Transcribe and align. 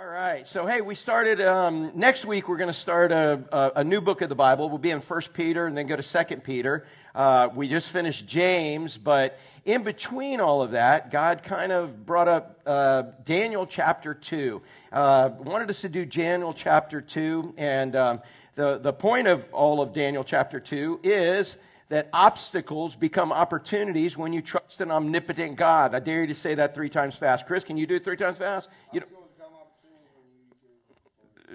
All 0.00 0.06
right. 0.06 0.48
So, 0.48 0.64
hey, 0.64 0.80
we 0.80 0.94
started, 0.94 1.42
um, 1.42 1.92
next 1.94 2.24
week 2.24 2.48
we're 2.48 2.56
going 2.56 2.72
to 2.72 2.72
start 2.72 3.12
a, 3.12 3.44
a, 3.52 3.80
a, 3.80 3.84
new 3.84 4.00
book 4.00 4.22
of 4.22 4.30
the 4.30 4.34
Bible. 4.34 4.70
We'll 4.70 4.78
be 4.78 4.92
in 4.92 5.00
1 5.02 5.20
Peter 5.34 5.66
and 5.66 5.76
then 5.76 5.86
go 5.86 5.94
to 5.94 6.24
2 6.24 6.36
Peter. 6.36 6.86
Uh, 7.14 7.50
we 7.54 7.68
just 7.68 7.90
finished 7.90 8.26
James, 8.26 8.96
but 8.96 9.38
in 9.66 9.82
between 9.82 10.40
all 10.40 10.62
of 10.62 10.70
that, 10.70 11.10
God 11.10 11.42
kind 11.42 11.70
of 11.70 12.06
brought 12.06 12.28
up 12.28 12.60
uh, 12.64 13.02
Daniel 13.26 13.66
chapter 13.66 14.14
2. 14.14 14.62
Uh, 14.90 15.30
wanted 15.40 15.68
us 15.68 15.82
to 15.82 15.90
do 15.90 16.06
Daniel 16.06 16.54
chapter 16.54 17.02
2. 17.02 17.56
And 17.58 17.94
um, 17.94 18.22
the, 18.54 18.78
the 18.78 18.94
point 18.94 19.28
of 19.28 19.44
all 19.52 19.82
of 19.82 19.92
Daniel 19.92 20.24
chapter 20.24 20.60
2 20.60 21.00
is 21.02 21.58
that 21.90 22.08
obstacles 22.14 22.94
become 22.94 23.32
opportunities 23.32 24.16
when 24.16 24.32
you 24.32 24.40
trust 24.40 24.80
an 24.80 24.90
omnipotent 24.90 25.56
God. 25.56 25.94
I 25.94 26.00
dare 26.00 26.22
you 26.22 26.28
to 26.28 26.34
say 26.34 26.54
that 26.54 26.74
three 26.74 26.88
times 26.88 27.16
fast. 27.16 27.46
Chris, 27.46 27.64
can 27.64 27.76
you 27.76 27.86
do 27.86 27.96
it 27.96 28.04
three 28.04 28.16
times 28.16 28.38
fast? 28.38 28.70
You 28.94 29.02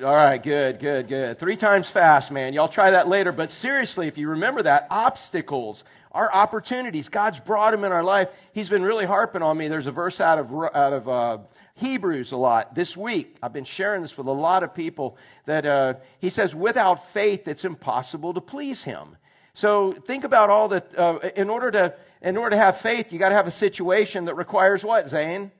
all 0.04 0.14
right, 0.14 0.43
good, 0.43 0.79
good, 0.79 1.07
good. 1.07 1.39
Three 1.39 1.56
times 1.56 1.88
fast, 1.88 2.29
man. 2.29 2.51
Y'all 2.54 2.68
try 2.68 2.92
that 2.92 3.07
later. 3.07 3.32
But 3.32 3.50
seriously, 3.50 4.07
if 4.07 4.18
you 4.18 4.29
remember 4.29 4.61
that, 4.64 4.88
obstacles 4.89 5.86
are 6.11 6.29
opportunities. 6.33 7.07
God's 7.07 7.39
brought 7.39 7.71
them 7.71 7.86
in 7.86 7.93
our 7.93 8.04
life. 8.04 8.28
He's 8.52 8.68
been 8.68 8.83
really 8.83 9.05
harping 9.05 9.42
on 9.42 9.57
me. 9.57 9.69
There's 9.69 9.88
a 9.88 9.92
verse 9.92 10.19
out 10.19 10.38
of, 10.38 10.52
out 10.54 10.92
of 10.93 11.07
uh, 11.07 11.38
Hebrews 11.75 12.33
a 12.33 12.38
lot 12.38 12.75
this 12.75 12.97
week. 12.97 13.38
I've 13.42 13.54
been 13.54 13.64
sharing 13.64 14.02
this 14.02 14.18
with 14.18 14.28
a 14.28 14.32
lot 14.32 14.64
of 14.64 14.74
people 14.74 15.18
that 15.46 15.66
uh, 15.66 15.93
he 16.19 16.30
says, 16.30 16.54
without 16.54 17.10
faith, 17.11 17.47
it's 17.47 17.64
impossible 17.64 18.33
to 18.33 18.41
please 18.41 18.83
him. 18.83 19.16
So 19.54 19.93
think 19.93 20.25
about 20.25 20.50
all 20.50 20.68
that. 20.69 20.97
Uh, 20.97 21.19
in 21.38 21.50
order 21.50 21.71
to 21.71 21.93
in 22.21 22.36
order 22.36 22.55
to 22.55 22.61
have 22.61 22.80
faith, 22.82 23.14
you 23.14 23.19
got 23.19 23.30
to 23.30 23.36
have 23.36 23.47
a 23.47 23.52
situation 23.52 24.25
that 24.25 24.36
requires 24.36 24.83
what, 24.83 25.07
Zane? 25.07 25.52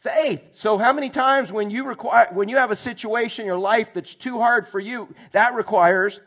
Faith. 0.00 0.42
So 0.52 0.78
how 0.78 0.92
many 0.92 1.10
times 1.10 1.52
when 1.52 1.70
you 1.70 1.84
require 1.84 2.28
when 2.32 2.48
you 2.48 2.56
have 2.56 2.70
a 2.70 2.76
situation 2.76 3.42
in 3.42 3.46
your 3.46 3.58
life 3.58 3.94
that's 3.94 4.14
too 4.14 4.38
hard 4.38 4.66
for 4.66 4.80
you, 4.80 5.14
that 5.32 5.54
requires 5.54 6.20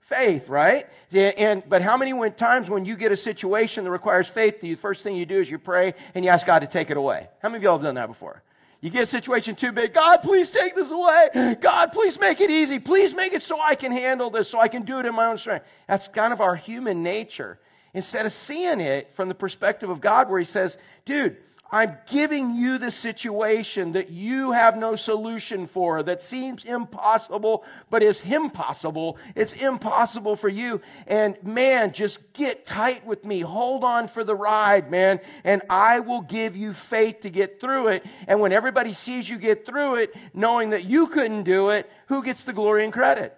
faith, 0.00 0.48
right? 0.48 0.86
And 1.12 1.62
but 1.68 1.82
how 1.82 1.96
many 1.96 2.30
times 2.30 2.68
when 2.68 2.84
you 2.84 2.96
get 2.96 3.12
a 3.12 3.16
situation 3.16 3.84
that 3.84 3.90
requires 3.90 4.28
faith, 4.28 4.60
the 4.60 4.74
first 4.74 5.02
thing 5.02 5.16
you 5.16 5.26
do 5.26 5.40
is 5.40 5.50
you 5.50 5.58
pray 5.58 5.94
and 6.14 6.24
you 6.24 6.30
ask 6.30 6.46
God 6.46 6.60
to 6.60 6.66
take 6.66 6.90
it 6.90 6.96
away. 6.96 7.28
How 7.42 7.48
many 7.48 7.58
of 7.58 7.62
y'all 7.62 7.78
have 7.78 7.84
done 7.84 7.94
that 7.94 8.08
before? 8.08 8.42
You 8.82 8.90
get 8.90 9.02
a 9.02 9.06
situation 9.06 9.56
too 9.56 9.72
big. 9.72 9.94
God, 9.94 10.18
please 10.18 10.50
take 10.50 10.74
this 10.74 10.90
away. 10.90 11.56
God, 11.60 11.92
please 11.92 12.20
make 12.20 12.40
it 12.40 12.50
easy. 12.50 12.78
Please 12.78 13.14
make 13.14 13.32
it 13.32 13.42
so 13.42 13.58
I 13.60 13.74
can 13.74 13.90
handle 13.90 14.30
this, 14.30 14.50
so 14.50 14.60
I 14.60 14.68
can 14.68 14.82
do 14.82 15.00
it 15.00 15.06
in 15.06 15.14
my 15.14 15.26
own 15.26 15.38
strength. 15.38 15.66
That's 15.88 16.08
kind 16.08 16.32
of 16.32 16.40
our 16.40 16.54
human 16.54 17.02
nature. 17.02 17.58
Instead 17.94 18.26
of 18.26 18.32
seeing 18.32 18.80
it 18.80 19.14
from 19.14 19.28
the 19.28 19.34
perspective 19.34 19.88
of 19.88 20.00
God, 20.00 20.28
where 20.28 20.38
He 20.38 20.44
says, 20.44 20.76
dude, 21.06 21.38
I'm 21.70 21.98
giving 22.08 22.54
you 22.54 22.78
the 22.78 22.92
situation 22.92 23.92
that 23.92 24.10
you 24.10 24.52
have 24.52 24.76
no 24.76 24.94
solution 24.94 25.66
for, 25.66 26.02
that 26.04 26.22
seems 26.22 26.64
impossible, 26.64 27.64
but 27.90 28.04
is 28.04 28.22
impossible. 28.22 29.18
It's 29.34 29.54
impossible 29.54 30.36
for 30.36 30.48
you. 30.48 30.80
And 31.08 31.36
man, 31.42 31.92
just 31.92 32.32
get 32.34 32.64
tight 32.64 33.04
with 33.04 33.24
me. 33.24 33.40
Hold 33.40 33.82
on 33.82 34.06
for 34.06 34.22
the 34.22 34.34
ride, 34.34 34.90
man. 34.90 35.18
And 35.42 35.62
I 35.68 35.98
will 36.00 36.20
give 36.20 36.56
you 36.56 36.72
faith 36.72 37.20
to 37.22 37.30
get 37.30 37.60
through 37.60 37.88
it. 37.88 38.06
And 38.28 38.40
when 38.40 38.52
everybody 38.52 38.92
sees 38.92 39.28
you 39.28 39.36
get 39.36 39.66
through 39.66 39.96
it, 39.96 40.14
knowing 40.32 40.70
that 40.70 40.84
you 40.84 41.08
couldn't 41.08 41.42
do 41.42 41.70
it, 41.70 41.90
who 42.06 42.22
gets 42.22 42.44
the 42.44 42.52
glory 42.52 42.84
and 42.84 42.92
credit? 42.92 43.36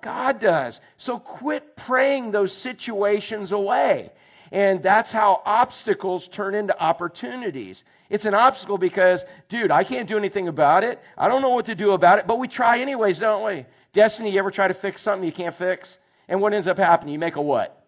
God 0.00 0.38
does. 0.38 0.80
So 0.96 1.18
quit 1.18 1.76
praying 1.76 2.30
those 2.30 2.52
situations 2.52 3.52
away. 3.52 4.10
And 4.50 4.82
that's 4.82 5.12
how 5.12 5.42
obstacles 5.44 6.28
turn 6.28 6.54
into 6.54 6.80
opportunities. 6.82 7.84
It's 8.10 8.24
an 8.24 8.34
obstacle 8.34 8.78
because, 8.78 9.24
dude, 9.48 9.70
I 9.70 9.84
can't 9.84 10.08
do 10.08 10.16
anything 10.16 10.48
about 10.48 10.84
it. 10.84 11.00
I 11.16 11.28
don't 11.28 11.42
know 11.42 11.50
what 11.50 11.66
to 11.66 11.74
do 11.74 11.92
about 11.92 12.18
it, 12.18 12.26
but 12.26 12.38
we 12.38 12.48
try 12.48 12.78
anyways, 12.78 13.18
don't 13.18 13.44
we? 13.44 13.66
Destiny, 13.92 14.30
you 14.30 14.38
ever 14.38 14.50
try 14.50 14.68
to 14.68 14.74
fix 14.74 15.02
something 15.02 15.26
you 15.26 15.32
can't 15.32 15.54
fix? 15.54 15.98
And 16.28 16.40
what 16.40 16.54
ends 16.54 16.66
up 16.66 16.78
happening? 16.78 17.12
You 17.12 17.18
make 17.18 17.36
a 17.36 17.42
what? 17.42 17.86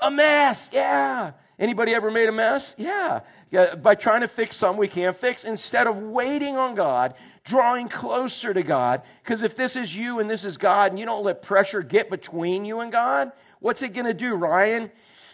A 0.00 0.10
mess. 0.10 0.70
Yeah. 0.72 1.32
Anybody 1.58 1.94
ever 1.94 2.10
made 2.10 2.28
a 2.28 2.32
mess? 2.32 2.74
Yeah. 2.78 3.20
yeah. 3.50 3.74
By 3.74 3.94
trying 3.94 4.22
to 4.22 4.28
fix 4.28 4.56
something 4.56 4.78
we 4.78 4.88
can't 4.88 5.16
fix 5.16 5.44
instead 5.44 5.86
of 5.86 5.96
waiting 5.96 6.56
on 6.56 6.74
God, 6.74 7.14
drawing 7.44 7.88
closer 7.88 8.54
to 8.54 8.62
God. 8.62 9.02
Because 9.22 9.42
if 9.42 9.56
this 9.56 9.76
is 9.76 9.94
you 9.94 10.20
and 10.20 10.30
this 10.30 10.44
is 10.44 10.56
God 10.56 10.92
and 10.92 10.98
you 10.98 11.06
don't 11.06 11.24
let 11.24 11.42
pressure 11.42 11.82
get 11.82 12.08
between 12.08 12.64
you 12.64 12.80
and 12.80 12.90
God, 12.90 13.32
what's 13.58 13.82
it 13.82 13.92
going 13.92 14.06
to 14.06 14.14
do, 14.14 14.34
Ryan? 14.34 14.90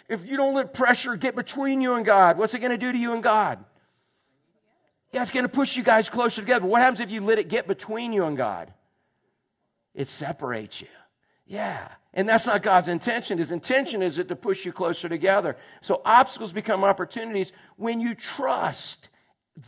If 0.09 0.29
you 0.29 0.37
don't 0.37 0.55
let 0.55 0.73
pressure 0.73 1.17
get 1.17 1.35
between 1.35 1.81
you 1.81 1.95
and 1.95 2.05
God, 2.05 2.39
what's 2.39 2.55
it 2.55 2.61
going 2.61 2.71
to 2.71 2.79
do 2.79 2.93
to 2.93 2.99
you 2.99 3.13
and 3.13 3.23
God? 3.23 3.65
Yeah, 5.13 5.23
it's 5.23 5.31
going 5.31 5.45
to 5.45 5.49
push 5.49 5.77
you 5.77 5.83
guys 5.83 6.09
closer 6.09 6.41
together. 6.41 6.67
What 6.67 6.83
happens 6.83 7.01
if 7.01 7.11
you 7.11 7.21
let 7.21 7.39
it 7.39 7.49
get 7.49 7.67
between 7.67 8.13
you 8.13 8.25
and 8.25 8.37
God? 8.37 8.73
It 9.95 10.09
separates 10.09 10.81
you. 10.81 10.89
Yeah. 11.47 11.89
And 12.13 12.29
that's 12.29 12.47
not 12.47 12.63
God's 12.63 12.89
intention. 12.89 13.39
His 13.39 13.53
intention 13.53 14.03
is 14.03 14.19
it 14.19 14.29
to 14.29 14.37
push 14.37 14.65
you 14.65 14.73
closer 14.73 15.09
together. 15.09 15.57
So 15.81 16.03
obstacles 16.05 16.53
become 16.53 16.85
opportunities 16.85 17.53
when 17.77 18.01
you 18.01 18.15
trust 18.15 19.09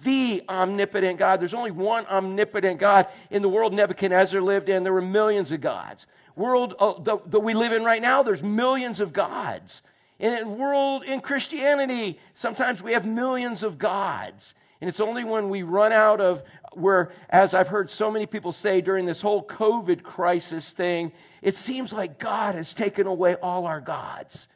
the 0.02 0.42
omnipotent 0.48 1.18
God. 1.18 1.40
There's 1.40 1.54
only 1.54 1.70
one 1.70 2.06
omnipotent 2.06 2.78
God 2.78 3.06
in 3.30 3.42
the 3.42 3.48
world 3.48 3.72
Nebuchadnezzar 3.72 4.40
lived 4.40 4.68
in. 4.68 4.82
There 4.82 4.92
were 4.92 5.00
millions 5.00 5.50
of 5.50 5.60
gods. 5.60 6.06
World 6.36 6.74
uh, 6.78 6.94
that 7.26 7.40
we 7.40 7.54
live 7.54 7.72
in 7.72 7.84
right 7.84 8.02
now, 8.02 8.22
there's 8.22 8.42
millions 8.42 9.00
of 9.00 9.12
gods. 9.12 9.82
In 10.18 10.34
the 10.34 10.48
world, 10.48 11.04
in 11.04 11.20
Christianity, 11.20 12.18
sometimes 12.34 12.82
we 12.82 12.92
have 12.92 13.06
millions 13.06 13.62
of 13.62 13.78
gods. 13.78 14.54
And 14.80 14.88
it's 14.88 15.00
only 15.00 15.24
when 15.24 15.48
we 15.48 15.62
run 15.62 15.92
out 15.92 16.20
of 16.20 16.42
where, 16.72 17.12
as 17.30 17.54
I've 17.54 17.68
heard 17.68 17.90
so 17.90 18.10
many 18.10 18.26
people 18.26 18.52
say 18.52 18.80
during 18.80 19.06
this 19.06 19.22
whole 19.22 19.44
COVID 19.44 20.02
crisis 20.02 20.72
thing, 20.72 21.12
it 21.42 21.56
seems 21.56 21.92
like 21.92 22.18
God 22.18 22.54
has 22.54 22.74
taken 22.74 23.06
away 23.06 23.34
all 23.36 23.66
our 23.66 23.80
gods. 23.80 24.48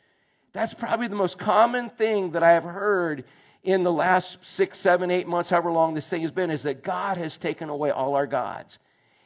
That's 0.53 0.75
probably 0.75 1.09
the 1.09 1.17
most 1.17 1.39
common 1.39 1.91
thing 1.91 2.33
that 2.33 2.43
I 2.43 2.53
have 2.53 2.65
heard 2.65 3.25
in 3.63 3.85
the 3.85 3.93
last 3.93 4.39
six, 4.43 4.79
seven, 4.79 5.11
eight 5.11 5.27
months, 5.27 5.51
however 5.51 5.71
long 5.71 5.95
this 5.95 6.09
thing 6.09 6.23
has 6.23 6.33
been, 6.33 6.51
is 6.51 6.65
that 6.65 6.83
God 6.83 7.17
has 7.17 7.39
taken 7.39 7.69
away 7.69 7.91
all 7.91 8.15
our 8.15 8.27
gods. 8.27 8.79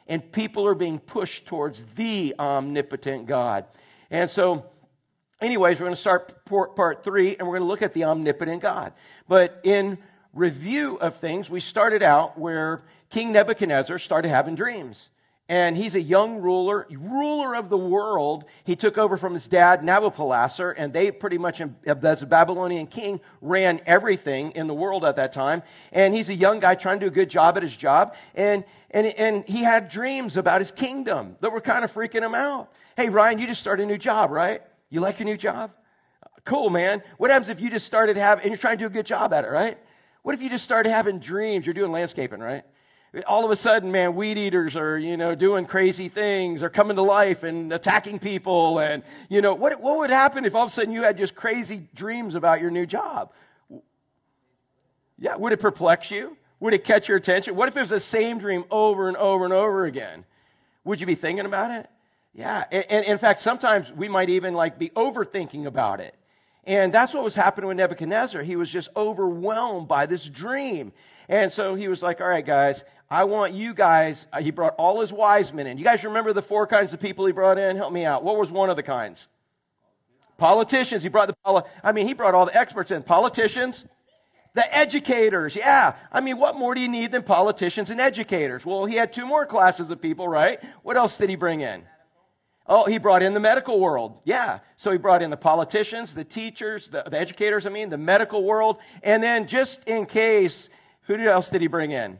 And 0.07 0.31
people 0.31 0.65
are 0.67 0.75
being 0.75 0.99
pushed 0.99 1.47
towards 1.47 1.83
the 1.95 2.35
omnipotent 2.39 3.25
God. 3.25 3.65
And 4.09 4.29
so, 4.29 4.65
Anyways, 5.39 5.79
we're 5.79 5.85
going 5.85 5.95
to 5.95 6.01
start 6.01 6.45
part 6.45 7.03
three, 7.03 7.37
and 7.37 7.47
we're 7.47 7.57
going 7.57 7.67
to 7.67 7.67
look 7.67 7.83
at 7.83 7.93
the 7.93 8.05
omnipotent 8.05 8.61
God. 8.61 8.93
But 9.27 9.59
in 9.63 9.99
review 10.33 10.95
of 10.95 11.17
things, 11.17 11.47
we 11.49 11.59
started 11.59 12.01
out 12.01 12.39
where 12.39 12.81
King 13.11 13.33
Nebuchadnezzar 13.33 13.99
started 13.99 14.29
having 14.29 14.55
dreams. 14.55 15.09
And 15.49 15.77
he's 15.77 15.95
a 15.95 16.01
young 16.01 16.41
ruler, 16.41 16.87
ruler 16.89 17.55
of 17.55 17.69
the 17.69 17.77
world. 17.77 18.45
He 18.65 18.75
took 18.75 18.97
over 18.97 19.15
from 19.15 19.33
his 19.33 19.47
dad, 19.47 19.81
Nabopolassar, 19.81 20.73
and 20.75 20.91
they 20.91 21.09
pretty 21.11 21.37
much, 21.37 21.61
um, 21.61 21.75
as 21.85 22.21
a 22.21 22.25
Babylonian 22.25 22.87
king, 22.87 23.21
ran 23.39 23.79
everything 23.85 24.51
in 24.51 24.67
the 24.67 24.73
world 24.73 25.05
at 25.05 25.15
that 25.15 25.31
time. 25.31 25.63
And 25.93 26.13
he's 26.13 26.29
a 26.29 26.35
young 26.35 26.59
guy 26.59 26.75
trying 26.75 26.99
to 26.99 27.05
do 27.05 27.11
a 27.11 27.13
good 27.13 27.29
job 27.29 27.55
at 27.55 27.63
his 27.63 27.77
job. 27.77 28.15
And, 28.35 28.65
and, 28.91 29.07
and 29.07 29.47
he 29.47 29.59
had 29.59 29.87
dreams 29.87 30.35
about 30.35 30.59
his 30.59 30.71
kingdom 30.71 31.37
that 31.39 31.51
were 31.51 31.61
kind 31.61 31.85
of 31.85 31.93
freaking 31.93 32.23
him 32.23 32.35
out. 32.35 32.73
Hey, 32.97 33.07
Ryan, 33.07 33.39
you 33.39 33.47
just 33.47 33.61
started 33.61 33.83
a 33.83 33.85
new 33.85 33.97
job, 33.97 34.31
right? 34.31 34.63
You 34.89 35.01
like 35.01 35.19
your 35.19 35.25
new 35.25 35.37
job? 35.37 35.71
Cool, 36.45 36.69
man. 36.69 37.03
What 37.17 37.29
happens 37.29 37.49
if 37.49 37.59
you 37.59 37.69
just 37.69 37.85
started 37.85 38.15
having, 38.15 38.43
and 38.43 38.51
you're 38.51 38.57
trying 38.57 38.77
to 38.77 38.83
do 38.83 38.87
a 38.87 38.89
good 38.89 39.05
job 39.05 39.33
at 39.33 39.43
it, 39.43 39.49
right? 39.49 39.77
What 40.23 40.33
if 40.33 40.41
you 40.41 40.49
just 40.49 40.63
started 40.63 40.89
having 40.89 41.19
dreams? 41.19 41.65
You're 41.65 41.73
doing 41.73 41.91
landscaping, 41.91 42.39
right? 42.39 42.63
All 43.25 43.45
of 43.45 43.51
a 43.51 43.55
sudden, 43.55 43.91
man, 43.91 44.15
weed 44.15 44.37
eaters 44.37 44.75
are, 44.75 44.97
you 44.97 45.17
know, 45.17 45.33
doing 45.35 45.65
crazy 45.65 46.09
things, 46.09 46.61
are 46.61 46.69
coming 46.69 46.95
to 46.97 47.01
life 47.01 47.43
and 47.43 47.71
attacking 47.71 48.19
people. 48.19 48.79
And, 48.79 49.03
you 49.29 49.41
know, 49.41 49.53
what, 49.53 49.81
what 49.81 49.97
would 49.97 50.09
happen 50.09 50.45
if 50.45 50.55
all 50.55 50.65
of 50.65 50.71
a 50.71 50.73
sudden 50.73 50.91
you 50.93 51.03
had 51.03 51.17
just 51.17 51.33
crazy 51.33 51.87
dreams 51.95 52.35
about 52.35 52.61
your 52.61 52.69
new 52.69 52.85
job? 52.85 53.31
Yeah, 55.17 55.35
would 55.35 55.53
it 55.53 55.59
perplex 55.59 56.11
you? 56.11 56.37
Would 56.59 56.73
it 56.73 56.83
catch 56.83 57.07
your 57.07 57.17
attention? 57.17 57.55
What 57.55 57.67
if 57.67 57.77
it 57.77 57.81
was 57.81 57.89
the 57.89 57.99
same 57.99 58.39
dream 58.39 58.65
over 58.69 59.07
and 59.07 59.17
over 59.17 59.45
and 59.45 59.53
over 59.53 59.85
again? 59.85 60.25
Would 60.83 60.99
you 60.99 61.05
be 61.05 61.15
thinking 61.15 61.45
about 61.45 61.71
it? 61.71 61.89
Yeah, 62.37 62.65
and, 62.71 62.85
and, 62.87 63.05
in 63.05 63.17
fact, 63.17 63.41
sometimes 63.41 63.91
we 63.91 64.07
might 64.07 64.29
even 64.29 64.53
like 64.53 64.77
be 64.77 64.89
overthinking 64.89 65.65
about 65.65 65.99
it. 65.99 66.13
And 66.65 66.93
that's 66.93 67.15
what 67.15 67.23
was 67.23 67.33
happening 67.33 67.67
with 67.67 67.77
Nebuchadnezzar. 67.77 68.43
He 68.43 68.55
was 68.55 68.69
just 68.69 68.89
overwhelmed 68.95 69.87
by 69.87 70.05
this 70.05 70.23
dream. 70.23 70.91
And 71.27 71.51
so 71.51 71.73
he 71.73 71.87
was 71.87 72.03
like, 72.03 72.21
all 72.21 72.27
right, 72.27 72.45
guys, 72.45 72.83
I 73.09 73.23
want 73.23 73.53
you 73.53 73.73
guys, 73.73 74.27
uh, 74.31 74.39
he 74.39 74.51
brought 74.51 74.75
all 74.75 75.01
his 75.01 75.11
wise 75.11 75.51
men 75.51 75.65
in. 75.65 75.79
You 75.79 75.83
guys 75.83 76.03
remember 76.03 76.31
the 76.31 76.43
four 76.43 76.67
kinds 76.67 76.93
of 76.93 76.99
people 76.99 77.25
he 77.25 77.31
brought 77.31 77.57
in? 77.57 77.75
Help 77.75 77.91
me 77.91 78.05
out. 78.05 78.23
What 78.23 78.37
was 78.37 78.51
one 78.51 78.69
of 78.69 78.75
the 78.75 78.83
kinds? 78.83 79.25
Politicians. 80.37 81.01
He 81.01 81.09
brought 81.09 81.29
the, 81.29 81.65
I 81.83 81.91
mean, 81.91 82.07
he 82.07 82.13
brought 82.13 82.35
all 82.35 82.45
the 82.45 82.55
experts 82.55 82.91
in. 82.91 83.01
Politicians, 83.01 83.83
the 84.53 84.75
educators. 84.75 85.55
Yeah. 85.55 85.95
I 86.11 86.21
mean, 86.21 86.37
what 86.37 86.55
more 86.55 86.75
do 86.75 86.81
you 86.81 86.87
need 86.87 87.13
than 87.13 87.23
politicians 87.23 87.89
and 87.89 87.99
educators? 87.99 88.63
Well, 88.63 88.85
he 88.85 88.95
had 88.95 89.11
two 89.11 89.25
more 89.25 89.47
classes 89.47 89.89
of 89.89 89.99
people, 89.99 90.27
right? 90.27 90.59
What 90.83 90.97
else 90.97 91.17
did 91.17 91.31
he 91.31 91.35
bring 91.35 91.61
in? 91.61 91.81
Oh, 92.69 92.85
he 92.85 92.97
brought 92.97 93.23
in 93.23 93.33
the 93.33 93.39
medical 93.39 93.79
world. 93.79 94.19
Yeah. 94.25 94.59
So 94.75 94.91
he 94.91 94.97
brought 94.97 95.21
in 95.21 95.29
the 95.29 95.37
politicians, 95.37 96.13
the 96.13 96.25
teachers, 96.25 96.89
the, 96.89 97.03
the 97.03 97.17
educators, 97.17 97.65
I 97.65 97.69
mean, 97.69 97.89
the 97.89 97.97
medical 97.97 98.43
world. 98.43 98.77
And 99.03 99.23
then 99.23 99.47
just 99.47 99.83
in 99.85 100.05
case, 100.05 100.69
who 101.03 101.15
else 101.15 101.49
did 101.49 101.61
he 101.61 101.67
bring 101.67 101.91
in? 101.91 102.19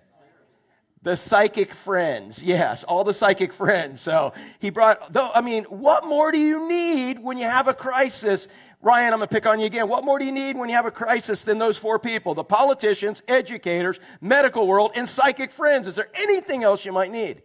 The 1.04 1.18
psychic 1.18 1.74
friends. 1.74 2.42
Yes, 2.42 2.84
all 2.86 3.04
the 3.04 3.14
psychic 3.14 3.52
friends. 3.52 4.00
So 4.00 4.34
he 4.60 4.70
brought, 4.70 5.12
though, 5.12 5.30
I 5.34 5.42
mean, 5.42 5.66
what 5.66 6.06
more 6.06 6.32
do 6.32 6.38
you 6.38 6.68
need 6.68 7.20
when 7.20 7.38
you 7.38 7.46
have 7.46 7.68
a 7.68 7.74
crisis? 7.74 8.48
Ryan, 8.82 9.14
I'm 9.14 9.20
going 9.20 9.28
to 9.28 9.34
pick 9.34 9.46
on 9.46 9.60
you 9.60 9.66
again. 9.66 9.90
What 9.90 10.06
more 10.06 10.18
do 10.18 10.26
you 10.26 10.32
need 10.32 10.58
when 10.58 10.70
you 10.70 10.76
have 10.76 10.86
a 10.86 10.92
crisis 10.92 11.44
than 11.44 11.60
those 11.60 11.78
four 11.78 12.00
people? 12.00 12.36
The 12.36 12.44
politicians, 12.44 13.22
educators, 13.28 14.00
medical 14.22 14.66
world, 14.66 14.92
and 14.96 15.10
psychic 15.10 15.52
friends. 15.52 15.88
Is 15.88 15.96
there 15.96 16.10
anything 16.14 16.64
else 16.64 16.86
you 16.86 16.94
might 16.94 17.12
need? 17.12 17.42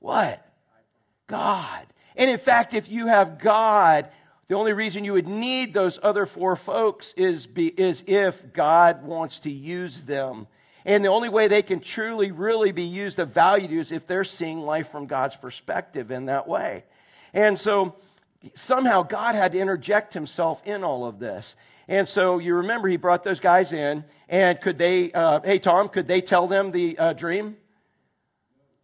What? 0.00 0.46
God. 1.26 1.86
And 2.16 2.30
in 2.30 2.38
fact, 2.38 2.74
if 2.74 2.88
you 2.88 3.06
have 3.06 3.38
God, 3.38 4.08
the 4.48 4.54
only 4.54 4.72
reason 4.72 5.04
you 5.04 5.14
would 5.14 5.28
need 5.28 5.74
those 5.74 5.98
other 6.02 6.26
four 6.26 6.56
folks 6.56 7.12
is, 7.16 7.46
be, 7.46 7.68
is 7.68 8.04
if 8.06 8.52
God 8.52 9.04
wants 9.04 9.40
to 9.40 9.50
use 9.50 10.02
them 10.02 10.46
and 10.84 11.04
the 11.04 11.08
only 11.08 11.28
way 11.28 11.48
they 11.48 11.62
can 11.62 11.80
truly, 11.80 12.30
really 12.30 12.72
be 12.72 12.82
used 12.82 13.18
of 13.18 13.30
value 13.30 13.80
is 13.80 13.90
if 13.90 14.06
they're 14.06 14.24
seeing 14.24 14.60
life 14.60 14.90
from 14.90 15.06
God's 15.06 15.36
perspective 15.36 16.10
in 16.10 16.26
that 16.26 16.46
way. 16.46 16.84
And 17.32 17.58
so 17.58 17.96
somehow 18.54 19.02
God 19.02 19.34
had 19.34 19.52
to 19.52 19.58
interject 19.58 20.12
himself 20.12 20.62
in 20.66 20.84
all 20.84 21.06
of 21.06 21.18
this. 21.18 21.56
And 21.88 22.06
so 22.06 22.38
you 22.38 22.56
remember 22.56 22.88
he 22.88 22.96
brought 22.96 23.24
those 23.24 23.40
guys 23.40 23.72
in, 23.72 24.04
and 24.28 24.60
could 24.60 24.76
they, 24.76 25.10
uh, 25.12 25.40
hey, 25.42 25.58
Tom, 25.58 25.88
could 25.88 26.06
they 26.06 26.20
tell 26.20 26.46
them 26.46 26.70
the 26.70 26.98
uh, 26.98 27.12
dream? 27.14 27.56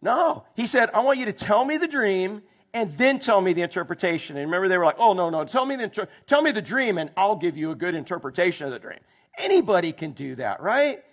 No. 0.01 0.45
He 0.55 0.65
said, 0.65 0.89
I 0.93 1.01
want 1.01 1.19
you 1.19 1.25
to 1.25 1.33
tell 1.33 1.63
me 1.63 1.77
the 1.77 1.87
dream 1.87 2.41
and 2.73 2.97
then 2.97 3.19
tell 3.19 3.41
me 3.41 3.53
the 3.53 3.61
interpretation. 3.61 4.37
And 4.37 4.45
remember, 4.45 4.67
they 4.67 4.77
were 4.77 4.85
like, 4.85 4.99
oh, 4.99 5.13
no, 5.13 5.29
no, 5.29 5.43
tell 5.43 5.65
me 5.65 5.75
the, 5.75 5.83
inter- 5.83 6.07
tell 6.25 6.41
me 6.41 6.51
the 6.51 6.61
dream 6.61 6.97
and 6.97 7.09
I'll 7.17 7.35
give 7.35 7.57
you 7.57 7.71
a 7.71 7.75
good 7.75 7.95
interpretation 7.95 8.65
of 8.65 8.73
the 8.73 8.79
dream. 8.79 8.99
Anybody 9.37 9.91
can 9.91 10.11
do 10.11 10.35
that, 10.35 10.61
right? 10.61 11.03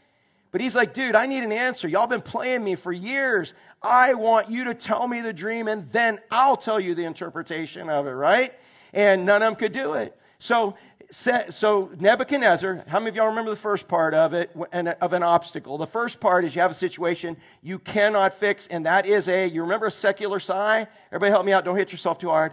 But 0.50 0.60
he's 0.60 0.74
like, 0.74 0.94
dude, 0.94 1.14
I 1.14 1.26
need 1.26 1.42
an 1.42 1.52
answer. 1.52 1.88
Y'all 1.88 2.06
been 2.06 2.22
playing 2.22 2.64
me 2.64 2.74
for 2.74 2.92
years. 2.92 3.54
I 3.82 4.14
want 4.14 4.50
you 4.50 4.64
to 4.64 4.74
tell 4.74 5.06
me 5.06 5.20
the 5.20 5.32
dream 5.32 5.68
and 5.68 5.90
then 5.92 6.20
I'll 6.30 6.56
tell 6.56 6.80
you 6.80 6.94
the 6.94 7.04
interpretation 7.04 7.90
of 7.90 8.06
it, 8.06 8.12
right? 8.12 8.54
And 8.92 9.26
none 9.26 9.42
of 9.42 9.48
them 9.48 9.56
could 9.56 9.72
do 9.72 9.94
it. 9.94 10.16
So, 10.38 10.76
so 11.10 11.90
Nebuchadnezzar, 11.98 12.84
how 12.86 12.98
many 12.98 13.10
of 13.10 13.16
y'all 13.16 13.28
remember 13.28 13.50
the 13.50 13.56
first 13.56 13.88
part 13.88 14.12
of 14.14 14.34
it, 14.34 14.50
of 14.72 15.12
an 15.12 15.22
obstacle? 15.22 15.78
The 15.78 15.86
first 15.86 16.20
part 16.20 16.44
is 16.44 16.54
you 16.54 16.60
have 16.60 16.70
a 16.70 16.74
situation 16.74 17.36
you 17.62 17.78
cannot 17.78 18.34
fix, 18.34 18.66
and 18.66 18.84
that 18.86 19.06
is 19.06 19.28
a, 19.28 19.46
you 19.46 19.62
remember 19.62 19.86
a 19.86 19.90
secular 19.90 20.38
sigh? 20.38 20.86
Everybody 21.08 21.30
help 21.30 21.46
me 21.46 21.52
out, 21.52 21.64
don't 21.64 21.76
hit 21.76 21.92
yourself 21.92 22.18
too 22.18 22.28
hard. 22.28 22.52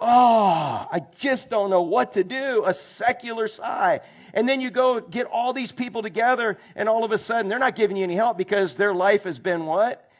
Oh, 0.00 0.86
I 0.90 1.00
just 1.16 1.48
don't 1.48 1.70
know 1.70 1.82
what 1.82 2.14
to 2.14 2.24
do. 2.24 2.64
A 2.66 2.74
secular 2.74 3.46
sigh. 3.46 4.00
And 4.34 4.48
then 4.48 4.60
you 4.60 4.70
go 4.70 5.00
get 5.00 5.26
all 5.26 5.52
these 5.52 5.70
people 5.70 6.02
together, 6.02 6.58
and 6.74 6.88
all 6.88 7.04
of 7.04 7.12
a 7.12 7.18
sudden 7.18 7.48
they're 7.48 7.60
not 7.60 7.76
giving 7.76 7.96
you 7.96 8.02
any 8.02 8.16
help 8.16 8.36
because 8.36 8.74
their 8.74 8.92
life 8.92 9.24
has 9.24 9.38
been 9.38 9.64
what? 9.64 10.10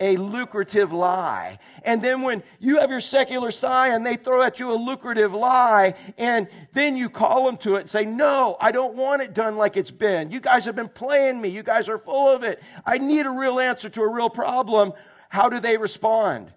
A 0.00 0.16
lucrative 0.16 0.92
lie. 0.92 1.58
And 1.82 2.00
then 2.02 2.22
when 2.22 2.42
you 2.58 2.78
have 2.78 2.90
your 2.90 3.00
secular 3.00 3.50
sigh 3.50 3.88
and 3.88 4.04
they 4.04 4.16
throw 4.16 4.42
at 4.42 4.60
you 4.60 4.72
a 4.72 4.76
lucrative 4.76 5.32
lie, 5.32 5.94
and 6.16 6.48
then 6.72 6.96
you 6.96 7.08
call 7.08 7.46
them 7.46 7.56
to 7.58 7.76
it 7.76 7.80
and 7.80 7.90
say, 7.90 8.04
No, 8.04 8.56
I 8.60 8.70
don't 8.72 8.94
want 8.94 9.22
it 9.22 9.34
done 9.34 9.56
like 9.56 9.76
it's 9.76 9.90
been. 9.90 10.30
You 10.30 10.40
guys 10.40 10.64
have 10.64 10.76
been 10.76 10.88
playing 10.88 11.40
me. 11.40 11.48
You 11.48 11.62
guys 11.62 11.88
are 11.88 11.98
full 11.98 12.28
of 12.28 12.42
it. 12.42 12.62
I 12.84 12.98
need 12.98 13.26
a 13.26 13.30
real 13.30 13.60
answer 13.60 13.88
to 13.88 14.02
a 14.02 14.08
real 14.08 14.30
problem. 14.30 14.92
How 15.28 15.48
do 15.48 15.60
they 15.60 15.76
respond? 15.76 16.52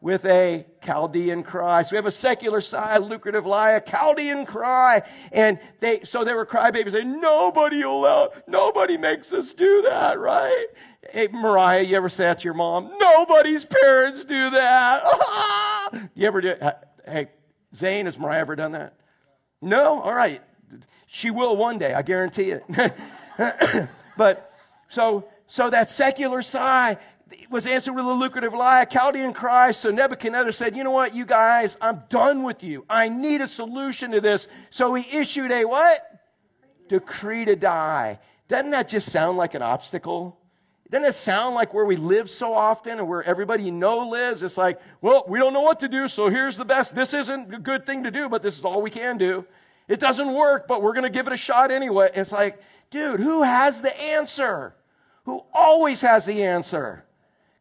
With 0.00 0.24
a 0.24 0.64
Chaldean 0.84 1.42
cry. 1.42 1.82
So 1.82 1.90
we 1.92 1.96
have 1.96 2.06
a 2.06 2.10
secular 2.10 2.60
side, 2.60 3.02
lucrative 3.02 3.44
lie, 3.44 3.72
a 3.72 3.80
Chaldean 3.80 4.46
cry. 4.46 5.02
And 5.30 5.58
they, 5.80 6.00
so 6.04 6.24
there 6.24 6.36
were 6.36 6.46
crybabies 6.46 6.92
saying, 6.92 7.20
nobody 7.20 7.84
will 7.84 8.32
nobody 8.46 8.96
makes 8.96 9.32
us 9.32 9.52
do 9.52 9.82
that, 9.82 10.18
right? 10.18 10.66
Hey, 11.10 11.28
Mariah, 11.28 11.82
you 11.82 11.96
ever 11.96 12.08
say 12.08 12.24
that 12.24 12.40
to 12.40 12.44
your 12.44 12.54
mom? 12.54 12.90
Nobody's 12.98 13.64
parents 13.64 14.24
do 14.24 14.50
that. 14.50 16.10
you 16.14 16.26
ever 16.26 16.40
do, 16.40 16.54
hey, 17.06 17.28
Zane, 17.74 18.06
has 18.06 18.18
Mariah 18.18 18.40
ever 18.40 18.56
done 18.56 18.72
that? 18.72 18.94
No? 19.60 20.00
All 20.00 20.14
right. 20.14 20.42
She 21.06 21.30
will 21.30 21.56
one 21.56 21.78
day, 21.78 21.92
I 21.92 22.02
guarantee 22.02 22.52
it. 22.52 22.64
but 24.16 24.54
so, 24.88 25.26
so 25.46 25.68
that 25.68 25.90
secular 25.90 26.40
sigh, 26.42 26.98
was 27.50 27.66
answered 27.66 27.92
with 27.92 28.04
a 28.04 28.12
lucrative 28.12 28.54
lie, 28.54 28.82
a 28.82 28.86
Chaldean 28.86 29.32
cry. 29.32 29.70
So 29.72 29.90
Nebuchadnezzar 29.90 30.52
said, 30.52 30.76
You 30.76 30.84
know 30.84 30.90
what, 30.90 31.14
you 31.14 31.24
guys, 31.24 31.76
I'm 31.80 32.02
done 32.08 32.42
with 32.42 32.62
you. 32.62 32.84
I 32.88 33.08
need 33.08 33.40
a 33.40 33.48
solution 33.48 34.10
to 34.12 34.20
this. 34.20 34.48
So 34.70 34.94
he 34.94 35.18
issued 35.18 35.50
a 35.52 35.64
what? 35.64 36.06
Decree 36.88 37.44
to 37.44 37.56
die. 37.56 38.18
Doesn't 38.48 38.72
that 38.72 38.88
just 38.88 39.10
sound 39.10 39.38
like 39.38 39.54
an 39.54 39.62
obstacle? 39.62 40.36
Doesn't 40.90 41.06
it 41.06 41.14
sound 41.14 41.54
like 41.54 41.72
where 41.72 41.84
we 41.84 41.94
live 41.94 42.28
so 42.28 42.52
often 42.52 42.98
and 42.98 43.08
where 43.08 43.22
everybody 43.22 43.64
you 43.64 43.72
know 43.72 44.08
lives? 44.08 44.42
It's 44.42 44.56
like, 44.56 44.80
well, 45.00 45.24
we 45.28 45.38
don't 45.38 45.52
know 45.52 45.60
what 45.60 45.78
to 45.80 45.88
do, 45.88 46.08
so 46.08 46.28
here's 46.28 46.56
the 46.56 46.64
best. 46.64 46.96
This 46.96 47.14
isn't 47.14 47.54
a 47.54 47.58
good 47.60 47.86
thing 47.86 48.02
to 48.02 48.10
do, 48.10 48.28
but 48.28 48.42
this 48.42 48.58
is 48.58 48.64
all 48.64 48.82
we 48.82 48.90
can 48.90 49.16
do. 49.16 49.46
It 49.86 50.00
doesn't 50.00 50.32
work, 50.32 50.66
but 50.66 50.82
we're 50.82 50.92
going 50.92 51.04
to 51.04 51.10
give 51.10 51.28
it 51.28 51.32
a 51.32 51.36
shot 51.36 51.70
anyway. 51.70 52.10
It's 52.12 52.32
like, 52.32 52.60
dude, 52.90 53.20
who 53.20 53.44
has 53.44 53.80
the 53.80 53.96
answer? 54.00 54.74
Who 55.24 55.44
always 55.54 56.00
has 56.00 56.24
the 56.24 56.42
answer? 56.42 57.04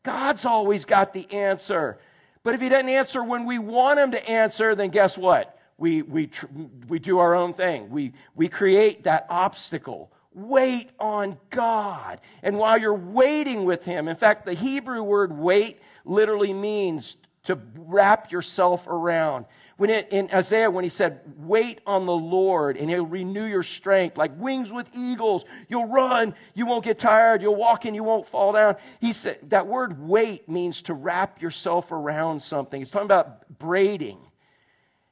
God's 0.10 0.44
always 0.44 0.86
got 0.86 1.14
the 1.14 1.32
answer. 1.32 2.00
But 2.42 2.56
if 2.56 2.62
He 2.62 2.70
doesn't 2.70 2.90
answer 2.90 3.24
when 3.24 3.46
we 3.46 3.60
want 3.60 4.00
Him 4.00 4.12
to 4.14 4.28
answer, 4.28 4.74
then 4.74 4.90
guess 4.90 5.16
what? 5.16 5.60
We, 5.78 6.02
we, 6.02 6.26
tr- 6.26 6.48
we 6.88 6.98
do 6.98 7.20
our 7.20 7.36
own 7.36 7.54
thing. 7.54 7.92
We, 7.92 8.14
we 8.36 8.48
create 8.48 9.04
that 9.04 9.28
obstacle. 9.30 10.12
Wait 10.34 10.90
on 11.00 11.38
God. 11.52 12.22
And 12.42 12.58
while 12.58 12.80
you're 12.80 12.92
waiting 12.92 13.66
with 13.66 13.86
Him, 13.86 14.08
in 14.08 14.16
fact, 14.16 14.48
the 14.48 14.56
Hebrew 14.56 15.04
word 15.04 15.32
wait 15.32 15.80
literally 16.06 16.54
means 16.54 17.18
to 17.44 17.60
wrap 17.76 18.32
yourself 18.32 18.88
around. 18.88 19.46
When 19.80 19.90
it, 19.90 20.10
in 20.12 20.30
Isaiah, 20.34 20.70
when 20.70 20.84
he 20.84 20.90
said, 20.90 21.22
Wait 21.38 21.80
on 21.88 22.06
the 22.06 22.12
Lord 22.12 22.76
and 22.76 22.90
he'll 22.90 23.06
renew 23.06 23.46
your 23.46 23.64
strength 23.64 24.18
like 24.18 24.38
wings 24.38 24.74
with 24.74 24.90
eagles. 24.94 25.46
You'll 25.70 25.88
run, 25.88 26.36
you 26.54 26.66
won't 26.66 26.84
get 26.84 27.00
tired, 27.00 27.42
you'll 27.42 27.56
walk 27.56 27.86
and 27.86 27.96
you 27.96 28.04
won't 28.04 28.28
fall 28.28 28.52
down. 28.52 28.76
He 29.00 29.14
said, 29.14 29.38
That 29.44 29.68
word 29.68 30.06
wait 30.06 30.50
means 30.50 30.82
to 30.82 30.94
wrap 30.94 31.42
yourself 31.42 31.94
around 31.94 32.42
something. 32.42 32.82
It's 32.82 32.92
talking 32.92 33.06
about 33.06 33.58
braiding. 33.58 34.18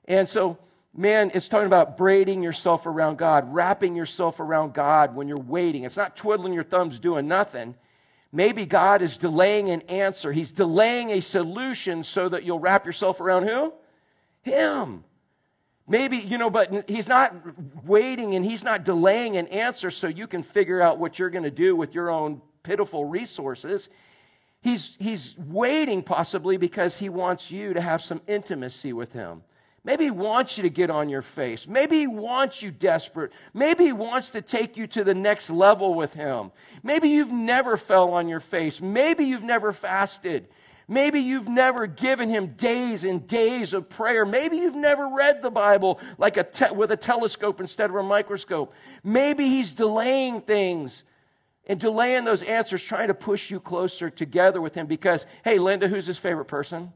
And 0.03 0.27
so, 0.27 0.57
man, 0.93 1.31
it's 1.33 1.47
talking 1.47 1.67
about 1.67 1.95
braiding 1.95 2.43
yourself 2.43 2.87
around 2.87 3.17
God, 3.17 3.53
wrapping 3.53 3.95
yourself 3.95 4.41
around 4.41 4.73
God 4.73 5.15
when 5.15 5.29
you're 5.29 5.37
waiting. 5.37 5.85
It's 5.85 5.95
not 5.95 6.17
twiddling 6.17 6.51
your 6.51 6.65
thumbs 6.65 6.99
doing 6.99 7.25
nothing. 7.25 7.73
Maybe 8.33 8.65
God 8.65 9.01
is 9.01 9.17
delaying 9.17 9.69
an 9.69 9.83
answer. 9.83 10.33
He's 10.33 10.51
delaying 10.51 11.11
a 11.11 11.21
solution 11.21 12.03
so 12.03 12.27
that 12.27 12.43
you'll 12.43 12.59
wrap 12.59 12.85
yourself 12.85 13.21
around 13.21 13.47
who? 13.47 13.71
Him. 14.47 15.03
Maybe, 15.87 16.17
you 16.17 16.37
know, 16.37 16.49
but 16.49 16.89
he's 16.89 17.07
not 17.07 17.33
waiting 17.85 18.35
and 18.35 18.43
he's 18.43 18.63
not 18.63 18.83
delaying 18.83 19.37
an 19.37 19.47
answer 19.47 19.89
so 19.89 20.07
you 20.07 20.27
can 20.27 20.43
figure 20.43 20.81
out 20.81 20.99
what 20.99 21.17
you're 21.17 21.29
going 21.29 21.45
to 21.45 21.51
do 21.51 21.75
with 21.75 21.95
your 21.95 22.09
own 22.09 22.41
pitiful 22.63 23.05
resources. 23.05 23.87
He's, 24.61 24.97
he's 24.99 25.37
waiting 25.37 26.03
possibly 26.03 26.57
because 26.57 26.97
he 26.97 27.07
wants 27.07 27.49
you 27.51 27.73
to 27.73 27.79
have 27.79 28.01
some 28.01 28.21
intimacy 28.27 28.91
with 28.91 29.13
him. 29.13 29.43
Maybe 29.85 30.03
he 30.03 30.11
wants 30.11 30.57
you 30.57 30.63
to 30.63 30.69
get 30.69 30.89
on 30.89 31.07
your 31.07 31.21
face. 31.21 31.65
Maybe 31.65 31.99
he 31.99 32.07
wants 32.07 32.61
you 32.61 32.71
desperate. 32.71 33.31
Maybe 33.53 33.85
he 33.85 33.93
wants 33.93 34.31
to 34.31 34.41
take 34.41 34.75
you 34.75 34.85
to 34.87 35.05
the 35.05 35.13
next 35.13 35.49
level 35.49 35.93
with 35.93 36.11
him. 36.11 36.51
Maybe 36.83 37.07
you've 37.07 37.31
never 37.31 37.77
fell 37.77 38.09
on 38.09 38.27
your 38.27 38.41
face. 38.41 38.81
Maybe 38.81 39.23
you've 39.23 39.43
never 39.45 39.71
fasted. 39.71 40.49
Maybe 40.89 41.19
you've 41.19 41.49
never 41.49 41.85
given 41.85 42.29
him 42.29 42.53
days 42.53 43.03
and 43.03 43.27
days 43.27 43.73
of 43.73 43.89
prayer. 43.89 44.25
Maybe 44.25 44.57
you've 44.57 44.75
never 44.75 45.09
read 45.09 45.41
the 45.41 45.49
Bible 45.49 45.99
like 46.17 46.37
a 46.37 46.43
te- 46.43 46.71
with 46.73 46.91
a 46.91 46.97
telescope 46.97 47.59
instead 47.59 47.89
of 47.89 47.95
a 47.97 48.03
microscope. 48.03 48.73
Maybe 49.03 49.49
he's 49.49 49.73
delaying 49.73 50.41
things 50.41 51.03
and 51.65 51.77
delaying 51.77 52.23
those 52.23 52.41
answers, 52.41 52.81
trying 52.81 53.09
to 53.09 53.13
push 53.13 53.51
you 53.51 53.59
closer 53.59 54.09
together 54.09 54.61
with 54.61 54.75
him 54.75 54.87
because, 54.87 55.25
hey, 55.43 55.57
Linda, 55.57 55.89
who's 55.89 56.05
his 56.05 56.17
favorite 56.17 56.45
person? 56.45 56.93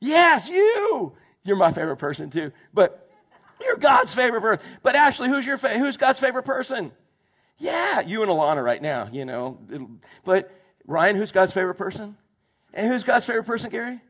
Yes, 0.00 0.48
you. 0.48 1.12
You're 1.44 1.56
my 1.56 1.72
favorite 1.72 1.98
person 1.98 2.30
too. 2.30 2.52
But 2.72 3.10
you're 3.62 3.76
God's 3.76 4.14
favorite 4.14 4.40
person. 4.40 4.64
But 4.82 4.96
Ashley, 4.96 5.28
who's 5.28 5.46
your 5.46 5.58
fa- 5.58 5.78
who's 5.78 5.98
God's 5.98 6.18
favorite 6.18 6.44
person? 6.44 6.92
Yeah, 7.58 8.00
you 8.00 8.22
and 8.22 8.30
Alana 8.30 8.64
right 8.64 8.80
now, 8.80 9.08
you 9.12 9.26
know. 9.26 9.58
But 10.24 10.50
Ryan, 10.86 11.16
who's 11.16 11.32
God's 11.32 11.52
favorite 11.52 11.76
person? 11.76 12.16
And 12.72 12.88
who's 12.92 13.04
God's 13.04 13.26
favorite 13.26 13.44
person, 13.44 13.70
Gary? 13.70 14.00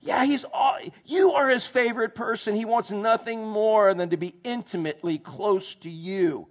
Yeah, 0.00 0.24
he's 0.24 0.44
all, 0.44 0.78
you 1.04 1.32
are 1.32 1.48
his 1.48 1.64
favorite 1.64 2.14
person. 2.14 2.56
He 2.56 2.64
wants 2.64 2.90
nothing 2.90 3.46
more 3.46 3.94
than 3.94 4.10
to 4.10 4.16
be 4.16 4.34
intimately 4.42 5.18
close 5.18 5.76
to 5.76 5.90
you. 5.90 6.48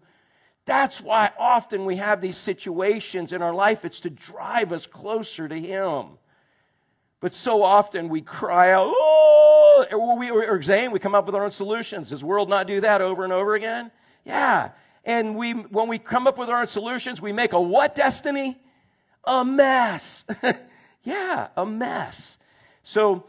That's 0.65 1.01
why 1.01 1.31
often 1.37 1.85
we 1.85 1.97
have 1.97 2.21
these 2.21 2.37
situations 2.37 3.33
in 3.33 3.41
our 3.41 3.53
life. 3.53 3.83
It's 3.83 3.99
to 4.01 4.09
drive 4.09 4.71
us 4.71 4.85
closer 4.85 5.47
to 5.49 5.59
him. 5.59 6.17
But 7.19 7.33
so 7.33 7.61
often 7.61 8.09
we 8.09 8.21
cry 8.21 8.71
out, 8.71 8.87
oh, 8.89 9.85
or, 9.91 10.17
we, 10.17 10.31
or 10.31 10.61
Zane, 10.61 10.91
we 10.91 10.99
come 10.99 11.13
up 11.13 11.25
with 11.25 11.35
our 11.35 11.43
own 11.43 11.51
solutions. 11.51 12.09
Does 12.09 12.21
the 12.21 12.25
world 12.25 12.49
not 12.49 12.67
do 12.67 12.81
that 12.81 13.01
over 13.01 13.23
and 13.23 13.33
over 13.33 13.55
again? 13.55 13.91
Yeah. 14.23 14.69
And 15.03 15.35
we, 15.35 15.51
when 15.51 15.87
we 15.87 15.97
come 15.97 16.25
up 16.25 16.37
with 16.37 16.49
our 16.49 16.61
own 16.61 16.67
solutions, 16.67 17.21
we 17.21 17.33
make 17.33 17.53
a 17.53 17.61
what 17.61 17.95
destiny? 17.95 18.57
A 19.23 19.45
mess. 19.45 20.25
yeah, 21.03 21.47
a 21.55 21.65
mess. 21.65 22.37
So 22.83 23.25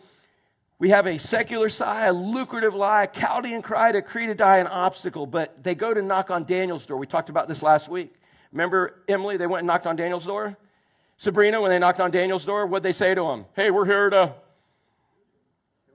we 0.79 0.91
have 0.91 1.07
a 1.07 1.19
secular 1.19 1.69
sigh, 1.69 2.07
a 2.07 2.13
lucrative 2.13 2.75
lie, 2.75 3.05
a 3.05 3.07
Chaldean 3.07 3.63
cry, 3.63 3.91
a 3.91 4.03
creed 4.03 4.29
to 4.29 4.35
die, 4.35 4.59
an 4.59 4.67
obstacle. 4.67 5.27
But 5.27 5.63
they 5.63 5.75
go 5.75 5.93
to 5.95 6.03
knock 6.03 6.31
on 6.31 6.45
Daniel's 6.45 6.87
door. 6.87 6.97
We 6.97 7.07
talked 7.07 7.29
about 7.29 7.49
this 7.49 7.63
last 7.63 7.89
week. 7.89 8.15
Remember 8.53 9.03
Emily? 9.09 9.37
They 9.37 9.47
went 9.47 9.61
and 9.61 9.67
knocked 9.67 9.87
on 9.87 9.97
Daniel's 9.97 10.27
door. 10.27 10.57
Sabrina, 11.19 11.61
when 11.61 11.71
they 11.71 11.79
knocked 11.79 12.01
on 12.01 12.11
Daniel's 12.11 12.45
door, 12.45 12.67
what'd 12.67 12.83
they 12.83 12.93
say 12.93 13.15
to 13.15 13.31
him? 13.31 13.45
Hey, 13.55 13.71
we're 13.71 13.85
here 13.85 14.11
to 14.11 14.35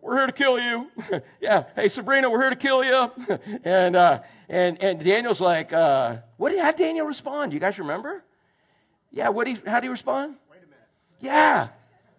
we're 0.08 0.20
here 0.20 0.28
to 0.28 0.32
kill 0.32 0.58
you. 0.58 0.90
yeah. 1.42 1.66
Hey, 1.76 1.90
Sabrina, 1.90 2.30
we're 2.30 2.40
here 2.40 2.50
to 2.50 2.56
kill 2.56 2.82
you. 2.82 3.12
and, 3.66 3.96
uh, 3.96 4.22
and, 4.48 4.82
and 4.82 5.04
Daniel's 5.04 5.42
like, 5.42 5.74
uh, 5.74 6.18
what 6.38 6.52
did, 6.52 6.60
how 6.60 6.72
did 6.72 6.78
Daniel 6.78 7.06
respond? 7.06 7.52
Do 7.52 7.56
you 7.56 7.60
guys 7.60 7.78
remember? 7.78 8.24
Yeah. 9.18 9.30
What 9.30 9.48
he, 9.48 9.58
how 9.66 9.80
do 9.80 9.86
you 9.86 9.92
respond? 9.92 10.36
Wait 10.52 10.58
a 10.58 10.62
minute. 10.62 10.80
Yeah. 11.20 11.70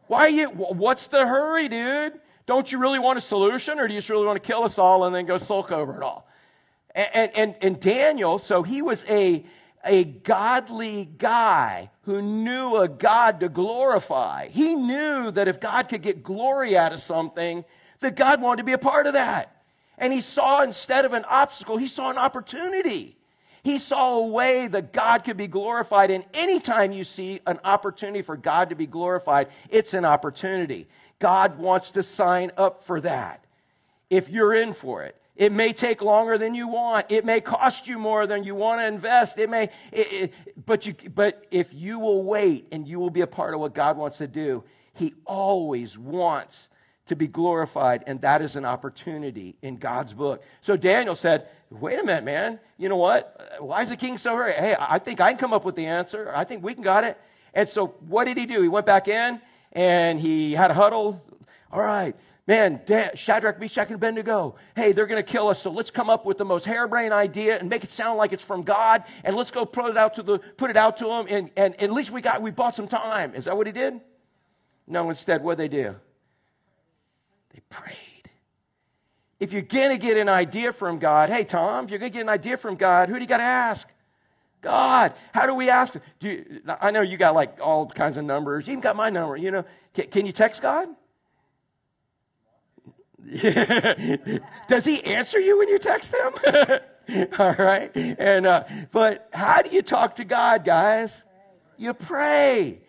Why 0.09 0.21
are 0.21 0.29
you, 0.29 0.49
what's 0.49 1.07
the 1.07 1.27
hurry, 1.27 1.69
dude? 1.69 2.15
Don't 2.47 2.73
you 2.73 2.79
really 2.79 2.99
want 2.99 3.19
a 3.19 3.21
solution 3.21 3.79
or 3.79 3.87
do 3.87 3.95
you 3.95 4.01
just 4.01 4.09
really 4.09 4.27
want 4.27 4.43
to 4.43 4.47
kill 4.47 4.65
us 4.65 4.79
all 4.79 5.05
and 5.05 5.15
then 5.15 5.27
go 5.27 5.37
sulk 5.37 5.71
over 5.71 5.97
it 5.97 6.03
all? 6.03 6.27
And, 6.95 7.31
and, 7.37 7.55
and 7.61 7.79
Daniel, 7.79 8.39
so 8.39 8.63
he 8.63 8.81
was 8.81 9.05
a, 9.07 9.45
a 9.85 10.05
godly 10.05 11.05
guy 11.05 11.91
who 12.03 12.23
knew 12.23 12.77
a 12.77 12.89
God 12.89 13.41
to 13.41 13.51
glorify. 13.51 14.49
He 14.49 14.75
knew 14.75 15.31
that 15.31 15.47
if 15.47 15.61
God 15.61 15.91
could 15.91 16.01
get 16.01 16.23
glory 16.23 16.77
out 16.77 16.95
of 16.95 17.01
something, 17.01 17.65
that 18.01 18.17
God 18.17 18.41
wanted 18.41 18.59
to 18.59 18.65
be 18.65 18.73
a 18.73 18.79
part 18.79 19.07
of 19.07 19.13
that. 19.13 19.63
And 19.99 20.11
he 20.11 20.23
saw 20.23 20.63
instead 20.63 21.05
of 21.05 21.13
an 21.13 21.27
obstacle, 21.27 21.77
he 21.77 21.87
saw 21.87 22.11
an 22.11 22.17
opportunity. 22.17 23.18
He 23.63 23.79
saw 23.79 24.19
a 24.19 24.27
way 24.27 24.69
that 24.69 24.93
God 24.93 25.25
could 25.25 25.37
be 25.37 25.49
glorified. 25.49 26.11
And 26.11 26.25
anytime 26.33 26.93
you 26.93 27.05
see 27.05 27.41
an 27.47 27.59
opportunity 27.65 28.23
for 28.23 28.37
God 28.37 28.71
to 28.71 28.77
be 28.77 28.87
glorified, 28.87 29.49
it's 29.69 29.95
an 29.95 30.05
opportunity. 30.05 30.87
God 31.19 31.59
wants 31.59 31.93
to 31.93 32.03
sign 32.03 32.53
up 32.57 32.85
for 32.85 33.01
that 33.01 33.45
if 34.11 34.29
you're 34.29 34.55
in 34.55 34.73
for 34.73 35.03
it. 35.05 35.17
It 35.37 35.53
may 35.53 35.73
take 35.73 36.03
longer 36.03 36.37
than 36.37 36.55
you 36.55 36.67
want. 36.67 37.07
It 37.11 37.25
may 37.25 37.41
cost 37.41 37.87
you 37.87 37.97
more 37.97 38.27
than 38.27 38.43
you 38.43 38.57
want 38.57 38.81
to 38.81 38.87
invest. 38.87 39.39
It 39.39 39.49
may, 39.49 39.71
it, 39.93 40.13
it, 40.13 40.35
but 40.67 40.85
you, 40.85 40.97
but 41.15 41.47
if 41.53 41.73
you 41.73 42.01
will 42.01 42.25
wait 42.25 42.67
and 42.73 42.89
you 42.89 42.99
will 42.99 43.11
be 43.11 43.21
a 43.21 43.27
part 43.27 43.55
of 43.55 43.61
what 43.61 43.73
God 43.73 43.97
wants 43.97 44.19
to 44.19 44.27
do, 44.27 44.65
He 44.95 45.15
always 45.25 45.97
wants 45.97 46.69
to 47.09 47.17
be 47.17 47.27
glorified, 47.27 48.05
and 48.07 48.21
that 48.23 48.41
is 48.43 48.57
an 48.57 48.65
opportunity 48.65 49.57
in 49.63 49.77
God's 49.77 50.13
book. 50.15 50.43
So 50.61 50.77
Daniel 50.77 51.15
said, 51.15 51.49
"Wait 51.71 51.99
a 51.99 52.05
minute, 52.05 52.25
man. 52.25 52.61
You 52.79 52.89
know 52.89 52.97
what? 52.97 53.59
Why 53.61 53.83
is 53.83 53.89
the 53.89 53.97
king 53.97 54.19
so 54.19 54.37
hurry? 54.37 54.53
Hey, 54.53 54.77
I 54.79 54.99
think 54.99 55.21
I 55.21 55.31
can 55.31 55.39
come 55.39 55.53
up 55.53 55.65
with 55.65 55.75
the 55.75 55.87
answer. 55.87 56.33
I 56.35 56.45
think 56.45 56.63
we 56.63 56.75
can 56.75 56.83
got 56.83 57.05
it." 57.05 57.19
And 57.55 57.69
so, 57.69 57.89
what 58.07 58.25
did 58.25 58.37
he 58.37 58.47
do? 58.47 58.63
He 58.63 58.69
went 58.69 58.87
back 58.87 59.09
in 59.09 59.41
and 59.73 60.21
he 60.21 60.53
had 60.53 60.71
a 60.71 60.75
huddle. 60.75 61.23
All 61.71 61.81
right, 61.81 62.17
man, 62.47 62.81
Shadrach, 63.15 63.61
Meshach, 63.61 63.89
and 63.89 63.97
Abednego, 63.97 64.57
hey, 64.75 64.93
they're 64.93 65.07
going 65.07 65.23
to 65.23 65.31
kill 65.31 65.49
us. 65.49 65.61
So 65.61 65.71
let's 65.71 65.91
come 65.91 66.09
up 66.09 66.25
with 66.25 66.39
the 66.39 66.45
most 66.45 66.65
harebrained 66.65 67.13
idea 67.13 67.59
and 67.59 67.69
make 67.69 67.85
it 67.85 67.91
sound 67.91 68.17
like 68.17 68.33
it's 68.33 68.43
from 68.43 68.63
God, 68.63 69.05
and 69.25 69.37
let's 69.37 69.51
go 69.51 69.67
put 69.67 69.91
it 69.91 69.97
out 69.97 70.15
to 70.15 70.23
the 70.23 70.39
put 70.39 70.71
it 70.71 70.77
out 70.77 70.97
to 70.99 71.05
them, 71.05 71.27
and, 71.29 71.51
and, 71.57 71.75
and 71.75 71.83
at 71.83 71.93
least 71.93 72.11
we 72.11 72.21
got 72.21 72.41
we 72.41 72.51
bought 72.51 72.75
some 72.75 72.89
time. 72.89 73.35
Is 73.35 73.45
that 73.45 73.57
what 73.57 73.67
he 73.67 73.73
did? 73.73 74.01
No, 74.87 75.09
instead, 75.11 75.43
what 75.43 75.59
they 75.59 75.69
do? 75.69 75.97
They 77.59 77.63
prayed. 77.71 78.31
If 79.41 79.53
you're 79.53 79.63
going 79.63 79.91
to 79.91 79.99
get 79.99 80.17
an 80.17 80.29
idea 80.29 80.73
from 80.73 81.01
God, 81.01 81.29
hey 81.29 81.43
Tom, 81.43 81.85
if 81.85 81.91
you're 81.91 81.99
going 81.99 82.13
to 82.13 82.17
get 82.17 82.23
an 82.23 82.29
idea 82.29 82.57
from 82.57 82.77
God, 82.77 83.09
who 83.09 83.17
do 83.17 83.21
you 83.21 83.27
got 83.27 83.39
to 83.39 83.43
ask? 83.43 83.89
God. 84.61 85.13
How 85.35 85.47
do 85.47 85.55
we 85.55 85.69
ask? 85.69 85.95
Do 86.21 86.29
you, 86.29 86.61
I 86.81 86.93
know 86.93 87.01
you 87.01 87.17
got 87.17 87.35
like 87.35 87.59
all 87.61 87.89
kinds 87.89 88.17
of 88.17 88.25
numbers. 88.25 88.69
You 88.69 88.75
even 88.75 88.81
got 88.81 88.95
my 88.95 89.11
number. 89.11 89.37
You 89.37 89.51
know, 89.51 89.65
can, 89.93 90.07
can 90.07 90.27
you 90.27 90.31
text 90.31 90.63
God? 90.63 90.89
Does 94.69 94.85
he 94.85 95.03
answer 95.03 95.41
you 95.41 95.59
when 95.59 95.69
you 95.69 95.81
text 95.81 96.15
him? 96.15 97.29
All 97.41 97.55
right. 97.55 97.91
And 97.97 98.47
uh, 98.47 98.65
but 98.93 99.29
how 99.33 99.63
do 99.63 99.71
you 99.71 99.83
talk 99.83 100.15
to 100.17 100.25
God, 100.25 100.65
guys? 100.65 101.25
You 101.77 101.93
pray. 101.93 102.83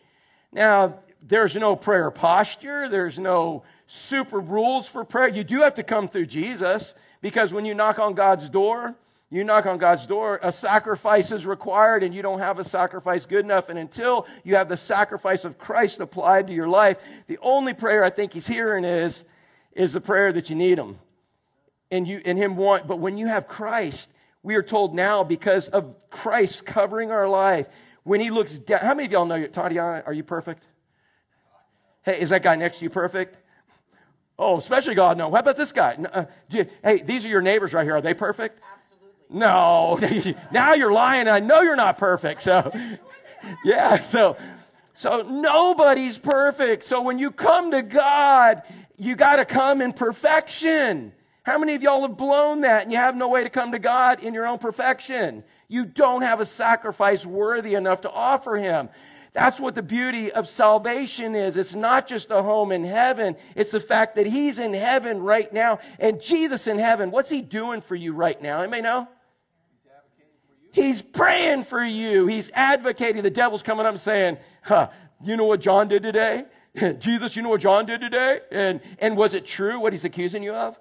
Now, 0.52 1.00
there's 1.22 1.56
no 1.56 1.76
prayer 1.76 2.12
posture. 2.12 2.90
There's 2.90 3.20
no 3.20 3.64
super 3.92 4.40
rules 4.40 4.88
for 4.88 5.04
prayer. 5.04 5.30
You 5.30 5.44
do 5.44 5.62
have 5.62 5.74
to 5.76 5.84
come 5.84 6.08
through 6.08 6.28
Jesus 6.28 6.94
because 7.22 7.52
when 7.52 7.66
you 7.66 7.74
knock 7.74 7.98
on 7.98 8.14
God's 8.14 8.48
door, 8.48 8.96
you 9.32 9.44
knock 9.44 9.66
on 9.66 9.78
God's 9.80 10.08
door, 10.08 10.40
a 10.42 10.52
sacrifice 10.52 11.32
is 11.32 11.46
required, 11.46 12.02
and 12.04 12.16
you 12.16 12.22
don't 12.22 12.40
have 12.40 12.58
a 12.58 12.64
sacrifice 12.64 13.26
good 13.26 13.46
enough. 13.46 13.70
And 13.70 13.78
until 13.78 14.26
you 14.44 14.56
have 14.56 14.70
the 14.70 14.78
sacrifice 14.78 15.46
of 15.46 15.58
Christ 15.58 16.00
applied 16.00 16.48
to 16.48 16.54
your 16.54 16.68
life, 16.68 16.98
the 17.28 17.38
only 17.42 17.74
prayer 17.74 18.04
I 18.04 18.10
think 18.10 18.34
He's 18.34 18.48
hearing 18.48 18.84
is, 18.84 19.26
is 19.74 19.94
the 19.94 20.02
prayer 20.02 20.32
that 20.34 20.50
you 20.50 20.56
need 20.56 20.78
him. 20.78 21.00
And 21.92 22.08
you 22.08 22.22
and 22.26 22.38
him 22.38 22.56
want, 22.56 22.88
but 22.88 22.98
when 22.98 23.18
you 23.18 23.28
have 23.28 23.48
Christ, 23.48 24.12
we 24.44 24.56
are 24.56 24.64
told 24.64 24.94
now 24.94 25.24
because 25.24 25.68
of 25.68 25.96
Christ 26.12 26.66
covering 26.66 27.12
our 27.12 27.28
life, 27.28 27.68
when 28.04 28.20
he 28.20 28.30
looks 28.30 28.60
down, 28.60 28.82
how 28.82 28.94
many 28.94 29.06
of 29.06 29.12
y'all 29.12 29.26
know 29.26 29.48
Tatiana, 29.48 30.04
are 30.06 30.14
you 30.14 30.24
perfect? 30.24 30.64
Hey, 32.04 32.20
is 32.22 32.30
that 32.30 32.44
guy 32.44 32.56
next 32.56 32.80
to 32.80 32.86
you 32.86 32.90
perfect? 32.90 33.38
Oh, 34.40 34.58
especially 34.58 34.96
God, 34.96 35.18
no. 35.18 35.30
How 35.30 35.40
about 35.40 35.58
this 35.58 35.74
guy? 35.74 35.98
Uh, 36.14 36.26
you, 36.50 36.66
hey, 36.82 37.02
these 37.02 37.26
are 37.26 37.28
your 37.28 37.42
neighbors 37.42 37.74
right 37.74 37.84
here. 37.84 37.98
Are 37.98 38.02
they 38.02 38.14
perfect? 38.14 38.62
Absolutely. 39.30 39.38
No. 39.38 40.40
now 40.54 40.74
you're 40.76 40.94
lying. 40.94 41.28
I 41.28 41.42
know 41.42 41.62
you're 41.62 41.76
not 41.76 41.98
perfect. 41.98 42.42
So, 42.44 42.72
yeah. 43.66 44.00
So, 44.00 44.38
so 44.96 45.24
nobody's 45.24 46.18
perfect. 46.18 46.86
So 46.86 47.02
when 47.02 47.20
you 47.20 47.32
come 47.32 47.72
to 47.72 47.82
God, 47.82 48.64
you 48.98 49.18
got 49.18 49.36
to 49.36 49.46
come 49.46 49.82
in 49.82 49.92
perfection. 49.92 51.12
How 51.44 51.58
many 51.58 51.76
of 51.76 51.82
y'all 51.82 52.04
have 52.04 52.16
blown 52.16 52.62
that 52.62 52.84
and 52.84 52.94
you 52.94 52.98
have 52.98 53.18
no 53.18 53.28
way 53.28 53.44
to 53.44 53.50
come 53.50 53.74
to 53.74 53.80
God 53.80 54.24
in 54.24 54.34
your 54.34 54.48
own 54.48 54.58
perfection? 54.58 55.44
You 55.68 55.84
don't 55.84 56.22
have 56.22 56.40
a 56.40 56.46
sacrifice 56.46 57.26
worthy 57.26 57.76
enough 57.76 58.02
to 58.02 58.10
offer 58.10 58.56
Him. 58.56 58.88
That's 59.34 59.60
what 59.60 59.76
the 59.76 59.84
beauty 59.84 60.32
of 60.32 60.50
salvation 60.50 61.36
is. 61.36 61.56
It's 61.56 61.76
not 61.76 62.08
just 62.08 62.32
a 62.32 62.42
home 62.42 62.72
in 62.72 62.84
heaven, 62.84 63.36
it's 63.56 63.72
the 63.72 63.80
fact 63.80 64.16
that 64.16 64.26
He's 64.26 64.60
in 64.60 64.74
heaven 64.74 65.22
right 65.22 65.52
now. 65.52 65.80
And 66.00 66.22
Jesus 66.22 66.68
in 66.68 66.80
heaven, 66.80 67.12
what's 67.12 67.30
He 67.30 67.42
doing 67.42 67.82
for 67.82 67.96
you 67.96 68.14
right 68.14 68.42
now? 68.42 68.62
Anybody 68.62 68.82
know? 68.82 69.08
He's 70.72 71.02
praying 71.02 71.64
for 71.64 71.84
you. 71.84 72.28
He's 72.28 72.50
advocating. 72.54 73.24
The 73.24 73.30
devil's 73.30 73.64
coming 73.64 73.86
up 73.86 73.94
and 73.94 74.02
saying, 74.02 74.38
huh, 74.62 74.90
you 75.24 75.36
know 75.36 75.46
what 75.46 75.62
John 75.62 75.88
did 75.88 76.04
today? 76.04 76.46
Jesus, 77.00 77.36
you 77.36 77.42
know 77.42 77.50
what 77.50 77.62
John 77.62 77.86
did 77.86 78.02
today? 78.02 78.42
And, 78.52 78.80
and 79.00 79.18
was 79.18 79.34
it 79.34 79.46
true 79.46 79.80
what 79.80 79.94
he's 79.94 80.06
accusing 80.06 80.44
you 80.44 80.54
of? 80.54 80.80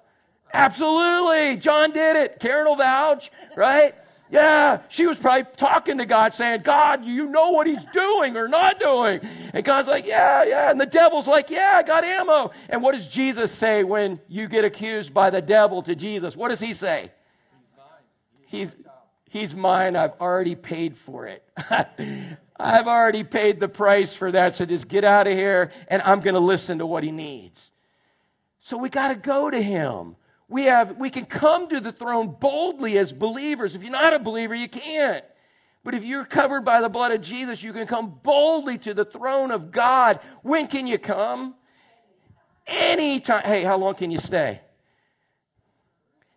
Absolutely. 0.53 1.57
John 1.57 1.91
did 1.91 2.15
it. 2.15 2.39
Karen 2.39 2.67
will 2.67 2.75
vouch, 2.75 3.31
right? 3.55 3.95
Yeah, 4.31 4.81
she 4.89 5.07
was 5.07 5.17
probably 5.17 5.47
talking 5.57 5.97
to 5.97 6.05
God 6.05 6.33
saying, 6.33 6.61
God, 6.61 7.03
you 7.03 7.27
know 7.27 7.49
what 7.49 7.65
he's 7.65 7.83
doing 7.85 8.37
or 8.37 8.47
not 8.47 8.79
doing. 8.79 9.21
And 9.53 9.65
God's 9.65 9.87
like, 9.87 10.05
yeah, 10.05 10.43
yeah. 10.43 10.69
And 10.69 10.79
the 10.79 10.85
devil's 10.85 11.27
like, 11.27 11.49
yeah, 11.49 11.73
I 11.75 11.83
got 11.83 12.03
ammo. 12.03 12.51
And 12.69 12.83
what 12.83 12.93
does 12.93 13.07
Jesus 13.07 13.51
say 13.51 13.83
when 13.83 14.19
you 14.27 14.47
get 14.47 14.65
accused 14.65 15.15
by 15.15 15.31
the 15.31 15.41
devil 15.41 15.81
to 15.81 15.95
Jesus? 15.95 16.35
What 16.35 16.49
does 16.49 16.59
he 16.59 16.75
say? 16.75 17.11
He's, 18.45 18.75
he's 19.29 19.55
mine. 19.55 19.95
I've 19.95 20.19
already 20.21 20.55
paid 20.55 20.95
for 20.95 21.25
it. 21.25 21.43
I've 22.59 22.87
already 22.87 23.23
paid 23.23 23.59
the 23.59 23.69
price 23.69 24.13
for 24.13 24.31
that, 24.31 24.53
so 24.53 24.65
just 24.65 24.87
get 24.87 25.03
out 25.03 25.25
of 25.25 25.33
here 25.33 25.71
and 25.87 26.01
I'm 26.03 26.19
going 26.19 26.33
to 26.33 26.39
listen 26.39 26.79
to 26.79 26.85
what 26.85 27.03
he 27.03 27.11
needs. 27.11 27.71
So 28.59 28.77
we 28.77 28.89
got 28.89 29.07
to 29.07 29.15
go 29.15 29.49
to 29.49 29.59
him. 29.59 30.17
We, 30.49 30.63
have, 30.63 30.97
we 30.97 31.11
can 31.11 31.25
come 31.25 31.69
to 31.69 31.79
the 31.79 31.91
throne 31.91 32.35
boldly 32.39 32.97
as 32.97 33.13
believers. 33.13 33.75
If 33.75 33.83
you're 33.83 33.91
not 33.91 34.13
a 34.15 34.19
believer, 34.19 34.55
you 34.55 34.67
can't. 34.67 35.23
But 35.83 35.93
if 35.93 36.03
you're 36.03 36.25
covered 36.25 36.65
by 36.65 36.81
the 36.81 36.89
blood 36.89 37.11
of 37.11 37.21
Jesus, 37.21 37.61
you 37.61 37.71
can 37.71 37.85
come 37.85 38.19
boldly 38.23 38.79
to 38.79 38.95
the 38.95 39.05
throne 39.05 39.51
of 39.51 39.71
God. 39.71 40.19
When 40.41 40.67
can 40.67 40.87
you 40.87 40.97
come? 40.97 41.55
Anytime. 42.67 43.43
Hey, 43.43 43.63
how 43.63 43.77
long 43.77 43.93
can 43.93 44.09
you 44.09 44.19
stay? 44.19 44.61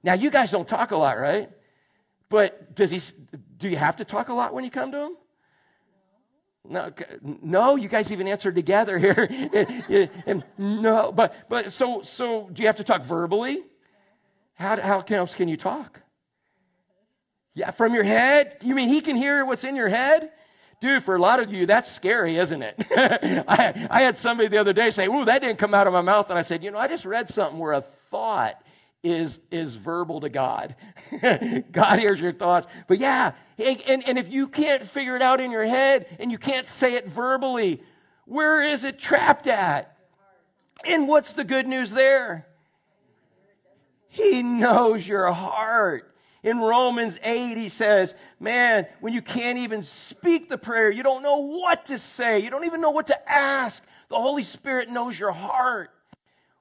Now, 0.03 0.15
you 0.15 0.31
guys 0.31 0.51
don't 0.51 0.69
talk 0.69 0.91
a 0.91 0.97
lot, 0.97 1.19
right? 1.19 1.51
But 2.29 2.75
does 2.75 2.91
he, 2.91 3.01
do 3.57 3.69
you 3.69 3.77
have 3.77 3.97
to 3.97 4.05
talk 4.05 4.29
a 4.29 4.35
lot 4.35 4.53
when 4.53 4.65
you 4.65 4.71
come 4.71 4.93
to 4.93 4.99
him? 4.99 5.17
No, 6.69 6.93
no, 7.23 7.77
you 7.77 7.89
guys 7.89 8.13
even 8.13 8.29
answered 8.29 8.55
together 8.55 8.97
here. 8.97 9.29
no, 10.59 11.11
but 11.11 11.49
but 11.49 11.73
so 11.73 12.03
so 12.03 12.49
do 12.53 12.63
you 12.63 12.69
have 12.69 12.77
to 12.77 12.85
talk 12.85 13.03
verbally? 13.03 13.65
How 14.55 14.81
how 14.81 15.05
else 15.09 15.35
can 15.35 15.49
you 15.49 15.57
talk? 15.57 16.01
Yeah, 17.55 17.71
from 17.71 17.95
your 17.95 18.05
head? 18.05 18.57
You 18.63 18.75
mean 18.75 18.89
he 18.89 19.01
can 19.01 19.17
hear 19.17 19.45
what's 19.45 19.65
in 19.65 19.77
your 19.77 19.89
head? 19.89 20.31
Dude, 20.81 21.05
for 21.05 21.15
a 21.15 21.19
lot 21.21 21.39
of 21.39 21.53
you, 21.53 21.67
that's 21.67 21.91
scary, 21.91 22.39
isn't 22.39 22.61
it? 22.61 22.75
I, 22.91 23.87
I 23.89 24.01
had 24.03 24.19
somebody 24.19 24.49
the 24.49 24.59
other 24.59 24.73
day 24.73 24.91
say, 24.91 25.07
Ooh, 25.07 25.25
that 25.27 25.41
didn't 25.41 25.59
come 25.59 25.75
out 25.75 25.87
of 25.87 25.93
my 25.93 26.01
mouth. 26.01 26.29
And 26.29 26.39
I 26.39 26.43
said, 26.43 26.65
You 26.65 26.71
know, 26.71 26.79
I 26.79 26.89
just 26.89 27.05
read 27.05 27.29
something 27.29 27.59
where 27.59 27.73
a 27.73 27.83
thought 27.83 28.61
is, 29.03 29.39
is 29.51 29.77
verbal 29.77 30.21
to 30.23 30.29
God. 30.29 30.75
God 31.73 31.99
hears 31.99 32.21
your 32.21 32.33
thoughts. 32.33 32.67
But 32.89 32.99
yeah, 32.99 33.33
and, 33.59 34.03
and 34.09 34.19
if 34.19 34.33
you 34.33 34.49
can't 34.49 34.89
figure 34.89 35.15
it 35.15 35.23
out 35.23 35.41
in 35.41 35.51
your 35.51 35.65
head 35.65 36.07
and 36.19 36.33
you 36.33 36.39
can't 36.39 36.67
say 36.67 36.95
it 36.95 37.07
verbally, 37.09 37.83
where 38.25 38.63
is 38.63 38.83
it 38.85 38.99
trapped 38.99 39.47
at? 39.47 39.97
And 40.85 41.07
what's 41.07 41.35
the 41.35 41.45
good 41.45 41.69
news 41.69 41.93
there? 41.93 42.47
He 44.13 44.43
knows 44.43 45.09
your 45.09 45.33
heart. 45.33 46.15
In 46.43 46.59
Romans 46.59 47.19
8, 47.23 47.57
he 47.57 47.71
says, 47.71 48.15
Man, 48.39 48.87
when 49.01 49.15
you 49.15 49.23
can't 49.23 49.57
even 49.59 49.83
speak 49.83 50.51
the 50.51 50.59
prayer, 50.59 50.91
you 50.91 51.03
don't 51.03 51.23
know 51.23 51.39
what 51.39 51.87
to 51.87 51.99
say, 51.99 52.41
you 52.41 52.51
don't 52.51 52.67
even 52.67 52.83
know 52.83 52.91
what 52.91 53.07
to 53.07 53.31
ask, 53.31 53.83
the 54.11 54.17
Holy 54.17 54.43
Spirit 54.43 54.91
knows 54.91 55.19
your 55.19 55.33
heart. 55.33 55.91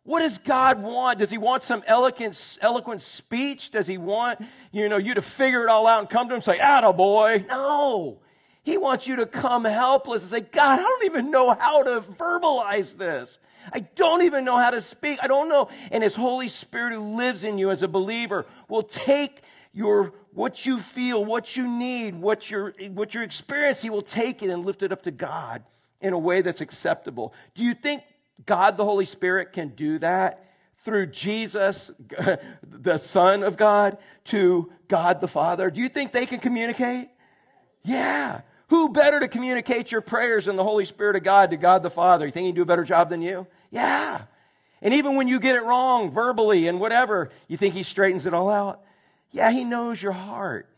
What 0.04 0.22
does 0.22 0.38
God 0.38 0.82
want? 0.82 1.20
Does 1.20 1.30
He 1.30 1.38
want 1.38 1.64
some 1.64 1.84
eloquent, 1.86 2.58
eloquent 2.62 3.02
speech? 3.02 3.72
Does 3.72 3.86
He 3.86 3.98
want, 3.98 4.40
you 4.72 4.88
know, 4.88 4.98
you 4.98 5.14
to 5.16 5.22
figure 5.22 5.64
it 5.64 5.70
all 5.70 5.86
out 5.88 6.00
and 6.00 6.10
come 6.10 6.30
to 6.30 6.36
Him 6.36 6.38
and 6.38 6.44
say, 6.46 6.58
Atta 6.58 6.94
boy? 6.94 7.44
No. 7.50 8.20
He 8.64 8.78
wants 8.78 9.08
you 9.08 9.18
to 9.18 9.26
come 9.26 9.66
helpless 9.66 10.22
and 10.22 10.32
say, 10.32 10.40
God, 10.40 10.80
I 10.80 10.84
don't 10.84 11.04
even 11.04 11.32
know 11.32 11.54
how 11.54 11.84
to 11.84 12.00
verbalize 12.00 12.96
this. 12.96 13.40
I 13.74 13.80
don't 13.80 14.24
even 14.24 14.46
know 14.46 14.58
how 14.58 14.72
to 14.72 14.82
speak. 14.82 15.20
I 15.22 15.28
don't 15.28 15.50
know. 15.50 15.70
And 15.92 16.04
His 16.04 16.16
Holy 16.16 16.48
Spirit 16.48 16.94
who 16.94 17.16
lives 17.16 17.44
in 17.44 17.58
you 17.58 17.72
as 17.72 17.82
a 17.82 17.88
believer 17.88 18.46
will 18.68 18.84
take 18.84 19.42
your 19.74 20.14
what 20.34 20.66
you 20.66 20.80
feel, 20.80 21.24
what 21.24 21.56
you 21.56 21.68
need, 21.68 22.16
what 22.16 22.50
you're 22.50 22.74
what 22.90 23.14
you're 23.14 23.24
experiencing, 23.24 23.90
He 23.90 23.96
will 23.96 24.02
take 24.02 24.42
it 24.44 24.50
and 24.50 24.66
lift 24.66 24.84
it 24.84 24.92
up 24.92 25.04
to 25.04 25.12
God 25.12 25.64
in 26.00 26.14
a 26.14 26.20
way 26.20 26.42
that's 26.42 26.62
acceptable. 26.62 27.34
Do 27.56 27.64
you 27.64 27.74
think 27.74 28.04
God 28.46 28.78
the 28.78 28.86
Holy 28.86 29.06
Spirit 29.06 29.54
can 29.54 29.70
do 29.70 30.00
that 30.00 30.48
through 30.84 31.08
Jesus, 31.08 31.92
the 32.64 32.98
Son 32.98 33.44
of 33.44 33.56
God, 33.56 33.98
to 34.26 34.72
God 34.88 35.22
the 35.22 35.28
Father? 35.28 35.70
Do 35.70 35.80
you 35.80 35.90
think 35.90 36.12
they 36.12 36.26
can 36.26 36.40
communicate? 36.40 37.10
Yeah. 37.84 38.42
Who 38.72 38.88
better 38.88 39.20
to 39.20 39.28
communicate 39.28 39.92
your 39.92 40.00
prayers 40.00 40.46
than 40.46 40.56
the 40.56 40.64
Holy 40.64 40.86
Spirit 40.86 41.18
of 41.18 41.24
God 41.24 41.52
to 41.52 41.58
God 41.58 41.84
the 41.84 41.90
Father? 41.90 42.26
You 42.26 42.32
think 42.32 42.46
he 42.46 42.52
can 42.52 42.56
do 42.56 42.62
a 42.62 42.66
better 42.66 42.86
job 42.86 43.10
than 43.10 43.22
you? 43.22 43.46
Yeah. 43.70 44.22
And 44.82 44.94
even 44.94 45.18
when 45.18 45.28
you 45.28 45.42
get 45.42 45.58
it 45.58 45.64
wrong 45.64 46.10
verbally 46.10 46.70
and 46.70 46.80
whatever, 46.80 47.32
you 47.50 47.58
think 47.58 47.74
he 47.74 47.84
straightens 47.84 48.26
it 48.26 48.34
all 48.34 48.50
out? 48.50 48.80
Yeah, 49.34 49.52
he 49.52 49.66
knows 49.66 50.02
your 50.02 50.14
heart. 50.14 50.70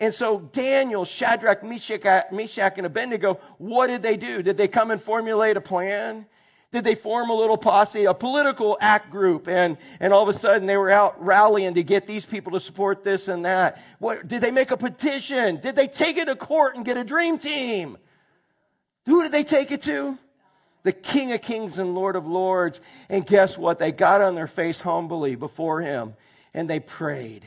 And 0.00 0.12
so 0.12 0.40
Daniel, 0.40 1.04
Shadrach, 1.04 1.62
Meshach, 1.62 2.32
Meshach, 2.32 2.78
and 2.78 2.86
Abednego, 2.86 3.38
what 3.58 3.86
did 3.86 4.02
they 4.02 4.16
do? 4.16 4.42
Did 4.42 4.56
they 4.56 4.66
come 4.66 4.90
and 4.90 5.00
formulate 5.00 5.56
a 5.56 5.60
plan? 5.60 6.26
Did 6.74 6.82
they 6.82 6.96
form 6.96 7.30
a 7.30 7.34
little 7.34 7.56
posse, 7.56 8.04
a 8.06 8.14
political 8.14 8.76
act 8.80 9.08
group, 9.08 9.46
and, 9.46 9.76
and 10.00 10.12
all 10.12 10.24
of 10.24 10.28
a 10.28 10.36
sudden 10.36 10.66
they 10.66 10.76
were 10.76 10.90
out 10.90 11.24
rallying 11.24 11.74
to 11.74 11.84
get 11.84 12.04
these 12.04 12.24
people 12.24 12.50
to 12.50 12.58
support 12.58 13.04
this 13.04 13.28
and 13.28 13.44
that? 13.44 13.80
What, 14.00 14.26
did 14.26 14.40
they 14.40 14.50
make 14.50 14.72
a 14.72 14.76
petition? 14.76 15.60
Did 15.60 15.76
they 15.76 15.86
take 15.86 16.16
it 16.16 16.24
to 16.24 16.34
court 16.34 16.74
and 16.74 16.84
get 16.84 16.96
a 16.96 17.04
dream 17.04 17.38
team? 17.38 17.96
Who 19.06 19.22
did 19.22 19.30
they 19.30 19.44
take 19.44 19.70
it 19.70 19.82
to? 19.82 20.18
The 20.82 20.90
King 20.90 21.30
of 21.30 21.42
Kings 21.42 21.78
and 21.78 21.94
Lord 21.94 22.16
of 22.16 22.26
Lords. 22.26 22.80
And 23.08 23.24
guess 23.24 23.56
what? 23.56 23.78
They 23.78 23.92
got 23.92 24.20
on 24.20 24.34
their 24.34 24.48
face 24.48 24.80
humbly 24.80 25.36
before 25.36 25.80
him 25.80 26.14
and 26.52 26.68
they 26.68 26.80
prayed. 26.80 27.44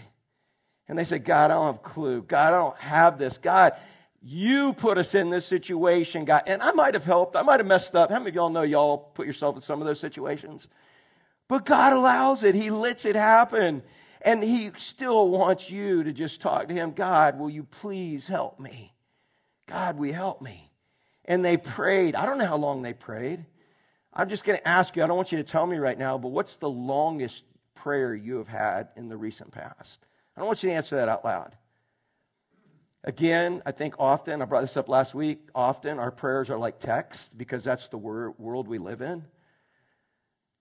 And 0.88 0.98
they 0.98 1.04
said, 1.04 1.26
God, 1.26 1.52
I 1.52 1.56
don't 1.56 1.66
have 1.66 1.76
a 1.76 1.90
clue. 1.90 2.22
God, 2.22 2.54
I 2.54 2.58
don't 2.58 2.78
have 2.78 3.20
this. 3.20 3.38
God, 3.38 3.74
you 4.22 4.74
put 4.74 4.98
us 4.98 5.16
in 5.16 5.30
this 5.30 5.46
situation, 5.46 6.26
God. 6.26 6.44
And 6.48 6.62
I 6.62 6.72
might 6.72 6.94
have 6.94 7.06
helped. 7.06 7.36
I 7.36 7.42
might 7.42 7.60
have 7.60 7.68
messed 7.68 7.96
up. 7.96 8.10
How 8.10 8.18
many 8.18 8.30
of 8.30 8.36
y'all 8.36 8.50
know 8.50 8.64
y'all 8.64 8.98
put 8.98 9.28
yourself 9.28 9.56
in 9.56 9.62
some 9.62 9.82
of 9.82 9.88
those 9.88 10.00
situations? 10.00 10.68
But 11.48 11.66
God 11.66 11.94
allows 11.94 12.44
it. 12.44 12.56
He 12.56 12.70
lets 12.70 13.06
it 13.06 13.16
happen. 13.16 13.84
And 14.22 14.44
He 14.44 14.72
still 14.78 15.30
wants 15.30 15.70
you 15.70 16.04
to 16.04 16.12
just 16.12 16.42
talk 16.42 16.68
to 16.68 16.74
Him 16.74 16.92
God, 16.92 17.40
will 17.40 17.50
you 17.50 17.64
please 17.64 18.28
help 18.28 18.60
me? 18.60 18.94
God, 19.68 19.98
will 19.98 20.08
you 20.08 20.14
help 20.14 20.42
me? 20.42 20.72
And 21.26 21.44
they 21.44 21.58
prayed. 21.58 22.16
I 22.16 22.26
don't 22.26 22.38
know 22.38 22.48
how 22.48 22.58
long 22.58 22.82
they 22.82 22.94
prayed. 22.94 23.46
I'm 24.14 24.30
just 24.30 24.44
going 24.44 24.58
to 24.58 24.68
ask 24.68 24.96
you, 24.96 25.04
I 25.04 25.08
don't 25.08 25.18
want 25.18 25.32
you 25.32 25.38
to 25.38 25.44
tell 25.44 25.68
me 25.68 25.78
right 25.78 25.98
now, 25.98 26.18
but 26.18 26.30
what's 26.30 26.56
the 26.56 26.70
longest 26.70 27.44
prayer 27.76 28.16
you 28.16 28.38
have 28.38 28.48
had 28.48 28.88
in 28.96 29.10
the 29.10 29.18
recent 29.18 29.52
past? 29.52 30.06
I 30.36 30.40
don't 30.40 30.48
want 30.48 30.64
you 30.64 30.70
to 30.70 30.76
answer 30.76 30.96
that 30.96 31.08
out 31.08 31.24
loud. 31.24 31.56
Again, 33.08 33.62
I 33.66 33.72
think 33.72 33.96
often, 34.00 34.42
I 34.42 34.46
brought 34.46 34.60
this 34.60 34.76
up 34.76 34.90
last 34.90 35.16
week, 35.16 35.40
often 35.56 35.98
our 35.98 36.12
prayers 36.12 36.50
are 36.50 36.58
like 36.58 36.82
text 36.82 37.38
because 37.38 37.64
that's 37.64 37.88
the 37.88 37.98
wor- 37.98 38.32
world 38.38 38.68
we 38.68 38.80
live 38.80 39.02
in. 39.02 39.24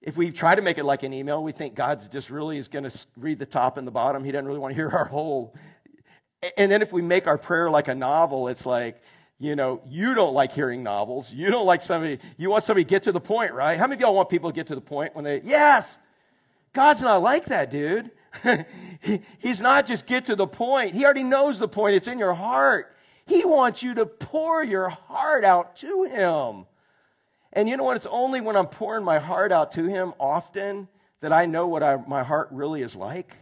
If 0.01 0.17
we 0.17 0.31
try 0.31 0.55
to 0.55 0.63
make 0.63 0.79
it 0.79 0.85
like 0.85 1.03
an 1.03 1.13
email, 1.13 1.43
we 1.43 1.51
think 1.51 1.75
God 1.75 2.09
just 2.13 2.31
really 2.31 2.59
is 2.59 2.69
going 2.69 2.89
to 2.89 3.07
read 3.17 3.41
the 3.41 3.47
top 3.47 3.79
and 3.79 3.85
the 3.85 3.91
bottom. 3.91 4.23
He 4.23 4.31
doesn't 4.31 4.47
really 4.47 4.61
want 4.61 4.71
to 4.71 4.77
hear 4.77 4.89
our 4.95 5.07
whole. 5.07 5.57
And 6.57 6.71
then 6.71 6.83
if 6.83 6.93
we 6.93 7.03
make 7.03 7.27
our 7.27 7.37
prayer 7.37 7.69
like 7.69 7.89
a 7.89 7.97
novel, 7.97 8.47
it's 8.47 8.65
like, 8.65 9.03
you 9.41 9.57
know, 9.57 9.83
you 9.85 10.15
don't 10.15 10.33
like 10.33 10.53
hearing 10.53 10.85
novels. 10.85 11.33
You 11.33 11.51
don't 11.51 11.67
like 11.67 11.83
somebody, 11.83 12.21
you 12.37 12.49
want 12.49 12.63
somebody 12.63 12.85
to 12.85 12.89
get 12.89 13.03
to 13.03 13.13
the 13.13 13.21
point, 13.21 13.55
right? 13.55 13.77
How 13.77 13.89
many 13.89 13.95
of 13.95 14.03
y'all 14.03 14.15
want 14.15 14.29
people 14.29 14.53
to 14.53 14.55
get 14.55 14.69
to 14.69 14.77
the 14.77 14.81
point 14.81 15.17
when 15.17 15.25
they, 15.25 15.41
yes, 15.43 15.99
God's 16.73 17.01
not 17.01 17.23
like 17.23 17.47
that, 17.47 17.73
dude. 17.73 18.13
He's 19.39 19.61
not 19.61 19.87
just 19.87 20.07
get 20.07 20.27
to 20.27 20.37
the 20.37 20.47
point. 20.47 20.95
He 20.95 21.05
already 21.05 21.23
knows 21.23 21.59
the 21.59 21.69
point. 21.69 21.95
It's 21.95 22.09
in 22.09 22.19
your 22.19 22.35
heart. 22.35 22.97
He 23.27 23.45
wants 23.45 23.83
you 23.83 23.95
to 23.95 24.07
pour 24.07 24.63
your 24.63 24.89
heart 24.89 25.45
out 25.45 25.77
to 25.77 26.05
Him. 26.05 26.67
And 27.53 27.69
you 27.69 27.77
know 27.77 27.85
what? 27.85 27.97
It's 27.97 28.07
only 28.07 28.41
when 28.41 28.57
I'm 28.57 28.67
pouring 28.67 29.05
my 29.05 29.19
heart 29.19 29.51
out 29.51 29.73
to 29.73 29.87
Him 29.87 30.15
often 30.21 30.89
that 31.21 31.33
I 31.33 31.47
know 31.47 31.67
what 31.67 31.83
I, 31.83 31.97
my 31.97 32.23
heart 32.23 32.49
really 32.53 32.83
is 32.83 32.95
like. 32.95 33.35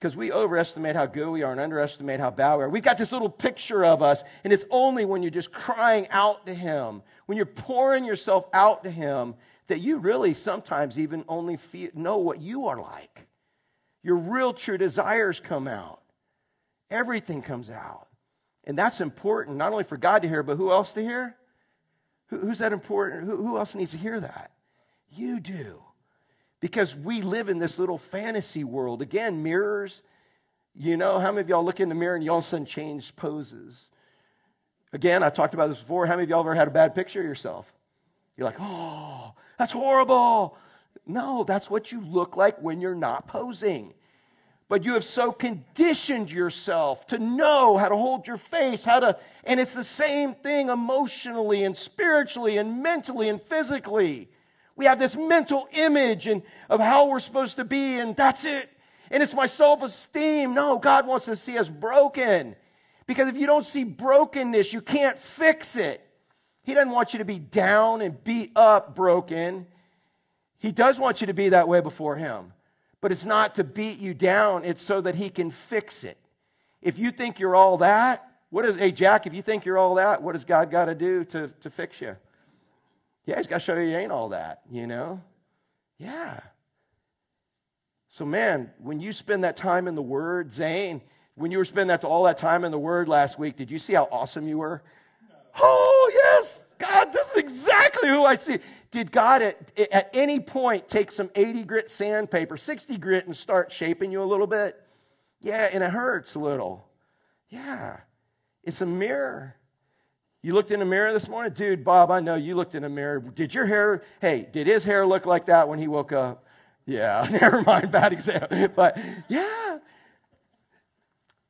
Because 0.00 0.16
we 0.16 0.32
overestimate 0.32 0.96
how 0.96 1.06
good 1.06 1.28
we 1.28 1.44
are 1.44 1.52
and 1.52 1.60
underestimate 1.60 2.18
how 2.18 2.30
bad 2.30 2.56
we 2.56 2.64
are. 2.64 2.68
We've 2.68 2.82
got 2.82 2.98
this 2.98 3.12
little 3.12 3.28
picture 3.28 3.84
of 3.84 4.02
us, 4.02 4.24
and 4.42 4.52
it's 4.52 4.64
only 4.70 5.04
when 5.04 5.22
you're 5.22 5.30
just 5.30 5.52
crying 5.52 6.08
out 6.10 6.46
to 6.46 6.54
Him, 6.54 7.02
when 7.26 7.36
you're 7.36 7.46
pouring 7.46 8.04
yourself 8.04 8.46
out 8.52 8.82
to 8.82 8.90
Him, 8.90 9.34
that 9.68 9.80
you 9.80 9.98
really 9.98 10.34
sometimes 10.34 10.98
even 10.98 11.24
only 11.28 11.56
feel, 11.56 11.90
know 11.94 12.18
what 12.18 12.40
you 12.40 12.66
are 12.66 12.80
like. 12.80 13.26
Your 14.02 14.16
real 14.16 14.52
true 14.52 14.78
desires 14.78 15.40
come 15.40 15.68
out. 15.68 16.00
Everything 16.90 17.42
comes 17.42 17.70
out. 17.70 18.08
And 18.64 18.76
that's 18.76 19.00
important, 19.00 19.56
not 19.56 19.72
only 19.72 19.84
for 19.84 19.96
God 19.96 20.22
to 20.22 20.28
hear, 20.28 20.42
but 20.42 20.56
who 20.56 20.70
else 20.70 20.92
to 20.92 21.02
hear? 21.02 21.36
Who, 22.28 22.38
who's 22.38 22.58
that 22.58 22.72
important? 22.72 23.24
Who, 23.24 23.36
who 23.36 23.58
else 23.58 23.74
needs 23.74 23.92
to 23.92 23.98
hear 23.98 24.20
that? 24.20 24.52
You 25.10 25.40
do. 25.40 25.82
Because 26.60 26.94
we 26.94 27.22
live 27.22 27.48
in 27.48 27.58
this 27.58 27.78
little 27.78 27.98
fantasy 27.98 28.64
world. 28.64 29.02
Again, 29.02 29.42
mirrors. 29.42 30.02
You 30.74 30.96
know, 30.96 31.18
how 31.18 31.30
many 31.30 31.40
of 31.40 31.48
y'all 31.48 31.64
look 31.64 31.80
in 31.80 31.88
the 31.88 31.94
mirror 31.94 32.14
and 32.14 32.24
you 32.24 32.30
all 32.30 32.38
of 32.38 32.44
a 32.44 32.46
sudden 32.46 32.66
change 32.66 33.14
poses? 33.16 33.88
Again, 34.92 35.22
I 35.22 35.30
talked 35.30 35.54
about 35.54 35.68
this 35.68 35.78
before. 35.78 36.06
How 36.06 36.12
many 36.14 36.24
of 36.24 36.30
y'all 36.30 36.40
ever 36.40 36.54
had 36.54 36.68
a 36.68 36.72
bad 36.72 36.94
picture 36.94 37.20
of 37.20 37.26
yourself? 37.26 37.72
You're 38.36 38.46
like, 38.46 38.60
oh, 38.60 39.32
that's 39.58 39.72
horrible. 39.72 40.56
No, 41.06 41.44
that's 41.44 41.68
what 41.68 41.92
you 41.92 42.00
look 42.00 42.36
like 42.36 42.60
when 42.60 42.80
you're 42.80 42.94
not 42.94 43.26
posing. 43.26 43.92
But 44.68 44.84
you 44.84 44.94
have 44.94 45.04
so 45.04 45.32
conditioned 45.32 46.30
yourself 46.30 47.06
to 47.08 47.18
know 47.18 47.76
how 47.76 47.88
to 47.88 47.96
hold 47.96 48.26
your 48.26 48.38
face, 48.38 48.84
how 48.84 49.00
to, 49.00 49.18
and 49.44 49.60
it's 49.60 49.74
the 49.74 49.84
same 49.84 50.34
thing 50.34 50.70
emotionally 50.70 51.64
and 51.64 51.76
spiritually 51.76 52.56
and 52.56 52.82
mentally 52.82 53.28
and 53.28 53.42
physically. 53.42 54.28
We 54.74 54.86
have 54.86 54.98
this 54.98 55.14
mental 55.14 55.68
image 55.72 56.26
and 56.26 56.42
of 56.70 56.80
how 56.80 57.08
we're 57.08 57.20
supposed 57.20 57.56
to 57.56 57.64
be, 57.64 57.98
and 57.98 58.16
that's 58.16 58.44
it. 58.44 58.70
And 59.10 59.22
it's 59.22 59.34
my 59.34 59.46
self 59.46 59.82
esteem. 59.82 60.54
No, 60.54 60.78
God 60.78 61.06
wants 61.06 61.26
to 61.26 61.36
see 61.36 61.58
us 61.58 61.68
broken. 61.68 62.56
Because 63.06 63.28
if 63.28 63.36
you 63.36 63.46
don't 63.46 63.66
see 63.66 63.84
brokenness, 63.84 64.72
you 64.72 64.80
can't 64.80 65.18
fix 65.18 65.76
it. 65.76 66.00
He 66.62 66.74
doesn't 66.74 66.92
want 66.92 67.12
you 67.12 67.18
to 67.18 67.24
be 67.24 67.38
down 67.38 68.02
and 68.02 68.22
beat 68.22 68.52
up, 68.54 68.94
broken. 68.94 69.66
He 70.58 70.70
does 70.70 70.98
want 70.98 71.20
you 71.20 71.26
to 71.26 71.34
be 71.34 71.50
that 71.50 71.68
way 71.68 71.80
before 71.80 72.16
Him. 72.16 72.52
But 73.00 73.10
it's 73.10 73.24
not 73.24 73.56
to 73.56 73.64
beat 73.64 73.98
you 73.98 74.14
down, 74.14 74.64
it's 74.64 74.82
so 74.82 75.00
that 75.00 75.16
He 75.16 75.28
can 75.28 75.50
fix 75.50 76.04
it. 76.04 76.16
If 76.80 76.98
you 76.98 77.10
think 77.10 77.40
you're 77.40 77.56
all 77.56 77.78
that, 77.78 78.28
what 78.50 78.64
is, 78.64 78.76
hey, 78.76 78.92
Jack, 78.92 79.26
if 79.26 79.34
you 79.34 79.42
think 79.42 79.64
you're 79.64 79.78
all 79.78 79.96
that, 79.96 80.22
what 80.22 80.32
does 80.32 80.44
God 80.44 80.70
got 80.70 80.84
to 80.84 80.94
do 80.94 81.24
to, 81.26 81.48
to 81.62 81.70
fix 81.70 82.00
you? 82.00 82.16
Yeah, 83.26 83.36
He's 83.38 83.46
got 83.46 83.56
to 83.56 83.64
show 83.64 83.74
you 83.74 83.90
you 83.90 83.96
ain't 83.96 84.12
all 84.12 84.28
that, 84.28 84.60
you 84.70 84.86
know? 84.86 85.20
Yeah. 85.98 86.40
So, 88.10 88.24
man, 88.24 88.70
when 88.78 89.00
you 89.00 89.12
spend 89.12 89.42
that 89.44 89.56
time 89.56 89.88
in 89.88 89.94
the 89.94 90.02
Word, 90.02 90.52
Zane, 90.52 91.00
when 91.34 91.50
you 91.50 91.58
were 91.58 91.64
spending 91.64 91.88
that, 91.88 92.04
all 92.04 92.24
that 92.24 92.38
time 92.38 92.64
in 92.64 92.70
the 92.70 92.78
Word 92.78 93.08
last 93.08 93.38
week, 93.38 93.56
did 93.56 93.70
you 93.70 93.78
see 93.78 93.94
how 93.94 94.06
awesome 94.12 94.46
you 94.46 94.58
were? 94.58 94.82
Oh, 95.60 96.10
yes, 96.14 96.66
God, 96.78 97.12
this 97.12 97.30
is 97.32 97.36
exactly 97.36 98.08
who 98.08 98.24
I 98.24 98.34
see. 98.34 98.58
Did 98.90 99.10
God 99.10 99.42
at, 99.42 99.78
at 99.90 100.10
any 100.12 100.38
point 100.38 100.88
take 100.88 101.10
some 101.10 101.30
80 101.34 101.64
grit 101.64 101.90
sandpaper, 101.90 102.56
60 102.56 102.96
grit, 102.98 103.26
and 103.26 103.34
start 103.34 103.72
shaping 103.72 104.12
you 104.12 104.22
a 104.22 104.24
little 104.24 104.46
bit? 104.46 104.80
Yeah, 105.40 105.68
and 105.72 105.82
it 105.82 105.90
hurts 105.90 106.34
a 106.34 106.38
little. 106.38 106.86
Yeah, 107.48 107.98
it's 108.64 108.80
a 108.80 108.86
mirror. 108.86 109.56
You 110.42 110.54
looked 110.54 110.70
in 110.72 110.82
a 110.82 110.84
mirror 110.84 111.12
this 111.12 111.28
morning? 111.28 111.52
Dude, 111.52 111.84
Bob, 111.84 112.10
I 112.10 112.20
know 112.20 112.34
you 112.34 112.54
looked 112.54 112.74
in 112.74 112.84
a 112.84 112.88
mirror. 112.88 113.20
Did 113.20 113.54
your 113.54 113.64
hair, 113.64 114.02
hey, 114.20 114.48
did 114.52 114.66
his 114.66 114.84
hair 114.84 115.06
look 115.06 115.24
like 115.24 115.46
that 115.46 115.68
when 115.68 115.78
he 115.78 115.86
woke 115.86 116.12
up? 116.12 116.46
Yeah, 116.84 117.26
never 117.40 117.62
mind, 117.62 117.90
bad 117.90 118.12
example. 118.12 118.68
But 118.74 118.98
yeah, 119.28 119.78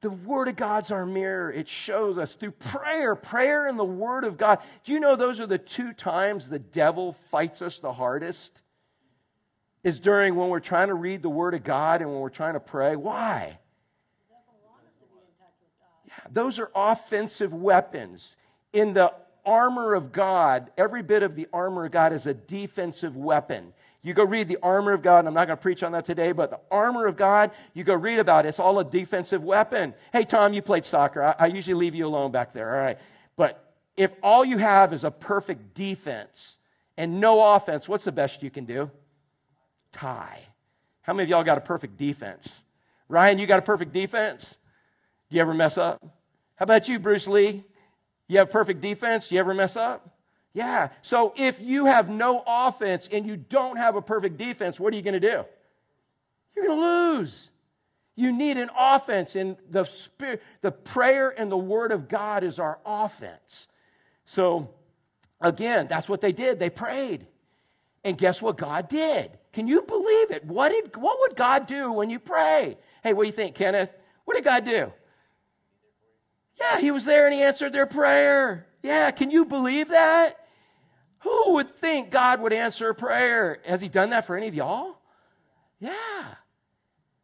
the 0.02 0.10
Word 0.10 0.48
of 0.48 0.56
God's 0.56 0.90
our 0.90 1.06
mirror. 1.06 1.50
It 1.50 1.68
shows 1.68 2.18
us 2.18 2.34
through 2.34 2.50
prayer, 2.50 3.14
prayer 3.14 3.68
and 3.68 3.78
the 3.78 3.84
Word 3.84 4.24
of 4.24 4.36
God. 4.36 4.58
Do 4.84 4.92
you 4.92 5.00
know 5.00 5.16
those 5.16 5.40
are 5.40 5.46
the 5.46 5.58
two 5.58 5.92
times 5.92 6.48
the 6.48 6.58
devil 6.58 7.14
fights 7.30 7.62
us 7.62 7.78
the 7.78 7.92
hardest? 7.92 8.60
Is 9.84 9.98
during 9.98 10.34
when 10.34 10.48
we're 10.48 10.60
trying 10.60 10.88
to 10.88 10.94
read 10.94 11.22
the 11.22 11.30
Word 11.30 11.54
of 11.54 11.64
God 11.64 12.02
and 12.02 12.10
when 12.10 12.20
we're 12.20 12.28
trying 12.28 12.54
to 12.54 12.60
pray. 12.60 12.94
Why? 12.96 13.58
Yeah, 16.06 16.14
those 16.30 16.58
are 16.58 16.70
offensive 16.74 17.54
weapons. 17.54 18.36
In 18.72 18.94
the 18.94 19.12
armor 19.44 19.94
of 19.94 20.12
God, 20.12 20.70
every 20.76 21.02
bit 21.02 21.22
of 21.22 21.36
the 21.36 21.48
armor 21.52 21.86
of 21.86 21.92
God 21.92 22.12
is 22.12 22.26
a 22.26 22.34
defensive 22.34 23.16
weapon. 23.16 23.72
You 24.02 24.14
go 24.14 24.24
read 24.24 24.48
the 24.48 24.58
armor 24.62 24.92
of 24.92 25.02
God, 25.02 25.20
and 25.20 25.28
I'm 25.28 25.34
not 25.34 25.46
going 25.46 25.56
to 25.56 25.62
preach 25.62 25.84
on 25.84 25.92
that 25.92 26.04
today, 26.04 26.32
but 26.32 26.50
the 26.50 26.58
armor 26.70 27.06
of 27.06 27.16
God, 27.16 27.52
you 27.72 27.84
go 27.84 27.94
read 27.94 28.18
about 28.18 28.44
it. 28.44 28.48
It's 28.48 28.58
all 28.58 28.80
a 28.80 28.84
defensive 28.84 29.44
weapon. 29.44 29.94
Hey, 30.12 30.24
Tom, 30.24 30.52
you 30.52 30.60
played 30.60 30.84
soccer. 30.84 31.22
I, 31.22 31.34
I 31.38 31.46
usually 31.46 31.74
leave 31.74 31.94
you 31.94 32.06
alone 32.06 32.32
back 32.32 32.52
there, 32.52 32.74
all 32.74 32.82
right? 32.82 32.98
But 33.36 33.72
if 33.96 34.10
all 34.22 34.44
you 34.44 34.58
have 34.58 34.92
is 34.92 35.04
a 35.04 35.10
perfect 35.10 35.74
defense 35.74 36.58
and 36.96 37.20
no 37.20 37.54
offense, 37.54 37.88
what's 37.88 38.04
the 38.04 38.12
best 38.12 38.42
you 38.42 38.50
can 38.50 38.64
do? 38.64 38.90
Tie. 39.92 40.40
How 41.02 41.12
many 41.12 41.24
of 41.24 41.30
y'all 41.30 41.44
got 41.44 41.58
a 41.58 41.62
perfect 41.62 41.96
defense? 41.96 42.60
Ryan, 43.08 43.38
you 43.38 43.46
got 43.46 43.60
a 43.60 43.62
perfect 43.62 43.92
defense? 43.92 44.56
Do 45.30 45.36
you 45.36 45.42
ever 45.42 45.54
mess 45.54 45.78
up? 45.78 46.02
How 46.56 46.64
about 46.64 46.88
you, 46.88 46.98
Bruce 46.98 47.28
Lee? 47.28 47.62
You 48.26 48.38
have 48.38 48.50
perfect 48.50 48.80
defense? 48.80 49.28
Do 49.28 49.36
you 49.36 49.40
ever 49.40 49.54
mess 49.54 49.76
up? 49.76 50.08
Yeah. 50.54 50.90
So 51.02 51.32
if 51.36 51.60
you 51.60 51.86
have 51.86 52.08
no 52.08 52.42
offense 52.46 53.08
and 53.10 53.26
you 53.26 53.36
don't 53.36 53.76
have 53.76 53.96
a 53.96 54.02
perfect 54.02 54.36
defense, 54.36 54.78
what 54.78 54.92
are 54.92 54.96
you 54.96 55.02
going 55.02 55.20
to 55.20 55.20
do? 55.20 55.44
You're 56.54 56.66
going 56.66 56.78
to 56.78 56.86
lose. 56.86 57.50
You 58.14 58.36
need 58.36 58.58
an 58.58 58.68
offense, 58.78 59.36
and 59.36 59.56
the 59.70 59.84
spirit, 59.84 60.42
the 60.60 60.70
prayer 60.70 61.30
and 61.30 61.50
the 61.50 61.56
word 61.56 61.92
of 61.92 62.08
God 62.08 62.44
is 62.44 62.58
our 62.58 62.78
offense. 62.84 63.68
So 64.26 64.68
again, 65.40 65.86
that's 65.88 66.08
what 66.08 66.20
they 66.20 66.32
did. 66.32 66.58
They 66.58 66.70
prayed. 66.70 67.26
And 68.04 68.18
guess 68.18 68.42
what 68.42 68.58
God 68.58 68.88
did? 68.88 69.30
Can 69.52 69.66
you 69.68 69.82
believe 69.82 70.30
it? 70.30 70.44
What 70.44 70.70
did 70.70 70.96
what 70.96 71.20
would 71.20 71.36
God 71.36 71.66
do 71.66 71.92
when 71.92 72.10
you 72.10 72.18
pray? 72.18 72.76
Hey, 73.02 73.12
what 73.12 73.22
do 73.22 73.28
you 73.28 73.32
think, 73.32 73.54
Kenneth? 73.54 73.90
What 74.24 74.34
did 74.34 74.44
God 74.44 74.64
do? 74.64 74.92
Yeah, 76.60 76.80
he 76.80 76.90
was 76.90 77.04
there 77.04 77.26
and 77.26 77.34
he 77.34 77.42
answered 77.42 77.72
their 77.72 77.86
prayer. 77.86 78.66
Yeah, 78.82 79.10
can 79.10 79.30
you 79.30 79.44
believe 79.44 79.88
that? 79.88 80.41
Who 81.22 81.54
would 81.54 81.74
think 81.76 82.10
God 82.10 82.40
would 82.40 82.52
answer 82.52 82.88
a 82.88 82.94
prayer? 82.94 83.60
Has 83.64 83.80
He 83.80 83.88
done 83.88 84.10
that 84.10 84.26
for 84.26 84.36
any 84.36 84.48
of 84.48 84.54
y'all? 84.54 84.96
Yeah. 85.78 86.34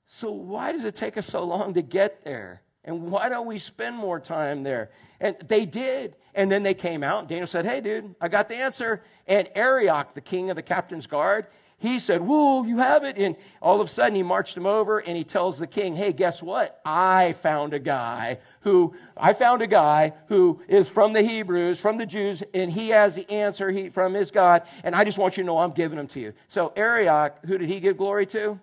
So 0.07 0.31
why 0.31 0.73
does 0.73 0.85
it 0.85 0.97
take 0.97 1.17
us 1.17 1.27
so 1.27 1.45
long 1.45 1.75
to 1.75 1.83
get 1.83 2.25
there? 2.25 2.63
And 2.85 3.11
why 3.11 3.29
don't 3.29 3.47
we 3.47 3.59
spend 3.59 3.97
more 3.97 4.19
time 4.19 4.63
there? 4.63 4.91
And 5.21 5.37
they 5.47 5.67
did. 5.67 6.17
And 6.35 6.51
then 6.51 6.63
they 6.63 6.75
came 6.75 7.03
out, 7.03 7.21
and 7.21 7.29
Daniel 7.29 7.47
said, 7.47 7.67
Hey, 7.67 7.81
dude, 7.81 8.15
I 8.21 8.29
got 8.29 8.49
the 8.49 8.57
answer. 8.57 9.03
And 9.27 9.49
Arioch, 9.55 10.15
the 10.15 10.21
king 10.21 10.51
of 10.51 10.57
the 10.57 10.63
captain's 10.63 11.07
guard, 11.07 11.47
he 11.81 12.01
said, 12.01 12.23
Whoa, 12.23 12.65
you 12.65 12.79
have 12.79 13.05
it. 13.05 13.17
And 13.19 13.37
all 13.63 13.81
of 13.81 13.89
a 13.89 13.91
sudden, 13.91 14.17
he 14.17 14.25
marched 14.25 14.57
him 14.57 14.67
over 14.67 14.99
and 14.99 15.17
he 15.17 15.23
tells 15.23 15.59
the 15.59 15.67
king, 15.67 15.95
Hey, 15.95 16.13
guess 16.13 16.43
what? 16.43 16.81
I 16.85 17.33
found 17.33 17.73
a 17.73 17.79
guy 17.79 18.39
who, 18.63 18.97
I 19.17 19.33
found 19.33 19.63
a 19.63 19.67
guy 19.69 20.13
who 20.27 20.61
is 20.67 20.89
from 20.89 21.13
the 21.13 21.23
Hebrews, 21.23 21.79
from 21.79 21.97
the 21.97 22.07
Jews, 22.07 22.43
and 22.53 22.71
he 22.71 22.89
has 22.89 23.15
the 23.15 23.31
answer 23.31 23.71
he, 23.71 23.91
from 23.91 24.15
his 24.15 24.33
God. 24.33 24.63
And 24.83 24.95
I 24.95 25.05
just 25.05 25.19
want 25.19 25.37
you 25.37 25.45
to 25.45 25.47
know 25.47 25.59
I'm 25.59 25.71
giving 25.71 25.99
him 25.99 26.09
to 26.09 26.21
you. 26.21 26.33
So, 26.49 26.73
Arioch, 26.75 27.39
who 27.47 27.57
did 27.59 27.69
he 27.69 27.79
give 27.79 27.97
glory 27.97 28.27
to? 28.27 28.59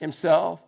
Himself. 0.00 0.60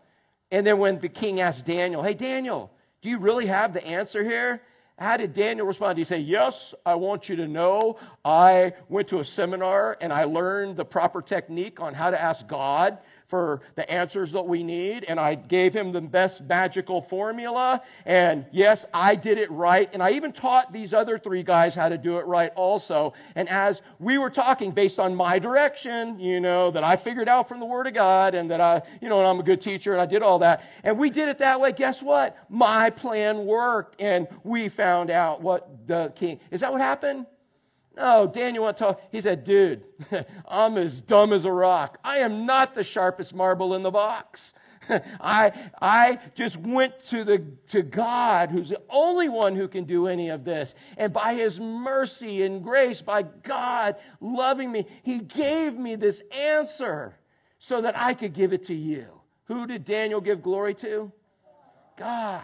And 0.50 0.66
then 0.66 0.79
when 0.79 0.98
the 0.98 1.09
king 1.09 1.40
asked 1.40 1.64
Daniel, 1.64 2.03
Hey, 2.03 2.14
Daniel, 2.14 2.70
do 3.00 3.09
you 3.09 3.16
really 3.16 3.46
have 3.46 3.72
the 3.72 3.85
answer 3.85 4.22
here? 4.22 4.61
How 4.98 5.16
did 5.16 5.33
Daniel 5.33 5.66
respond? 5.66 5.96
Did 5.96 6.02
he 6.02 6.04
say, 6.04 6.18
Yes, 6.18 6.72
I 6.87 6.94
want 6.94 7.28
you 7.28 7.37
to 7.37 7.48
know 7.48 7.98
I 8.24 8.74
went 8.88 9.09
to 9.09 9.18
a 9.18 9.24
seminar 9.24 9.96
and 10.00 10.12
I 10.12 10.24
learned 10.24 10.76
the 10.76 10.85
proper 10.85 11.20
technique 11.20 11.80
on 11.80 11.94
how 11.94 12.11
to 12.11 12.20
ask 12.20 12.46
God 12.46 12.98
for 13.26 13.60
the 13.74 13.88
answers 13.90 14.32
that 14.32 14.46
we 14.46 14.62
need. 14.62 15.04
And 15.04 15.18
I 15.18 15.34
gave 15.34 15.74
him 15.74 15.92
the 15.92 16.00
best 16.00 16.42
magical 16.42 17.00
formula. 17.00 17.82
And 18.04 18.46
yes, 18.52 18.84
I 18.92 19.14
did 19.14 19.38
it 19.38 19.50
right. 19.50 19.88
And 19.92 20.02
I 20.02 20.10
even 20.10 20.32
taught 20.32 20.72
these 20.72 20.94
other 20.94 21.18
three 21.18 21.42
guys 21.42 21.74
how 21.74 21.88
to 21.88 21.98
do 21.98 22.18
it 22.18 22.26
right 22.26 22.52
also. 22.54 23.14
And 23.34 23.48
as 23.48 23.82
we 23.98 24.18
were 24.18 24.30
talking 24.30 24.72
based 24.72 24.98
on 24.98 25.14
my 25.14 25.38
direction, 25.38 26.20
you 26.20 26.40
know, 26.40 26.70
that 26.70 26.84
I 26.84 26.96
figured 26.96 27.28
out 27.28 27.48
from 27.48 27.60
the 27.60 27.66
Word 27.66 27.87
of 27.87 27.94
God 27.94 28.34
and 28.34 28.50
that 28.50 28.60
I, 28.60 28.82
you 29.00 29.08
know, 29.08 29.18
and 29.18 29.26
I'm 29.26 29.40
a 29.40 29.44
good 29.44 29.62
teacher 29.62 29.92
and 29.92 30.00
I 30.00 30.06
did 30.06 30.22
all 30.22 30.38
that. 30.40 30.62
And 30.82 30.98
we 30.98 31.10
did 31.10 31.28
it 31.28 31.38
that 31.38 31.60
way. 31.60 31.72
Guess 31.72 32.02
what? 32.02 32.37
My 32.48 32.90
plan 32.90 33.46
worked. 33.46 34.00
And 34.00 34.28
we 34.42 34.68
found 34.68 35.10
out 35.10 35.40
what 35.40 35.68
the 35.87 36.12
king. 36.14 36.40
Is 36.50 36.60
that 36.60 36.72
what 36.72 36.80
happened? 36.80 37.26
Oh, 37.96 38.24
no, 38.24 38.30
Daniel 38.30 38.64
went 38.64 38.76
to 38.78 38.96
he 39.11 39.20
said, 39.20 39.44
dude, 39.44 39.85
I'm 40.48 40.76
as 40.76 41.00
dumb 41.00 41.33
as 41.33 41.44
a 41.44 41.52
rock. 41.52 41.98
I 42.04 42.18
am 42.18 42.46
not 42.46 42.74
the 42.74 42.83
sharpest 42.83 43.35
marble 43.35 43.74
in 43.74 43.83
the 43.83 43.90
box. 43.90 44.54
I, 45.20 45.70
I 45.80 46.18
just 46.35 46.57
went 46.57 47.04
to, 47.07 47.24
the, 47.24 47.44
to 47.68 47.83
God, 47.83 48.50
who's 48.50 48.68
the 48.68 48.83
only 48.90 49.28
one 49.28 49.57
who 49.57 49.68
can 49.68 49.85
do 49.85 50.09
any 50.09 50.28
of 50.28 50.44
this. 50.44 50.74
And 50.96 51.12
by 51.12 51.35
his 51.35 51.59
mercy 51.59 52.42
and 52.42 52.62
grace, 52.62 53.00
by 53.00 53.22
God 53.22 53.96
loving 54.20 54.70
me, 54.70 54.87
he 55.02 55.18
gave 55.18 55.74
me 55.74 55.96
this 55.96 56.22
answer 56.30 57.16
so 57.59 57.80
that 57.80 57.98
I 57.98 58.14
could 58.14 58.35
give 58.35 58.52
it 58.52 58.64
to 58.64 58.74
you. 58.74 59.07
Who 59.46 59.66
did 59.66 59.85
Daniel 59.85 60.20
give 60.20 60.42
glory 60.42 60.74
to? 60.74 61.12
God. 61.96 62.42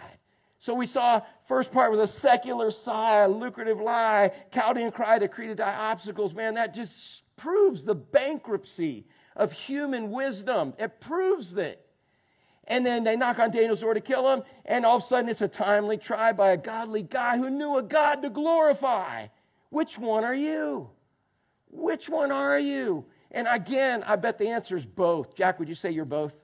So 0.61 0.75
we 0.75 0.85
saw 0.85 1.21
first 1.47 1.71
part 1.71 1.91
was 1.91 1.99
a 1.99 2.07
secular 2.07 2.69
sigh, 2.69 3.23
a 3.23 3.27
lucrative 3.27 3.81
lie, 3.81 4.31
Chaldean 4.53 4.91
cry 4.91 5.17
to 5.17 5.27
create 5.27 5.57
die 5.57 5.73
obstacles. 5.73 6.35
Man, 6.35 6.53
that 6.53 6.75
just 6.75 7.23
proves 7.35 7.81
the 7.81 7.95
bankruptcy 7.95 9.07
of 9.35 9.51
human 9.51 10.11
wisdom. 10.11 10.75
It 10.77 11.01
proves 11.01 11.55
that. 11.55 11.83
And 12.67 12.85
then 12.85 13.03
they 13.03 13.15
knock 13.15 13.39
on 13.39 13.49
Daniel's 13.49 13.81
door 13.81 13.95
to 13.95 14.01
kill 14.01 14.31
him, 14.31 14.43
and 14.65 14.85
all 14.85 14.97
of 14.97 15.03
a 15.03 15.05
sudden 15.07 15.29
it's 15.29 15.41
a 15.41 15.47
timely 15.47 15.97
try 15.97 16.31
by 16.31 16.51
a 16.51 16.57
godly 16.57 17.01
guy 17.01 17.37
who 17.37 17.49
knew 17.49 17.77
a 17.77 17.83
God 17.83 18.21
to 18.21 18.29
glorify. 18.29 19.27
Which 19.71 19.97
one 19.97 20.23
are 20.23 20.35
you? 20.35 20.91
Which 21.71 22.07
one 22.07 22.31
are 22.31 22.59
you? 22.59 23.05
And 23.31 23.47
again, 23.49 24.03
I 24.03 24.15
bet 24.15 24.37
the 24.37 24.49
answer 24.49 24.77
is 24.77 24.85
both. 24.85 25.35
Jack, 25.35 25.57
would 25.57 25.69
you 25.69 25.75
say 25.75 25.89
you're 25.89 26.05
both? 26.05 26.35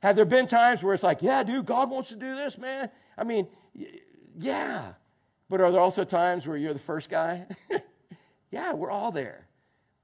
Have 0.00 0.16
there 0.16 0.24
been 0.24 0.46
times 0.46 0.82
where 0.82 0.94
it's 0.94 1.02
like, 1.02 1.20
yeah, 1.20 1.42
dude, 1.42 1.66
God 1.66 1.90
wants 1.90 2.08
to 2.08 2.16
do 2.16 2.34
this, 2.34 2.56
man? 2.56 2.90
I 3.16 3.24
mean, 3.24 3.46
yeah. 4.38 4.92
But 5.48 5.60
are 5.60 5.70
there 5.70 5.80
also 5.80 6.04
times 6.04 6.46
where 6.46 6.56
you're 6.56 6.72
the 6.72 6.80
first 6.80 7.10
guy? 7.10 7.46
yeah, 8.50 8.72
we're 8.72 8.90
all 8.90 9.12
there. 9.12 9.46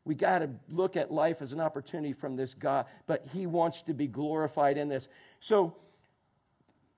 We 0.04 0.14
got 0.14 0.38
to 0.38 0.50
look 0.70 0.96
at 0.96 1.12
life 1.12 1.42
as 1.42 1.52
an 1.52 1.60
opportunity 1.60 2.12
from 2.12 2.36
this 2.36 2.54
God, 2.54 2.86
but 3.06 3.26
He 3.32 3.46
wants 3.46 3.82
to 3.82 3.94
be 3.94 4.06
glorified 4.06 4.78
in 4.78 4.88
this. 4.88 5.08
So, 5.40 5.76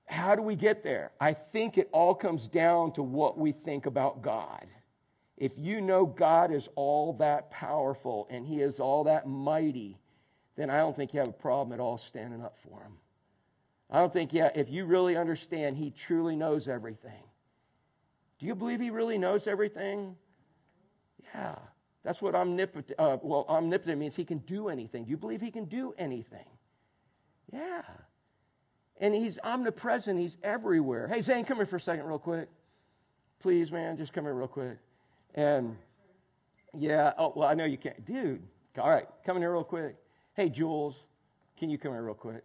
how 0.05 0.35
do 0.35 0.41
we 0.41 0.55
get 0.55 0.83
there? 0.83 1.11
I 1.19 1.33
think 1.33 1.77
it 1.77 1.89
all 1.91 2.13
comes 2.13 2.47
down 2.47 2.93
to 2.93 3.03
what 3.03 3.37
we 3.37 3.53
think 3.53 3.85
about 3.85 4.21
God. 4.21 4.65
If 5.37 5.53
you 5.57 5.81
know 5.81 6.05
God 6.05 6.53
is 6.53 6.69
all 6.75 7.13
that 7.13 7.49
powerful 7.51 8.27
and 8.29 8.45
He 8.45 8.61
is 8.61 8.79
all 8.79 9.05
that 9.05 9.27
mighty, 9.27 9.97
then 10.55 10.69
I 10.69 10.77
don't 10.77 10.95
think 10.95 11.13
you 11.13 11.19
have 11.19 11.29
a 11.29 11.33
problem 11.33 11.73
at 11.73 11.79
all 11.79 11.97
standing 11.97 12.41
up 12.41 12.57
for 12.63 12.81
Him. 12.81 12.93
I 13.91 13.99
don't 13.99 14.13
think, 14.13 14.31
yeah, 14.31 14.49
if 14.55 14.69
you 14.69 14.85
really 14.85 15.17
understand, 15.17 15.77
He 15.77 15.91
truly 15.91 16.35
knows 16.35 16.67
everything. 16.67 17.23
Do 18.39 18.45
you 18.45 18.55
believe 18.55 18.79
He 18.79 18.89
really 18.89 19.17
knows 19.17 19.47
everything? 19.47 20.15
Yeah. 21.33 21.55
That's 22.03 22.21
what 22.21 22.33
omnipotent, 22.33 22.97
uh, 22.97 23.17
well, 23.21 23.45
omnipotent 23.49 23.99
means 23.99 24.15
He 24.15 24.25
can 24.25 24.39
do 24.39 24.69
anything. 24.69 25.03
Do 25.03 25.11
you 25.11 25.17
believe 25.17 25.41
He 25.41 25.51
can 25.51 25.65
do 25.65 25.93
anything? 25.97 26.45
Yeah. 27.51 27.81
And 28.99 29.13
He's 29.13 29.39
omnipresent, 29.43 30.17
He's 30.17 30.37
everywhere. 30.41 31.07
Hey, 31.07 31.19
Zane, 31.19 31.43
come 31.43 31.57
here 31.57 31.65
for 31.65 31.75
a 31.75 31.81
second, 31.81 32.05
real 32.05 32.17
quick. 32.17 32.47
Please, 33.41 33.71
man, 33.71 33.97
just 33.97 34.13
come 34.13 34.23
here 34.23 34.33
real 34.33 34.47
quick. 34.47 34.77
And 35.35 35.75
yeah, 36.77 37.11
oh, 37.17 37.33
well, 37.35 37.47
I 37.47 37.55
know 37.55 37.65
you 37.65 37.77
can't. 37.77 38.05
Dude, 38.05 38.41
all 38.77 38.89
right, 38.89 39.07
come 39.25 39.35
in 39.35 39.43
here 39.43 39.51
real 39.51 39.63
quick. 39.63 39.95
Hey, 40.33 40.47
Jules, 40.47 40.95
can 41.57 41.69
you 41.69 41.77
come 41.77 41.91
here 41.91 42.03
real 42.03 42.13
quick? 42.13 42.43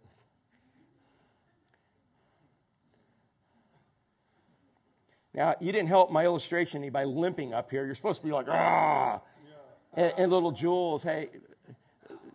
Now, 5.37 5.55
you 5.59 5.71
didn't 5.71 5.87
help 5.87 6.11
my 6.11 6.25
illustration 6.25 6.81
any 6.81 6.89
by 6.89 7.03
limping 7.03 7.53
up 7.53 7.69
here. 7.69 7.85
You're 7.85 7.93
supposed 7.93 8.21
to 8.21 8.25
be 8.25 8.33
like, 8.33 8.47
ah. 8.49 9.21
And, 9.93 10.11
and 10.17 10.31
little 10.31 10.51
Jules, 10.51 11.03
hey, 11.03 11.29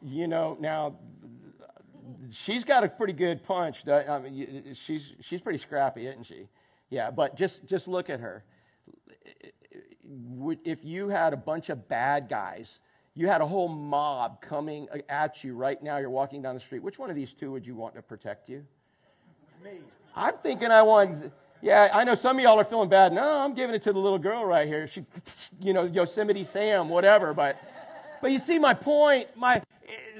you 0.05 0.29
know, 0.29 0.57
now 0.61 0.95
she's 2.31 2.63
got 2.63 2.85
a 2.85 2.89
pretty 2.89 3.13
good 3.13 3.43
punch. 3.43 3.89
I 3.89 4.21
mean, 4.21 4.77
she's, 4.87 5.15
she's 5.21 5.41
pretty 5.41 5.59
scrappy, 5.59 6.07
isn't 6.07 6.27
she? 6.27 6.47
Yeah, 6.91 7.11
but 7.11 7.37
just, 7.37 7.67
just 7.67 7.89
look 7.89 8.09
at 8.09 8.21
her. 8.21 8.45
If 10.65 10.85
you 10.85 11.09
had 11.09 11.33
a 11.33 11.37
bunch 11.37 11.71
of 11.71 11.89
bad 11.89 12.29
guys, 12.29 12.79
you 13.15 13.27
had 13.27 13.41
a 13.41 13.47
whole 13.47 13.69
mob 13.69 14.41
coming 14.41 14.87
at 15.09 15.43
you 15.43 15.57
right 15.57 15.83
now, 15.83 15.99
you're 15.99 16.09
walking 16.09 16.41
down 16.41 16.55
the 16.55 16.61
street, 16.61 16.85
which 16.85 17.01
one 17.01 17.11
of 17.11 17.17
these 17.17 17.35
two 17.35 17.51
would 17.51 17.67
you 17.67 17.75
want 17.75 17.97
to 17.97 18.03
protect 18.03 18.49
you? 18.49 18.65
Me. 19.65 19.79
I'm 20.15 20.35
thinking 20.43 20.71
I 20.71 20.83
want, 20.83 21.33
yeah, 21.63 21.91
I 21.95 22.03
know 22.03 22.17
some 22.17 22.39
of 22.39 22.43
y'all 22.43 22.59
are 22.59 22.65
feeling 22.65 22.89
bad. 22.89 23.13
No, 23.13 23.23
I'm 23.23 23.55
giving 23.55 23.77
it 23.77 23.83
to 23.85 23.93
the 23.93 23.99
little 24.01 24.19
girl 24.19 24.45
right 24.45 24.67
here. 24.67 24.89
She, 24.89 25.05
you 25.61 25.73
know, 25.73 25.85
Yosemite 25.85 26.43
Sam, 26.43 26.89
whatever. 26.89 27.33
But, 27.33 27.57
but 28.21 28.33
you 28.33 28.39
see 28.41 28.59
my 28.59 28.75
point. 28.75 29.29
My, 29.37 29.63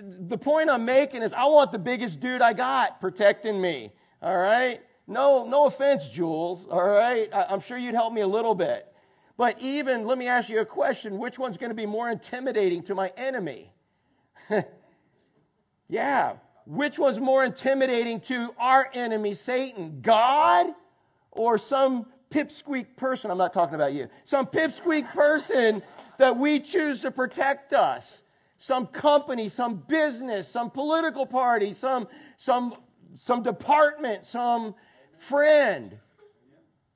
the 0.01 0.39
point 0.39 0.71
I'm 0.71 0.85
making 0.85 1.23
is 1.23 1.33
I 1.33 1.45
want 1.47 1.73
the 1.73 1.81
biggest 1.81 2.21
dude 2.21 2.43
I 2.43 2.53
got 2.53 3.01
protecting 3.01 3.61
me. 3.61 3.93
All 4.23 4.37
right. 4.37 4.81
No, 5.09 5.45
no 5.45 5.67
offense, 5.67 6.09
Jules. 6.09 6.65
All 6.71 6.89
right. 6.89 7.29
I'm 7.33 7.61
sure 7.61 7.77
you'd 7.77 7.95
help 7.95 8.13
me 8.13 8.21
a 8.21 8.29
little 8.29 8.55
bit. 8.55 8.87
But 9.37 9.61
even, 9.61 10.07
let 10.07 10.19
me 10.19 10.29
ask 10.29 10.49
you 10.49 10.61
a 10.61 10.65
question 10.65 11.19
which 11.19 11.41
one's 11.41 11.57
going 11.57 11.71
to 11.71 11.77
be 11.77 11.87
more 11.87 12.09
intimidating 12.09 12.85
to 12.85 12.95
my 12.95 13.11
enemy? 13.17 13.73
yeah. 15.89 16.35
Which 16.67 17.01
one's 17.01 17.19
more 17.19 17.45
intimidating 17.45 18.21
to 18.21 18.55
our 18.61 18.89
enemy, 18.95 19.35
Satan? 19.35 19.99
God 20.03 20.69
or 21.33 21.59
some 21.59 22.07
pipsqueak 22.31 22.97
person? 22.97 23.31
I'm 23.31 23.39
not 23.39 23.53
talking 23.53 23.75
about 23.75 23.93
you. 23.93 24.09
Some 24.25 24.47
pipsqueak 24.47 25.13
person 25.13 25.83
that 26.19 26.37
we 26.37 26.61
choose 26.61 27.01
to 27.03 27.11
protect 27.11 27.73
us. 27.73 28.23
Some 28.59 28.87
company, 28.87 29.49
some 29.49 29.83
business, 29.89 30.47
some 30.47 30.71
political 30.71 31.27
party, 31.27 31.75
some, 31.75 32.07
some, 32.37 32.77
some 33.17 33.43
department, 33.43 34.25
some 34.25 34.75
friend. 35.19 35.99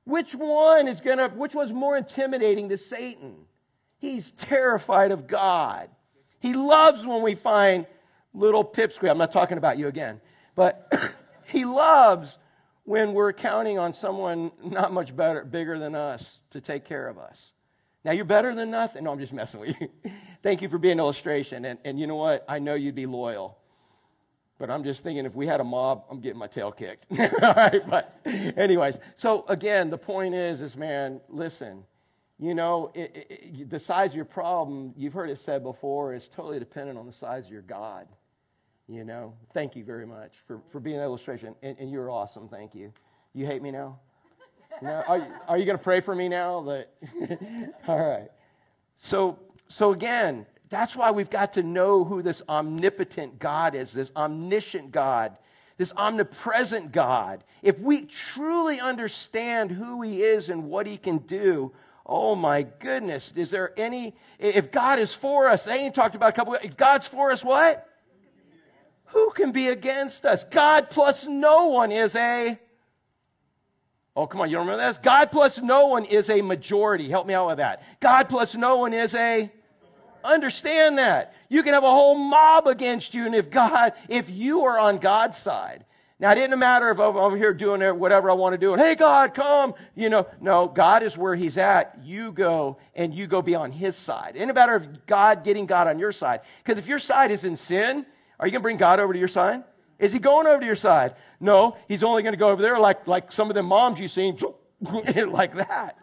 Which 0.05 0.33
one 0.33 0.87
is 0.87 1.01
to, 1.01 1.27
which 1.35 1.53
one's 1.53 1.73
more 1.73 1.97
intimidating 1.97 2.69
to 2.69 2.77
Satan? 2.77 3.35
He's 3.97 4.31
terrified 4.31 5.11
of 5.11 5.27
God. 5.27 5.89
He 6.39 6.53
loves 6.53 7.05
when 7.05 7.21
we 7.21 7.35
find 7.35 7.85
little 8.33 8.63
pipsqueak. 8.63 9.09
I'm 9.09 9.17
not 9.17 9.31
talking 9.31 9.57
about 9.57 9.77
you 9.77 9.87
again, 9.87 10.21
but 10.55 10.93
he 11.45 11.65
loves 11.65 12.37
when 12.87 13.13
we're 13.13 13.33
counting 13.33 13.77
on 13.77 13.91
someone 13.91 14.49
not 14.63 14.93
much 14.93 15.13
better, 15.13 15.43
bigger 15.43 15.77
than 15.77 15.93
us 15.93 16.39
to 16.51 16.61
take 16.61 16.85
care 16.85 17.09
of 17.09 17.17
us. 17.17 17.51
Now, 18.05 18.13
you're 18.13 18.23
better 18.23 18.55
than 18.55 18.71
nothing. 18.71 19.03
No, 19.03 19.11
I'm 19.11 19.19
just 19.19 19.33
messing 19.33 19.59
with 19.59 19.75
you. 19.81 19.89
Thank 20.41 20.61
you 20.61 20.69
for 20.69 20.77
being 20.77 20.93
an 20.93 20.99
illustration. 20.99 21.65
And, 21.65 21.77
and 21.83 21.99
you 21.99 22.07
know 22.07 22.15
what? 22.15 22.45
I 22.47 22.59
know 22.59 22.75
you'd 22.75 22.95
be 22.95 23.05
loyal. 23.05 23.57
But 24.57 24.69
I'm 24.69 24.85
just 24.85 25.03
thinking 25.03 25.25
if 25.25 25.35
we 25.35 25.45
had 25.45 25.59
a 25.59 25.65
mob, 25.65 26.05
I'm 26.09 26.21
getting 26.21 26.39
my 26.39 26.47
tail 26.47 26.71
kicked. 26.71 27.07
All 27.19 27.53
right, 27.53 27.81
but 27.89 28.21
anyways, 28.25 28.99
so 29.17 29.43
again, 29.49 29.89
the 29.89 29.97
point 29.97 30.33
is, 30.33 30.61
is 30.61 30.77
man, 30.77 31.19
listen, 31.27 31.83
you 32.39 32.55
know, 32.55 32.91
it, 32.93 33.27
it, 33.29 33.69
the 33.69 33.79
size 33.79 34.11
of 34.11 34.15
your 34.15 34.23
problem, 34.23 34.93
you've 34.95 35.13
heard 35.13 35.29
it 35.29 35.39
said 35.39 35.61
before, 35.61 36.13
is 36.13 36.29
totally 36.29 36.57
dependent 36.57 36.97
on 36.97 37.05
the 37.05 37.11
size 37.11 37.47
of 37.47 37.51
your 37.51 37.63
God. 37.63 38.07
You 38.89 39.03
know, 39.03 39.33
thank 39.53 39.75
you 39.75 39.83
very 39.83 40.05
much 40.05 40.31
for, 40.47 40.61
for 40.71 40.79
being 40.79 40.95
an 40.95 41.03
illustration, 41.03 41.55
and, 41.61 41.77
and 41.77 41.91
you're 41.91 42.09
awesome. 42.09 42.47
Thank 42.47 42.73
you. 42.73 42.93
You 43.33 43.45
hate 43.45 43.61
me 43.61 43.69
now? 43.69 43.99
No? 44.81 45.03
Are 45.07 45.17
you, 45.17 45.25
are 45.47 45.57
you 45.57 45.65
going 45.65 45.77
to 45.77 45.83
pray 45.83 45.99
for 45.99 46.15
me 46.15 46.29
now? 46.29 46.53
All 47.87 47.99
right. 47.99 48.29
So, 48.95 49.39
so 49.67 49.91
again, 49.91 50.45
that's 50.69 50.95
why 50.95 51.11
we've 51.11 51.29
got 51.29 51.53
to 51.53 51.63
know 51.63 52.05
who 52.05 52.21
this 52.21 52.41
omnipotent 52.47 53.39
God 53.39 53.75
is, 53.75 53.91
this 53.91 54.11
omniscient 54.15 54.91
God, 54.91 55.37
this 55.77 55.91
omnipresent 55.97 56.91
God. 56.91 57.43
If 57.61 57.79
we 57.79 58.05
truly 58.05 58.79
understand 58.79 59.71
who 59.71 60.01
He 60.01 60.23
is 60.23 60.49
and 60.49 60.69
what 60.69 60.87
He 60.87 60.97
can 60.97 61.17
do, 61.19 61.73
oh 62.05 62.35
my 62.35 62.63
goodness, 62.63 63.33
is 63.35 63.51
there 63.51 63.77
any, 63.77 64.15
if 64.39 64.71
God 64.71 64.99
is 64.99 65.13
for 65.13 65.49
us, 65.49 65.67
Aiden 65.67 65.93
talked 65.93 66.15
about 66.15 66.29
a 66.29 66.33
couple, 66.33 66.53
if 66.55 66.77
God's 66.77 67.07
for 67.07 67.31
us, 67.31 67.43
what? 67.43 67.86
Who 69.07 69.31
can 69.31 69.51
be 69.51 69.67
against 69.67 70.25
us? 70.25 70.43
God 70.43 70.89
plus 70.89 71.27
no 71.27 71.67
one 71.67 71.91
is 71.91 72.15
a, 72.15 72.59
oh 74.15 74.27
come 74.27 74.41
on, 74.41 74.49
you 74.49 74.57
don't 74.57 74.67
remember 74.67 74.83
that? 74.83 75.01
God 75.03 75.31
plus 75.31 75.59
no 75.59 75.87
one 75.87 76.05
is 76.05 76.29
a 76.29 76.41
majority. 76.41 77.09
Help 77.09 77.27
me 77.27 77.33
out 77.33 77.47
with 77.47 77.57
that. 77.57 77.83
God 77.99 78.29
plus 78.29 78.55
no 78.55 78.77
one 78.77 78.93
is 78.93 79.15
a, 79.15 79.51
Understand 80.23 80.97
that. 80.97 81.35
You 81.47 81.63
can 81.63 81.73
have 81.73 81.83
a 81.83 81.89
whole 81.89 82.15
mob 82.15 82.67
against 82.67 83.13
you, 83.13 83.25
and 83.25 83.33
if 83.33 83.49
God, 83.49 83.93
if 84.09 84.29
you 84.29 84.65
are 84.65 84.77
on 84.77 84.97
God's 84.97 85.37
side, 85.37 85.85
now, 86.19 86.31
it 86.31 86.35
didn't 86.35 86.57
matter 86.57 86.89
if 86.89 86.99
I'm 86.99 87.15
over 87.15 87.37
here 87.37 87.53
doing 87.53 87.81
whatever 87.99 88.31
I 88.31 88.33
want 88.33 88.53
to 88.53 88.57
do, 88.57 88.73
and 88.73 88.81
hey, 88.81 88.95
God, 88.95 89.35
come. 89.35 89.75
You 89.93 90.09
know, 90.09 90.27
no, 90.41 90.67
God 90.67 91.03
is 91.03 91.15
where 91.15 91.35
He's 91.35 91.59
at. 91.59 91.99
You 92.03 92.31
go 92.31 92.77
and 92.95 93.13
you 93.13 93.27
go 93.27 93.43
be 93.43 93.53
on 93.53 93.71
His 93.71 93.95
side. 93.95 94.31
It 94.35 94.39
didn't 94.39 94.55
matter 94.55 94.75
if 94.77 95.05
God 95.05 95.43
getting 95.43 95.67
God 95.67 95.87
on 95.87 95.99
your 95.99 96.11
side. 96.11 96.41
Because 96.63 96.79
if 96.79 96.87
your 96.87 96.97
side 96.97 97.29
is 97.29 97.43
in 97.43 97.55
sin, 97.55 98.03
are 98.39 98.47
you 98.47 98.51
going 98.51 98.61
to 98.61 98.63
bring 98.63 98.77
God 98.77 98.99
over 98.99 99.13
to 99.13 99.19
your 99.19 99.27
side? 99.27 99.63
Is 99.99 100.13
He 100.13 100.19
going 100.19 100.47
over 100.47 100.59
to 100.59 100.65
your 100.65 100.75
side? 100.75 101.15
No, 101.39 101.77
He's 101.87 102.03
only 102.03 102.23
going 102.23 102.33
to 102.33 102.39
go 102.39 102.49
over 102.49 102.61
there 102.61 102.79
like, 102.79 103.07
like 103.07 103.31
some 103.31 103.49
of 103.49 103.55
the 103.55 103.63
moms 103.63 103.99
you've 103.99 104.11
seen, 104.11 104.37
like 104.81 105.55
that. 105.55 105.97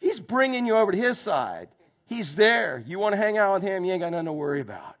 He's 0.00 0.20
bringing 0.20 0.66
you 0.66 0.76
over 0.76 0.92
to 0.92 0.98
His 0.98 1.18
side. 1.18 1.68
He's 2.06 2.36
there. 2.36 2.82
You 2.86 2.98
want 2.98 3.14
to 3.14 3.16
hang 3.16 3.36
out 3.36 3.54
with 3.54 3.62
him, 3.62 3.84
you 3.84 3.92
ain't 3.92 4.00
got 4.00 4.12
nothing 4.12 4.26
to 4.26 4.32
worry 4.32 4.60
about. 4.60 4.96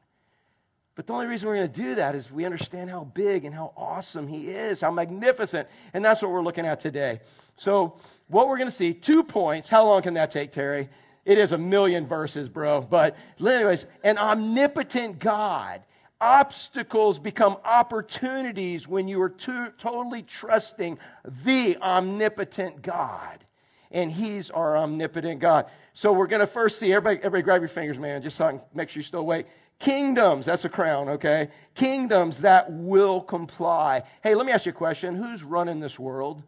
But 0.96 1.06
the 1.06 1.12
only 1.12 1.26
reason 1.26 1.46
we're 1.46 1.56
going 1.56 1.70
to 1.70 1.80
do 1.82 1.94
that 1.96 2.14
is 2.14 2.30
we 2.30 2.44
understand 2.44 2.90
how 2.90 3.04
big 3.04 3.44
and 3.44 3.54
how 3.54 3.72
awesome 3.76 4.26
he 4.26 4.48
is, 4.48 4.80
how 4.80 4.90
magnificent. 4.90 5.68
And 5.92 6.04
that's 6.04 6.22
what 6.22 6.30
we're 6.30 6.42
looking 6.42 6.66
at 6.66 6.80
today. 6.80 7.20
So, 7.56 7.98
what 8.28 8.48
we're 8.48 8.56
going 8.56 8.70
to 8.70 8.74
see, 8.74 8.92
two 8.92 9.22
points. 9.22 9.68
How 9.68 9.84
long 9.84 10.02
can 10.02 10.14
that 10.14 10.30
take, 10.30 10.52
Terry? 10.52 10.88
It 11.24 11.38
is 11.38 11.52
a 11.52 11.58
million 11.58 12.06
verses, 12.06 12.48
bro. 12.48 12.80
But, 12.80 13.16
anyways, 13.38 13.86
an 14.02 14.16
omnipotent 14.16 15.18
God. 15.18 15.82
Obstacles 16.20 17.18
become 17.18 17.58
opportunities 17.64 18.88
when 18.88 19.06
you 19.06 19.20
are 19.20 19.28
too, 19.28 19.68
totally 19.76 20.22
trusting 20.22 20.98
the 21.44 21.76
omnipotent 21.78 22.80
God. 22.80 23.44
And 23.90 24.10
he's 24.10 24.50
our 24.50 24.76
omnipotent 24.76 25.40
God. 25.40 25.66
So 25.94 26.12
we're 26.12 26.26
going 26.26 26.40
to 26.40 26.46
first 26.46 26.78
see, 26.78 26.92
everybody, 26.92 27.18
everybody 27.18 27.42
grab 27.42 27.60
your 27.60 27.68
fingers, 27.68 27.98
man, 27.98 28.22
just 28.22 28.36
so 28.36 28.46
I 28.46 28.50
can 28.52 28.60
make 28.74 28.88
sure 28.88 29.00
you're 29.00 29.06
still 29.06 29.20
awake. 29.20 29.46
Kingdoms, 29.78 30.46
that's 30.46 30.64
a 30.64 30.70
crown, 30.70 31.08
okay? 31.10 31.50
Kingdoms 31.74 32.40
that 32.40 32.70
will 32.72 33.20
comply. 33.20 34.02
Hey, 34.22 34.34
let 34.34 34.46
me 34.46 34.52
ask 34.52 34.64
you 34.64 34.70
a 34.70 34.74
question. 34.74 35.14
Who's 35.14 35.42
running 35.42 35.80
this 35.80 35.98
world? 35.98 36.42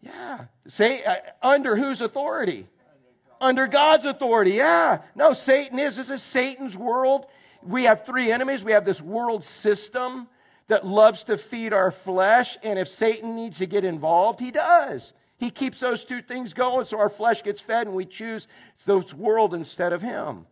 Yeah. 0.00 0.44
Say, 0.68 1.04
uh, 1.04 1.16
under 1.42 1.74
whose 1.74 2.00
authority? 2.00 2.68
Under 3.40 3.66
God's 3.66 4.04
authority, 4.04 4.52
yeah. 4.52 5.00
No, 5.14 5.32
Satan 5.32 5.78
is. 5.78 5.96
This 5.96 6.10
is 6.10 6.22
Satan's 6.22 6.76
world. 6.76 7.26
We 7.66 7.84
have 7.84 8.04
three 8.04 8.30
enemies. 8.30 8.62
We 8.64 8.72
have 8.72 8.84
this 8.84 9.00
world 9.00 9.44
system 9.44 10.28
that 10.68 10.86
loves 10.86 11.24
to 11.24 11.36
feed 11.36 11.72
our 11.72 11.90
flesh, 11.90 12.56
and 12.62 12.78
if 12.78 12.88
Satan 12.88 13.36
needs 13.36 13.58
to 13.58 13.66
get 13.66 13.84
involved, 13.84 14.40
he 14.40 14.50
does. 14.50 15.12
He 15.38 15.50
keeps 15.50 15.80
those 15.80 16.04
two 16.04 16.22
things 16.22 16.54
going 16.54 16.86
so 16.86 16.98
our 16.98 17.08
flesh 17.08 17.42
gets 17.42 17.60
fed 17.60 17.86
and 17.86 17.94
we 17.94 18.06
choose 18.06 18.48
this 18.84 19.12
world 19.12 19.54
instead 19.54 19.92
of 19.92 20.00
Him. 20.00 20.46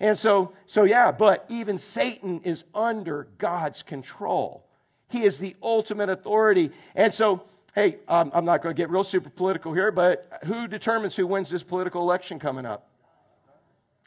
And 0.00 0.18
so, 0.18 0.52
so 0.66 0.84
yeah, 0.84 1.12
but 1.12 1.46
even 1.48 1.78
Satan 1.78 2.40
is 2.42 2.64
under 2.74 3.28
God's 3.38 3.82
control. 3.82 4.66
He 5.08 5.22
is 5.22 5.38
the 5.38 5.54
ultimate 5.62 6.10
authority. 6.10 6.72
And 6.96 7.14
so, 7.14 7.44
hey, 7.74 7.98
um, 8.08 8.30
I'm 8.34 8.44
not 8.44 8.62
going 8.62 8.74
to 8.74 8.80
get 8.80 8.90
real 8.90 9.04
super 9.04 9.30
political 9.30 9.72
here, 9.72 9.92
but 9.92 10.40
who 10.44 10.66
determines 10.66 11.14
who 11.14 11.26
wins 11.26 11.48
this 11.48 11.62
political 11.62 12.02
election 12.02 12.38
coming 12.38 12.66
up? 12.66 12.88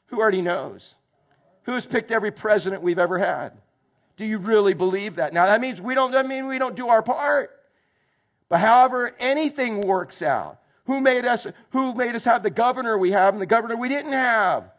Who 0.08 0.20
already 0.20 0.42
knows? 0.42 0.96
Who's 1.69 1.86
picked 1.86 2.10
every 2.10 2.32
president 2.32 2.82
we've 2.82 2.97
ever 2.97 3.19
had? 3.19 3.51
Do 4.17 4.25
you 4.25 4.39
really 4.39 4.73
believe 4.73 5.17
that? 5.17 5.34
Now 5.34 5.45
that 5.45 5.62
means 5.62 5.79
we 5.79 5.93
don't 5.93 6.13
that 6.13 6.25
mean 6.25 6.47
we 6.47 6.58
don't 6.58 6.75
do 6.75 6.89
our 6.89 7.03
part. 7.03 7.51
But 8.49 8.58
however 8.58 9.15
anything 9.19 9.82
works 9.82 10.23
out, 10.23 10.58
who 10.86 10.99
made 10.99 11.25
us, 11.25 11.45
who 11.69 11.93
made 11.93 12.15
us 12.15 12.25
have 12.25 12.41
the 12.41 12.49
governor 12.49 12.97
we 12.97 13.12
have 13.12 13.36
and 13.36 13.41
the 13.41 13.45
governor 13.45 13.77
we 13.77 13.88
didn't 13.88 14.13
have? 14.13 14.71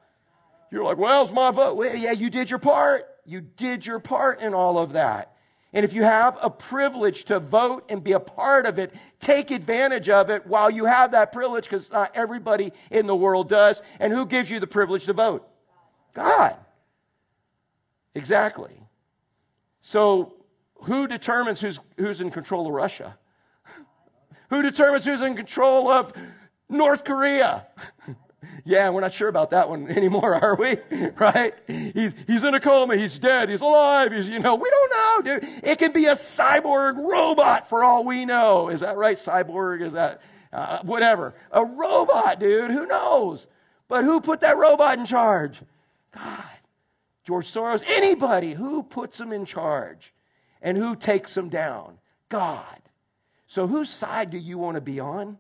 You're 0.73 0.83
like, 0.83 0.99
well, 0.99 1.23
it's 1.23 1.33
my 1.33 1.53
vote. 1.53 1.77
Well, 1.77 1.95
yeah, 1.95 2.11
you 2.11 2.29
did 2.29 2.51
your 2.51 2.59
part. 2.59 3.07
You 3.25 3.41
did 3.41 3.87
your 3.87 4.01
part 4.01 4.41
in 4.41 4.53
all 4.53 4.77
of 4.77 4.95
that. 4.95 5.37
And 5.73 5.85
if 5.85 5.93
you 5.93 6.03
have 6.03 6.39
a 6.43 6.51
privilege 6.51 7.23
to 7.27 7.39
vote 7.39 7.85
and 7.89 8.03
be 8.03 8.13
a 8.15 8.21
part 8.21 8.67
of 8.67 8.81
it, 8.81 8.93
take 9.21 9.53
advantage 9.53 10.09
of 10.09 10.29
it 10.29 10.45
while 10.45 10.73
you 10.73 10.87
have 10.87 11.13
that 11.13 11.31
privilege 11.31 11.67
because 11.67 11.93
not 11.93 12.11
everybody 12.17 12.73
in 12.91 13.07
the 13.07 13.15
world 13.15 13.49
does. 13.49 13.81
And 14.01 14.13
who 14.13 14.27
gives 14.27 14.51
you 14.51 14.59
the 14.59 14.67
privilege 14.67 15.05
to 15.05 15.13
vote? 15.13 15.49
God. 16.15 16.57
Exactly. 18.15 18.81
So, 19.83 20.35
who 20.83 21.07
determines 21.07 21.61
who's, 21.61 21.81
who's 21.97 22.21
in 22.21 22.31
control 22.31 22.67
of 22.67 22.73
Russia? 22.73 23.17
Who 24.51 24.63
determines 24.63 25.05
who's 25.05 25.21
in 25.21 25.37
control 25.37 25.91
of 25.91 26.13
North 26.69 27.05
Korea? 27.05 27.67
yeah, 28.65 28.89
we're 28.91 29.01
not 29.01 29.13
sure 29.13 29.29
about 29.29 29.51
that 29.51 29.69
one 29.69 29.89
anymore, 29.91 30.35
are 30.35 30.57
we? 30.57 30.79
right? 31.19 31.55
He's, 31.67 32.13
he's 32.27 32.45
in 32.45 32.55
a 32.55 32.61
coma. 32.61 32.97
He's 32.97 33.19
dead. 33.19 33.49
He's 33.49 33.61
alive. 33.61 34.13
He's, 34.13 34.29
you 34.29 34.39
know, 34.39 34.55
we 34.55 34.71
don't 34.71 34.91
know, 34.91 35.39
dude. 35.41 35.49
It 35.63 35.79
can 35.79 35.93
be 35.93 36.07
a 36.07 36.13
cyborg 36.13 36.97
robot 36.97 37.69
for 37.69 37.85
all 37.85 38.05
we 38.05 38.25
know. 38.25 38.69
Is 38.69 38.81
that 38.81 38.97
right? 38.97 39.17
Cyborg? 39.17 39.83
Is 39.83 39.93
that 39.93 40.21
uh, 40.53 40.81
whatever? 40.83 41.35
A 41.53 41.65
robot, 41.65 42.41
dude. 42.41 42.71
Who 42.71 42.87
knows? 42.87 43.47
But 43.89 44.05
who 44.05 44.21
put 44.21 44.41
that 44.41 44.57
robot 44.57 44.99
in 44.99 45.05
charge? 45.05 45.61
God. 46.15 46.45
George 47.31 47.47
Soros, 47.47 47.85
anybody. 47.87 48.55
Who 48.55 48.83
puts 48.83 49.17
them 49.17 49.33
in 49.33 49.45
charge? 49.45 50.13
And 50.63 50.77
who 50.77 50.97
takes 50.97 51.33
them 51.33 51.49
down? 51.49 51.97
God. 52.29 52.65
So 53.47 53.69
whose 53.69 53.89
side 53.89 54.31
do 54.31 54.37
you 54.37 54.59
want 54.59 54.75
to 54.75 54.81
be 54.81 54.99
on? 54.99 55.39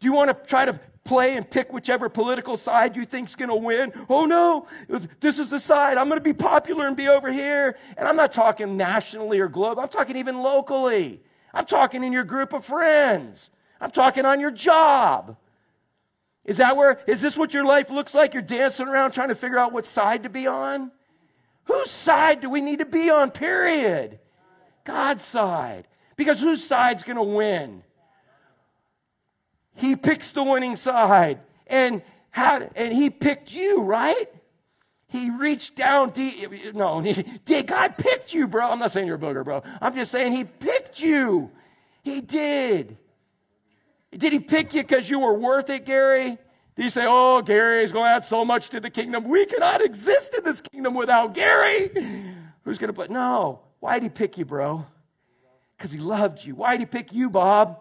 Do 0.00 0.06
you 0.06 0.12
want 0.12 0.28
to 0.28 0.46
try 0.46 0.66
to 0.66 0.78
play 1.02 1.38
and 1.38 1.50
pick 1.50 1.72
whichever 1.72 2.10
political 2.10 2.58
side 2.58 2.94
you 2.94 3.06
think's 3.06 3.34
going 3.34 3.48
to 3.48 3.54
win? 3.54 3.94
Oh 4.10 4.26
no, 4.26 4.66
this 5.18 5.38
is 5.38 5.48
the 5.48 5.58
side. 5.58 5.96
I'm 5.96 6.08
going 6.08 6.20
to 6.20 6.22
be 6.22 6.34
popular 6.34 6.88
and 6.88 6.94
be 6.94 7.08
over 7.08 7.32
here. 7.32 7.78
And 7.96 8.06
I'm 8.06 8.16
not 8.16 8.30
talking 8.30 8.76
nationally 8.76 9.40
or 9.40 9.48
global. 9.48 9.82
I'm 9.82 9.88
talking 9.88 10.18
even 10.18 10.42
locally. 10.42 11.22
I'm 11.54 11.64
talking 11.64 12.04
in 12.04 12.12
your 12.12 12.24
group 12.24 12.52
of 12.52 12.66
friends. 12.66 13.48
I'm 13.80 13.90
talking 13.90 14.26
on 14.26 14.40
your 14.40 14.50
job. 14.50 15.38
Is 16.44 16.58
that 16.58 16.76
where, 16.76 17.00
is 17.06 17.20
this 17.20 17.36
what 17.36 17.54
your 17.54 17.64
life 17.64 17.90
looks 17.90 18.14
like? 18.14 18.34
You're 18.34 18.42
dancing 18.42 18.86
around 18.86 19.12
trying 19.12 19.28
to 19.28 19.34
figure 19.34 19.58
out 19.58 19.72
what 19.72 19.86
side 19.86 20.24
to 20.24 20.28
be 20.28 20.46
on? 20.46 20.90
Whose 21.64 21.90
side 21.90 22.40
do 22.40 22.50
we 22.50 22.60
need 22.60 22.80
to 22.80 22.86
be 22.86 23.08
on, 23.10 23.30
period? 23.30 24.18
God's 24.84 25.24
side. 25.24 25.88
Because 26.16 26.40
whose 26.40 26.62
side's 26.62 27.02
going 27.02 27.16
to 27.16 27.22
win? 27.22 27.82
He 29.74 29.96
picks 29.96 30.32
the 30.32 30.44
winning 30.44 30.76
side. 30.76 31.40
And 31.66 32.02
how, 32.30 32.68
and 32.76 32.92
he 32.92 33.08
picked 33.10 33.52
you, 33.52 33.80
right? 33.80 34.28
He 35.08 35.30
reached 35.30 35.76
down 35.76 36.10
deep. 36.10 36.74
No, 36.74 37.00
he, 37.46 37.62
God 37.62 37.96
picked 37.96 38.34
you, 38.34 38.46
bro. 38.46 38.70
I'm 38.70 38.78
not 38.78 38.92
saying 38.92 39.06
you're 39.06 39.16
a 39.16 39.18
booger, 39.18 39.44
bro. 39.44 39.62
I'm 39.80 39.94
just 39.94 40.10
saying 40.10 40.32
he 40.32 40.44
picked 40.44 41.00
you. 41.00 41.50
He 42.02 42.20
did. 42.20 42.98
Did 44.16 44.32
he 44.32 44.40
pick 44.40 44.74
you 44.74 44.82
because 44.82 45.08
you 45.08 45.18
were 45.18 45.34
worth 45.34 45.70
it, 45.70 45.84
Gary? 45.84 46.38
Did 46.76 46.82
he 46.82 46.90
say, 46.90 47.04
Oh, 47.06 47.42
Gary 47.42 47.82
is 47.82 47.92
going 47.92 48.10
to 48.10 48.16
add 48.16 48.24
so 48.24 48.44
much 48.44 48.70
to 48.70 48.80
the 48.80 48.90
kingdom? 48.90 49.24
We 49.24 49.46
cannot 49.46 49.80
exist 49.80 50.34
in 50.34 50.44
this 50.44 50.60
kingdom 50.60 50.94
without 50.94 51.34
Gary. 51.34 51.90
Who's 52.64 52.78
going 52.78 52.88
to 52.88 52.94
put? 52.94 53.10
No. 53.10 53.60
Why 53.80 53.94
did 53.94 54.04
he 54.04 54.08
pick 54.08 54.38
you, 54.38 54.44
bro? 54.44 54.86
Because 55.76 55.92
he 55.92 55.98
loved 55.98 56.44
you. 56.44 56.54
Why 56.54 56.72
did 56.72 56.80
he 56.80 56.86
pick 56.86 57.12
you, 57.12 57.28
Bob? 57.28 57.80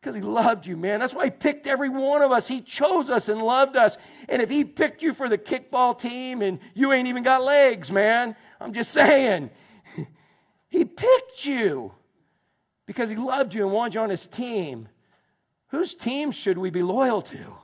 Because 0.00 0.14
he 0.14 0.22
loved 0.22 0.66
you, 0.66 0.76
man. 0.76 0.98
That's 0.98 1.12
why 1.12 1.26
he 1.26 1.30
picked 1.30 1.66
every 1.66 1.90
one 1.90 2.22
of 2.22 2.32
us. 2.32 2.48
He 2.48 2.62
chose 2.62 3.10
us 3.10 3.28
and 3.28 3.42
loved 3.42 3.76
us. 3.76 3.98
And 4.28 4.40
if 4.40 4.48
he 4.48 4.64
picked 4.64 5.02
you 5.02 5.12
for 5.12 5.28
the 5.28 5.36
kickball 5.36 5.98
team 5.98 6.40
and 6.40 6.58
you 6.74 6.92
ain't 6.92 7.06
even 7.06 7.22
got 7.22 7.42
legs, 7.42 7.90
man, 7.90 8.34
I'm 8.60 8.72
just 8.72 8.92
saying, 8.92 9.50
he 10.70 10.84
picked 10.86 11.44
you 11.44 11.92
because 12.86 13.10
he 13.10 13.16
loved 13.16 13.54
you 13.54 13.62
and 13.62 13.72
wanted 13.72 13.94
you 13.94 14.00
on 14.00 14.10
his 14.10 14.26
team. 14.26 14.88
Whose 15.70 15.94
team 15.94 16.32
should 16.32 16.58
we 16.58 16.70
be 16.70 16.82
loyal 16.82 17.22
to? 17.22 17.54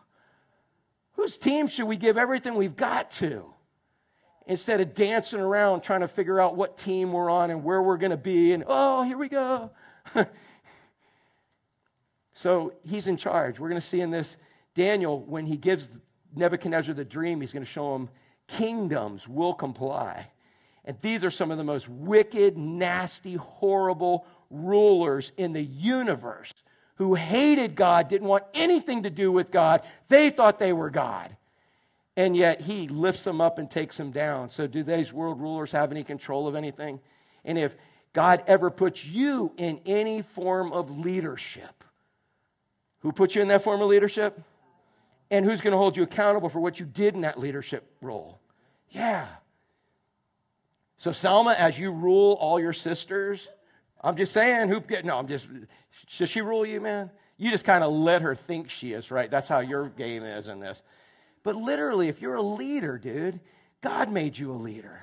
Whose 1.13 1.39
team 1.39 1.67
should 1.67 1.87
we 1.87 1.97
give 1.97 2.17
everything 2.17 2.55
we've 2.55 2.77
got 2.77 3.11
to? 3.13 3.45
Instead 4.47 4.81
of 4.81 4.95
dancing 4.95 5.41
around 5.41 5.81
trying 5.81 6.03
to 6.03 6.09
figure 6.09 6.41
out 6.41 6.57
what 6.57 6.79
team 6.79 7.13
we're 7.13 7.31
on 7.31 7.51
and 7.51 7.65
where 7.65 7.83
we're 7.83 7.97
going 7.97 8.11
to 8.11 8.17
be, 8.17 8.53
and 8.53 8.63
oh, 8.67 9.03
here 9.03 9.19
we 9.19 9.29
go. 9.29 9.71
so 12.33 12.73
he's 12.85 13.09
in 13.09 13.17
charge. 13.17 13.59
We're 13.59 13.69
going 13.69 13.81
to 13.81 13.87
see 13.87 14.01
in 14.01 14.11
this 14.11 14.37
Daniel, 14.75 15.21
when 15.21 15.47
he 15.47 15.57
gives 15.57 15.89
Nebuchadnezzar 16.37 16.95
the 16.95 17.05
dream, 17.05 17.41
he's 17.41 17.53
going 17.53 17.65
to 17.65 17.71
show 17.71 17.97
him 17.97 18.09
kingdoms 18.47 19.27
will 19.27 19.55
comply. 19.55 20.31
And 20.85 20.97
these 21.01 21.25
are 21.25 21.31
some 21.31 21.51
of 21.51 21.59
the 21.59 21.65
most 21.65 21.89
wicked, 21.89 22.57
nasty, 22.57 23.35
horrible 23.35 24.27
rulers 24.51 25.33
in 25.37 25.53
the 25.53 25.65
universe 25.65 26.53
who 26.97 27.15
hated 27.15 27.75
God, 27.75 28.09
didn't 28.09 28.29
want 28.29 28.45
anything 28.55 29.05
to 29.05 29.11
do 29.11 29.31
with 29.31 29.51
God. 29.51 29.83
They 30.09 30.31
thought 30.31 30.59
they 30.59 30.73
were 30.73 30.91
God. 30.91 31.37
And 32.17 32.37
yet 32.37 32.63
he 32.63 32.89
lifts 32.89 33.25
them 33.25 33.41
up 33.41 33.59
and 33.59 33.71
takes 33.71 33.97
them 33.97 34.11
down. 34.11 34.51
So, 34.51 34.67
do 34.67 34.83
these 34.83 35.13
world 35.13 35.41
rulers 35.41 35.73
have 35.73 35.91
any 35.91 36.03
control 36.03 36.49
of 36.49 36.55
anything? 36.55 36.99
And 37.45 37.59
if 37.59 37.77
God 38.15 38.43
ever 38.47 38.71
puts 38.71 39.05
you 39.05 39.53
in 39.59 39.81
any 39.85 40.23
form 40.23 40.73
of 40.73 40.99
leadership, 40.99 41.85
who 43.01 43.13
put 43.13 43.35
you 43.35 43.43
in 43.43 43.49
that 43.49 43.63
form 43.63 43.83
of 43.83 43.89
leadership? 43.89 44.41
And 45.31 45.45
who's 45.45 45.61
going 45.61 45.73
to 45.73 45.77
hold 45.77 45.97
you 45.97 46.05
accountable 46.05 46.49
for 46.49 46.61
what 46.61 46.79
you 46.79 46.87
did 46.87 47.15
in 47.15 47.23
that 47.23 47.39
leadership 47.39 47.85
role? 48.01 48.39
Yeah. 48.91 49.27
So, 50.99 51.13
Selma, 51.13 51.53
as 51.53 51.79
you 51.79 51.91
rule 51.91 52.35
all 52.41 52.59
your 52.59 52.73
sisters, 52.73 53.49
I'm 54.01 54.17
just 54.17 54.33
saying, 54.33 54.69
who, 54.69 54.83
no, 55.05 55.19
I'm 55.19 55.29
just, 55.29 55.47
should 56.07 56.29
she 56.29 56.41
rule 56.41 56.65
you, 56.65 56.81
man? 56.81 57.11
You 57.37 57.51
just 57.51 57.65
kind 57.65 57.85
of 57.85 57.93
let 57.93 58.23
her 58.23 58.35
think 58.35 58.71
she 58.71 58.93
is, 58.93 59.11
right? 59.11 59.31
That's 59.31 59.49
how 59.49 59.61
your 59.61 59.89
game 59.91 60.23
is 60.23 60.49
in 60.49 60.61
this. 60.61 60.83
But 61.43 61.57
literally, 61.57 62.09
if 62.09 62.23
you're 62.23 62.37
a 62.37 62.43
leader, 62.43 62.97
dude, 62.97 63.41
God 63.83 64.11
made 64.11 64.39
you 64.39 64.53
a 64.53 64.55
leader. 64.55 65.03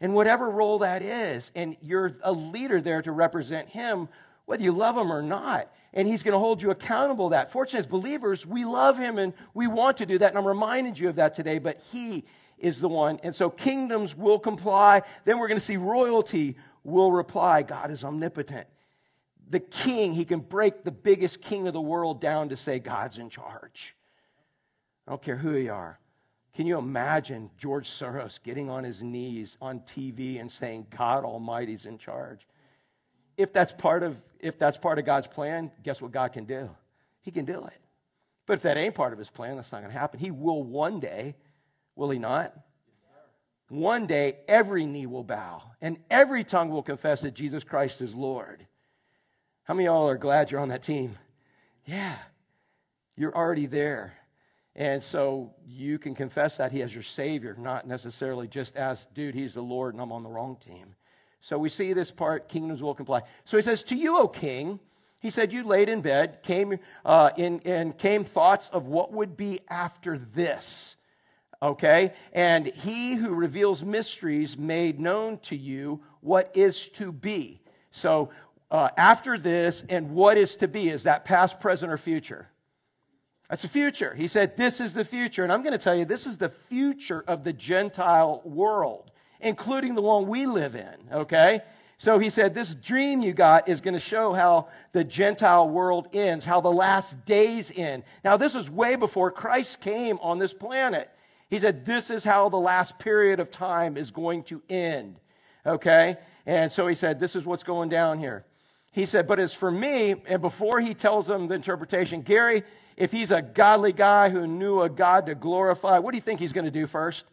And 0.00 0.14
whatever 0.14 0.50
role 0.50 0.80
that 0.80 1.02
is, 1.02 1.50
and 1.54 1.76
you're 1.82 2.16
a 2.22 2.32
leader 2.32 2.80
there 2.80 3.02
to 3.02 3.12
represent 3.12 3.68
Him, 3.68 4.08
whether 4.46 4.62
you 4.62 4.72
love 4.72 4.96
Him 4.96 5.12
or 5.12 5.22
not. 5.22 5.72
And 5.94 6.08
He's 6.08 6.22
going 6.22 6.32
to 6.32 6.38
hold 6.38 6.60
you 6.62 6.70
accountable 6.70 7.30
that. 7.30 7.52
Fortunately, 7.52 7.80
as 7.80 7.86
believers, 7.86 8.44
we 8.44 8.64
love 8.64 8.98
Him 8.98 9.18
and 9.18 9.32
we 9.54 9.66
want 9.66 9.98
to 9.98 10.06
do 10.06 10.18
that. 10.18 10.30
And 10.30 10.38
I'm 10.38 10.46
reminding 10.46 10.96
you 10.96 11.08
of 11.08 11.16
that 11.16 11.34
today, 11.34 11.58
but 11.58 11.80
He 11.92 12.24
is 12.58 12.80
the 12.80 12.88
one. 12.88 13.20
And 13.22 13.34
so 13.34 13.50
kingdoms 13.50 14.16
will 14.16 14.38
comply. 14.38 15.02
Then 15.24 15.38
we're 15.38 15.48
going 15.48 15.60
to 15.60 15.64
see 15.64 15.76
royalty 15.76 16.56
will 16.84 17.12
reply. 17.12 17.62
God 17.62 17.90
is 17.90 18.04
omnipotent 18.04 18.66
the 19.50 19.60
king, 19.60 20.12
he 20.12 20.24
can 20.24 20.40
break 20.40 20.84
the 20.84 20.92
biggest 20.92 21.40
king 21.40 21.66
of 21.66 21.72
the 21.72 21.80
world 21.80 22.20
down 22.20 22.50
to 22.50 22.56
say, 22.56 22.78
God's 22.78 23.18
in 23.18 23.30
charge. 23.30 23.94
I 25.06 25.10
don't 25.10 25.22
care 25.22 25.36
who 25.36 25.56
you 25.56 25.72
are. 25.72 25.98
Can 26.54 26.66
you 26.66 26.76
imagine 26.76 27.50
George 27.56 27.88
Soros 27.88 28.42
getting 28.42 28.68
on 28.68 28.84
his 28.84 29.02
knees 29.02 29.56
on 29.60 29.80
TV 29.80 30.40
and 30.40 30.50
saying, 30.50 30.88
God 30.96 31.24
Almighty's 31.24 31.86
in 31.86 31.98
charge? 31.98 32.46
If 33.36 33.52
that's 33.52 33.72
part 33.72 34.02
of, 34.02 34.16
if 34.40 34.58
that's 34.58 34.76
part 34.76 34.98
of 34.98 35.04
God's 35.04 35.28
plan, 35.28 35.70
guess 35.82 36.02
what 36.02 36.10
God 36.10 36.32
can 36.32 36.44
do? 36.44 36.68
He 37.20 37.30
can 37.30 37.44
do 37.44 37.64
it. 37.66 37.80
But 38.46 38.54
if 38.54 38.62
that 38.62 38.76
ain't 38.76 38.94
part 38.94 39.12
of 39.12 39.18
his 39.18 39.30
plan, 39.30 39.56
that's 39.56 39.70
not 39.70 39.82
going 39.82 39.92
to 39.92 39.98
happen. 39.98 40.18
He 40.18 40.30
will 40.30 40.62
one 40.62 41.00
day, 41.00 41.36
will 41.94 42.10
he 42.10 42.18
not? 42.18 42.54
One 43.68 44.06
day, 44.06 44.38
every 44.48 44.86
knee 44.86 45.06
will 45.06 45.24
bow 45.24 45.62
and 45.80 45.98
every 46.10 46.42
tongue 46.42 46.70
will 46.70 46.82
confess 46.82 47.20
that 47.20 47.34
Jesus 47.34 47.62
Christ 47.62 48.00
is 48.00 48.14
Lord. 48.14 48.66
How 49.68 49.74
many 49.74 49.86
of 49.86 49.92
y'all 49.92 50.08
are 50.08 50.16
glad 50.16 50.50
you're 50.50 50.62
on 50.62 50.70
that 50.70 50.82
team? 50.82 51.18
Yeah, 51.84 52.16
you're 53.16 53.36
already 53.36 53.66
there. 53.66 54.14
And 54.74 55.02
so 55.02 55.52
you 55.66 55.98
can 55.98 56.14
confess 56.14 56.56
that 56.56 56.72
he 56.72 56.80
is 56.80 56.94
your 56.94 57.02
Savior, 57.02 57.54
not 57.58 57.86
necessarily 57.86 58.48
just 58.48 58.76
as, 58.76 59.04
dude, 59.12 59.34
he's 59.34 59.52
the 59.52 59.60
Lord 59.60 59.92
and 59.92 60.00
I'm 60.00 60.10
on 60.10 60.22
the 60.22 60.30
wrong 60.30 60.56
team. 60.56 60.94
So 61.42 61.58
we 61.58 61.68
see 61.68 61.92
this 61.92 62.10
part, 62.10 62.48
kingdoms 62.48 62.80
will 62.80 62.94
comply. 62.94 63.20
So 63.44 63.58
he 63.58 63.62
says, 63.62 63.82
To 63.84 63.94
you, 63.94 64.18
O 64.18 64.26
king, 64.26 64.80
he 65.20 65.28
said, 65.28 65.52
You 65.52 65.64
laid 65.64 65.90
in 65.90 66.00
bed, 66.00 66.42
came 66.42 66.78
uh, 67.04 67.32
in, 67.36 67.60
and 67.66 67.98
came 67.98 68.24
thoughts 68.24 68.70
of 68.70 68.86
what 68.86 69.12
would 69.12 69.36
be 69.36 69.60
after 69.68 70.16
this. 70.16 70.96
Okay? 71.60 72.14
And 72.32 72.68
he 72.68 73.16
who 73.16 73.34
reveals 73.34 73.82
mysteries 73.82 74.56
made 74.56 74.98
known 74.98 75.40
to 75.40 75.56
you 75.58 76.00
what 76.22 76.52
is 76.54 76.88
to 76.90 77.12
be. 77.12 77.60
So 77.90 78.30
uh, 78.70 78.88
after 78.96 79.38
this 79.38 79.84
and 79.88 80.10
what 80.10 80.36
is 80.36 80.56
to 80.56 80.68
be. 80.68 80.88
Is 80.88 81.04
that 81.04 81.24
past, 81.24 81.60
present, 81.60 81.92
or 81.92 81.98
future? 81.98 82.48
That's 83.48 83.62
the 83.62 83.68
future. 83.68 84.14
He 84.14 84.28
said, 84.28 84.56
This 84.56 84.80
is 84.80 84.94
the 84.94 85.04
future. 85.04 85.42
And 85.42 85.52
I'm 85.52 85.62
going 85.62 85.72
to 85.72 85.78
tell 85.78 85.94
you, 85.94 86.04
this 86.04 86.26
is 86.26 86.38
the 86.38 86.50
future 86.50 87.24
of 87.26 87.44
the 87.44 87.52
Gentile 87.52 88.42
world, 88.44 89.10
including 89.40 89.94
the 89.94 90.02
one 90.02 90.26
we 90.26 90.46
live 90.46 90.74
in, 90.74 90.94
okay? 91.12 91.62
So 91.96 92.18
he 92.18 92.28
said, 92.28 92.54
This 92.54 92.74
dream 92.74 93.22
you 93.22 93.32
got 93.32 93.68
is 93.68 93.80
going 93.80 93.94
to 93.94 94.00
show 94.00 94.34
how 94.34 94.68
the 94.92 95.02
Gentile 95.02 95.68
world 95.68 96.08
ends, 96.12 96.44
how 96.44 96.60
the 96.60 96.70
last 96.70 97.24
days 97.24 97.72
end. 97.74 98.04
Now, 98.22 98.36
this 98.36 98.54
was 98.54 98.68
way 98.68 98.96
before 98.96 99.30
Christ 99.30 99.80
came 99.80 100.18
on 100.20 100.38
this 100.38 100.52
planet. 100.52 101.10
He 101.48 101.58
said, 101.58 101.86
This 101.86 102.10
is 102.10 102.24
how 102.24 102.50
the 102.50 102.58
last 102.58 102.98
period 102.98 103.40
of 103.40 103.50
time 103.50 103.96
is 103.96 104.10
going 104.10 104.42
to 104.44 104.62
end, 104.68 105.18
okay? 105.64 106.18
And 106.44 106.70
so 106.70 106.86
he 106.86 106.94
said, 106.94 107.18
This 107.18 107.34
is 107.34 107.46
what's 107.46 107.62
going 107.62 107.88
down 107.88 108.18
here. 108.18 108.44
He 108.92 109.06
said, 109.06 109.26
But 109.26 109.38
as 109.38 109.54
for 109.54 109.70
me, 109.70 110.16
and 110.26 110.40
before 110.40 110.80
he 110.80 110.94
tells 110.94 111.26
them 111.26 111.48
the 111.48 111.54
interpretation, 111.54 112.22
Gary, 112.22 112.64
if 112.96 113.12
he's 113.12 113.30
a 113.30 113.42
godly 113.42 113.92
guy 113.92 114.28
who 114.28 114.46
knew 114.46 114.82
a 114.82 114.88
God 114.88 115.26
to 115.26 115.34
glorify, 115.34 115.98
what 115.98 116.12
do 116.12 116.16
you 116.16 116.22
think 116.22 116.40
he's 116.40 116.52
going 116.52 116.64
to 116.64 116.70
do 116.70 116.86
first? 116.86 117.24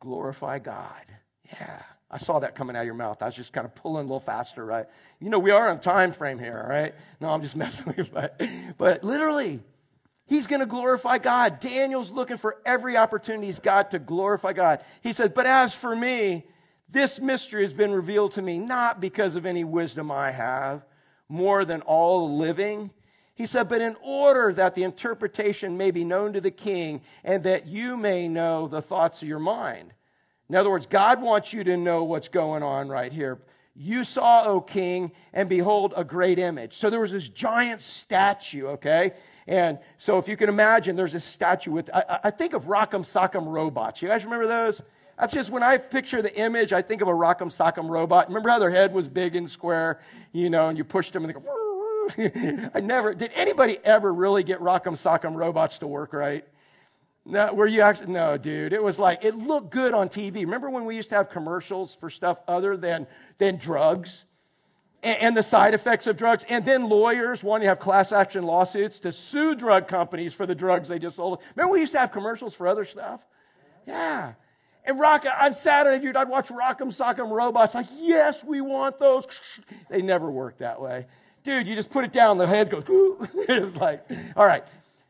Glorify 0.00 0.58
God. 0.58 1.04
Yeah. 1.52 1.82
I 2.10 2.18
saw 2.18 2.38
that 2.38 2.54
coming 2.54 2.76
out 2.76 2.80
of 2.80 2.86
your 2.86 2.94
mouth. 2.94 3.20
I 3.20 3.26
was 3.26 3.34
just 3.34 3.52
kind 3.52 3.64
of 3.64 3.74
pulling 3.74 4.00
a 4.00 4.02
little 4.02 4.20
faster, 4.20 4.64
right? 4.64 4.86
You 5.20 5.28
know, 5.28 5.38
we 5.38 5.50
are 5.50 5.68
on 5.68 5.80
time 5.80 6.12
frame 6.12 6.38
here, 6.38 6.60
all 6.62 6.68
right? 6.68 6.94
No, 7.20 7.30
I'm 7.30 7.42
just 7.42 7.56
messing 7.56 7.86
with 7.86 7.98
you. 7.98 8.06
But, 8.12 8.40
but 8.78 9.04
literally, 9.04 9.60
he's 10.26 10.46
going 10.46 10.60
to 10.60 10.66
glorify 10.66 11.18
God. 11.18 11.60
Daniel's 11.60 12.10
looking 12.10 12.36
for 12.36 12.58
every 12.64 12.96
opportunity 12.96 13.46
he's 13.46 13.58
got 13.58 13.90
to 13.90 13.98
glorify 13.98 14.52
God. 14.52 14.84
He 15.02 15.12
said, 15.12 15.34
But 15.34 15.46
as 15.46 15.74
for 15.74 15.94
me, 15.94 16.44
this 16.88 17.20
mystery 17.20 17.62
has 17.62 17.72
been 17.72 17.92
revealed 17.92 18.32
to 18.32 18.42
me 18.42 18.58
not 18.58 19.00
because 19.00 19.36
of 19.36 19.46
any 19.46 19.64
wisdom 19.64 20.10
I 20.10 20.30
have, 20.30 20.84
more 21.28 21.64
than 21.64 21.82
all 21.82 22.36
living. 22.38 22.90
He 23.34 23.46
said, 23.46 23.68
But 23.68 23.80
in 23.80 23.96
order 24.02 24.52
that 24.54 24.74
the 24.74 24.84
interpretation 24.84 25.76
may 25.76 25.90
be 25.90 26.04
known 26.04 26.32
to 26.34 26.40
the 26.40 26.50
king 26.50 27.02
and 27.24 27.42
that 27.44 27.66
you 27.66 27.96
may 27.96 28.28
know 28.28 28.68
the 28.68 28.82
thoughts 28.82 29.20
of 29.22 29.28
your 29.28 29.40
mind. 29.40 29.92
In 30.48 30.54
other 30.54 30.70
words, 30.70 30.86
God 30.86 31.20
wants 31.20 31.52
you 31.52 31.64
to 31.64 31.76
know 31.76 32.04
what's 32.04 32.28
going 32.28 32.62
on 32.62 32.88
right 32.88 33.12
here. 33.12 33.40
You 33.74 34.04
saw, 34.04 34.44
O 34.44 34.60
king, 34.60 35.12
and 35.34 35.48
behold, 35.48 35.92
a 35.96 36.04
great 36.04 36.38
image. 36.38 36.78
So 36.78 36.88
there 36.88 37.00
was 37.00 37.12
this 37.12 37.28
giant 37.28 37.80
statue, 37.80 38.68
okay? 38.68 39.12
And 39.46 39.78
so 39.98 40.18
if 40.18 40.28
you 40.28 40.36
can 40.36 40.48
imagine, 40.48 40.96
there's 40.96 41.14
a 41.14 41.20
statue 41.20 41.72
with, 41.72 41.90
I, 41.92 42.20
I 42.24 42.30
think 42.30 42.54
of 42.54 42.64
Rock'em 42.64 43.04
Sock'em 43.04 43.46
robots. 43.46 44.00
You 44.00 44.08
guys 44.08 44.24
remember 44.24 44.46
those? 44.46 44.80
That's 45.18 45.32
just 45.32 45.50
when 45.50 45.62
I 45.62 45.78
picture 45.78 46.20
the 46.20 46.34
image, 46.38 46.72
I 46.72 46.82
think 46.82 47.00
of 47.00 47.08
a 47.08 47.12
Rock'em 47.12 47.48
Sock'em 47.48 47.88
robot. 47.88 48.28
Remember 48.28 48.50
how 48.50 48.58
their 48.58 48.70
head 48.70 48.92
was 48.92 49.08
big 49.08 49.34
and 49.34 49.50
square, 49.50 50.00
you 50.32 50.50
know, 50.50 50.68
and 50.68 50.76
you 50.76 50.84
pushed 50.84 51.14
them 51.14 51.24
and 51.24 51.34
they 51.34 51.40
go, 51.40 52.70
I 52.74 52.80
never, 52.80 53.14
did 53.14 53.30
anybody 53.34 53.78
ever 53.82 54.12
really 54.12 54.44
get 54.44 54.60
Rock'em 54.60 54.92
Sock'em 54.92 55.34
robots 55.34 55.78
to 55.78 55.86
work 55.86 56.12
right? 56.12 56.46
No, 57.24 57.52
were 57.52 57.66
you 57.66 57.80
actually, 57.80 58.12
no, 58.12 58.36
dude. 58.36 58.72
It 58.72 58.82
was 58.82 58.98
like, 58.98 59.24
it 59.24 59.34
looked 59.34 59.70
good 59.70 59.94
on 59.94 60.08
TV. 60.08 60.36
Remember 60.42 60.70
when 60.70 60.84
we 60.84 60.94
used 60.94 61.08
to 61.08 61.16
have 61.16 61.30
commercials 61.30 61.94
for 61.94 62.08
stuff 62.08 62.38
other 62.46 62.76
than, 62.76 63.06
than 63.38 63.56
drugs? 63.56 64.26
And, 65.02 65.18
and 65.18 65.36
the 65.36 65.42
side 65.42 65.74
effects 65.74 66.06
of 66.06 66.16
drugs. 66.16 66.44
And 66.48 66.64
then 66.64 66.88
lawyers 66.88 67.42
wanting 67.42 67.64
to 67.64 67.70
have 67.70 67.80
class 67.80 68.12
action 68.12 68.44
lawsuits 68.44 69.00
to 69.00 69.10
sue 69.10 69.56
drug 69.56 69.88
companies 69.88 70.34
for 70.34 70.46
the 70.46 70.54
drugs 70.54 70.88
they 70.88 71.00
just 71.00 71.16
sold. 71.16 71.40
Remember 71.56 71.72
we 71.72 71.80
used 71.80 71.92
to 71.92 71.98
have 71.98 72.12
commercials 72.12 72.54
for 72.54 72.68
other 72.68 72.84
stuff? 72.84 73.20
Yeah. 73.86 74.34
And 74.86 75.00
rock 75.00 75.26
on 75.26 75.52
Saturday, 75.52 76.00
dude, 76.00 76.16
I'd 76.16 76.28
watch 76.28 76.48
Rock'em 76.48 76.94
Sock'em 76.96 77.30
Robots. 77.30 77.74
Like, 77.74 77.88
yes, 77.96 78.44
we 78.44 78.60
want 78.60 78.98
those. 78.98 79.26
They 79.90 80.02
never 80.02 80.30
work 80.30 80.58
that 80.58 80.80
way. 80.80 81.06
Dude, 81.44 81.66
you 81.66 81.74
just 81.74 81.90
put 81.90 82.04
it 82.04 82.12
down, 82.12 82.38
the 82.38 82.46
head 82.46 82.70
goes, 82.70 82.84
it 82.88 83.62
was 83.62 83.76
like, 83.76 84.04
all 84.36 84.46
right. 84.46 84.64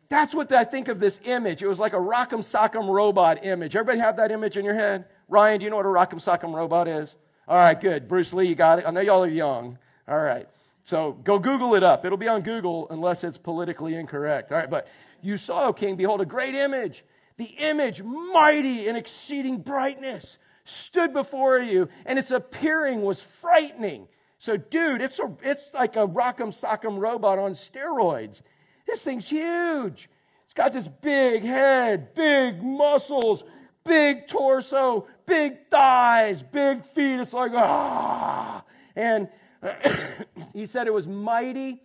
That's 0.09 0.35
what 0.35 0.53
I 0.53 0.65
think 0.65 0.89
of 0.89 1.01
this 1.01 1.19
image. 1.25 1.63
It 1.63 1.67
was 1.67 1.79
like 1.79 1.93
a 1.93 1.99
Rock'em 1.99 2.41
Sock'em 2.41 2.89
robot 2.89 3.45
image. 3.45 3.75
Everybody 3.75 3.99
have 3.99 4.17
that 4.19 4.31
image 4.31 4.57
in 4.57 4.65
your 4.65 4.75
head? 4.75 5.07
Ryan, 5.29 5.59
do 5.59 5.65
you 5.65 5.71
know 5.71 5.77
what 5.77 5.87
a 5.87 5.89
Rock'em 5.89 6.23
Sock'em 6.23 6.55
robot 6.55 6.89
is? 6.89 7.17
All 7.49 7.57
right, 7.57 7.79
good. 7.81 8.09
Bruce 8.09 8.33
Lee, 8.33 8.47
you 8.47 8.55
got 8.55 8.79
it. 8.79 8.85
I 8.87 8.91
know 8.91 9.01
y'all 9.01 9.25
are 9.25 9.29
young. 9.29 9.79
All 10.09 10.19
right. 10.19 10.47
So 10.85 11.13
go 11.25 11.39
Google 11.39 11.75
it 11.75 11.83
up. 11.83 12.05
It'll 12.05 12.19
be 12.19 12.29
on 12.29 12.43
Google 12.43 12.87
unless 12.91 13.25
it's 13.25 13.39
politically 13.39 13.97
incorrect. 13.97 14.53
All 14.53 14.59
right, 14.59 14.71
but 14.71 14.87
you 15.23 15.37
saw, 15.37 15.73
king, 15.73 15.97
behold, 15.97 16.21
a 16.21 16.27
great 16.27 16.55
image. 16.55 17.05
The 17.37 17.45
image, 17.45 18.03
mighty 18.03 18.89
and 18.89 18.97
exceeding 18.97 19.59
brightness, 19.59 20.39
stood 20.65 21.13
before 21.13 21.59
you, 21.59 21.89
and 22.05 22.19
its 22.19 22.31
appearing 22.31 23.03
was 23.03 23.21
frightening. 23.21 24.09
So, 24.39 24.57
dude, 24.57 25.01
it's, 25.01 25.19
a, 25.19 25.33
it's 25.43 25.71
like 25.73 25.97
a 25.97 26.07
rock'em 26.07 26.49
sock'em 26.49 26.99
robot 26.99 27.39
on 27.39 27.53
steroids. 27.53 28.43
This 28.87 29.03
thing's 29.03 29.29
huge. 29.29 30.09
It's 30.45 30.55
got 30.55 30.73
this 30.73 30.89
big 30.89 31.43
head, 31.43 32.15
big 32.15 32.63
muscles, 32.63 33.45
big 33.85 34.29
torso, 34.29 35.07
big 35.27 35.69
thighs, 35.71 36.43
big 36.43 36.85
feet. 36.85 37.21
It's 37.21 37.33
like, 37.33 37.53
ah. 37.55 38.63
And 38.95 39.29
he 40.53 40.67
said 40.67 40.87
it 40.87 40.93
was 40.93 41.07
mighty 41.07 41.83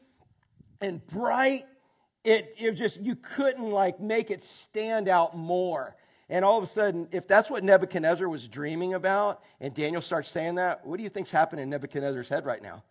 and 0.80 1.06
bright. 1.08 1.66
It, 2.24 2.56
it 2.58 2.72
just, 2.74 3.00
you 3.00 3.16
couldn't 3.16 3.70
like 3.70 4.00
make 4.00 4.30
it 4.30 4.44
stand 4.44 5.08
out 5.08 5.36
more. 5.36 5.96
And 6.30 6.46
all 6.46 6.58
of 6.58 6.64
a 6.64 6.68
sudden, 6.68 7.08
if 7.12 7.28
that's 7.28 7.50
what 7.50 7.64
Nebuchadnezzar 7.64 8.30
was 8.30 8.48
dreaming 8.48 8.94
about, 8.94 9.44
and 9.60 9.74
Daniel 9.74 10.02
starts 10.02 10.32
saying 10.32 10.56
that, 10.56 10.86
what 10.86 10.98
do 10.98 11.04
you 11.04 11.10
think's 11.10 11.32
happening 11.32 11.64
in 11.64 11.70
Nebuchadnezzar's 11.70 12.30
head 12.30 12.46
right 12.46 12.62
now? 12.64 12.84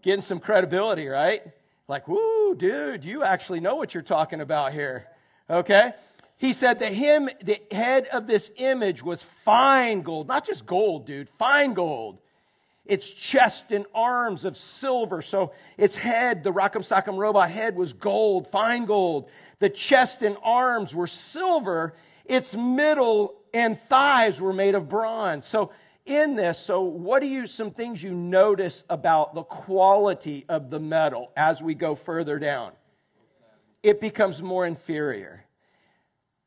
Getting 0.00 0.22
some 0.22 0.40
credibility, 0.40 1.08
right? 1.08 1.42
Like, 1.88 2.08
whoo, 2.08 2.54
dude, 2.54 3.04
you 3.04 3.22
actually 3.22 3.60
know 3.60 3.74
what 3.74 3.92
you're 3.92 4.02
talking 4.02 4.40
about 4.40 4.72
here. 4.72 5.06
Okay? 5.50 5.92
He 6.38 6.54
said 6.54 6.78
that 6.78 6.92
him, 6.94 7.28
the 7.42 7.60
head 7.70 8.06
of 8.06 8.26
this 8.26 8.50
image 8.56 9.02
was 9.02 9.22
fine 9.44 10.00
gold, 10.02 10.26
not 10.26 10.46
just 10.46 10.64
gold, 10.64 11.06
dude, 11.06 11.28
fine 11.38 11.74
gold. 11.74 12.18
Its 12.84 13.08
chest 13.08 13.70
and 13.70 13.86
arms 13.94 14.44
of 14.44 14.56
silver. 14.56 15.22
So 15.22 15.52
its 15.76 15.96
head, 15.96 16.42
the 16.42 16.52
Rock'em 16.52 16.82
Sock'em 16.82 17.16
robot 17.16 17.50
head, 17.50 17.76
was 17.76 17.92
gold, 17.92 18.48
fine 18.48 18.86
gold. 18.86 19.30
The 19.60 19.70
chest 19.70 20.22
and 20.22 20.36
arms 20.42 20.94
were 20.94 21.06
silver. 21.06 21.94
Its 22.24 22.54
middle 22.54 23.34
and 23.54 23.80
thighs 23.82 24.40
were 24.40 24.52
made 24.52 24.74
of 24.74 24.88
bronze. 24.88 25.46
So 25.46 25.70
in 26.04 26.34
this, 26.34 26.58
so 26.58 26.82
what 26.82 27.20
do 27.20 27.28
you, 27.28 27.46
some 27.46 27.70
things 27.70 28.02
you 28.02 28.12
notice 28.12 28.82
about 28.90 29.34
the 29.34 29.44
quality 29.44 30.44
of 30.48 30.68
the 30.68 30.80
metal 30.80 31.30
as 31.36 31.62
we 31.62 31.74
go 31.74 31.94
further 31.94 32.40
down? 32.40 32.72
It 33.82 34.00
becomes 34.00 34.42
more 34.42 34.66
inferior. 34.66 35.44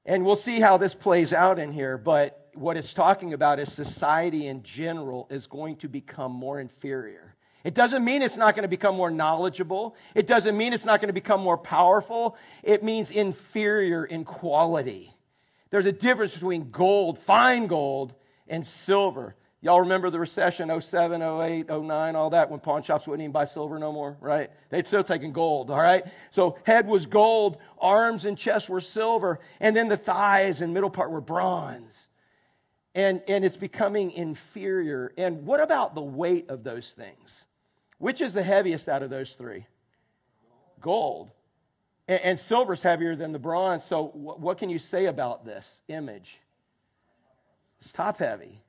And 0.05 0.25
we'll 0.25 0.35
see 0.35 0.59
how 0.59 0.77
this 0.77 0.93
plays 0.93 1.33
out 1.33 1.57
in 1.57 1.71
here, 1.71 1.97
but 1.97 2.44
what 2.55 2.77
it's 2.77 2.93
talking 2.93 3.33
about 3.33 3.59
is 3.59 3.71
society 3.71 4.47
in 4.47 4.63
general 4.63 5.27
is 5.29 5.47
going 5.47 5.75
to 5.77 5.87
become 5.87 6.31
more 6.31 6.59
inferior. 6.59 7.35
It 7.63 7.73
doesn't 7.73 8.05
mean 8.05 8.21
it's 8.21 8.37
not 8.37 8.55
going 8.55 8.63
to 8.63 8.69
become 8.69 8.95
more 8.95 9.09
knowledgeable. 9.09 9.95
It 10.13 10.27
doesn't 10.27 10.55
mean 10.55 10.71
it's 10.71 10.85
not 10.85 11.01
going 11.01 11.09
to 11.09 11.13
become 11.13 11.41
more 11.41 11.57
powerful. 11.57 12.37
It 12.63 12.83
means 12.83 13.09
inferior 13.09 14.05
in 14.05 14.23
quality. 14.23 15.11
There's 15.71 15.87
a 15.87 15.91
difference 15.91 16.33
between 16.33 16.69
gold, 16.69 17.17
fine 17.17 17.65
gold, 17.67 18.13
and 18.47 18.65
silver. 18.65 19.35
Y'all 19.61 19.79
remember 19.79 20.11
the 20.11 20.19
recession 20.19 20.69
07, 20.79 21.23
08, 21.23 21.69
09, 21.69 22.15
all 22.15 22.29
that 22.29 22.51
when 22.51 22.59
pawn 22.59 22.83
shops 22.83 23.07
wouldn't 23.07 23.23
even 23.23 23.31
buy 23.31 23.45
silver 23.45 23.79
no 23.79 23.91
more, 23.91 24.15
right? 24.21 24.51
They'd 24.69 24.87
still 24.87 25.03
taking 25.03 25.33
gold, 25.33 25.71
all 25.71 25.79
right? 25.79 26.03
So 26.29 26.59
head 26.65 26.85
was 26.85 27.07
gold, 27.07 27.57
arms 27.79 28.25
and 28.25 28.37
chest 28.37 28.69
were 28.69 28.79
silver, 28.79 29.39
and 29.59 29.75
then 29.75 29.87
the 29.87 29.97
thighs 29.97 30.61
and 30.61 30.71
middle 30.71 30.91
part 30.91 31.09
were 31.09 31.19
bronze 31.19 32.07
and, 32.95 33.21
and 33.27 33.43
it's 33.43 33.57
becoming 33.57 34.11
inferior. 34.11 35.11
And 35.17 35.45
what 35.45 35.61
about 35.61 35.93
the 35.93 36.01
weight 36.01 36.49
of 36.49 36.63
those 36.63 36.93
things? 36.93 37.43
Which 37.97 38.21
is 38.21 38.33
the 38.33 38.41
heaviest 38.41 38.87
out 38.87 39.03
of 39.03 39.09
those 39.09 39.33
three? 39.33 39.67
Gold. 40.79 41.29
And, 42.07 42.21
and 42.21 42.39
silver's 42.39 42.81
heavier 42.81 43.15
than 43.15 43.33
the 43.33 43.39
bronze. 43.39 43.83
So, 43.83 44.07
wh- 44.07 44.39
what 44.39 44.57
can 44.57 44.69
you 44.69 44.79
say 44.79 45.05
about 45.05 45.45
this 45.45 45.81
image? 45.89 46.39
It's 47.79 47.91
top 47.91 48.17
heavy. 48.17 48.61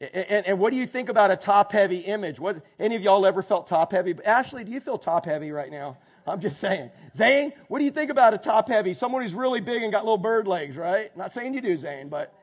And, 0.00 0.46
and, 0.46 0.58
what 0.58 0.70
do 0.70 0.76
you 0.76 0.86
think 0.86 1.08
about 1.08 1.30
a 1.30 1.36
top 1.36 1.70
heavy 1.70 1.98
image? 1.98 2.40
What, 2.40 2.60
any 2.80 2.96
of 2.96 3.02
y'all 3.02 3.24
ever 3.24 3.40
felt 3.40 3.68
top 3.68 3.92
heavy? 3.92 4.16
Ashley, 4.24 4.64
do 4.64 4.72
you 4.72 4.80
feel 4.80 4.98
top 4.98 5.26
heavy 5.26 5.52
right 5.52 5.70
now? 5.70 5.96
I'm 6.26 6.40
just 6.40 6.58
saying. 6.58 6.90
Zane, 7.14 7.52
what 7.68 7.78
do 7.78 7.84
you 7.84 7.92
think 7.92 8.10
about 8.10 8.34
a 8.34 8.38
top 8.38 8.68
heavy? 8.68 8.94
Someone 8.94 9.22
who's 9.22 9.34
really 9.34 9.60
big 9.60 9.84
and 9.84 9.92
got 9.92 10.02
little 10.02 10.18
bird 10.18 10.48
legs, 10.48 10.76
right? 10.76 11.16
Not 11.16 11.32
saying 11.32 11.54
you 11.54 11.60
do, 11.60 11.76
Zane, 11.76 12.08
but 12.08 12.34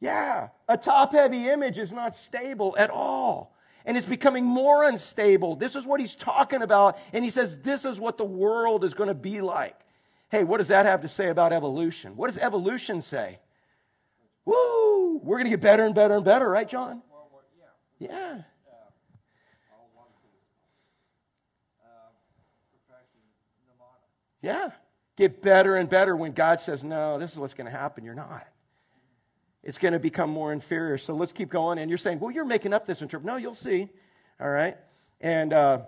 yeah, 0.00 0.48
a 0.68 0.76
top 0.76 1.12
heavy 1.12 1.48
image 1.48 1.78
is 1.78 1.92
not 1.92 2.14
stable 2.14 2.74
at 2.78 2.90
all. 2.90 3.54
And 3.84 3.96
it's 3.96 4.06
becoming 4.06 4.44
more 4.44 4.88
unstable. 4.88 5.54
This 5.56 5.76
is 5.76 5.86
what 5.86 6.00
he's 6.00 6.16
talking 6.16 6.62
about. 6.62 6.98
And 7.12 7.22
he 7.24 7.30
says, 7.30 7.58
This 7.58 7.84
is 7.84 8.00
what 8.00 8.18
the 8.18 8.24
world 8.24 8.84
is 8.84 8.94
going 8.94 9.08
to 9.08 9.14
be 9.14 9.40
like. 9.40 9.78
Hey, 10.28 10.42
what 10.42 10.58
does 10.58 10.68
that 10.68 10.86
have 10.86 11.02
to 11.02 11.08
say 11.08 11.28
about 11.28 11.52
evolution? 11.52 12.16
What 12.16 12.26
does 12.26 12.36
evolution 12.36 13.00
say? 13.00 13.38
Woo! 14.44 15.20
We're 15.22 15.36
going 15.36 15.44
to 15.44 15.50
get 15.50 15.60
better 15.60 15.84
and 15.84 15.94
better 15.94 16.14
and 16.14 16.24
better, 16.24 16.48
right, 16.48 16.68
John? 16.68 17.02
Yeah. 17.98 18.42
Yeah. 24.42 24.70
Get 25.16 25.42
better 25.42 25.76
and 25.76 25.88
better 25.88 26.14
when 26.14 26.32
God 26.32 26.60
says, 26.60 26.84
No, 26.84 27.18
this 27.18 27.32
is 27.32 27.38
what's 27.38 27.54
going 27.54 27.70
to 27.70 27.76
happen. 27.76 28.04
You're 28.04 28.14
not 28.14 28.46
it's 29.66 29.78
going 29.78 29.92
to 29.92 29.98
become 29.98 30.30
more 30.30 30.52
inferior. 30.52 30.96
So 30.96 31.12
let's 31.12 31.32
keep 31.32 31.48
going. 31.48 31.80
And 31.80 31.90
you're 31.90 31.98
saying, 31.98 32.20
well, 32.20 32.30
you're 32.30 32.44
making 32.44 32.72
up 32.72 32.86
this 32.86 33.02
interpretation. 33.02 33.26
No, 33.26 33.36
you'll 33.36 33.52
see. 33.52 33.88
All 34.40 34.48
right. 34.48 34.76
And 35.20 35.52
uh, 35.52 35.80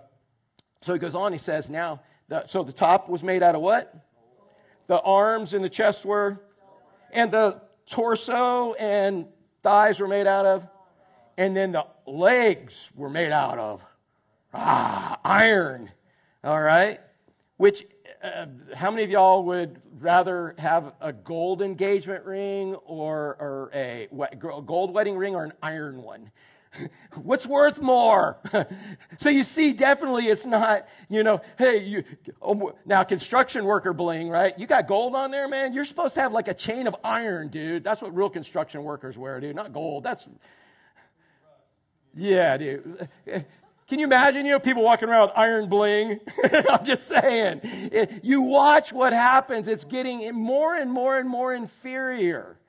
so 0.81 0.91
he 0.91 0.99
goes 0.99 1.15
on. 1.15 1.31
He 1.31 1.39
says, 1.39 1.69
now, 1.69 2.01
the, 2.27 2.45
so 2.45 2.61
the 2.61 2.73
top 2.73 3.07
was 3.07 3.23
made 3.23 3.41
out 3.41 3.55
of 3.55 3.61
what? 3.61 3.95
The 4.87 4.99
arms 4.99 5.53
and 5.53 5.63
the 5.63 5.69
chest 5.69 6.03
were, 6.03 6.41
and 7.13 7.31
the 7.31 7.61
torso 7.89 8.73
and 8.73 9.27
thighs 9.63 10.01
were 10.01 10.09
made 10.09 10.27
out 10.27 10.45
of, 10.45 10.67
and 11.37 11.55
then 11.55 11.71
the 11.71 11.85
legs 12.05 12.89
were 12.95 13.09
made 13.09 13.31
out 13.31 13.59
of 13.59 13.81
ah, 14.53 15.17
iron. 15.23 15.89
All 16.43 16.59
right. 16.59 16.99
Which 17.55 17.85
uh, 18.23 18.45
how 18.75 18.91
many 18.91 19.03
of 19.03 19.09
y'all 19.09 19.43
would 19.45 19.81
rather 19.99 20.55
have 20.57 20.93
a 20.99 21.13
gold 21.13 21.61
engagement 21.61 22.25
ring 22.25 22.75
or, 22.85 23.37
or 23.39 23.71
a 23.73 24.07
gold 24.65 24.93
wedding 24.93 25.15
ring 25.17 25.35
or 25.35 25.43
an 25.45 25.53
iron 25.61 26.01
one? 26.01 26.31
What's 27.15 27.47
worth 27.47 27.79
more? 27.79 28.37
so 29.17 29.29
you 29.29 29.43
see, 29.43 29.73
definitely 29.73 30.27
it's 30.27 30.45
not, 30.45 30.87
you 31.09 31.23
know, 31.23 31.41
hey, 31.57 31.83
you, 31.83 32.03
oh, 32.41 32.73
now 32.85 33.03
construction 33.03 33.65
worker 33.65 33.93
bling, 33.93 34.29
right? 34.29 34.57
You 34.57 34.67
got 34.67 34.87
gold 34.87 35.15
on 35.15 35.31
there, 35.31 35.47
man. 35.47 35.73
You're 35.73 35.85
supposed 35.85 36.13
to 36.15 36.21
have 36.21 36.33
like 36.33 36.47
a 36.47 36.53
chain 36.53 36.87
of 36.87 36.95
iron, 37.03 37.47
dude. 37.47 37.83
That's 37.83 38.01
what 38.01 38.15
real 38.15 38.29
construction 38.29 38.83
workers 38.83 39.17
wear, 39.17 39.39
dude, 39.39 39.55
not 39.55 39.73
gold. 39.73 40.03
That's, 40.03 40.27
yeah, 42.13 42.57
dude. 42.57 43.07
Can 43.89 43.97
you 43.97 44.05
imagine, 44.05 44.45
you 44.45 44.51
know, 44.51 44.59
people 44.59 44.83
walking 44.83 45.09
around 45.09 45.29
with 45.29 45.37
iron 45.37 45.67
bling? 45.67 46.19
I'm 46.69 46.85
just 46.85 47.07
saying. 47.07 47.61
It, 47.63 48.23
you 48.23 48.41
watch 48.41 48.93
what 48.93 49.13
happens. 49.13 49.67
It's 49.67 49.83
getting 49.83 50.31
more 50.35 50.75
and 50.75 50.91
more 50.91 51.17
and 51.17 51.27
more 51.27 51.55
inferior. 51.55 52.59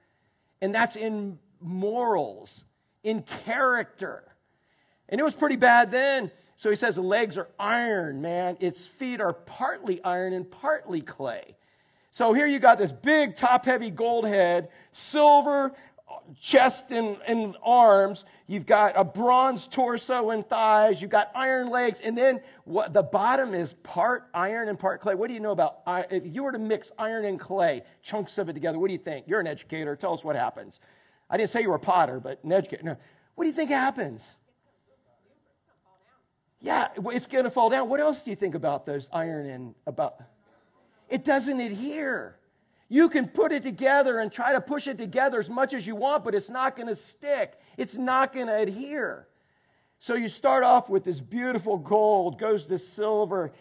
And 0.63 0.75
that's 0.75 0.97
in 0.97 1.39
morals, 1.61 2.65
in 3.05 3.23
character. 3.45 4.25
And 5.11 5.21
it 5.21 5.25
was 5.25 5.35
pretty 5.35 5.57
bad 5.57 5.91
then. 5.91 6.31
So 6.57 6.71
he 6.71 6.77
says 6.77 6.97
legs 6.97 7.37
are 7.37 7.49
iron, 7.59 8.23
man. 8.23 8.57
Its 8.59 8.87
feet 8.87 9.21
are 9.21 9.35
partly 9.35 10.03
iron 10.03 10.33
and 10.33 10.51
partly 10.51 11.03
clay. 11.03 11.55
So 12.13 12.33
here 12.33 12.47
you 12.47 12.59
got 12.59 12.79
this 12.79 12.93
big, 12.93 13.37
top 13.37 13.67
heavy 13.67 13.91
gold 13.91 14.27
head, 14.27 14.69
silver 14.93 15.73
chest 16.39 16.91
and, 16.91 17.17
and 17.27 17.57
arms. 17.63 18.25
You've 18.47 18.67
got 18.67 18.95
a 18.97 19.05
bronze 19.05 19.67
torso 19.67 20.31
and 20.31 20.47
thighs. 20.47 21.01
You've 21.01 21.11
got 21.11 21.31
iron 21.35 21.71
legs. 21.71 22.01
And 22.03 22.17
then 22.17 22.41
what, 22.65 22.93
the 22.93 23.03
bottom 23.03 23.55
is 23.55 23.73
part 23.73 24.29
iron 24.35 24.69
and 24.69 24.79
part 24.79 25.01
clay. 25.01 25.15
What 25.15 25.29
do 25.29 25.35
you 25.35 25.41
know 25.41 25.53
about 25.53 25.83
if 26.11 26.27
you 26.27 26.43
were 26.43 26.53
to 26.53 26.59
mix 26.59 26.91
iron 26.99 27.25
and 27.25 27.39
clay, 27.39 27.83
chunks 28.03 28.39
of 28.39 28.49
it 28.49 28.55
together? 28.55 28.79
What 28.79 28.89
do 28.89 28.93
you 28.93 28.99
think? 28.99 29.27
You're 29.29 29.41
an 29.41 29.47
educator. 29.47 29.97
Tell 29.97 30.15
us 30.15 30.25
what 30.25 30.37
happens. 30.37 30.81
I 31.29 31.37
didn't 31.37 31.51
say 31.51 31.63
you 31.63 31.69
were 31.69 31.77
a 31.77 31.81
potter, 31.81 32.19
but 32.21 32.43
an 32.43 32.53
educator. 32.53 32.83
No. 32.83 32.97
What 33.35 33.45
do 33.45 33.49
you 33.49 33.55
think 33.55 33.71
happens? 33.71 34.31
Yeah, 36.61 36.89
it's 36.97 37.27
going 37.27 37.45
to 37.45 37.51
fall 37.51 37.71
down. 37.71 37.89
What 37.89 38.01
else 38.01 38.25
do 38.25 38.31
you 38.31 38.37
think 38.37 38.55
about 38.55 38.85
those 38.85 39.09
iron 39.13 39.49
and 39.49 39.75
about? 39.87 40.23
It 41.09 41.25
doesn't 41.25 41.59
adhere. 41.59 42.37
You 42.93 43.09
can 43.09 43.29
put 43.29 43.53
it 43.53 43.63
together 43.63 44.19
and 44.19 44.33
try 44.33 44.53
to 44.53 44.61
push 44.61 44.89
it 44.89 44.99
together 44.99 45.39
as 45.39 45.49
much 45.49 45.75
as 45.75 45.87
you 45.87 45.95
want, 45.95 46.25
but 46.25 46.35
it's 46.35 46.51
not 46.51 46.75
going 46.75 46.89
to 46.89 46.97
stick. 46.97 47.55
It's 47.77 47.95
not 47.95 48.33
going 48.33 48.49
to 48.49 48.57
adhere. 48.57 49.29
So 50.01 50.15
you 50.15 50.29
start 50.29 50.65
off 50.65 50.91
with 50.91 51.05
this 51.05 51.21
beautiful 51.21 51.79
gold, 51.79 52.41
goes 52.41 52.67
to 52.67 52.79
silver, 52.79 53.53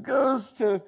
goes 0.00 0.52
to 0.52 0.80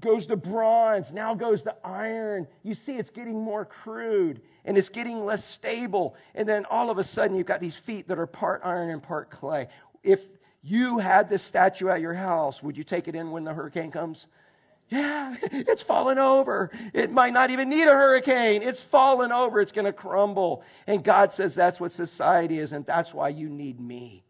goes 0.00 0.28
to 0.28 0.36
bronze, 0.36 1.12
now 1.12 1.34
goes 1.34 1.64
to 1.64 1.74
iron. 1.84 2.46
You 2.62 2.74
see 2.74 2.94
it's 2.94 3.10
getting 3.10 3.42
more 3.42 3.64
crude 3.64 4.40
and 4.64 4.78
it's 4.78 4.88
getting 4.88 5.24
less 5.24 5.44
stable. 5.44 6.14
And 6.36 6.48
then 6.48 6.66
all 6.66 6.88
of 6.88 6.98
a 6.98 7.04
sudden 7.04 7.36
you've 7.36 7.48
got 7.48 7.60
these 7.60 7.74
feet 7.74 8.06
that 8.06 8.16
are 8.16 8.26
part 8.28 8.60
iron 8.62 8.90
and 8.90 9.02
part 9.02 9.28
clay. 9.28 9.66
If 10.04 10.24
you 10.62 10.98
had 10.98 11.28
this 11.28 11.42
statue 11.42 11.88
at 11.88 12.00
your 12.00 12.14
house, 12.14 12.62
would 12.62 12.76
you 12.76 12.84
take 12.84 13.08
it 13.08 13.16
in 13.16 13.32
when 13.32 13.42
the 13.42 13.52
hurricane 13.52 13.90
comes? 13.90 14.28
Yeah, 14.88 15.36
it's 15.42 15.82
fallen 15.82 16.18
over. 16.18 16.70
It 16.94 17.10
might 17.10 17.32
not 17.32 17.50
even 17.50 17.68
need 17.68 17.86
a 17.86 17.92
hurricane. 17.92 18.62
It's 18.62 18.82
fallen 18.82 19.32
over. 19.32 19.60
It's 19.60 19.72
going 19.72 19.84
to 19.84 19.92
crumble. 19.92 20.62
And 20.86 21.04
God 21.04 21.32
says 21.32 21.54
that's 21.54 21.78
what 21.78 21.92
society 21.92 22.58
is, 22.58 22.72
and 22.72 22.86
that's 22.86 23.12
why 23.12 23.28
you 23.28 23.48
need 23.48 23.80
me. 23.80 24.24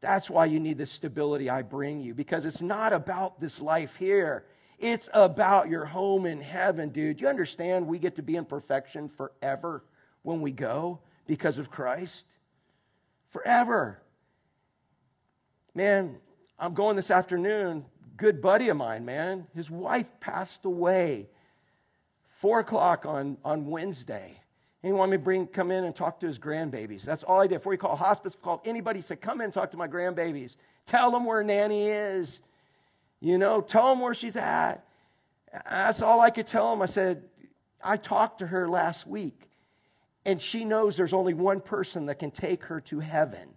That's 0.00 0.28
why 0.28 0.46
you 0.46 0.60
need 0.60 0.78
the 0.78 0.86
stability 0.86 1.48
I 1.48 1.62
bring 1.62 2.00
you, 2.00 2.14
because 2.14 2.44
it's 2.44 2.60
not 2.60 2.92
about 2.92 3.40
this 3.40 3.60
life 3.60 3.96
here. 3.96 4.44
It's 4.78 5.08
about 5.14 5.68
your 5.70 5.84
home 5.84 6.26
in 6.26 6.40
heaven, 6.40 6.90
dude. 6.90 7.20
You 7.20 7.28
understand 7.28 7.86
we 7.86 7.98
get 7.98 8.16
to 8.16 8.22
be 8.22 8.36
in 8.36 8.44
perfection 8.44 9.08
forever 9.08 9.84
when 10.22 10.42
we 10.42 10.52
go 10.52 10.98
because 11.26 11.58
of 11.58 11.70
Christ? 11.70 12.26
Forever. 13.30 14.02
Man, 15.74 16.16
I'm 16.58 16.74
going 16.74 16.96
this 16.96 17.10
afternoon 17.10 17.84
good 18.16 18.40
buddy 18.40 18.68
of 18.68 18.76
mine, 18.76 19.04
man. 19.04 19.46
His 19.54 19.70
wife 19.70 20.06
passed 20.20 20.64
away 20.64 21.28
four 22.40 22.60
o'clock 22.60 23.06
on, 23.06 23.36
on 23.44 23.66
Wednesday. 23.66 24.40
And 24.82 24.92
he 24.92 24.92
wanted 24.92 25.12
me 25.12 25.16
to 25.16 25.22
bring, 25.22 25.46
come 25.46 25.70
in 25.70 25.84
and 25.84 25.94
talk 25.94 26.20
to 26.20 26.26
his 26.26 26.38
grandbabies. 26.38 27.02
That's 27.02 27.22
all 27.22 27.40
I 27.40 27.46
did. 27.46 27.58
Before 27.58 27.72
he 27.72 27.78
called 27.78 27.98
hospice, 27.98 28.36
called 28.40 28.60
anybody, 28.64 29.00
said, 29.00 29.20
come 29.20 29.40
in 29.40 29.46
and 29.46 29.52
talk 29.52 29.70
to 29.72 29.76
my 29.76 29.88
grandbabies. 29.88 30.56
Tell 30.86 31.10
them 31.10 31.24
where 31.24 31.42
Nanny 31.42 31.88
is. 31.88 32.40
You 33.20 33.38
know, 33.38 33.60
tell 33.60 33.90
them 33.90 34.00
where 34.00 34.14
she's 34.14 34.36
at. 34.36 34.84
That's 35.68 36.02
all 36.02 36.20
I 36.20 36.30
could 36.30 36.46
tell 36.46 36.72
him. 36.72 36.82
I 36.82 36.86
said, 36.86 37.24
I 37.82 37.96
talked 37.96 38.40
to 38.40 38.46
her 38.46 38.68
last 38.68 39.06
week, 39.06 39.48
and 40.24 40.40
she 40.40 40.64
knows 40.64 40.96
there's 40.96 41.12
only 41.12 41.34
one 41.34 41.60
person 41.60 42.06
that 42.06 42.18
can 42.18 42.30
take 42.30 42.64
her 42.64 42.80
to 42.82 43.00
heaven. 43.00 43.48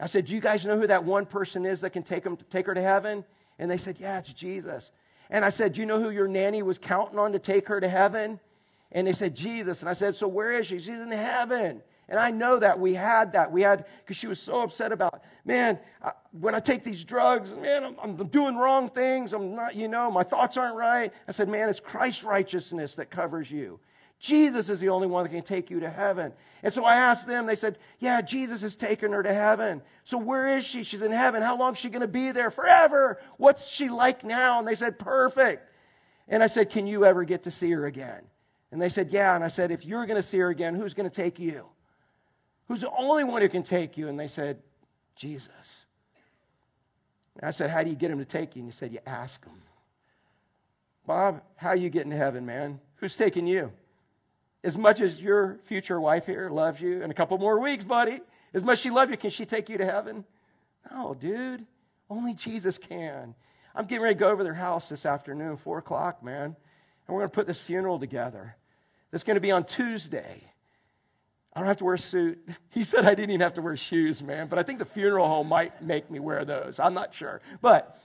I 0.00 0.06
said, 0.06 0.26
Do 0.26 0.34
you 0.34 0.40
guys 0.40 0.64
know 0.64 0.78
who 0.78 0.86
that 0.86 1.04
one 1.04 1.26
person 1.26 1.64
is 1.64 1.80
that 1.82 1.90
can 1.90 2.02
take, 2.02 2.24
them, 2.24 2.38
take 2.50 2.66
her 2.66 2.74
to 2.74 2.82
heaven? 2.82 3.24
And 3.58 3.70
they 3.70 3.76
said, 3.76 3.96
Yeah, 3.98 4.18
it's 4.18 4.32
Jesus. 4.32 4.92
And 5.30 5.44
I 5.44 5.50
said, 5.50 5.72
Do 5.72 5.80
you 5.80 5.86
know 5.86 6.00
who 6.00 6.10
your 6.10 6.28
nanny 6.28 6.62
was 6.62 6.78
counting 6.78 7.18
on 7.18 7.32
to 7.32 7.38
take 7.38 7.68
her 7.68 7.80
to 7.80 7.88
heaven? 7.88 8.40
And 8.92 9.06
they 9.06 9.12
said, 9.12 9.34
Jesus. 9.34 9.80
And 9.80 9.88
I 9.88 9.92
said, 9.92 10.16
So 10.16 10.28
where 10.28 10.52
is 10.52 10.66
she? 10.66 10.78
She's 10.78 10.88
in 10.88 11.10
heaven. 11.10 11.82
And 12.10 12.18
I 12.18 12.30
know 12.30 12.58
that 12.58 12.78
we 12.78 12.94
had 12.94 13.34
that. 13.34 13.52
We 13.52 13.60
had, 13.60 13.84
because 14.00 14.16
she 14.16 14.26
was 14.26 14.40
so 14.40 14.62
upset 14.62 14.92
about, 14.92 15.22
man, 15.44 15.78
I, 16.02 16.12
when 16.40 16.54
I 16.54 16.60
take 16.60 16.82
these 16.82 17.04
drugs, 17.04 17.52
man, 17.52 17.84
I'm, 17.84 17.96
I'm 18.02 18.26
doing 18.28 18.56
wrong 18.56 18.88
things. 18.88 19.34
I'm 19.34 19.54
not, 19.54 19.74
you 19.74 19.88
know, 19.88 20.10
my 20.10 20.22
thoughts 20.22 20.56
aren't 20.56 20.76
right. 20.76 21.12
I 21.26 21.32
said, 21.32 21.50
man, 21.50 21.68
it's 21.68 21.80
Christ's 21.80 22.24
righteousness 22.24 22.94
that 22.94 23.10
covers 23.10 23.50
you. 23.50 23.78
Jesus 24.18 24.68
is 24.68 24.80
the 24.80 24.88
only 24.88 25.06
one 25.06 25.22
that 25.22 25.30
can 25.30 25.42
take 25.42 25.70
you 25.70 25.80
to 25.80 25.90
heaven. 25.90 26.32
And 26.62 26.72
so 26.72 26.84
I 26.84 26.96
asked 26.96 27.28
them, 27.28 27.46
they 27.46 27.54
said, 27.54 27.78
Yeah, 28.00 28.20
Jesus 28.20 28.62
has 28.62 28.74
taken 28.74 29.12
her 29.12 29.22
to 29.22 29.32
heaven. 29.32 29.80
So 30.04 30.18
where 30.18 30.56
is 30.56 30.64
she? 30.64 30.82
She's 30.82 31.02
in 31.02 31.12
heaven. 31.12 31.40
How 31.40 31.56
long 31.56 31.74
is 31.74 31.78
she 31.78 31.88
going 31.88 32.02
to 32.02 32.08
be 32.08 32.32
there? 32.32 32.50
Forever. 32.50 33.20
What's 33.36 33.68
she 33.68 33.88
like 33.88 34.24
now? 34.24 34.58
And 34.58 34.66
they 34.66 34.74
said, 34.74 34.98
Perfect. 34.98 35.72
And 36.26 36.42
I 36.42 36.48
said, 36.48 36.70
Can 36.70 36.86
you 36.86 37.04
ever 37.04 37.22
get 37.22 37.44
to 37.44 37.50
see 37.52 37.70
her 37.70 37.86
again? 37.86 38.22
And 38.72 38.82
they 38.82 38.88
said, 38.88 39.12
Yeah. 39.12 39.36
And 39.36 39.44
I 39.44 39.48
said, 39.48 39.70
If 39.70 39.86
you're 39.86 40.04
going 40.06 40.20
to 40.20 40.22
see 40.26 40.38
her 40.38 40.48
again, 40.48 40.74
who's 40.74 40.94
going 40.94 41.08
to 41.08 41.14
take 41.14 41.38
you? 41.38 41.66
Who's 42.66 42.80
the 42.80 42.90
only 42.90 43.22
one 43.22 43.40
who 43.40 43.48
can 43.48 43.62
take 43.62 43.96
you? 43.96 44.08
And 44.08 44.18
they 44.18 44.28
said, 44.28 44.58
Jesus. 45.14 45.86
And 47.36 47.46
I 47.46 47.52
said, 47.52 47.70
How 47.70 47.84
do 47.84 47.90
you 47.90 47.96
get 47.96 48.10
him 48.10 48.18
to 48.18 48.24
take 48.24 48.56
you? 48.56 48.62
And 48.62 48.68
he 48.68 48.72
said, 48.72 48.92
You 48.92 48.98
ask 49.06 49.44
him. 49.44 49.62
Bob, 51.06 51.40
how 51.54 51.68
are 51.68 51.76
you 51.76 51.88
getting 51.88 52.10
to 52.10 52.16
heaven, 52.16 52.44
man? 52.44 52.80
Who's 52.96 53.16
taking 53.16 53.46
you? 53.46 53.72
As 54.64 54.76
much 54.76 55.00
as 55.00 55.20
your 55.20 55.58
future 55.64 56.00
wife 56.00 56.26
here 56.26 56.50
loves 56.50 56.80
you, 56.80 57.02
in 57.02 57.10
a 57.10 57.14
couple 57.14 57.38
more 57.38 57.60
weeks, 57.60 57.84
buddy, 57.84 58.20
as 58.54 58.62
much 58.62 58.74
as 58.74 58.80
she 58.80 58.90
loves 58.90 59.10
you, 59.10 59.16
can 59.16 59.30
she 59.30 59.46
take 59.46 59.68
you 59.68 59.78
to 59.78 59.84
heaven? 59.84 60.24
No, 60.90 61.14
dude. 61.14 61.64
Only 62.10 62.34
Jesus 62.34 62.78
can. 62.78 63.34
I'm 63.74 63.84
getting 63.84 64.02
ready 64.02 64.14
to 64.14 64.18
go 64.18 64.30
over 64.30 64.42
their 64.42 64.54
house 64.54 64.88
this 64.88 65.06
afternoon, 65.06 65.56
4 65.56 65.78
o'clock, 65.78 66.22
man. 66.22 66.44
And 66.44 66.56
we're 67.14 67.20
going 67.20 67.30
to 67.30 67.34
put 67.34 67.46
this 67.46 67.60
funeral 67.60 67.98
together. 67.98 68.56
It's 69.12 69.22
going 69.22 69.36
to 69.36 69.40
be 69.40 69.50
on 69.50 69.64
Tuesday. 69.64 70.42
I 71.52 71.60
don't 71.60 71.68
have 71.68 71.78
to 71.78 71.84
wear 71.84 71.94
a 71.94 71.98
suit. 71.98 72.38
He 72.70 72.84
said 72.84 73.04
I 73.04 73.10
didn't 73.10 73.30
even 73.30 73.40
have 73.40 73.54
to 73.54 73.62
wear 73.62 73.76
shoes, 73.76 74.22
man. 74.22 74.46
But 74.48 74.58
I 74.58 74.62
think 74.62 74.78
the 74.78 74.84
funeral 74.84 75.26
home 75.26 75.48
might 75.48 75.82
make 75.82 76.10
me 76.10 76.20
wear 76.20 76.44
those. 76.44 76.78
I'm 76.78 76.94
not 76.94 77.14
sure. 77.14 77.40
But 77.60 78.00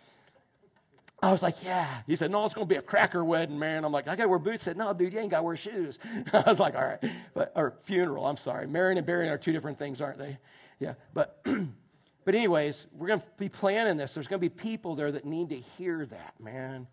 I 1.24 1.32
was 1.32 1.41
like, 1.41 1.55
yeah. 1.63 2.01
He 2.05 2.17
said, 2.17 2.32
no, 2.32 2.43
it's 2.43 2.53
going 2.53 2.67
to 2.67 2.69
be 2.69 2.78
a 2.78 2.82
cracker 2.82 3.24
wedding, 3.24 3.57
man. 3.57 3.86
I'm 3.86 3.93
like, 3.93 4.09
I 4.09 4.15
got 4.17 4.24
to 4.24 4.30
wear 4.30 4.39
boots. 4.39 4.65
He 4.65 4.65
said, 4.65 4.78
no, 4.78 4.93
dude, 4.93 5.13
you 5.13 5.19
ain't 5.19 5.32
got 5.32 5.38
to 5.38 5.43
wear 5.43 5.55
shoes. 5.55 5.97
I 6.34 6.43
was 6.45 6.59
like, 6.59 6.76
all 6.76 6.84
right. 6.84 6.99
But, 7.34 7.53
or 7.55 7.76
funeral, 7.84 8.28
I'm 8.28 8.36
sorry. 8.36 8.67
Marrying 8.67 8.97
and 8.97 9.07
burying 9.07 9.32
are 9.32 9.38
two 9.38 9.53
different 9.53 9.80
things, 9.80 10.01
aren't 10.01 10.17
they? 10.17 10.38
Yeah. 10.80 10.95
But, 11.13 11.41
but 12.26 12.36
anyways, 12.36 12.88
we're 12.91 13.07
going 13.07 13.21
to 13.21 13.26
be 13.38 13.47
planning 13.47 13.95
this. 13.95 14.13
There's 14.13 14.28
going 14.28 14.41
to 14.41 14.49
be 14.49 14.49
people 14.49 14.95
there 14.95 15.13
that 15.13 15.24
need 15.24 15.47
to 15.51 15.59
hear 15.78 16.05
that, 16.07 16.34
man. 16.41 16.88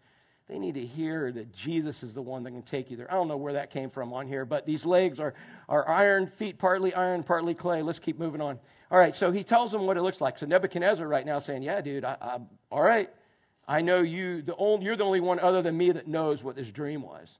They 0.47 0.61
need 0.61 0.74
to 0.74 0.87
hear 0.87 1.33
that 1.33 1.53
Jesus 1.53 2.05
is 2.05 2.14
the 2.14 2.22
one 2.22 2.45
that 2.45 2.53
can 2.53 2.62
take 2.62 2.89
you 2.89 2.97
there. 2.97 3.11
I 3.11 3.14
don't 3.14 3.26
know 3.26 3.37
where 3.37 3.55
that 3.55 3.72
came 3.72 3.91
from 3.91 4.12
on 4.12 4.28
here, 4.28 4.45
but 4.45 4.64
these 4.64 4.87
legs 4.87 5.18
are, 5.18 5.35
are 5.68 5.89
iron, 5.89 6.28
feet 6.28 6.57
partly 6.57 6.95
iron, 6.95 7.24
partly 7.24 7.55
clay. 7.55 7.83
Let's 7.83 7.99
keep 7.99 8.16
moving 8.16 8.41
on. 8.41 8.61
All 8.93 8.99
right, 8.99 9.14
so 9.14 9.33
he 9.33 9.43
tells 9.43 9.72
them 9.72 9.87
what 9.87 9.97
it 9.97 10.03
looks 10.03 10.20
like. 10.20 10.39
So 10.39 10.47
Nebuchadnezzar 10.47 11.07
right 11.07 11.26
now 11.26 11.41
saying, 11.41 11.62
yeah, 11.64 11.81
dude, 11.81 12.05
I, 12.05 12.16
I, 12.20 12.39
all 12.70 12.83
right, 12.83 13.11
I 13.67 13.83
know 13.83 14.01
you, 14.01 14.43
the 14.43 14.57
only, 14.57 14.87
you're 14.87 14.97
the 14.97 15.05
only 15.05 15.21
one 15.21 15.39
other 15.39 15.63
than 15.63 15.77
me 15.77 15.93
that 15.93 16.09
knows 16.09 16.43
what 16.43 16.57
this 16.57 16.71
dream 16.71 17.03
was. 17.03 17.39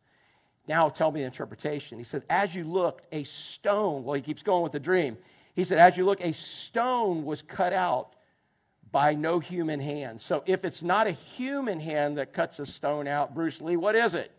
Now 0.68 0.89
tell 0.89 1.11
me 1.11 1.21
the 1.21 1.27
interpretation. 1.27 1.99
He 1.99 2.05
says, 2.05 2.23
As 2.31 2.55
you 2.55 2.64
looked, 2.64 3.05
a 3.12 3.25
stone, 3.25 4.05
well, 4.05 4.14
he 4.14 4.23
keeps 4.23 4.43
going 4.43 4.62
with 4.62 4.73
the 4.73 4.81
dream. 4.81 5.16
He 5.55 5.64
said, 5.64 5.79
As 5.79 5.97
you 5.97 6.05
look, 6.05 6.21
a 6.21 6.33
stone 6.33 7.25
was 7.25 7.43
cut 7.43 7.73
out 7.73 8.14
by 8.93 9.14
no 9.14 9.39
human 9.39 9.81
hand. 9.81 10.21
So 10.21 10.43
if 10.47 10.64
it's 10.64 10.83
not 10.83 11.07
a 11.07 11.12
human 11.12 11.81
hand 11.81 12.18
that 12.18 12.33
cuts 12.33 12.59
a 12.59 12.66
stone 12.66 13.07
out, 13.07 13.35
Bruce 13.35 13.61
Lee, 13.61 13.77
what 13.77 13.95
is 13.97 14.14
it? 14.14 14.31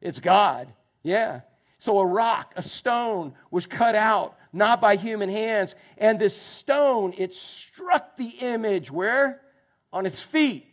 It's 0.00 0.20
God. 0.20 0.68
Yeah. 1.02 1.40
So 1.78 1.98
a 1.98 2.06
rock, 2.06 2.52
a 2.56 2.62
stone 2.62 3.34
was 3.50 3.66
cut 3.66 3.94
out, 3.94 4.36
not 4.52 4.80
by 4.80 4.96
human 4.96 5.28
hands. 5.28 5.74
And 5.98 6.18
this 6.18 6.36
stone, 6.36 7.14
it 7.16 7.34
struck 7.34 8.16
the 8.16 8.28
image 8.28 8.90
where? 8.90 9.40
On 9.92 10.06
its 10.06 10.20
feet. 10.20 10.66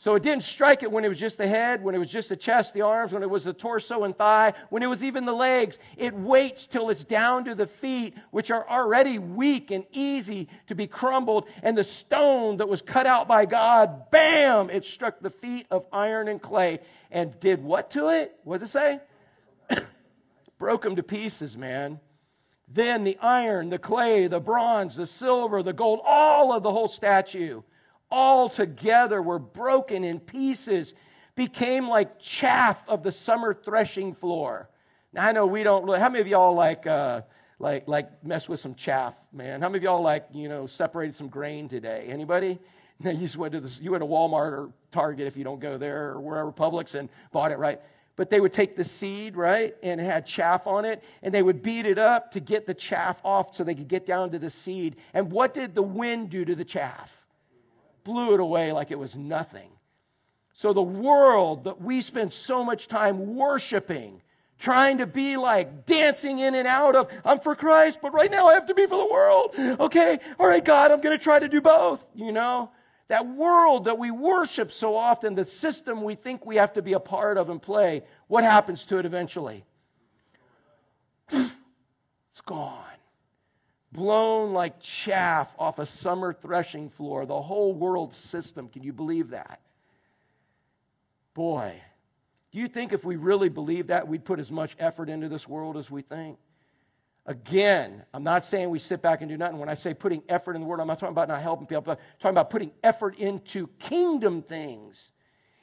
So 0.00 0.14
it 0.14 0.22
didn't 0.22 0.44
strike 0.44 0.82
it 0.82 0.90
when 0.90 1.04
it 1.04 1.10
was 1.10 1.18
just 1.18 1.36
the 1.36 1.46
head, 1.46 1.84
when 1.84 1.94
it 1.94 1.98
was 1.98 2.10
just 2.10 2.30
the 2.30 2.36
chest, 2.36 2.72
the 2.72 2.80
arms, 2.80 3.12
when 3.12 3.22
it 3.22 3.28
was 3.28 3.44
the 3.44 3.52
torso 3.52 4.04
and 4.04 4.16
thigh, 4.16 4.54
when 4.70 4.82
it 4.82 4.86
was 4.86 5.04
even 5.04 5.26
the 5.26 5.34
legs. 5.34 5.78
It 5.98 6.14
waits 6.14 6.66
till 6.66 6.88
it's 6.88 7.04
down 7.04 7.44
to 7.44 7.54
the 7.54 7.66
feet, 7.66 8.14
which 8.30 8.50
are 8.50 8.66
already 8.66 9.18
weak 9.18 9.70
and 9.70 9.84
easy 9.92 10.48
to 10.68 10.74
be 10.74 10.86
crumbled. 10.86 11.48
And 11.62 11.76
the 11.76 11.84
stone 11.84 12.56
that 12.56 12.66
was 12.66 12.80
cut 12.80 13.04
out 13.04 13.28
by 13.28 13.44
God, 13.44 14.10
bam, 14.10 14.70
it 14.70 14.86
struck 14.86 15.20
the 15.20 15.28
feet 15.28 15.66
of 15.70 15.84
iron 15.92 16.28
and 16.28 16.40
clay 16.40 16.78
and 17.10 17.38
did 17.38 17.62
what 17.62 17.90
to 17.90 18.08
it? 18.08 18.34
What 18.44 18.60
does 18.60 18.70
it 18.70 18.72
say? 18.72 19.00
Broke 20.58 20.80
them 20.80 20.96
to 20.96 21.02
pieces, 21.02 21.58
man. 21.58 22.00
Then 22.68 23.04
the 23.04 23.18
iron, 23.18 23.68
the 23.68 23.78
clay, 23.78 24.28
the 24.28 24.40
bronze, 24.40 24.96
the 24.96 25.06
silver, 25.06 25.62
the 25.62 25.74
gold, 25.74 26.00
all 26.06 26.54
of 26.54 26.62
the 26.62 26.72
whole 26.72 26.88
statue, 26.88 27.60
all 28.10 28.48
together 28.48 29.22
were 29.22 29.38
broken 29.38 30.04
in 30.04 30.20
pieces, 30.20 30.94
became 31.34 31.88
like 31.88 32.18
chaff 32.18 32.82
of 32.88 33.02
the 33.02 33.12
summer 33.12 33.54
threshing 33.54 34.14
floor. 34.14 34.68
Now, 35.12 35.26
I 35.26 35.32
know 35.32 35.46
we 35.46 35.62
don't, 35.62 35.88
how 35.98 36.08
many 36.08 36.20
of 36.20 36.26
y'all 36.26 36.54
like, 36.54 36.86
uh, 36.86 37.22
like, 37.58 37.88
like 37.88 38.24
mess 38.24 38.48
with 38.48 38.60
some 38.60 38.74
chaff, 38.74 39.14
man? 39.32 39.60
How 39.60 39.68
many 39.68 39.78
of 39.78 39.82
y'all 39.84 40.02
like, 40.02 40.26
you 40.32 40.48
know, 40.48 40.66
separated 40.66 41.14
some 41.14 41.28
grain 41.28 41.68
today? 41.68 42.06
Anybody? 42.08 42.58
you 43.04 43.14
just 43.14 43.36
went 43.36 43.52
to 43.52 43.60
this, 43.60 43.80
you 43.80 43.90
went 43.90 44.02
to 44.02 44.06
Walmart 44.06 44.52
or 44.52 44.72
Target 44.90 45.26
if 45.26 45.36
you 45.36 45.44
don't 45.44 45.60
go 45.60 45.78
there 45.78 46.10
or 46.10 46.20
wherever 46.20 46.52
Publix 46.52 46.94
and 46.94 47.08
bought 47.32 47.52
it, 47.52 47.58
right? 47.58 47.80
But 48.16 48.28
they 48.28 48.40
would 48.40 48.52
take 48.52 48.76
the 48.76 48.84
seed, 48.84 49.36
right, 49.36 49.74
and 49.82 50.00
it 50.00 50.04
had 50.04 50.26
chaff 50.26 50.66
on 50.66 50.84
it, 50.84 51.02
and 51.22 51.32
they 51.32 51.42
would 51.42 51.62
beat 51.62 51.86
it 51.86 51.96
up 51.96 52.32
to 52.32 52.40
get 52.40 52.66
the 52.66 52.74
chaff 52.74 53.18
off 53.24 53.54
so 53.54 53.64
they 53.64 53.74
could 53.74 53.88
get 53.88 54.04
down 54.04 54.30
to 54.32 54.38
the 54.38 54.50
seed. 54.50 54.96
And 55.14 55.30
what 55.30 55.54
did 55.54 55.74
the 55.74 55.82
wind 55.82 56.28
do 56.28 56.44
to 56.44 56.54
the 56.54 56.64
chaff? 56.64 57.19
Blew 58.10 58.34
it 58.34 58.40
away 58.40 58.72
like 58.72 58.90
it 58.90 58.98
was 58.98 59.14
nothing. 59.14 59.70
So 60.52 60.72
the 60.72 60.82
world 60.82 61.62
that 61.62 61.80
we 61.80 62.00
spend 62.00 62.32
so 62.32 62.64
much 62.64 62.88
time 62.88 63.36
worshiping, 63.36 64.20
trying 64.58 64.98
to 64.98 65.06
be 65.06 65.36
like 65.36 65.86
dancing 65.86 66.40
in 66.40 66.56
and 66.56 66.66
out 66.66 66.96
of, 66.96 67.08
I'm 67.24 67.38
for 67.38 67.54
Christ, 67.54 68.00
but 68.02 68.12
right 68.12 68.28
now 68.28 68.48
I 68.48 68.54
have 68.54 68.66
to 68.66 68.74
be 68.74 68.84
for 68.86 68.96
the 68.96 69.06
world. 69.06 69.54
Okay, 69.56 70.18
all 70.40 70.48
right, 70.48 70.64
God, 70.64 70.90
I'm 70.90 71.00
going 71.00 71.16
to 71.16 71.22
try 71.22 71.38
to 71.38 71.46
do 71.46 71.60
both, 71.60 72.04
you 72.16 72.32
know? 72.32 72.72
That 73.06 73.28
world 73.28 73.84
that 73.84 73.96
we 73.96 74.10
worship 74.10 74.72
so 74.72 74.96
often, 74.96 75.36
the 75.36 75.44
system 75.44 76.02
we 76.02 76.16
think 76.16 76.44
we 76.44 76.56
have 76.56 76.72
to 76.72 76.82
be 76.82 76.94
a 76.94 77.00
part 77.00 77.38
of 77.38 77.48
and 77.48 77.62
play, 77.62 78.02
what 78.26 78.42
happens 78.42 78.86
to 78.86 78.98
it 78.98 79.06
eventually? 79.06 79.64
It's 82.32 82.40
gone. 82.44 82.89
Blown 83.92 84.52
like 84.52 84.80
chaff 84.80 85.52
off 85.58 85.78
a 85.78 85.86
summer 85.86 86.32
threshing 86.32 86.88
floor, 86.90 87.26
the 87.26 87.40
whole 87.40 87.74
world 87.74 88.14
system. 88.14 88.68
Can 88.68 88.82
you 88.82 88.92
believe 88.92 89.30
that? 89.30 89.60
Boy, 91.34 91.80
do 92.52 92.58
you 92.58 92.68
think 92.68 92.92
if 92.92 93.04
we 93.04 93.16
really 93.16 93.48
believed 93.48 93.88
that, 93.88 94.06
we'd 94.06 94.24
put 94.24 94.38
as 94.38 94.50
much 94.50 94.76
effort 94.78 95.08
into 95.08 95.28
this 95.28 95.48
world 95.48 95.76
as 95.76 95.90
we 95.90 96.02
think? 96.02 96.38
Again, 97.26 98.02
I'm 98.14 98.24
not 98.24 98.44
saying 98.44 98.70
we 98.70 98.78
sit 98.78 99.02
back 99.02 99.20
and 99.20 99.28
do 99.28 99.36
nothing. 99.36 99.58
When 99.58 99.68
I 99.68 99.74
say 99.74 99.94
putting 99.94 100.22
effort 100.28 100.54
in 100.54 100.62
the 100.62 100.66
word, 100.66 100.80
I'm 100.80 100.86
not 100.86 100.98
talking 100.98 101.12
about 101.12 101.28
not 101.28 101.42
helping 101.42 101.66
people. 101.66 101.92
I'm 101.92 101.98
talking 102.18 102.34
about 102.34 102.50
putting 102.50 102.72
effort 102.82 103.18
into 103.18 103.68
kingdom 103.78 104.42
things, 104.42 105.12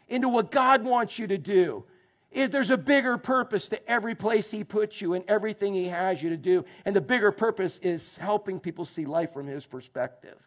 into 0.07 0.29
what 0.29 0.51
God 0.51 0.83
wants 0.83 1.17
you 1.17 1.27
to 1.27 1.37
do. 1.37 1.83
There's 2.31 2.69
a 2.69 2.77
bigger 2.77 3.17
purpose 3.17 3.69
to 3.69 3.89
every 3.89 4.13
place 4.13 4.51
He 4.51 4.63
puts 4.63 5.01
you 5.01 5.13
and 5.13 5.23
everything 5.27 5.73
He 5.73 5.85
has 5.85 6.21
you 6.21 6.29
to 6.29 6.37
do. 6.37 6.65
And 6.85 6.95
the 6.95 7.01
bigger 7.01 7.31
purpose 7.31 7.79
is 7.79 8.17
helping 8.17 8.59
people 8.59 8.85
see 8.85 9.05
life 9.05 9.33
from 9.33 9.47
His 9.47 9.65
perspective. 9.65 10.37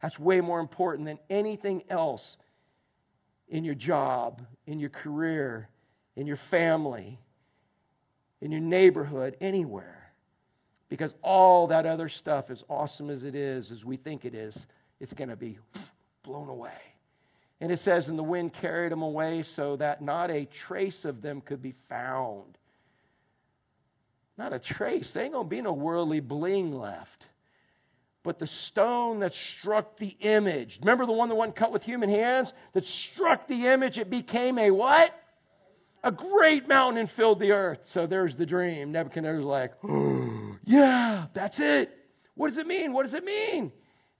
That's 0.00 0.18
way 0.18 0.40
more 0.40 0.60
important 0.60 1.06
than 1.06 1.18
anything 1.28 1.82
else 1.90 2.36
in 3.48 3.64
your 3.64 3.74
job, 3.74 4.42
in 4.66 4.78
your 4.78 4.90
career, 4.90 5.68
in 6.16 6.26
your 6.26 6.36
family, 6.36 7.18
in 8.40 8.50
your 8.50 8.60
neighborhood, 8.60 9.36
anywhere. 9.40 10.12
Because 10.88 11.14
all 11.22 11.66
that 11.68 11.86
other 11.86 12.08
stuff, 12.08 12.50
as 12.50 12.62
awesome 12.68 13.10
as 13.10 13.24
it 13.24 13.34
is, 13.34 13.72
as 13.72 13.84
we 13.84 13.96
think 13.96 14.24
it 14.24 14.34
is, 14.34 14.66
it's 15.00 15.12
going 15.12 15.30
to 15.30 15.36
be 15.36 15.58
blown 16.22 16.48
away. 16.48 16.70
And 17.60 17.72
it 17.72 17.78
says, 17.78 18.08
and 18.08 18.18
the 18.18 18.22
wind 18.22 18.52
carried 18.52 18.92
them 18.92 19.02
away 19.02 19.42
so 19.42 19.76
that 19.76 20.02
not 20.02 20.30
a 20.30 20.44
trace 20.44 21.04
of 21.04 21.22
them 21.22 21.40
could 21.40 21.62
be 21.62 21.74
found. 21.88 22.58
Not 24.36 24.52
a 24.52 24.58
trace. 24.58 25.12
There 25.12 25.24
ain't 25.24 25.32
going 25.32 25.46
to 25.46 25.50
be 25.50 25.62
no 25.62 25.72
worldly 25.72 26.20
bling 26.20 26.78
left. 26.78 27.26
But 28.22 28.38
the 28.38 28.46
stone 28.46 29.20
that 29.20 29.32
struck 29.32 29.96
the 29.96 30.16
image, 30.20 30.80
remember 30.80 31.06
the 31.06 31.12
one 31.12 31.28
that 31.28 31.36
wasn't 31.36 31.56
cut 31.56 31.72
with 31.72 31.84
human 31.84 32.10
hands? 32.10 32.52
That 32.74 32.84
struck 32.84 33.46
the 33.46 33.68
image, 33.68 33.98
it 33.98 34.10
became 34.10 34.58
a 34.58 34.70
what? 34.70 35.14
a 36.06 36.12
great 36.12 36.68
mountain 36.68 37.00
and 37.00 37.10
filled 37.10 37.40
the 37.40 37.50
earth. 37.50 37.80
So 37.82 38.06
there's 38.06 38.36
the 38.36 38.46
dream. 38.46 38.92
Nebuchadnezzar's 38.92 39.44
like, 39.44 39.72
oh, 39.84 40.56
yeah, 40.64 41.26
that's 41.34 41.60
it. 41.60 41.96
What 42.34 42.48
does 42.48 42.58
it 42.58 42.66
mean? 42.66 42.92
What 42.92 43.02
does 43.02 43.14
it 43.14 43.24
mean? 43.24 43.72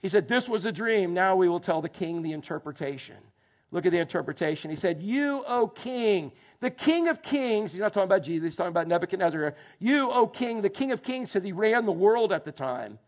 He 0.03 0.09
said, 0.09 0.29
This 0.29 0.49
was 0.49 0.65
a 0.65 0.73
dream. 0.73 1.15
Now 1.15 1.37
we 1.37 1.49
will 1.49 1.61
tell 1.61 1.81
the 1.81 1.89
king 1.89 2.23
the 2.23 2.33
interpretation. 2.33 3.17
Look 3.73 3.85
at 3.85 3.93
the 3.93 3.99
interpretation. 3.99 4.71
He 4.71 4.77
said, 4.77 5.03
You, 5.03 5.45
O 5.47 5.67
king, 5.67 6.33
the 6.61 6.71
king 6.71 7.09
of 7.09 7.23
kings, 7.23 7.73
he's 7.73 7.81
not 7.81 7.93
talking 7.93 8.05
about 8.07 8.23
Jesus, 8.23 8.53
he's 8.53 8.57
talking 8.57 8.71
about 8.71 8.87
Nebuchadnezzar. 8.87 9.55
You, 9.79 10.11
O 10.11 10.27
king, 10.27 10.63
the 10.63 10.71
king 10.71 10.93
of 10.93 11.03
kings, 11.03 11.31
because 11.31 11.45
he 11.45 11.53
ran 11.53 11.85
the 11.85 11.93
world 11.93 12.33
at 12.33 12.45
the 12.45 12.53
time 12.53 12.99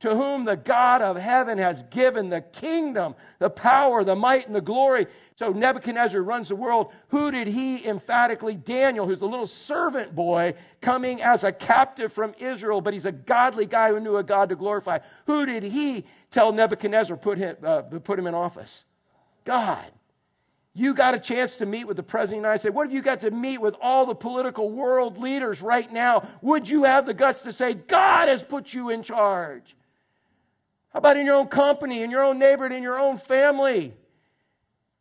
to 0.00 0.14
whom 0.14 0.44
the 0.44 0.56
God 0.56 1.02
of 1.02 1.16
heaven 1.16 1.58
has 1.58 1.82
given 1.84 2.30
the 2.30 2.40
kingdom, 2.40 3.14
the 3.38 3.50
power, 3.50 4.02
the 4.02 4.16
might, 4.16 4.46
and 4.46 4.56
the 4.56 4.60
glory. 4.60 5.06
So 5.36 5.50
Nebuchadnezzar 5.50 6.22
runs 6.22 6.48
the 6.48 6.56
world. 6.56 6.92
Who 7.08 7.30
did 7.30 7.46
he 7.46 7.86
emphatically? 7.86 8.54
Daniel, 8.54 9.06
who's 9.06 9.20
a 9.20 9.26
little 9.26 9.46
servant 9.46 10.14
boy 10.14 10.54
coming 10.80 11.22
as 11.22 11.44
a 11.44 11.52
captive 11.52 12.12
from 12.12 12.34
Israel, 12.38 12.80
but 12.80 12.94
he's 12.94 13.06
a 13.06 13.12
godly 13.12 13.66
guy 13.66 13.90
who 13.90 14.00
knew 14.00 14.16
a 14.16 14.22
God 14.22 14.48
to 14.48 14.56
glorify. 14.56 14.98
Who 15.26 15.44
did 15.44 15.62
he 15.62 16.06
tell 16.30 16.50
Nebuchadnezzar 16.52 17.16
put 17.18 17.36
him, 17.36 17.56
uh, 17.62 17.82
put 17.82 18.18
him 18.18 18.26
in 18.26 18.34
office? 18.34 18.84
God. 19.44 19.86
You 20.72 20.94
got 20.94 21.14
a 21.14 21.18
chance 21.18 21.58
to 21.58 21.66
meet 21.66 21.86
with 21.86 21.96
the 21.96 22.02
president 22.02 22.38
of 22.38 22.42
the 22.42 22.48
United 22.48 22.60
States. 22.60 22.74
What 22.74 22.86
if 22.86 22.92
you 22.92 23.02
got 23.02 23.20
to 23.20 23.30
meet 23.32 23.58
with 23.58 23.74
all 23.82 24.06
the 24.06 24.14
political 24.14 24.70
world 24.70 25.18
leaders 25.18 25.60
right 25.60 25.92
now? 25.92 26.28
Would 26.42 26.68
you 26.68 26.84
have 26.84 27.06
the 27.06 27.12
guts 27.12 27.42
to 27.42 27.52
say, 27.52 27.74
God 27.74 28.28
has 28.28 28.42
put 28.42 28.72
you 28.72 28.90
in 28.90 29.02
charge? 29.02 29.74
How 30.92 30.98
about 30.98 31.16
in 31.16 31.26
your 31.26 31.36
own 31.36 31.48
company, 31.48 32.02
in 32.02 32.10
your 32.10 32.24
own 32.24 32.38
neighborhood, 32.38 32.72
in 32.72 32.82
your 32.82 32.98
own 32.98 33.18
family? 33.18 33.94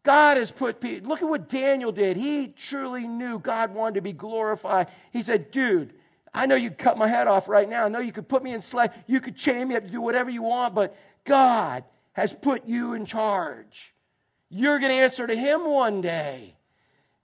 God 0.04 0.38
has 0.38 0.52
put 0.52 0.80
people. 0.80 1.10
Look 1.10 1.22
at 1.22 1.28
what 1.28 1.50
Daniel 1.50 1.92
did. 1.92 2.16
He 2.16 2.48
truly 2.48 3.08
knew 3.08 3.40
God 3.40 3.74
wanted 3.74 3.96
to 3.96 4.02
be 4.02 4.14
glorified. 4.14 4.88
He 5.12 5.24
said, 5.24 5.52
Dude, 5.52 5.94
I 6.34 6.46
know 6.46 6.56
you 6.56 6.72
cut 6.72 6.98
my 6.98 7.08
head 7.08 7.28
off 7.28 7.48
right 7.48 7.68
now. 7.68 7.86
I 7.86 7.90
know 7.90 8.00
you 8.00 8.12
could 8.12 8.30
put 8.30 8.44
me 8.44 8.54
in 8.54 8.62
slave. 8.62 8.92
You 9.08 9.20
could 9.20 9.36
chain 9.36 9.68
me 9.68 9.76
up 9.76 9.84
to 9.84 9.90
do 9.90 10.02
whatever 10.02 10.30
you 10.30 10.44
want, 10.44 10.76
but 10.76 10.96
God 11.26 11.84
has 12.14 12.34
put 12.34 12.66
you 12.66 12.94
in 12.94 13.06
charge. 13.06 13.94
You're 14.50 14.80
going 14.80 14.92
to 14.92 14.98
answer 14.98 15.28
to 15.28 15.36
him 15.36 15.66
one 15.66 16.02
day. 16.02 16.56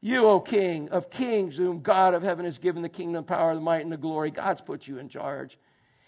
You, 0.01 0.27
O 0.27 0.39
King 0.39 0.89
of 0.89 1.09
kings, 1.09 1.57
whom 1.57 1.81
God 1.81 2.13
of 2.13 2.21
heaven 2.21 2.45
has 2.45 2.57
given 2.57 2.81
the 2.81 2.89
kingdom, 2.89 3.23
power, 3.23 3.55
the 3.55 3.61
might, 3.61 3.81
and 3.81 3.91
the 3.91 3.97
glory. 3.97 4.31
God's 4.31 4.61
put 4.61 4.87
you 4.87 4.99
in 4.99 5.09
charge. 5.09 5.57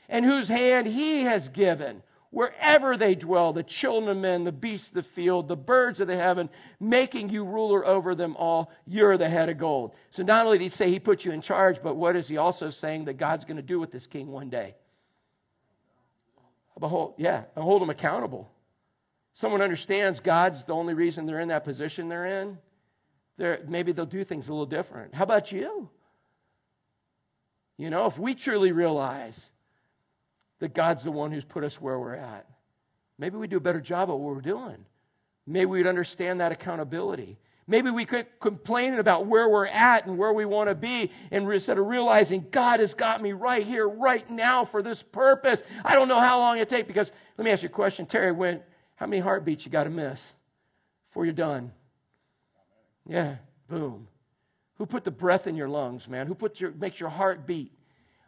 And 0.10 0.24
whose 0.24 0.48
hand 0.48 0.88
he 0.88 1.24
has 1.24 1.50
given 1.50 2.04
wherever 2.32 2.98
they 2.98 3.16
dwell, 3.16 3.54
the 3.54 3.64
children 3.64 4.10
of 4.10 4.18
men, 4.18 4.44
the 4.44 4.52
beasts 4.52 4.90
of 4.90 4.96
the 4.96 5.04
field, 5.04 5.48
the 5.48 5.56
birds 5.56 6.00
of 6.00 6.08
the 6.08 6.16
heaven, 6.16 6.50
making 6.80 7.30
you 7.30 7.44
ruler 7.44 7.86
over 7.86 8.16
them 8.16 8.36
all. 8.36 8.72
You're 8.86 9.18
the 9.18 9.30
head 9.30 9.50
of 9.50 9.58
gold. 9.58 9.94
So 10.12 10.24
not 10.24 10.46
only 10.46 10.58
did 10.58 10.66
he 10.66 10.70
say 10.70 10.92
he 10.92 11.00
put 11.00 11.26
you 11.26 11.32
in 11.32 11.42
charge, 11.42 11.82
but 11.82 11.96
what 11.96 12.16
is 12.16 12.28
he 12.28 12.38
also 12.38 12.70
saying 12.70 13.06
that 13.06 13.14
God's 13.16 13.46
going 13.46 13.58
to 13.58 13.64
do 13.64 13.80
with 13.80 13.92
this 13.92 14.08
king 14.08 14.28
one 14.28 14.50
day? 14.50 14.76
Behold, 16.80 17.16
yeah, 17.18 17.44
hold 17.56 17.82
him 17.82 17.90
accountable. 17.90 18.52
Someone 19.34 19.62
understands 19.62 20.20
God's 20.20 20.64
the 20.64 20.74
only 20.74 20.94
reason 20.94 21.26
they're 21.26 21.40
in 21.40 21.50
that 21.50 21.64
position 21.64 22.10
they're 22.10 22.42
in. 22.42 22.58
They're, 23.38 23.62
maybe 23.68 23.92
they'll 23.92 24.06
do 24.06 24.24
things 24.24 24.48
a 24.48 24.52
little 24.52 24.66
different. 24.66 25.14
How 25.14 25.24
about 25.24 25.52
you? 25.52 25.90
You 27.78 27.92
know, 27.92 28.08
if 28.08 28.18
we 28.18 28.34
truly 28.34 28.72
realize 28.72 29.50
that 30.60 30.74
God's 30.74 31.04
the 31.04 31.12
one 31.12 31.32
who's 31.32 31.46
put 31.46 31.64
us 31.64 31.80
where 31.80 32.00
we're 32.00 32.16
at. 32.16 32.48
Maybe 33.18 33.38
we 33.38 33.48
do 33.48 33.58
a 33.58 33.62
better 33.62 33.82
job 33.82 34.10
at 34.10 34.14
what 34.14 34.36
we're 34.36 34.42
doing. 34.42 34.78
Maybe 35.46 35.66
we'd 35.66 35.88
understand 35.88 36.42
that 36.42 36.52
accountability. 36.52 37.38
Maybe 37.68 37.90
we 37.90 38.06
could 38.06 38.28
complain 38.40 38.94
about 38.94 39.26
where 39.26 39.50
we're 39.50 39.68
at 39.68 40.06
and 40.06 40.18
where 40.18 40.32
we 40.32 40.46
want 40.46 40.70
to 40.70 40.76
be, 40.76 41.12
and 41.32 41.52
instead 41.52 41.78
of 41.78 41.86
realizing 41.86 42.48
God 42.50 42.80
has 42.80 42.94
got 42.94 43.22
me 43.22 43.34
right 43.34 43.66
here, 43.66 43.88
right 43.88 44.30
now 44.30 44.64
for 44.64 44.82
this 44.82 45.04
purpose. 45.04 45.64
I 45.84 45.94
don't 45.94 46.08
know 46.08 46.20
how 46.20 46.40
long 46.40 46.60
it 46.60 46.70
takes 46.70 46.88
because 46.88 47.12
let 47.38 47.44
me 47.44 47.52
ask 47.52 47.64
you 47.64 47.70
a 47.70 47.72
question, 47.72 48.06
Terry. 48.06 48.32
When 48.32 48.62
how 48.96 49.06
many 49.06 49.22
heartbeats 49.22 49.66
you 49.66 49.72
got 49.72 49.84
to 49.84 49.90
miss 49.90 50.34
before 51.10 51.26
you're 51.26 51.34
done? 51.34 51.74
Yeah, 53.06 53.36
boom. 53.68 54.08
Who 54.78 54.86
put 54.86 55.04
the 55.04 55.12
breath 55.12 55.46
in 55.46 55.56
your 55.56 55.68
lungs, 55.68 56.08
man? 56.08 56.26
Who 56.28 56.36
puts 56.36 56.62
your 56.62 56.72
makes 56.72 57.02
your 57.02 57.10
heart 57.10 57.46
beat? 57.46 57.74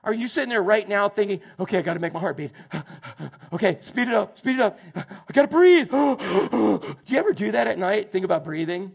Are 0.04 0.14
you 0.14 0.28
sitting 0.28 0.50
there 0.50 0.64
right 0.64 0.88
now 0.88 1.10
thinking, 1.10 1.42
okay, 1.60 1.78
I 1.78 1.82
got 1.82 1.96
to 1.96 2.00
make 2.00 2.14
my 2.14 2.20
heart 2.20 2.38
beat? 2.38 2.52
okay, 3.54 3.78
speed 3.82 4.08
it 4.08 4.14
up, 4.14 4.40
speed 4.40 4.56
it 4.56 4.62
up. 4.62 4.80
I 4.96 5.34
got 5.34 5.42
to 5.42 5.48
breathe. 5.48 5.90
do 5.92 6.96
you 7.08 7.18
ever 7.18 7.34
do 7.34 7.52
that 7.52 7.68
at 7.68 7.78
night? 7.78 8.12
Think 8.12 8.24
about 8.24 8.46
breathing? 8.46 8.94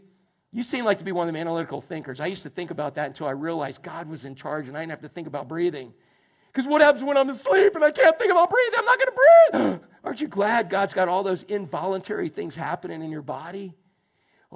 You 0.51 0.63
seem 0.63 0.85
like 0.85 0.97
to 0.99 1.03
be 1.03 1.11
one 1.11 1.27
of 1.27 1.33
the 1.33 1.39
analytical 1.39 1.81
thinkers. 1.81 2.19
I 2.19 2.27
used 2.27 2.43
to 2.43 2.49
think 2.49 2.71
about 2.71 2.95
that 2.95 3.07
until 3.07 3.27
I 3.27 3.31
realized 3.31 3.83
God 3.83 4.09
was 4.09 4.25
in 4.25 4.35
charge 4.35 4.67
and 4.67 4.75
I 4.75 4.81
didn't 4.81 4.91
have 4.91 5.01
to 5.01 5.09
think 5.09 5.27
about 5.27 5.47
breathing. 5.47 5.93
Because 6.51 6.67
what 6.67 6.81
happens 6.81 7.03
when 7.03 7.17
I'm 7.17 7.29
asleep 7.29 7.75
and 7.75 7.83
I 7.83 7.91
can't 7.91 8.17
think 8.17 8.31
about 8.31 8.49
breathing? 8.49 8.79
I'm 8.79 8.85
not 8.85 8.97
going 8.97 9.11
to 9.11 9.69
breathe. 9.77 9.79
Aren't 10.05 10.21
you 10.21 10.27
glad 10.27 10.69
God's 10.69 10.93
got 10.93 11.09
all 11.09 11.21
those 11.21 11.43
involuntary 11.43 12.29
things 12.29 12.55
happening 12.55 13.03
in 13.03 13.11
your 13.11 13.21
body? 13.21 13.75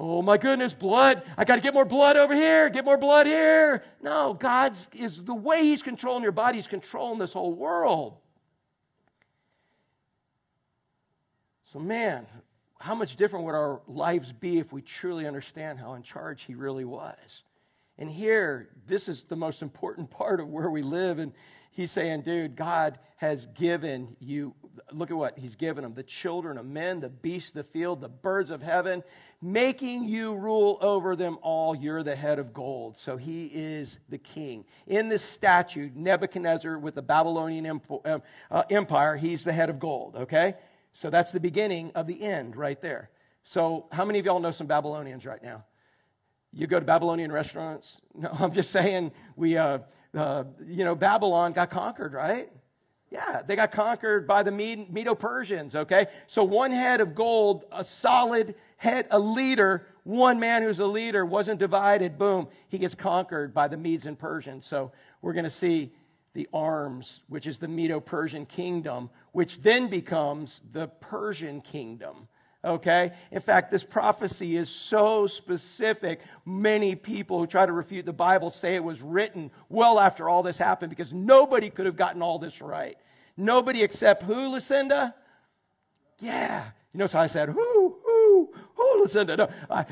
Oh 0.02 0.22
my 0.22 0.38
goodness, 0.38 0.72
blood. 0.72 1.22
I 1.36 1.44
got 1.44 1.56
to 1.56 1.60
get 1.60 1.74
more 1.74 1.84
blood 1.84 2.16
over 2.16 2.34
here, 2.34 2.70
get 2.70 2.86
more 2.86 2.96
blood 2.96 3.26
here. 3.26 3.84
No, 4.00 4.32
God's 4.32 4.88
is 4.94 5.22
the 5.22 5.34
way 5.34 5.62
He's 5.62 5.82
controlling 5.82 6.22
your 6.22 6.32
body, 6.32 6.56
He's 6.56 6.66
controlling 6.66 7.18
this 7.18 7.34
whole 7.34 7.52
world. 7.52 8.16
So, 11.70 11.78
man, 11.78 12.26
how 12.78 12.94
much 12.94 13.16
different 13.16 13.44
would 13.44 13.54
our 13.54 13.82
lives 13.86 14.32
be 14.32 14.58
if 14.58 14.72
we 14.72 14.80
truly 14.80 15.26
understand 15.26 15.78
how 15.78 15.92
in 15.92 16.02
charge 16.02 16.44
He 16.44 16.54
really 16.54 16.86
was? 16.86 17.42
And 17.98 18.10
here, 18.10 18.70
this 18.86 19.06
is 19.06 19.24
the 19.24 19.36
most 19.36 19.60
important 19.60 20.10
part 20.18 20.40
of 20.40 20.48
where 20.48 20.70
we 20.70 20.80
live. 20.80 21.18
And 21.18 21.30
he's 21.72 21.90
saying, 21.90 22.22
dude, 22.22 22.56
God 22.56 22.98
has 23.16 23.48
given 23.48 24.16
you, 24.18 24.54
look 24.92 25.10
at 25.10 25.16
what 25.16 25.38
he's 25.38 25.56
given 25.56 25.82
them 25.82 25.94
the 25.94 26.02
children 26.02 26.58
of 26.58 26.66
men, 26.66 27.00
the 27.00 27.08
beasts 27.08 27.50
of 27.50 27.54
the 27.54 27.64
field, 27.64 28.00
the 28.00 28.08
birds 28.08 28.50
of 28.50 28.62
heaven, 28.62 29.02
making 29.42 30.04
you 30.04 30.34
rule 30.34 30.78
over 30.80 31.16
them 31.16 31.38
all. 31.42 31.74
You're 31.74 32.02
the 32.02 32.16
head 32.16 32.38
of 32.38 32.52
gold. 32.52 32.98
So 32.98 33.16
he 33.16 33.46
is 33.46 33.98
the 34.08 34.18
king. 34.18 34.64
In 34.86 35.08
this 35.08 35.22
statue, 35.22 35.90
Nebuchadnezzar 35.94 36.78
with 36.78 36.94
the 36.94 37.02
Babylonian 37.02 37.66
um, 37.66 38.22
uh, 38.50 38.62
empire, 38.70 39.16
he's 39.16 39.44
the 39.44 39.52
head 39.52 39.70
of 39.70 39.78
gold, 39.78 40.16
okay? 40.16 40.54
So 40.92 41.10
that's 41.10 41.32
the 41.32 41.40
beginning 41.40 41.92
of 41.94 42.06
the 42.06 42.22
end 42.22 42.56
right 42.56 42.80
there. 42.80 43.10
So, 43.44 43.86
how 43.90 44.04
many 44.04 44.18
of 44.18 44.26
y'all 44.26 44.40
know 44.40 44.50
some 44.50 44.66
Babylonians 44.66 45.24
right 45.24 45.42
now? 45.42 45.64
You 46.52 46.66
go 46.66 46.78
to 46.78 46.86
Babylonian 46.86 47.32
restaurants? 47.32 47.98
No, 48.12 48.28
I'm 48.38 48.52
just 48.52 48.70
saying 48.70 49.12
we, 49.36 49.56
uh, 49.56 49.78
uh, 50.14 50.44
you 50.66 50.84
know, 50.84 50.96
Babylon 50.96 51.52
got 51.52 51.70
conquered, 51.70 52.12
right? 52.12 52.50
Yeah, 53.10 53.42
they 53.44 53.56
got 53.56 53.72
conquered 53.72 54.28
by 54.28 54.44
the 54.44 54.52
Medo 54.52 55.16
Persians, 55.16 55.74
okay? 55.74 56.06
So 56.28 56.44
one 56.44 56.70
head 56.70 57.00
of 57.00 57.16
gold, 57.16 57.64
a 57.72 57.82
solid 57.82 58.54
head, 58.76 59.08
a 59.10 59.18
leader, 59.18 59.88
one 60.04 60.38
man 60.38 60.62
who's 60.62 60.78
a 60.78 60.86
leader 60.86 61.26
wasn't 61.26 61.58
divided, 61.58 62.18
boom, 62.18 62.46
he 62.68 62.78
gets 62.78 62.94
conquered 62.94 63.52
by 63.52 63.66
the 63.66 63.76
Medes 63.76 64.06
and 64.06 64.16
Persians. 64.16 64.64
So 64.64 64.92
we're 65.22 65.32
going 65.32 65.44
to 65.44 65.50
see 65.50 65.92
the 66.34 66.48
arms, 66.52 67.22
which 67.28 67.48
is 67.48 67.58
the 67.58 67.66
Medo 67.66 67.98
Persian 67.98 68.46
kingdom, 68.46 69.10
which 69.32 69.60
then 69.60 69.88
becomes 69.88 70.60
the 70.72 70.86
Persian 70.86 71.60
kingdom. 71.60 72.28
Okay? 72.64 73.12
In 73.30 73.40
fact, 73.40 73.70
this 73.70 73.84
prophecy 73.84 74.56
is 74.56 74.68
so 74.68 75.26
specific. 75.26 76.20
Many 76.44 76.94
people 76.94 77.38
who 77.38 77.46
try 77.46 77.64
to 77.64 77.72
refute 77.72 78.04
the 78.04 78.12
Bible 78.12 78.50
say 78.50 78.74
it 78.74 78.84
was 78.84 79.00
written 79.00 79.50
well 79.68 79.98
after 79.98 80.28
all 80.28 80.42
this 80.42 80.58
happened 80.58 80.90
because 80.90 81.12
nobody 81.12 81.70
could 81.70 81.86
have 81.86 81.96
gotten 81.96 82.20
all 82.22 82.38
this 82.38 82.60
right. 82.60 82.96
Nobody 83.36 83.82
except 83.82 84.22
who, 84.22 84.48
Lucinda? 84.48 85.14
Yeah. 86.18 86.66
You 86.92 86.98
notice 86.98 87.12
how 87.12 87.20
I 87.20 87.28
said, 87.28 87.48
who, 87.48 87.96
who, 88.04 88.52
who, 88.74 89.00
Lucinda? 89.00 89.36
No, 89.36 89.48
I, 89.70 89.86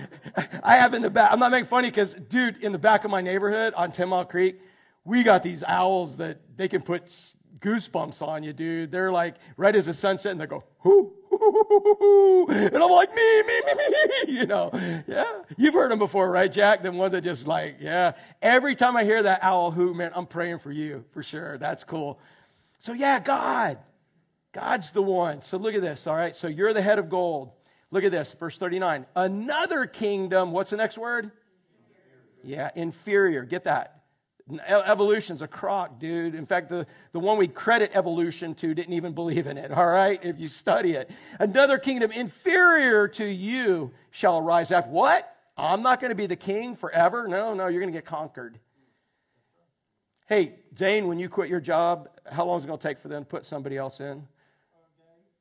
I 0.63 0.77
have 0.77 0.93
in 0.93 1.03
the 1.03 1.11
back, 1.11 1.33
I'm 1.33 1.39
not 1.39 1.51
making 1.51 1.69
funny 1.69 1.89
because, 1.89 2.15
dude, 2.15 2.63
in 2.63 2.73
the 2.73 2.79
back 2.79 3.05
of 3.05 3.11
my 3.11 3.21
neighborhood 3.21 3.73
on 3.75 3.93
Ten 3.93 4.09
Mile 4.09 4.25
Creek, 4.25 4.61
we 5.05 5.23
got 5.23 5.43
these 5.43 5.63
owls 5.63 6.19
that 6.19 6.41
they 6.57 6.69
can 6.69 6.83
put 6.83 7.07
goosebumps 7.61 8.21
on 8.21 8.43
you, 8.43 8.53
dude. 8.53 8.91
They're 8.91 9.13
like 9.13 9.37
right 9.57 9.75
as 9.75 9.87
the 9.87 9.95
sunset, 9.95 10.33
and 10.33 10.41
they 10.41 10.47
go, 10.47 10.65
whoo, 10.83 11.15
and 12.51 12.77
I'm 12.77 12.91
like, 12.91 13.15
me, 13.15 13.43
me, 13.43 13.61
me, 13.61 13.75
me, 13.75 14.13
you 14.41 14.47
know. 14.47 14.71
Yeah. 15.07 15.43
You've 15.57 15.75
heard 15.75 15.91
them 15.91 15.99
before, 15.99 16.31
right, 16.31 16.51
Jack? 16.51 16.83
The 16.83 16.91
ones 16.93 17.13
that 17.13 17.23
just 17.23 17.47
like, 17.47 17.77
yeah. 17.81 18.13
Every 18.41 18.75
time 18.75 18.97
I 18.97 19.05
hear 19.05 19.23
that 19.23 19.41
owl 19.43 19.71
hoot, 19.71 19.97
man, 19.97 20.13
I'm 20.15 20.27
praying 20.27 20.61
for 20.61 20.73
you 20.73 21.05
for 21.13 21.23
sure. 21.23 21.59
That's 21.59 21.85
cool. 21.85 22.19
So, 22.81 22.93
yeah, 22.93 23.21
God. 23.21 23.79
God's 24.53 24.93
the 24.93 25.03
one. 25.03 25.43
So, 25.43 25.57
look 25.59 25.75
at 25.75 25.83
this, 25.83 26.07
all 26.07 26.17
right? 26.17 26.35
So, 26.35 26.49
you're 26.49 26.73
the 26.73 26.83
head 26.83 26.99
of 26.99 27.09
gold. 27.09 27.51
Look 27.91 28.05
at 28.05 28.13
this, 28.13 28.35
verse 28.35 28.59
39. 28.59 29.07
Another 29.17 29.87
kingdom, 29.87 30.53
what's 30.53 30.71
the 30.71 30.77
next 30.77 30.99
word? 30.99 31.31
Yeah, 32.43 32.71
inferior. 32.75 33.45
Get 33.45 33.65
that. 33.65 33.98
Evolution's 34.67 35.43
a 35.43 35.49
crock, 35.49 35.99
dude. 35.99 36.35
In 36.35 36.47
fact, 36.47 36.69
the, 36.71 36.87
the 37.13 37.19
one 37.19 37.39
we 37.39 37.49
credit 37.49 37.91
evolution 37.95 38.55
to 38.57 38.75
didn't 38.75 38.95
even 38.95 39.13
believe 39.13 39.47
in 39.47 39.59
it, 39.59 39.71
all 39.77 39.87
right? 39.87 40.19
If 40.23 40.39
you 40.39 40.49
study 40.49 40.93
it. 40.93 41.11
Another 41.39 41.79
kingdom 41.79 42.13
inferior 42.13 43.09
to 43.09 43.25
you 43.25 43.93
shall 44.11 44.41
rise 44.41 44.73
up. 44.73 44.89
What? 44.89 45.35
I'm 45.57 45.83
not 45.83 46.01
going 46.01 46.11
to 46.11 46.15
be 46.15 46.27
the 46.27 46.37
king 46.37 46.77
forever? 46.77 47.27
No, 47.27 47.53
no, 47.53 47.67
you're 47.67 47.81
going 47.81 47.93
to 47.93 47.97
get 47.97 48.07
conquered. 48.07 48.59
Hey, 50.29 50.55
Zane, 50.77 51.09
when 51.09 51.19
you 51.19 51.29
quit 51.29 51.49
your 51.49 51.61
job, 51.61 52.11
how 52.31 52.45
long 52.45 52.59
is 52.59 52.65
it 52.65 52.67
going 52.69 52.79
to 52.79 52.87
take 52.87 53.01
for 53.01 53.09
them 53.09 53.25
to 53.25 53.29
put 53.29 53.45
somebody 53.45 53.77
else 53.77 53.99
in? 54.01 54.23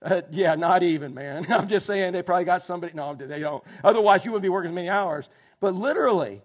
Uh, 0.01 0.21
yeah, 0.31 0.55
not 0.55 0.83
even, 0.83 1.13
man. 1.13 1.45
I'm 1.51 1.67
just 1.67 1.85
saying 1.85 2.13
they 2.13 2.21
probably 2.21 2.45
got 2.45 2.61
somebody. 2.61 2.93
No, 2.93 3.15
they 3.15 3.39
don't. 3.39 3.63
Otherwise, 3.83 4.25
you 4.25 4.31
wouldn't 4.31 4.43
be 4.43 4.49
working 4.49 4.71
as 4.71 4.75
many 4.75 4.89
hours. 4.89 5.27
But 5.59 5.75
literally, 5.75 6.41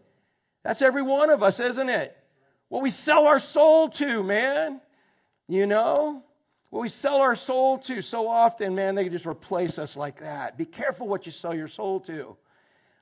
that's 0.64 0.82
every 0.82 1.02
one 1.02 1.30
of 1.30 1.42
us, 1.42 1.60
isn't 1.60 1.88
it? 1.88 2.16
What 2.72 2.82
we 2.82 2.88
sell 2.88 3.26
our 3.26 3.38
soul 3.38 3.90
to, 3.90 4.22
man. 4.22 4.80
You 5.46 5.66
know? 5.66 6.22
What 6.70 6.80
we 6.80 6.88
sell 6.88 7.16
our 7.16 7.36
soul 7.36 7.76
to 7.80 8.00
so 8.00 8.26
often, 8.26 8.74
man, 8.74 8.94
they 8.94 9.10
just 9.10 9.26
replace 9.26 9.78
us 9.78 9.94
like 9.94 10.20
that. 10.20 10.56
Be 10.56 10.64
careful 10.64 11.06
what 11.06 11.26
you 11.26 11.32
sell 11.32 11.54
your 11.54 11.68
soul 11.68 12.00
to. 12.00 12.34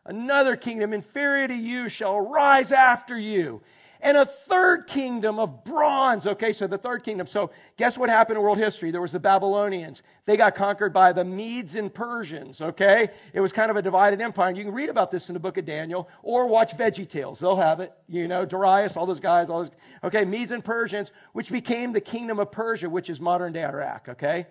Another 0.04 0.56
kingdom 0.56 0.92
inferior 0.92 1.46
to 1.46 1.54
you 1.54 1.88
shall 1.88 2.20
rise 2.20 2.72
after 2.72 3.16
you, 3.16 3.62
and 4.02 4.16
a 4.16 4.24
third 4.24 4.86
kingdom 4.86 5.38
of 5.38 5.64
bronze. 5.64 6.26
Okay, 6.26 6.52
so 6.52 6.66
the 6.66 6.78
third 6.78 7.04
kingdom. 7.04 7.26
So, 7.26 7.50
guess 7.76 7.98
what 7.98 8.08
happened 8.08 8.38
in 8.38 8.42
world 8.42 8.58
history? 8.58 8.90
There 8.90 9.00
was 9.00 9.12
the 9.12 9.20
Babylonians. 9.20 10.02
They 10.26 10.36
got 10.36 10.54
conquered 10.54 10.92
by 10.92 11.12
the 11.12 11.24
Medes 11.24 11.74
and 11.74 11.92
Persians. 11.92 12.60
Okay, 12.60 13.10
it 13.32 13.40
was 13.40 13.52
kind 13.52 13.70
of 13.70 13.76
a 13.76 13.82
divided 13.82 14.20
empire. 14.20 14.48
And 14.48 14.56
you 14.56 14.64
can 14.64 14.72
read 14.72 14.88
about 14.88 15.10
this 15.10 15.28
in 15.28 15.34
the 15.34 15.40
book 15.40 15.58
of 15.58 15.64
Daniel 15.64 16.08
or 16.22 16.46
watch 16.46 16.76
Veggie 16.76 17.08
Tales. 17.08 17.40
They'll 17.40 17.56
have 17.56 17.80
it. 17.80 17.92
You 18.08 18.28
know, 18.28 18.44
Darius, 18.44 18.96
all 18.96 19.06
those 19.06 19.20
guys, 19.20 19.50
all 19.50 19.60
those. 19.60 19.70
Okay, 20.04 20.24
Medes 20.24 20.52
and 20.52 20.64
Persians, 20.64 21.12
which 21.32 21.50
became 21.50 21.92
the 21.92 22.00
kingdom 22.00 22.38
of 22.38 22.50
Persia, 22.50 22.88
which 22.88 23.10
is 23.10 23.20
modern 23.20 23.52
day 23.52 23.64
Iraq. 23.64 24.08
Okay, 24.10 24.46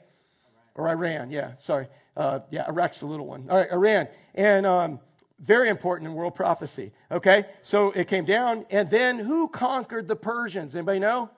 or 0.76 0.90
Iran. 0.90 1.32
Yeah, 1.32 1.54
sorry. 1.60 1.88
Uh, 2.16 2.40
yeah, 2.52 2.68
Iraq's 2.68 3.00
the 3.00 3.06
little 3.06 3.26
one. 3.26 3.48
All 3.50 3.58
right, 3.58 3.72
Iran. 3.72 4.08
And 4.36 4.66
um, 4.66 5.00
very 5.44 5.70
important 5.70 6.10
in 6.10 6.16
world 6.16 6.36
prophecy. 6.36 6.92
Okay? 7.12 7.46
So 7.64 7.92
it 7.92 8.08
came 8.08 8.26
down, 8.26 8.66
and 8.70 8.90
then 8.90 9.20
who 9.20 9.48
conquered 9.48 10.08
the 10.08 10.16
Persians? 10.16 10.76
Anybody 10.76 11.00
know? 11.00 11.30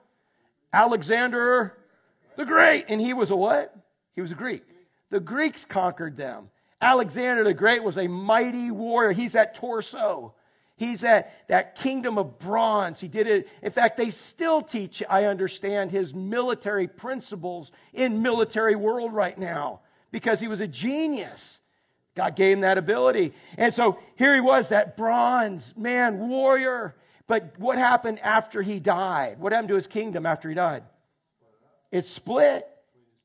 Alexander 0.73 1.77
the 2.35 2.45
Great. 2.45 2.85
And 2.87 2.99
he 2.99 3.13
was 3.13 3.31
a 3.31 3.35
what? 3.35 3.75
He 4.15 4.21
was 4.21 4.31
a 4.31 4.35
Greek. 4.35 4.63
The 5.09 5.19
Greeks 5.19 5.65
conquered 5.65 6.17
them. 6.17 6.49
Alexander 6.81 7.43
the 7.43 7.53
Great 7.53 7.83
was 7.83 7.97
a 7.97 8.07
mighty 8.07 8.71
warrior. 8.71 9.11
He's 9.11 9.33
that 9.33 9.53
torso. 9.55 10.33
He's 10.77 11.01
that, 11.01 11.47
that 11.47 11.75
kingdom 11.75 12.17
of 12.17 12.39
bronze. 12.39 12.99
He 12.99 13.07
did 13.07 13.27
it. 13.27 13.47
In 13.61 13.71
fact, 13.71 13.97
they 13.97 14.09
still 14.09 14.63
teach, 14.63 15.03
I 15.07 15.25
understand, 15.25 15.91
his 15.91 16.13
military 16.13 16.87
principles 16.87 17.71
in 17.93 18.23
military 18.23 18.75
world 18.75 19.13
right 19.13 19.37
now 19.37 19.81
because 20.11 20.39
he 20.39 20.47
was 20.47 20.59
a 20.59 20.67
genius. 20.67 21.59
God 22.15 22.35
gave 22.35 22.57
him 22.57 22.61
that 22.61 22.77
ability. 22.77 23.33
And 23.57 23.73
so 23.73 23.97
here 24.15 24.33
he 24.33 24.41
was, 24.41 24.69
that 24.69 24.97
bronze 24.97 25.73
man, 25.77 26.27
warrior. 26.27 26.95
But 27.27 27.57
what 27.57 27.77
happened 27.77 28.19
after 28.19 28.61
he 28.61 28.79
died? 28.79 29.39
What 29.39 29.53
happened 29.53 29.69
to 29.69 29.75
his 29.75 29.87
kingdom 29.87 30.25
after 30.25 30.49
he 30.49 30.55
died? 30.55 30.83
It 31.91 32.05
split 32.05 32.67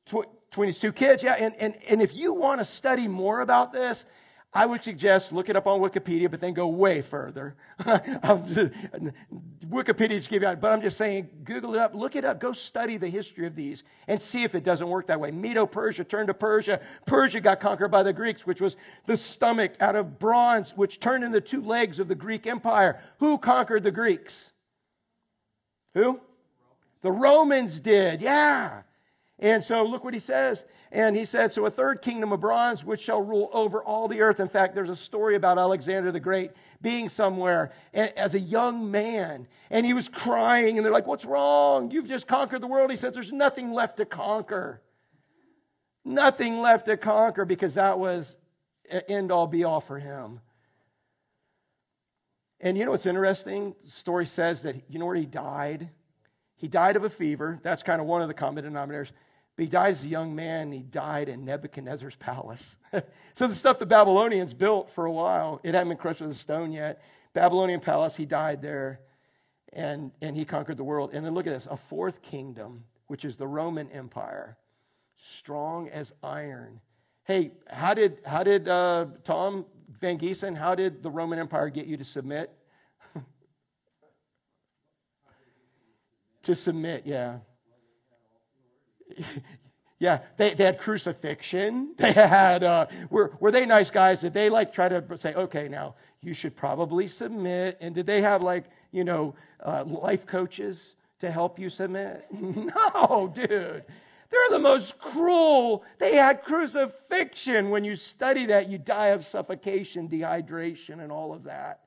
between 0.05 0.69
his 0.69 0.79
two 0.79 0.93
kids. 0.93 1.23
Yeah, 1.23 1.35
and, 1.35 1.55
and, 1.57 1.75
and 1.89 2.01
if 2.01 2.15
you 2.15 2.33
want 2.33 2.61
to 2.61 2.65
study 2.65 3.09
more 3.09 3.41
about 3.41 3.73
this, 3.73 4.07
I 4.57 4.65
would 4.65 4.83
suggest 4.83 5.33
look 5.33 5.51
it 5.51 5.57
up 5.57 5.67
on 5.67 5.81
Wikipedia, 5.81 6.31
but 6.31 6.41
then 6.41 6.55
go 6.55 6.67
way 6.67 7.03
further. 7.03 7.55
Wikipedia 9.69 10.17
just 10.17 10.31
give 10.31 10.43
you 10.43 10.57
but 10.59 10.73
I'm 10.73 10.81
just 10.81 10.97
saying, 10.97 11.29
Google 11.45 11.75
it 11.75 11.81
up, 11.81 11.95
look 11.95 12.17
it 12.17 12.25
up, 12.25 12.41
go 12.41 12.55
study 12.55 12.97
the 12.97 13.09
history 13.09 13.47
of 13.47 13.55
these 13.55 13.85
and 14.09 14.21
see 14.21 14.45
if 14.45 14.55
it 14.55 14.65
doesn't 14.65 14.89
work 14.89 15.09
that 15.09 15.21
way. 15.21 15.31
Medo 15.31 15.67
Persia 15.67 16.05
turned 16.05 16.29
to 16.29 16.35
Persia. 16.35 16.81
Persia 17.05 17.39
got 17.39 17.61
conquered 17.61 17.91
by 17.91 18.03
the 18.03 18.15
Greeks, 18.15 18.47
which 18.47 18.63
was 18.63 18.77
the 19.05 19.17
stomach 19.19 19.75
out 19.79 19.95
of 19.95 20.19
bronze, 20.19 20.71
which 20.75 21.01
turned 21.01 21.23
into 21.23 21.43
two 21.43 21.61
legs 21.61 21.99
of 21.99 22.09
the 22.09 22.15
Greek 22.15 22.47
Empire. 22.47 23.03
Who 23.19 23.37
conquered 23.37 23.83
the 23.83 23.91
Greeks? 23.91 24.55
Who? 25.93 26.19
The 27.03 27.13
Romans 27.13 27.79
did, 27.79 28.23
yeah. 28.23 28.85
And 29.39 29.63
so 29.63 29.85
look 29.85 30.03
what 30.03 30.15
he 30.15 30.21
says. 30.21 30.65
And 30.91 31.15
he 31.15 31.27
said, 31.27 31.53
So 31.53 31.67
a 31.67 31.71
third 31.71 32.01
kingdom 32.01 32.33
of 32.33 32.41
bronze, 32.41 32.85
which 32.85 33.01
shall 33.01 33.21
rule 33.21 33.51
over 33.53 33.83
all 33.83 34.09
the 34.09 34.21
earth. 34.23 34.41
In 34.41 34.49
fact, 34.49 34.75
there's 34.75 34.89
a 34.89 34.97
story 34.97 35.37
about 35.37 35.59
Alexander 35.59 36.11
the 36.11 36.21
Great 36.21 36.53
being 36.81 37.09
somewhere 37.09 37.73
as 37.93 38.35
a 38.35 38.41
young 38.41 38.91
man. 38.91 39.47
And 39.71 39.85
he 39.85 39.93
was 39.93 40.09
crying. 40.09 40.77
And 40.77 40.85
they're 40.85 40.93
like, 40.93 41.07
What's 41.07 41.27
wrong? 41.27 41.91
You've 41.91 42.09
just 42.09 42.27
conquered 42.27 42.63
the 42.63 42.67
world. 42.67 42.91
He 42.91 42.97
says, 42.97 43.13
There's 43.13 43.33
nothing 43.33 43.73
left 43.73 43.99
to 43.99 44.07
conquer. 44.07 44.81
Nothing 46.05 46.61
left 46.61 46.87
to 46.87 46.97
conquer 46.97 47.45
because 47.45 47.75
that 47.75 47.99
was 47.99 48.39
end 48.89 49.33
all 49.33 49.47
be 49.47 49.65
all 49.65 49.81
for 49.81 49.99
him. 49.99 50.41
And 52.61 52.79
you 52.79 52.85
know 52.85 52.93
what's 52.93 53.07
interesting? 53.07 53.75
The 53.85 53.91
story 53.91 54.25
says 54.25 54.63
that, 54.63 54.77
you 54.89 54.99
know 54.99 55.05
where 55.05 55.17
he 55.17 55.27
died? 55.27 55.91
He 56.57 56.69
died 56.69 56.97
of 56.97 57.05
a 57.05 57.11
fever. 57.11 57.59
That's 57.63 57.83
kind 57.83 58.01
of 58.01 58.07
one 58.07 58.23
of 58.23 58.29
the 58.29 58.35
common 58.35 58.65
denominators. 58.65 59.11
But 59.57 59.63
he 59.63 59.69
died 59.69 59.91
as 59.93 60.05
a 60.05 60.09
young 60.09 60.35
man. 60.35 60.73
He 60.73 60.83
died 60.83 61.29
in 61.29 61.45
Nebuchadnezzar's 61.45 62.17
palace. 62.17 62.77
so 63.33 63.47
the 63.47 63.55
stuff 63.55 63.79
the 63.79 63.87
Babylonians 63.87 64.53
built 64.53 64.91
for 64.91 65.07
a 65.07 65.13
while, 65.13 65.61
it 65.63 65.75
hadn't 65.75 65.89
been 65.89 65.99
crushed 65.99 66.21
with 66.21 66.31
a 66.31 66.35
stone 66.35 66.73
yet. 66.73 67.03
Babylonian 67.33 67.81
palace, 67.81 68.17
he 68.17 68.25
died 68.25 68.63
there, 68.63 69.01
and, 69.73 70.11
and 70.23 70.37
he 70.37 70.45
conquered 70.45 70.77
the 70.77 70.85
world. 70.85 71.11
And 71.13 71.25
then 71.25 71.35
look 71.35 71.47
at 71.47 71.55
this 71.55 71.69
a 71.71 71.77
fourth 71.77 72.23
kingdom, 72.23 72.85
which 73.07 73.25
is 73.25 73.37
the 73.37 73.47
Roman 73.47 73.91
Empire, 73.91 74.57
strong 75.17 75.89
as 75.89 76.13
iron. 76.23 76.81
Hey, 77.25 77.51
how 77.67 77.95
did, 77.95 78.19
how 78.25 78.43
did 78.43 78.69
uh, 78.69 79.07
Tom 79.25 79.67
Van 80.01 80.19
Giesen, 80.19 80.57
how 80.57 80.75
did 80.75 81.03
the 81.03 81.11
Roman 81.11 81.39
Empire 81.39 81.71
get 81.71 81.87
you 81.87 81.97
to 81.97 82.05
submit? 82.05 82.53
To 86.47 86.55
submit, 86.55 87.03
yeah. 87.05 87.39
yeah, 89.99 90.21
they, 90.37 90.55
they 90.55 90.65
had 90.65 90.79
crucifixion. 90.79 91.95
They 91.99 92.13
had, 92.13 92.63
uh, 92.63 92.87
were, 93.11 93.37
were 93.41 93.51
they 93.51 93.67
nice 93.67 93.91
guys? 93.91 94.21
Did 94.21 94.35
they 94.35 94.49
like 94.49 94.73
try 94.73 94.89
to 94.89 95.05
say, 95.19 95.35
okay, 95.35 95.69
now 95.69 95.95
you 96.23 96.35
should 96.35 96.57
probably 96.57 97.09
submit? 97.09 97.79
And 97.81 97.95
did 97.95 98.07
they 98.07 98.21
have 98.23 98.43
like, 98.43 98.65
you 98.93 99.05
know, 99.05 99.35
uh, 99.65 99.85
life 99.85 100.27
coaches 100.27 100.95
to 101.21 101.31
help 101.31 101.59
you 101.59 101.69
submit? 101.69 102.27
no, 102.33 103.31
dude. 103.35 103.85
They're 104.29 104.51
the 104.51 104.59
most 104.59 104.99
cruel. 104.99 105.85
They 105.99 106.17
had 106.17 106.43
crucifixion. 106.43 107.71
When 107.71 107.85
you 107.85 107.97
study 107.97 108.47
that, 108.47 108.69
you 108.69 108.77
die 108.77 109.09
of 109.09 109.25
suffocation, 109.25 110.09
dehydration, 110.09 111.01
and 111.01 111.13
all 111.13 111.33
of 111.33 111.45
that. 111.45 111.86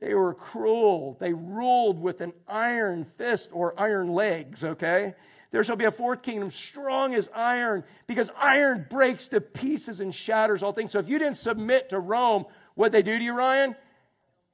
They 0.00 0.14
were 0.14 0.34
cruel. 0.34 1.16
They 1.20 1.32
ruled 1.32 2.00
with 2.00 2.20
an 2.22 2.32
iron 2.48 3.06
fist 3.18 3.50
or 3.52 3.78
iron 3.78 4.08
legs, 4.12 4.64
okay? 4.64 5.14
There 5.50 5.62
shall 5.62 5.76
be 5.76 5.84
a 5.84 5.90
fourth 5.90 6.22
kingdom 6.22 6.50
strong 6.50 7.14
as 7.14 7.28
iron, 7.34 7.84
because 8.06 8.30
iron 8.36 8.86
breaks 8.88 9.28
to 9.28 9.40
pieces 9.40 10.00
and 10.00 10.14
shatters 10.14 10.62
all 10.62 10.72
things. 10.72 10.92
So 10.92 11.00
if 11.00 11.08
you 11.08 11.18
didn't 11.18 11.36
submit 11.36 11.90
to 11.90 11.98
Rome, 11.98 12.46
what 12.74 12.92
they 12.92 13.02
do 13.02 13.18
to 13.18 13.24
you, 13.24 13.32
Ryan? 13.34 13.74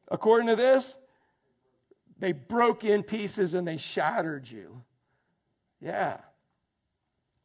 According 0.09 0.49
to 0.49 0.57
this, 0.57 0.97
they 2.19 2.33
broke 2.33 2.83
in 2.83 3.03
pieces 3.03 3.55
and 3.55 3.69
they 3.69 3.77
shattered 3.77 4.51
you. 4.51 4.83
Yeah. 5.81 6.19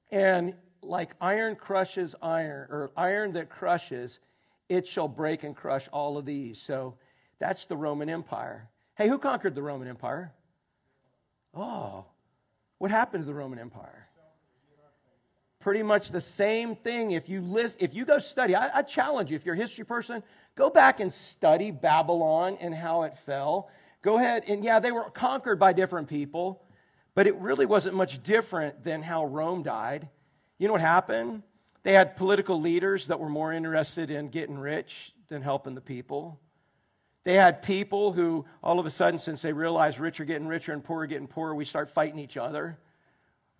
And 0.10 0.56
like 0.82 1.12
iron 1.20 1.56
crushes 1.56 2.16
iron, 2.22 2.68
or 2.70 2.92
iron 2.96 3.34
that 3.34 3.50
crushes, 3.50 4.20
it 4.70 4.88
shall 4.88 5.08
break 5.08 5.44
and 5.44 5.56
crush 5.56 5.88
all 5.92 6.18
of 6.18 6.26
these. 6.26 6.60
So 6.60 6.96
that's 7.42 7.66
the 7.66 7.76
Roman 7.76 8.08
Empire. 8.08 8.70
Hey, 8.96 9.10
who 9.10 9.18
conquered 9.18 9.56
the 9.56 9.64
Roman 9.64 9.88
Empire? 9.88 10.32
Oh, 11.56 12.06
what 12.78 12.92
happened 12.92 13.24
to 13.24 13.26
the 13.26 13.34
Roman 13.34 13.58
Empire? 13.58 14.08
Pretty 15.60 15.82
much 15.82 16.12
the 16.12 16.22
same 16.22 16.76
thing. 16.76 17.12
If 17.12 17.28
you 17.28 17.42
list, 17.42 17.78
if 17.80 17.96
you 17.96 18.06
go 18.06 18.20
study, 18.20 18.56
I, 18.56 18.80
I 18.80 18.82
challenge 18.84 19.32
you. 19.32 19.36
If 19.36 19.46
you're 19.46 19.56
a 19.56 19.58
history 19.58 19.84
person, 19.84 20.22
go 20.56 20.70
back 20.70 21.00
and 21.00 21.12
study 21.12 21.72
Babylon 21.72 22.58
and 22.62 22.76
how 22.76 23.04
it 23.04 23.18
fell. 23.18 23.70
Go 24.04 24.18
ahead 24.18 24.44
and 24.48 24.64
yeah, 24.64 24.80
they 24.80 24.92
were 24.92 25.10
conquered 25.10 25.60
by 25.60 25.74
different 25.74 26.08
people, 26.08 26.64
but 27.16 27.26
it 27.26 27.36
really 27.36 27.66
wasn't 27.66 27.96
much 27.96 28.22
different 28.22 28.84
than 28.84 29.02
how 29.02 29.26
Rome 29.26 29.64
died. 29.64 30.08
You 30.60 30.68
know 30.68 30.74
what 30.74 30.82
happened? 30.82 31.42
They 31.82 31.94
had 31.94 32.16
political 32.16 32.62
leaders 32.62 33.08
that 33.08 33.20
were 33.20 33.30
more 33.30 33.52
interested 33.52 34.12
in 34.12 34.30
getting 34.30 34.60
rich 34.60 35.12
than 35.28 35.42
helping 35.42 35.74
the 35.74 35.82
people. 35.82 36.40
They 37.24 37.36
had 37.36 37.62
people 37.62 38.14
who, 38.14 38.46
all 38.64 38.80
of 38.80 38.86
a 38.86 38.90
sudden, 38.90 39.20
since 39.20 39.42
they 39.42 39.54
realized 39.54 40.00
rich 40.00 40.20
are 40.20 40.26
getting 40.26 40.48
richer 40.48 40.74
and 40.74 40.84
poor 40.84 41.04
are 41.04 41.08
getting 41.08 41.28
poorer, 41.28 41.54
we 41.54 41.66
start 41.66 41.90
fighting 41.90 42.20
each 42.20 42.38
other. 42.38 42.80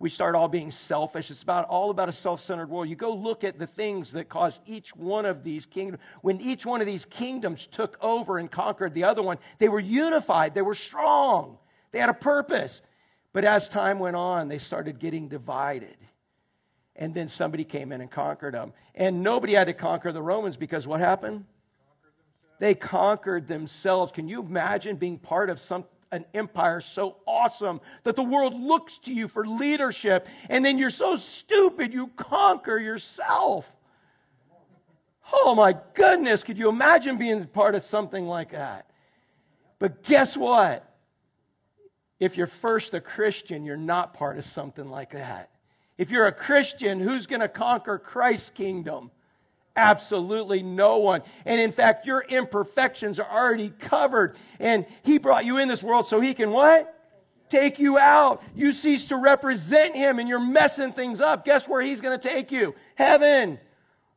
We 0.00 0.10
start 0.10 0.34
all 0.34 0.48
being 0.48 0.72
selfish. 0.72 1.30
It's 1.30 1.44
about 1.44 1.68
all 1.68 1.90
about 1.90 2.08
a 2.08 2.12
self-centered 2.12 2.68
world. 2.68 2.88
You 2.88 2.96
go 2.96 3.14
look 3.14 3.44
at 3.44 3.60
the 3.60 3.68
things 3.68 4.10
that 4.12 4.28
caused 4.28 4.60
each 4.66 4.96
one 4.96 5.24
of 5.24 5.44
these 5.44 5.64
kingdoms. 5.64 6.02
When 6.22 6.40
each 6.40 6.66
one 6.66 6.80
of 6.80 6.88
these 6.88 7.04
kingdoms 7.04 7.68
took 7.68 7.96
over 8.00 8.38
and 8.38 8.50
conquered 8.50 8.94
the 8.94 9.04
other 9.04 9.22
one, 9.22 9.38
they 9.60 9.68
were 9.68 9.78
unified. 9.78 10.54
They 10.54 10.62
were 10.62 10.74
strong. 10.74 11.56
They 11.92 12.00
had 12.00 12.08
a 12.08 12.14
purpose. 12.14 12.82
But 13.32 13.44
as 13.44 13.68
time 13.68 14.00
went 14.00 14.16
on, 14.16 14.48
they 14.48 14.58
started 14.58 14.98
getting 14.98 15.28
divided. 15.28 15.96
And 16.96 17.14
then 17.14 17.28
somebody 17.28 17.62
came 17.62 17.92
in 17.92 18.00
and 18.00 18.10
conquered 18.10 18.54
them. 18.54 18.72
And 18.96 19.22
nobody 19.22 19.52
had 19.52 19.68
to 19.68 19.72
conquer 19.72 20.10
the 20.10 20.20
Romans 20.20 20.56
because 20.56 20.84
what 20.84 20.98
happened? 20.98 21.44
They 22.58 22.74
conquered 22.74 23.48
themselves. 23.48 24.12
Can 24.12 24.28
you 24.28 24.40
imagine 24.40 24.96
being 24.96 25.18
part 25.18 25.50
of 25.50 25.58
some, 25.58 25.84
an 26.12 26.24
empire 26.34 26.80
so 26.80 27.16
awesome 27.26 27.80
that 28.04 28.16
the 28.16 28.22
world 28.22 28.54
looks 28.54 28.98
to 28.98 29.12
you 29.12 29.28
for 29.28 29.46
leadership, 29.46 30.28
and 30.48 30.64
then 30.64 30.78
you're 30.78 30.90
so 30.90 31.16
stupid 31.16 31.92
you 31.92 32.08
conquer 32.16 32.78
yourself? 32.78 33.70
Oh 35.32 35.54
my 35.54 35.76
goodness, 35.94 36.44
could 36.44 36.58
you 36.58 36.68
imagine 36.68 37.16
being 37.16 37.46
part 37.46 37.74
of 37.74 37.82
something 37.82 38.26
like 38.26 38.52
that? 38.52 38.86
But 39.78 40.02
guess 40.04 40.36
what? 40.36 40.88
If 42.20 42.36
you're 42.36 42.46
first 42.46 42.94
a 42.94 43.00
Christian, 43.00 43.64
you're 43.64 43.76
not 43.76 44.14
part 44.14 44.38
of 44.38 44.44
something 44.44 44.88
like 44.88 45.12
that. 45.12 45.50
If 45.98 46.10
you're 46.10 46.26
a 46.26 46.32
Christian, 46.32 47.00
who's 47.00 47.26
going 47.26 47.40
to 47.40 47.48
conquer 47.48 47.98
Christ's 47.98 48.50
kingdom? 48.50 49.10
Absolutely 49.76 50.62
no 50.62 50.98
one. 50.98 51.22
And 51.44 51.60
in 51.60 51.72
fact, 51.72 52.06
your 52.06 52.20
imperfections 52.20 53.18
are 53.18 53.30
already 53.30 53.70
covered. 53.70 54.36
And 54.58 54.86
He 55.02 55.18
brought 55.18 55.44
you 55.44 55.58
in 55.58 55.68
this 55.68 55.82
world 55.82 56.06
so 56.06 56.20
He 56.20 56.34
can 56.34 56.50
what? 56.50 56.98
Take 57.48 57.78
you 57.78 57.98
out. 57.98 58.42
You 58.54 58.72
cease 58.72 59.06
to 59.06 59.16
represent 59.16 59.96
Him 59.96 60.18
and 60.18 60.28
you're 60.28 60.40
messing 60.40 60.92
things 60.92 61.20
up. 61.20 61.44
Guess 61.44 61.68
where 61.68 61.80
He's 61.80 62.00
going 62.00 62.18
to 62.18 62.28
take 62.28 62.52
you? 62.52 62.74
Heaven. 62.96 63.58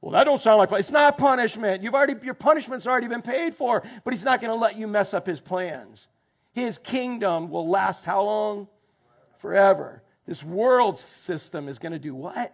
Well, 0.01 0.12
that 0.12 0.26
don't 0.26 0.41
sound 0.41 0.58
like 0.58 0.72
it's 0.74 0.91
not 0.91 1.18
punishment. 1.18 1.82
You've 1.82 1.95
already 1.95 2.16
your 2.24 2.34
punishment's 2.34 2.86
already 2.86 3.08
been 3.08 3.22
paid 3.22 3.56
for, 3.56 3.82
but 4.03 4.14
He's 4.14 4.26
not 4.26 4.41
going 4.41 4.51
to 4.51 4.60
let 4.60 4.78
you 4.78 4.88
mess 4.88 5.14
up 5.14 5.26
His 5.26 5.39
plans. 5.39 6.08
His 6.51 6.78
kingdom 6.78 7.49
will 7.49 7.68
last 7.68 8.06
how 8.06 8.24
long? 8.24 8.68
Forever. 9.39 10.03
This 10.28 10.43
world 10.43 10.97
system 10.97 11.68
is 11.68 11.80
going 11.80 11.91
to 11.91 11.99
do 11.99 12.14
what? 12.14 12.53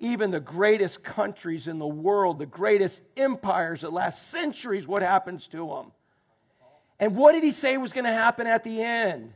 Even 0.00 0.30
the 0.30 0.40
greatest 0.40 1.02
countries 1.02 1.68
in 1.68 1.78
the 1.78 1.86
world, 1.86 2.38
the 2.38 2.46
greatest 2.46 3.02
empires 3.16 3.80
that 3.80 3.92
last 3.92 4.28
centuries, 4.28 4.86
what 4.86 5.02
happens 5.02 5.48
to 5.48 5.66
them? 5.68 5.92
And 7.00 7.16
what 7.16 7.32
did 7.32 7.44
he 7.44 7.50
say 7.50 7.76
was 7.76 7.92
going 7.92 8.04
to 8.04 8.12
happen 8.12 8.46
at 8.46 8.64
the 8.64 8.82
end? 8.82 9.32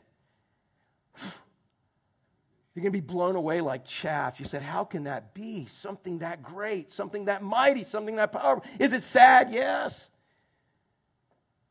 You're 1.20 2.82
going 2.82 2.86
to 2.86 2.90
be 2.90 3.00
blown 3.00 3.36
away 3.36 3.60
like 3.60 3.84
chaff. 3.84 4.40
You 4.40 4.46
said, 4.46 4.62
How 4.62 4.84
can 4.84 5.04
that 5.04 5.34
be? 5.34 5.66
Something 5.66 6.18
that 6.18 6.42
great, 6.42 6.90
something 6.90 7.26
that 7.26 7.42
mighty, 7.42 7.84
something 7.84 8.16
that 8.16 8.32
powerful. 8.32 8.64
Is 8.78 8.92
it 8.92 9.02
sad? 9.02 9.52
Yes. 9.52 10.08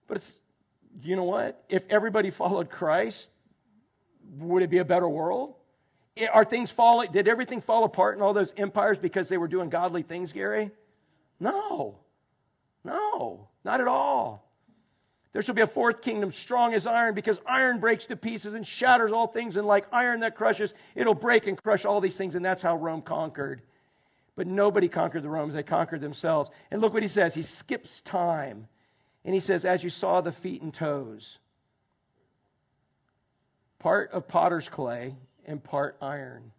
But 0.08 0.18
it's, 0.18 0.40
you 1.02 1.16
know 1.16 1.24
what? 1.24 1.64
If 1.70 1.84
everybody 1.90 2.30
followed 2.30 2.70
Christ, 2.70 3.32
would 4.38 4.64
it 4.64 4.70
be 4.70 4.78
a 4.78 4.86
better 4.86 5.08
world? 5.08 5.56
Are 6.34 6.44
things 6.44 6.72
falling? 6.72 7.12
Did 7.12 7.28
everything 7.28 7.62
fall 7.62 7.84
apart 7.84 8.18
in 8.18 8.22
all 8.22 8.34
those 8.34 8.54
empires 8.58 8.98
because 8.98 9.30
they 9.30 9.38
were 9.38 9.48
doing 9.48 9.70
godly 9.70 10.04
things, 10.04 10.34
Gary? 10.34 10.72
No. 11.40 12.00
No, 12.84 13.48
not 13.64 13.82
at 13.82 13.88
all. 13.88 14.48
There 15.34 15.42
shall 15.42 15.56
be 15.56 15.62
a 15.62 15.68
fourth 15.68 16.02
kingdom, 16.02 16.32
strong 16.32 16.74
as 16.74 16.86
iron, 16.86 17.16
because 17.16 17.40
iron 17.46 17.80
breaks 17.80 18.08
to 18.08 18.18
pieces 18.18 18.54
and 18.54 18.68
shatters 18.68 19.14
all 19.14 19.28
things, 19.28 19.56
and 19.56 19.66
like 19.66 19.86
iron 19.92 20.22
that 20.22 20.36
crushes, 20.36 20.74
it'll 20.94 21.14
break 21.14 21.48
and 21.48 21.62
crush 21.62 21.86
all 21.86 22.02
these 22.02 22.18
things, 22.18 22.36
and 22.36 22.44
that's 22.44 22.62
how 22.62 22.76
Rome 22.76 23.02
conquered. 23.02 23.62
But 24.36 24.48
nobody 24.48 24.90
conquered 24.90 25.24
the 25.24 25.30
Romans, 25.30 25.54
they 25.54 25.64
conquered 25.64 26.02
themselves. 26.02 26.50
And 26.70 26.82
look 26.82 26.94
what 26.94 27.04
he 27.04 27.10
says. 27.10 27.34
He 27.34 27.44
skips 27.44 28.02
time, 28.02 28.68
and 29.24 29.34
he 29.34 29.40
says, 29.40 29.64
As 29.64 29.84
you 29.84 29.90
saw 29.90 30.20
the 30.20 30.34
feet 30.34 30.62
and 30.62 30.74
toes, 30.74 31.40
part 33.80 34.12
of 34.12 34.28
potter's 34.28 34.68
clay 34.68 35.16
and 35.46 35.64
part 35.64 35.98
iron. 36.02 36.52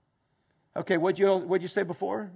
Okay, 0.76 0.96
what'd 0.96 1.18
you, 1.18 1.34
what'd 1.34 1.62
you 1.62 1.68
say 1.68 1.82
before? 1.82 2.30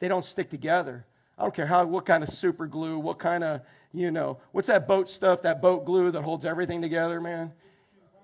They 0.00 0.08
don't 0.08 0.24
stick 0.24 0.50
together. 0.50 1.06
I 1.38 1.42
don't 1.42 1.54
care 1.54 1.66
how, 1.66 1.84
what 1.84 2.06
kind 2.06 2.22
of 2.22 2.30
super 2.30 2.66
glue, 2.66 2.98
what 2.98 3.18
kind 3.18 3.42
of, 3.44 3.60
you 3.92 4.10
know, 4.10 4.38
what's 4.52 4.68
that 4.68 4.86
boat 4.86 5.08
stuff, 5.08 5.42
that 5.42 5.60
boat 5.60 5.84
glue 5.84 6.10
that 6.10 6.22
holds 6.22 6.44
everything 6.44 6.82
together, 6.82 7.20
man? 7.20 7.52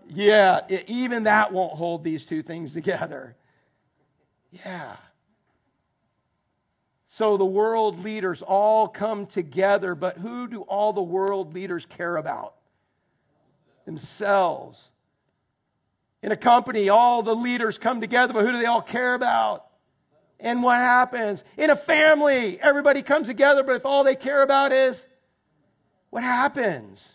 Yeah, 0.09 0.61
it, 0.69 0.85
even 0.89 1.25
that 1.25 1.53
won't 1.53 1.75
hold 1.75 2.03
these 2.03 2.25
two 2.25 2.43
things 2.43 2.73
together. 2.73 3.37
Yeah. 4.51 4.97
So 7.07 7.37
the 7.37 7.45
world 7.45 8.01
leaders 8.01 8.43
all 8.43 8.89
come 8.89 9.27
together, 9.27 9.95
but 9.95 10.17
who 10.17 10.47
do 10.47 10.63
all 10.63 10.93
the 10.93 11.03
world 11.03 11.55
leaders 11.55 11.87
care 11.87 12.17
about? 12.17 12.55
Themselves. 13.85 14.91
In 16.23 16.33
a 16.33 16.37
company, 16.37 16.89
all 16.89 17.23
the 17.23 17.35
leaders 17.35 17.79
come 17.79 18.01
together, 18.01 18.33
but 18.33 18.45
who 18.45 18.53
do 18.53 18.59
they 18.59 18.67
all 18.67 18.83
care 18.83 19.15
about? 19.15 19.67
And 20.39 20.63
what 20.63 20.77
happens? 20.77 21.45
In 21.57 21.71
a 21.71 21.77
family, 21.77 22.61
everybody 22.61 23.03
comes 23.03 23.27
together, 23.27 23.63
but 23.63 23.77
if 23.77 23.87
all 23.87 24.05
they 24.05 24.17
care 24.17 24.43
about 24.43 24.73
is 24.73 25.07
what 26.11 26.23
happens? 26.23 27.15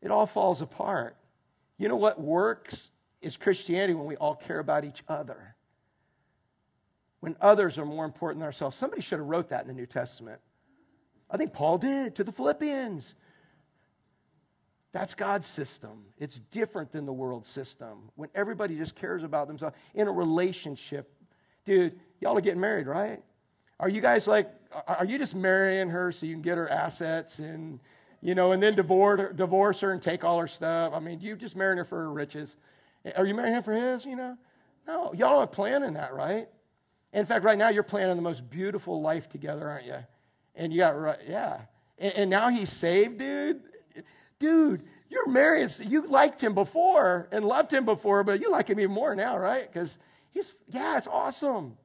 It 0.00 0.10
all 0.10 0.26
falls 0.26 0.60
apart. 0.60 1.16
You 1.78 1.88
know 1.88 1.96
what 1.96 2.20
works 2.20 2.90
is 3.20 3.36
Christianity 3.36 3.94
when 3.94 4.06
we 4.06 4.16
all 4.16 4.34
care 4.34 4.58
about 4.58 4.84
each 4.84 5.02
other. 5.08 5.54
when 7.24 7.34
others 7.40 7.78
are 7.78 7.86
more 7.86 8.04
important 8.04 8.40
than 8.40 8.44
ourselves. 8.44 8.76
Somebody 8.76 9.00
should 9.00 9.18
have 9.18 9.26
wrote 9.26 9.48
that 9.48 9.62
in 9.62 9.66
the 9.66 9.72
New 9.72 9.86
Testament. 9.86 10.40
I 11.30 11.38
think 11.38 11.54
Paul 11.54 11.78
did 11.78 12.16
to 12.16 12.24
the 12.24 12.32
Philippians. 12.32 13.14
That's 14.94 15.12
God's 15.12 15.48
system. 15.48 16.04
It's 16.18 16.38
different 16.38 16.92
than 16.92 17.04
the 17.04 17.12
world 17.12 17.44
system. 17.44 18.12
When 18.14 18.28
everybody 18.32 18.76
just 18.76 18.94
cares 18.94 19.24
about 19.24 19.48
themselves 19.48 19.74
in 19.92 20.06
a 20.06 20.12
relationship. 20.12 21.12
Dude, 21.64 21.98
y'all 22.20 22.38
are 22.38 22.40
getting 22.40 22.60
married, 22.60 22.86
right? 22.86 23.20
Are 23.80 23.88
you 23.88 24.00
guys 24.00 24.28
like, 24.28 24.48
are 24.86 25.04
you 25.04 25.18
just 25.18 25.34
marrying 25.34 25.88
her 25.88 26.12
so 26.12 26.26
you 26.26 26.34
can 26.34 26.42
get 26.42 26.58
her 26.58 26.70
assets 26.70 27.40
and, 27.40 27.80
you 28.20 28.36
know, 28.36 28.52
and 28.52 28.62
then 28.62 28.76
divorce, 28.76 29.34
divorce 29.34 29.80
her 29.80 29.90
and 29.90 30.00
take 30.00 30.22
all 30.22 30.38
her 30.38 30.46
stuff? 30.46 30.92
I 30.94 31.00
mean, 31.00 31.18
you 31.20 31.34
just 31.34 31.56
marrying 31.56 31.78
her 31.78 31.84
for 31.84 31.98
her 31.98 32.12
riches. 32.12 32.54
Are 33.16 33.26
you 33.26 33.34
marrying 33.34 33.56
him 33.56 33.64
for 33.64 33.72
his, 33.72 34.04
you 34.04 34.14
know? 34.14 34.38
No, 34.86 35.12
y'all 35.12 35.40
are 35.40 35.46
planning 35.48 35.94
that, 35.94 36.14
right? 36.14 36.46
In 37.12 37.26
fact, 37.26 37.44
right 37.44 37.58
now 37.58 37.70
you're 37.70 37.82
planning 37.82 38.14
the 38.14 38.22
most 38.22 38.48
beautiful 38.48 39.02
life 39.02 39.28
together, 39.28 39.68
aren't 39.68 39.86
you? 39.86 39.98
And 40.54 40.72
you 40.72 40.78
got, 40.78 40.96
right, 40.96 41.18
yeah. 41.28 41.62
And, 41.98 42.12
and 42.14 42.30
now 42.30 42.48
he's 42.48 42.70
saved, 42.70 43.18
dude. 43.18 43.60
Dude, 44.44 44.82
you're 45.08 45.26
married. 45.26 45.70
You 45.80 46.06
liked 46.06 46.42
him 46.42 46.52
before 46.52 47.28
and 47.32 47.46
loved 47.46 47.72
him 47.72 47.86
before, 47.86 48.22
but 48.24 48.42
you 48.42 48.50
like 48.50 48.68
him 48.68 48.78
even 48.78 48.92
more 48.92 49.14
now, 49.14 49.38
right? 49.38 49.66
Because 49.72 49.98
he's, 50.34 50.54
yeah, 50.68 50.98
it's 50.98 51.06
awesome. 51.06 51.78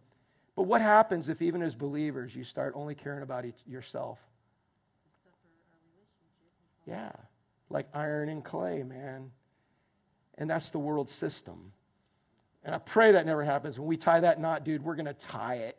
But 0.57 0.63
what 0.63 0.81
happens 0.81 1.29
if, 1.29 1.41
even 1.41 1.61
as 1.61 1.73
believers, 1.73 2.35
you 2.35 2.43
start 2.43 2.73
only 2.75 2.95
caring 2.95 3.23
about 3.23 3.45
each, 3.45 3.55
yourself? 3.65 4.19
Yeah, 6.85 7.13
like 7.69 7.87
iron 7.93 8.27
and 8.27 8.43
clay, 8.43 8.83
man. 8.83 9.31
And 10.37 10.49
that's 10.49 10.69
the 10.69 10.79
world 10.79 11.09
system. 11.09 11.71
And 12.65 12.75
I 12.75 12.79
pray 12.79 13.13
that 13.13 13.25
never 13.25 13.45
happens. 13.45 13.79
When 13.79 13.87
we 13.87 13.95
tie 13.95 14.19
that 14.19 14.41
knot, 14.41 14.65
dude, 14.65 14.83
we're 14.83 14.95
going 14.95 15.05
to 15.05 15.13
tie 15.13 15.59
it. 15.59 15.77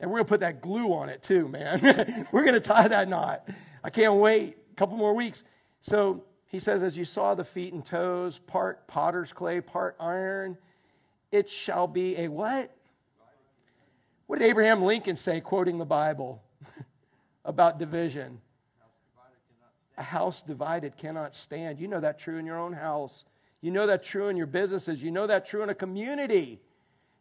And 0.00 0.10
we're 0.10 0.16
going 0.16 0.26
to 0.26 0.30
put 0.30 0.40
that 0.40 0.62
glue 0.62 0.92
on 0.94 1.10
it 1.10 1.22
too, 1.22 1.46
man. 1.46 2.26
we're 2.32 2.42
going 2.42 2.54
to 2.54 2.60
tie 2.60 2.88
that 2.88 3.08
knot. 3.08 3.48
I 3.84 3.90
can't 3.90 4.14
wait. 4.14 4.56
A 4.72 4.74
couple 4.74 4.96
more 4.96 5.14
weeks. 5.14 5.44
So 5.80 6.24
he 6.46 6.58
says, 6.58 6.82
as 6.82 6.96
you 6.96 7.04
saw 7.04 7.34
the 7.34 7.44
feet 7.44 7.72
and 7.72 7.84
toes, 7.84 8.38
part 8.46 8.86
potter's 8.86 9.32
clay, 9.32 9.60
part 9.60 9.96
iron, 10.00 10.56
it 11.30 11.48
shall 11.48 11.86
be 11.86 12.16
a 12.16 12.28
what? 12.28 12.74
What 14.26 14.38
did 14.38 14.46
Abraham 14.46 14.82
Lincoln 14.82 15.16
say, 15.16 15.40
quoting 15.40 15.78
the 15.78 15.86
Bible 15.86 16.42
about 17.44 17.78
division? 17.78 18.40
A 19.96 20.02
house 20.02 20.42
divided 20.42 20.96
cannot 20.96 21.34
stand. 21.34 21.80
You 21.80 21.88
know 21.88 22.00
that 22.00 22.18
true 22.18 22.38
in 22.38 22.46
your 22.46 22.58
own 22.58 22.72
house. 22.72 23.24
You 23.60 23.70
know 23.70 23.86
that 23.86 24.02
true 24.02 24.28
in 24.28 24.36
your 24.36 24.46
businesses. 24.46 25.02
You 25.02 25.10
know 25.10 25.26
that 25.26 25.44
true 25.44 25.62
in 25.62 25.70
a 25.70 25.74
community. 25.74 26.60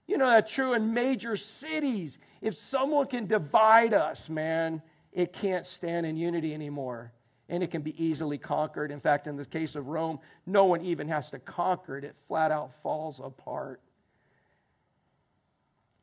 You 0.06 0.18
know 0.18 0.30
that 0.30 0.48
true 0.48 0.74
in 0.74 0.94
major 0.94 1.36
cities. 1.36 2.18
If 2.42 2.58
someone 2.58 3.08
can 3.08 3.26
divide 3.26 3.94
us, 3.94 4.30
man, 4.30 4.82
it 5.12 5.34
can't 5.34 5.66
stand 5.66 6.06
in 6.06 6.16
unity 6.16 6.54
anymore. 6.54 7.12
And 7.50 7.64
it 7.64 7.72
can 7.72 7.82
be 7.82 8.04
easily 8.04 8.38
conquered. 8.38 8.92
In 8.92 9.00
fact, 9.00 9.28
in 9.28 9.38
the 9.38 9.46
case 9.46 9.76
of 9.76 9.88
Rome, 9.88 10.20
no 10.46 10.66
one 10.66 10.82
even 10.82 11.08
has 11.08 11.30
to 11.32 11.40
conquer 11.40 11.98
it, 11.98 12.04
it 12.04 12.16
flat 12.28 12.52
out 12.52 12.72
falls 12.82 13.20
apart. 13.24 13.82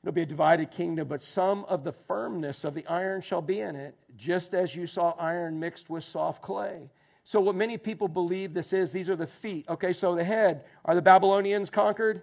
It'll 0.03 0.13
be 0.13 0.23
a 0.23 0.27
divided 0.27 0.71
kingdom, 0.71 1.09
but 1.09 1.23
some 1.23 1.65
of 1.65 1.83
the 1.83 1.93
firmness 1.93 2.65
of 2.65 2.75
the 2.75 2.87
iron 2.87 3.23
shall 3.23 3.41
be 3.41 3.61
in 3.61 3.75
it, 3.75 3.95
just 4.19 4.53
as 4.53 4.77
you 4.77 4.87
saw 4.87 5.15
iron 5.19 5.59
mixed 5.59 5.89
with 5.89 6.05
soft 6.05 6.43
clay. 6.43 6.91
So, 7.25 7.41
what 7.41 7.55
many 7.55 7.79
people 7.79 8.07
believe 8.07 8.53
this 8.53 8.75
is, 8.75 8.93
these 8.93 9.09
are 9.09 9.17
the 9.17 9.27
feet. 9.27 9.65
Okay, 9.67 9.95
so 9.95 10.15
the 10.15 10.23
head. 10.23 10.65
Are 10.85 10.95
the 10.95 11.01
Babylonians 11.01 11.71
conquered? 11.71 12.23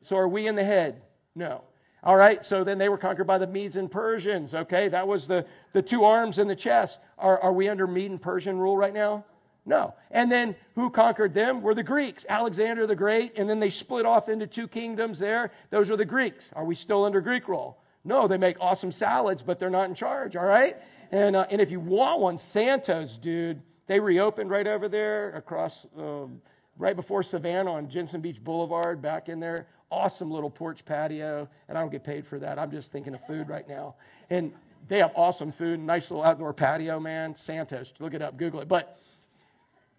So, 0.00 0.16
are 0.16 0.28
we 0.28 0.46
in 0.46 0.54
the 0.54 0.64
head? 0.64 1.02
No. 1.34 1.62
All 2.02 2.16
right, 2.16 2.42
so 2.44 2.64
then 2.64 2.78
they 2.78 2.88
were 2.88 2.96
conquered 2.96 3.26
by 3.26 3.38
the 3.38 3.46
Medes 3.46 3.76
and 3.76 3.90
Persians. 3.90 4.54
Okay, 4.54 4.88
that 4.88 5.06
was 5.06 5.26
the, 5.26 5.44
the 5.72 5.82
two 5.82 6.04
arms 6.04 6.38
and 6.38 6.48
the 6.48 6.56
chest. 6.56 6.98
Are, 7.18 7.38
are 7.40 7.52
we 7.52 7.68
under 7.68 7.86
Mede 7.86 8.10
and 8.12 8.22
Persian 8.22 8.58
rule 8.58 8.76
right 8.76 8.94
now? 8.94 9.24
No. 9.66 9.94
And 10.10 10.32
then 10.32 10.56
who 10.74 10.88
conquered 10.88 11.34
them 11.34 11.60
were 11.60 11.74
the 11.74 11.82
Greeks, 11.82 12.24
Alexander 12.28 12.86
the 12.86 12.96
Great, 12.96 13.34
and 13.36 13.48
then 13.48 13.60
they 13.60 13.68
split 13.68 14.06
off 14.06 14.28
into 14.28 14.46
two 14.46 14.66
kingdoms 14.66 15.18
there. 15.18 15.52
Those 15.68 15.90
are 15.90 15.96
the 15.96 16.04
Greeks. 16.04 16.50
Are 16.54 16.64
we 16.64 16.74
still 16.74 17.04
under 17.04 17.20
Greek 17.20 17.46
rule? 17.46 17.78
No, 18.04 18.26
they 18.26 18.38
make 18.38 18.56
awesome 18.60 18.92
salads, 18.92 19.42
but 19.42 19.58
they're 19.58 19.68
not 19.68 19.88
in 19.88 19.94
charge, 19.94 20.34
all 20.34 20.46
right? 20.46 20.76
And, 21.12 21.36
uh, 21.36 21.46
and 21.50 21.60
if 21.60 21.70
you 21.70 21.80
want 21.80 22.20
one, 22.20 22.38
Santos, 22.38 23.18
dude, 23.18 23.60
they 23.86 24.00
reopened 24.00 24.48
right 24.50 24.66
over 24.66 24.88
there 24.88 25.32
across, 25.32 25.86
um, 25.98 26.40
right 26.78 26.96
before 26.96 27.22
Savannah 27.22 27.72
on 27.72 27.88
Jensen 27.88 28.22
Beach 28.22 28.42
Boulevard, 28.42 29.02
back 29.02 29.28
in 29.28 29.38
there. 29.38 29.66
Awesome 29.90 30.30
little 30.30 30.50
porch 30.50 30.84
patio, 30.84 31.48
and 31.68 31.76
I 31.76 31.80
don't 31.80 31.90
get 31.90 32.04
paid 32.04 32.26
for 32.26 32.38
that. 32.38 32.58
I'm 32.58 32.70
just 32.70 32.92
thinking 32.92 33.14
of 33.14 33.26
food 33.26 33.48
right 33.48 33.68
now. 33.68 33.96
And 34.30 34.52
they 34.88 34.98
have 34.98 35.12
awesome 35.14 35.52
food, 35.52 35.80
nice 35.80 36.10
little 36.10 36.24
outdoor 36.24 36.52
patio, 36.52 37.00
man. 37.00 37.34
Santos, 37.36 37.92
look 37.98 38.14
it 38.14 38.22
up, 38.22 38.36
Google 38.36 38.60
it. 38.60 38.68
But 38.68 38.98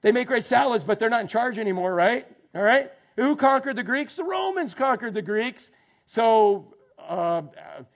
they 0.01 0.11
make 0.11 0.27
great 0.27 0.45
salads, 0.45 0.83
but 0.83 0.97
they're 0.97 1.09
not 1.09 1.21
in 1.21 1.27
charge 1.27 1.59
anymore, 1.59 1.93
right? 1.93 2.25
All 2.55 2.61
right? 2.61 2.91
Who 3.17 3.35
conquered 3.35 3.75
the 3.75 3.83
Greeks? 3.83 4.15
The 4.15 4.23
Romans 4.23 4.73
conquered 4.73 5.13
the 5.13 5.21
Greeks. 5.21 5.69
So, 6.05 6.73
uh, 6.97 7.43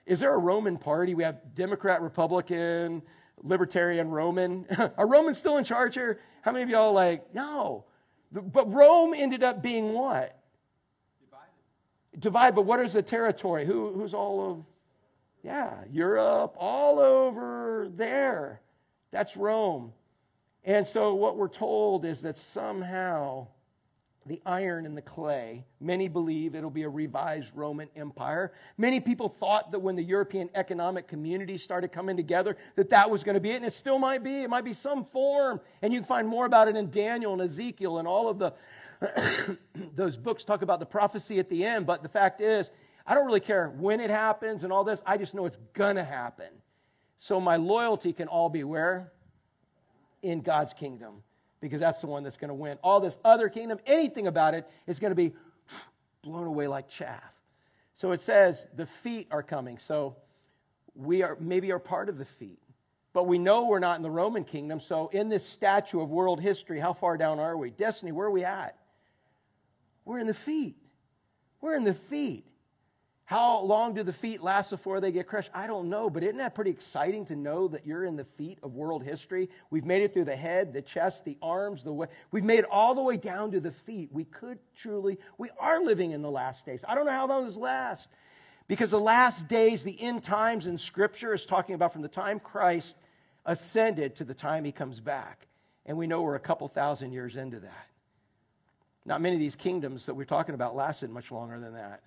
is 0.04 0.20
there 0.20 0.34
a 0.34 0.38
Roman 0.38 0.76
party? 0.76 1.14
We 1.14 1.24
have 1.24 1.54
Democrat, 1.54 2.02
Republican, 2.02 3.02
Libertarian, 3.42 4.10
Roman. 4.10 4.66
Are 4.98 5.06
Romans 5.06 5.38
still 5.38 5.56
in 5.56 5.64
charge 5.64 5.94
here? 5.94 6.20
How 6.42 6.52
many 6.52 6.62
of 6.62 6.68
y'all 6.68 6.92
like, 6.92 7.34
no? 7.34 7.84
But 8.32 8.72
Rome 8.72 9.14
ended 9.14 9.42
up 9.42 9.62
being 9.62 9.92
what? 9.92 10.38
Divided, 12.18 12.54
but 12.54 12.62
what 12.62 12.80
is 12.80 12.94
the 12.94 13.02
territory? 13.02 13.66
Who, 13.66 13.92
who's 13.92 14.14
all 14.14 14.50
of, 14.50 14.64
yeah, 15.42 15.74
Europe, 15.90 16.54
all 16.58 16.98
over 16.98 17.88
there. 17.94 18.60
That's 19.10 19.36
Rome. 19.36 19.92
And 20.64 20.86
so, 20.86 21.14
what 21.14 21.36
we're 21.36 21.48
told 21.48 22.04
is 22.04 22.22
that 22.22 22.36
somehow 22.36 23.46
the 24.26 24.42
iron 24.44 24.86
and 24.86 24.96
the 24.96 25.02
clay, 25.02 25.64
many 25.80 26.08
believe 26.08 26.54
it'll 26.54 26.70
be 26.70 26.82
a 26.82 26.88
revised 26.88 27.52
Roman 27.54 27.88
Empire. 27.94 28.52
Many 28.76 28.98
people 28.98 29.28
thought 29.28 29.70
that 29.70 29.78
when 29.78 29.94
the 29.94 30.02
European 30.02 30.50
economic 30.54 31.06
community 31.06 31.56
started 31.56 31.92
coming 31.92 32.16
together, 32.16 32.56
that 32.74 32.90
that 32.90 33.08
was 33.08 33.22
going 33.22 33.34
to 33.34 33.40
be 33.40 33.52
it, 33.52 33.56
and 33.56 33.64
it 33.64 33.72
still 33.72 33.98
might 33.98 34.24
be. 34.24 34.42
It 34.42 34.50
might 34.50 34.64
be 34.64 34.72
some 34.72 35.04
form. 35.04 35.60
And 35.82 35.92
you 35.92 36.00
can 36.00 36.06
find 36.06 36.26
more 36.26 36.46
about 36.46 36.66
it 36.66 36.76
in 36.76 36.90
Daniel 36.90 37.32
and 37.32 37.42
Ezekiel 37.42 37.98
and 37.98 38.08
all 38.08 38.28
of 38.28 38.38
the 38.38 38.52
those 39.94 40.16
books 40.16 40.44
talk 40.44 40.62
about 40.62 40.80
the 40.80 40.86
prophecy 40.86 41.38
at 41.38 41.48
the 41.48 41.64
end. 41.64 41.86
But 41.86 42.02
the 42.02 42.08
fact 42.08 42.40
is, 42.40 42.70
I 43.06 43.14
don't 43.14 43.26
really 43.26 43.40
care 43.40 43.68
when 43.68 44.00
it 44.00 44.10
happens 44.10 44.64
and 44.64 44.72
all 44.72 44.84
this. 44.84 45.02
I 45.06 45.16
just 45.16 45.34
know 45.34 45.46
it's 45.46 45.58
going 45.74 45.96
to 45.96 46.04
happen. 46.04 46.48
So 47.18 47.40
my 47.40 47.56
loyalty 47.56 48.12
can 48.12 48.28
all 48.28 48.48
be 48.48 48.64
where? 48.64 49.12
in 50.26 50.40
God's 50.40 50.74
kingdom 50.74 51.22
because 51.60 51.80
that's 51.80 52.00
the 52.00 52.06
one 52.06 52.22
that's 52.24 52.36
going 52.36 52.48
to 52.48 52.54
win. 52.54 52.78
All 52.82 53.00
this 53.00 53.16
other 53.24 53.48
kingdom, 53.48 53.78
anything 53.86 54.26
about 54.26 54.54
it, 54.54 54.68
is 54.86 54.98
going 54.98 55.12
to 55.12 55.16
be 55.16 55.32
blown 56.22 56.46
away 56.46 56.66
like 56.66 56.88
chaff. 56.88 57.22
So 57.94 58.12
it 58.12 58.20
says 58.20 58.66
the 58.76 58.86
feet 58.86 59.28
are 59.30 59.42
coming. 59.42 59.78
So 59.78 60.16
we 60.94 61.22
are 61.22 61.36
maybe 61.40 61.72
are 61.72 61.78
part 61.78 62.08
of 62.08 62.18
the 62.18 62.24
feet. 62.24 62.58
But 63.12 63.26
we 63.26 63.38
know 63.38 63.66
we're 63.66 63.78
not 63.78 63.96
in 63.96 64.02
the 64.02 64.10
Roman 64.10 64.44
kingdom. 64.44 64.80
So 64.80 65.08
in 65.08 65.30
this 65.30 65.46
statue 65.46 66.00
of 66.00 66.10
world 66.10 66.40
history, 66.40 66.78
how 66.78 66.92
far 66.92 67.16
down 67.16 67.38
are 67.38 67.56
we? 67.56 67.70
Destiny, 67.70 68.12
where 68.12 68.26
are 68.26 68.30
we 68.30 68.44
at? 68.44 68.76
We're 70.06 70.18
in 70.18 70.26
the 70.26 70.34
feet. 70.34 70.76
We're 71.60 71.76
in 71.76 71.84
the 71.84 71.94
feet. 71.94 72.46
How 73.26 73.58
long 73.62 73.92
do 73.92 74.04
the 74.04 74.12
feet 74.12 74.40
last 74.40 74.70
before 74.70 75.00
they 75.00 75.10
get 75.10 75.26
crushed? 75.26 75.50
I 75.52 75.66
don't 75.66 75.90
know, 75.90 76.08
but 76.08 76.22
isn't 76.22 76.38
that 76.38 76.54
pretty 76.54 76.70
exciting 76.70 77.26
to 77.26 77.34
know 77.34 77.66
that 77.66 77.84
you're 77.84 78.04
in 78.04 78.14
the 78.14 78.24
feet 78.24 78.60
of 78.62 78.76
world 78.76 79.02
history? 79.02 79.50
We've 79.68 79.84
made 79.84 80.02
it 80.02 80.14
through 80.14 80.26
the 80.26 80.36
head, 80.36 80.72
the 80.72 80.80
chest, 80.80 81.24
the 81.24 81.36
arms, 81.42 81.82
the 81.82 81.92
way. 81.92 82.06
We've 82.30 82.44
made 82.44 82.60
it 82.60 82.66
all 82.70 82.94
the 82.94 83.02
way 83.02 83.16
down 83.16 83.50
to 83.50 83.58
the 83.58 83.72
feet. 83.72 84.10
We 84.12 84.26
could 84.26 84.60
truly, 84.76 85.18
we 85.38 85.50
are 85.58 85.82
living 85.82 86.12
in 86.12 86.22
the 86.22 86.30
last 86.30 86.64
days. 86.64 86.84
I 86.86 86.94
don't 86.94 87.04
know 87.04 87.10
how 87.10 87.26
long 87.26 87.44
those 87.44 87.56
last. 87.56 88.08
Because 88.68 88.92
the 88.92 89.00
last 89.00 89.48
days, 89.48 89.82
the 89.82 90.00
end 90.00 90.22
times 90.22 90.68
in 90.68 90.78
Scripture 90.78 91.34
is 91.34 91.46
talking 91.46 91.74
about 91.74 91.92
from 91.92 92.02
the 92.02 92.08
time 92.08 92.38
Christ 92.38 92.96
ascended 93.44 94.14
to 94.16 94.24
the 94.24 94.34
time 94.34 94.64
he 94.64 94.72
comes 94.72 95.00
back. 95.00 95.48
And 95.84 95.98
we 95.98 96.06
know 96.06 96.22
we're 96.22 96.36
a 96.36 96.40
couple 96.40 96.68
thousand 96.68 97.12
years 97.12 97.34
into 97.34 97.58
that. 97.58 97.86
Not 99.06 99.20
many 99.20 99.36
of 99.36 99.40
these 99.40 99.54
kingdoms 99.54 100.06
that 100.06 100.14
we're 100.14 100.24
talking 100.24 100.54
about 100.54 100.74
lasted 100.74 101.10
much 101.10 101.30
longer 101.30 101.58
than 101.60 101.74
that. 101.74 102.02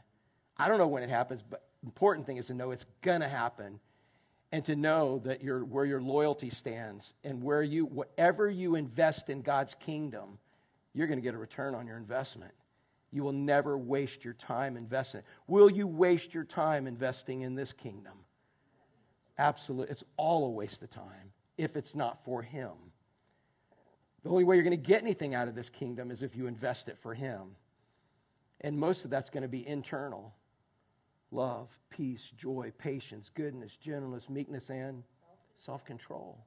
I 0.57 0.67
don't 0.67 0.77
know 0.77 0.87
when 0.87 1.01
it 1.01 1.09
happens, 1.09 1.41
but 1.49 1.63
important 1.83 2.27
thing 2.27 2.37
is 2.37 2.47
to 2.47 2.53
know 2.53 2.71
it's 2.71 2.85
going 3.01 3.21
to 3.21 3.29
happen 3.29 3.79
and 4.51 4.65
to 4.65 4.75
know 4.75 5.19
that 5.23 5.41
you 5.41 5.65
where 5.69 5.85
your 5.85 6.01
loyalty 6.01 6.49
stands 6.49 7.13
and 7.23 7.41
where 7.41 7.63
you 7.63 7.85
whatever 7.85 8.49
you 8.49 8.75
invest 8.75 9.29
in 9.29 9.41
God's 9.41 9.75
kingdom, 9.75 10.37
you're 10.93 11.07
going 11.07 11.19
to 11.19 11.23
get 11.23 11.35
a 11.35 11.37
return 11.37 11.73
on 11.73 11.87
your 11.87 11.97
investment. 11.97 12.51
You 13.11 13.23
will 13.23 13.31
never 13.31 13.77
waste 13.77 14.25
your 14.25 14.33
time 14.33 14.75
investing. 14.75 15.21
Will 15.47 15.69
you 15.69 15.87
waste 15.87 16.33
your 16.33 16.43
time 16.43 16.85
investing 16.85 17.41
in 17.41 17.55
this 17.55 17.71
kingdom? 17.71 18.13
Absolutely. 19.37 19.91
It's 19.91 20.03
all 20.17 20.45
a 20.45 20.49
waste 20.49 20.83
of 20.83 20.89
time 20.89 21.31
if 21.57 21.77
it's 21.77 21.95
not 21.95 22.23
for 22.25 22.41
him. 22.41 22.71
The 24.23 24.29
only 24.29 24.43
way 24.43 24.55
you're 24.55 24.63
going 24.63 24.71
to 24.81 24.87
get 24.87 25.01
anything 25.01 25.33
out 25.35 25.47
of 25.47 25.55
this 25.55 25.69
kingdom 25.69 26.11
is 26.11 26.23
if 26.23 26.35
you 26.35 26.47
invest 26.47 26.89
it 26.89 26.97
for 26.97 27.13
him. 27.13 27.55
And 28.61 28.77
most 28.77 29.05
of 29.05 29.11
that's 29.11 29.29
going 29.29 29.43
to 29.43 29.49
be 29.49 29.65
internal. 29.67 30.33
love, 31.31 31.69
peace, 31.89 32.31
joy, 32.37 32.71
patience, 32.77 33.29
goodness, 33.33 33.75
gentleness, 33.77 34.29
meekness, 34.29 34.69
and 34.69 35.03
self 35.59 35.85
control. 35.85 36.37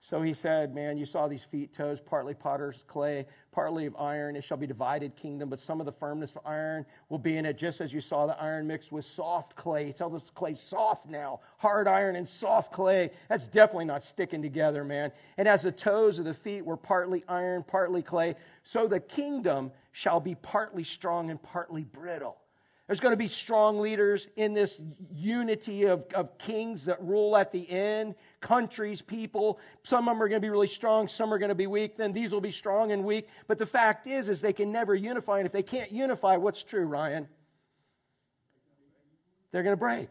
So 0.00 0.22
he 0.22 0.32
said, 0.32 0.74
Man, 0.74 0.96
you 0.96 1.04
saw 1.04 1.28
these 1.28 1.42
feet, 1.42 1.74
toes, 1.74 1.98
partly 2.00 2.32
potter's 2.32 2.84
clay, 2.86 3.26
partly 3.52 3.86
of 3.86 3.96
iron. 3.96 4.36
It 4.36 4.44
shall 4.44 4.56
be 4.56 4.66
divided 4.66 5.16
kingdom, 5.16 5.48
but 5.48 5.58
some 5.58 5.80
of 5.80 5.86
the 5.86 5.92
firmness 5.92 6.30
of 6.30 6.46
iron 6.46 6.86
will 7.08 7.18
be 7.18 7.36
in 7.36 7.44
it, 7.44 7.58
just 7.58 7.80
as 7.80 7.92
you 7.92 8.00
saw 8.00 8.26
the 8.26 8.40
iron 8.40 8.66
mixed 8.66 8.92
with 8.92 9.04
soft 9.04 9.56
clay. 9.56 9.86
He 9.86 9.92
tells 9.92 10.14
us 10.14 10.30
clay 10.30 10.54
soft 10.54 11.08
now, 11.08 11.40
hard 11.58 11.88
iron 11.88 12.16
and 12.16 12.28
soft 12.28 12.72
clay. 12.72 13.10
That's 13.28 13.48
definitely 13.48 13.86
not 13.86 14.02
sticking 14.02 14.40
together, 14.40 14.84
man. 14.84 15.12
And 15.36 15.48
as 15.48 15.62
the 15.62 15.72
toes 15.72 16.18
of 16.18 16.24
the 16.24 16.34
feet 16.34 16.64
were 16.64 16.76
partly 16.76 17.24
iron, 17.28 17.64
partly 17.64 18.02
clay, 18.02 18.36
so 18.62 18.86
the 18.86 19.00
kingdom 19.00 19.72
shall 19.92 20.20
be 20.20 20.36
partly 20.36 20.84
strong 20.84 21.30
and 21.30 21.42
partly 21.42 21.82
brittle. 21.82 22.36
There's 22.88 23.00
going 23.00 23.12
to 23.12 23.18
be 23.18 23.28
strong 23.28 23.80
leaders 23.80 24.28
in 24.36 24.54
this 24.54 24.80
unity 25.12 25.84
of, 25.84 26.06
of 26.14 26.38
kings 26.38 26.86
that 26.86 27.00
rule 27.02 27.36
at 27.36 27.52
the 27.52 27.70
end, 27.70 28.14
countries, 28.40 29.02
people. 29.02 29.60
Some 29.82 30.08
of 30.08 30.14
them 30.14 30.22
are 30.22 30.28
going 30.28 30.40
to 30.40 30.44
be 30.44 30.48
really 30.48 30.68
strong, 30.68 31.06
some 31.06 31.32
are 31.32 31.38
going 31.38 31.50
to 31.50 31.54
be 31.54 31.66
weak. 31.66 31.98
Then 31.98 32.12
these 32.12 32.32
will 32.32 32.40
be 32.40 32.50
strong 32.50 32.92
and 32.92 33.04
weak. 33.04 33.28
But 33.46 33.58
the 33.58 33.66
fact 33.66 34.06
is, 34.06 34.30
is 34.30 34.40
they 34.40 34.54
can 34.54 34.72
never 34.72 34.94
unify. 34.94 35.36
And 35.36 35.46
if 35.46 35.52
they 35.52 35.62
can't 35.62 35.92
unify, 35.92 36.38
what's 36.38 36.62
true, 36.62 36.86
Ryan? 36.86 37.28
They're 39.52 39.62
going 39.62 39.76
to 39.76 39.80
break. 39.80 40.08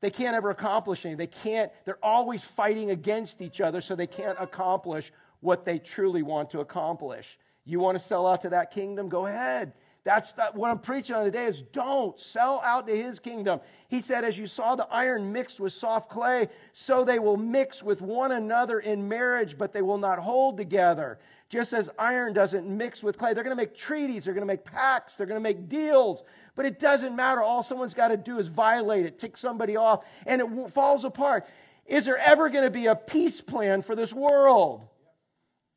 They 0.00 0.10
can't 0.10 0.36
ever 0.36 0.50
accomplish 0.50 1.04
anything. 1.04 1.18
They 1.18 1.26
can't, 1.26 1.72
they're 1.84 1.98
always 2.00 2.44
fighting 2.44 2.92
against 2.92 3.42
each 3.42 3.60
other, 3.60 3.80
so 3.80 3.96
they 3.96 4.06
can't 4.06 4.38
accomplish 4.38 5.12
what 5.40 5.64
they 5.64 5.80
truly 5.80 6.22
want 6.22 6.50
to 6.50 6.60
accomplish. 6.60 7.38
You 7.64 7.80
want 7.80 7.98
to 7.98 8.04
sell 8.04 8.24
out 8.24 8.42
to 8.42 8.50
that 8.50 8.70
kingdom? 8.70 9.08
Go 9.08 9.26
ahead. 9.26 9.72
That's 10.04 10.34
what 10.52 10.70
I'm 10.70 10.78
preaching 10.78 11.16
on 11.16 11.24
today 11.24 11.46
is 11.46 11.62
don't 11.62 12.20
sell 12.20 12.60
out 12.62 12.86
to 12.88 12.94
his 12.94 13.18
kingdom. 13.18 13.60
He 13.88 14.02
said, 14.02 14.22
as 14.22 14.36
you 14.36 14.46
saw 14.46 14.76
the 14.76 14.86
iron 14.90 15.32
mixed 15.32 15.60
with 15.60 15.72
soft 15.72 16.10
clay, 16.10 16.50
so 16.74 17.04
they 17.04 17.18
will 17.18 17.38
mix 17.38 17.82
with 17.82 18.02
one 18.02 18.32
another 18.32 18.80
in 18.80 19.08
marriage, 19.08 19.56
but 19.56 19.72
they 19.72 19.80
will 19.80 19.96
not 19.96 20.18
hold 20.18 20.58
together. 20.58 21.18
Just 21.48 21.72
as 21.72 21.88
iron 21.98 22.34
doesn't 22.34 22.68
mix 22.68 23.02
with 23.02 23.16
clay. 23.16 23.32
They're 23.32 23.44
going 23.44 23.56
to 23.56 23.62
make 23.62 23.74
treaties, 23.74 24.24
they're 24.24 24.34
going 24.34 24.46
to 24.46 24.52
make 24.52 24.64
pacts, 24.64 25.16
they're 25.16 25.26
going 25.26 25.40
to 25.40 25.42
make 25.42 25.70
deals, 25.70 26.22
but 26.54 26.66
it 26.66 26.78
doesn't 26.78 27.16
matter. 27.16 27.40
All 27.40 27.62
someone's 27.62 27.94
got 27.94 28.08
to 28.08 28.18
do 28.18 28.38
is 28.38 28.46
violate 28.46 29.06
it, 29.06 29.18
tick 29.18 29.38
somebody 29.38 29.76
off, 29.76 30.04
and 30.26 30.42
it 30.42 30.70
falls 30.70 31.06
apart. 31.06 31.46
Is 31.86 32.04
there 32.04 32.18
ever 32.18 32.50
going 32.50 32.64
to 32.64 32.70
be 32.70 32.86
a 32.86 32.94
peace 32.94 33.40
plan 33.40 33.80
for 33.80 33.96
this 33.96 34.12
world? 34.12 34.82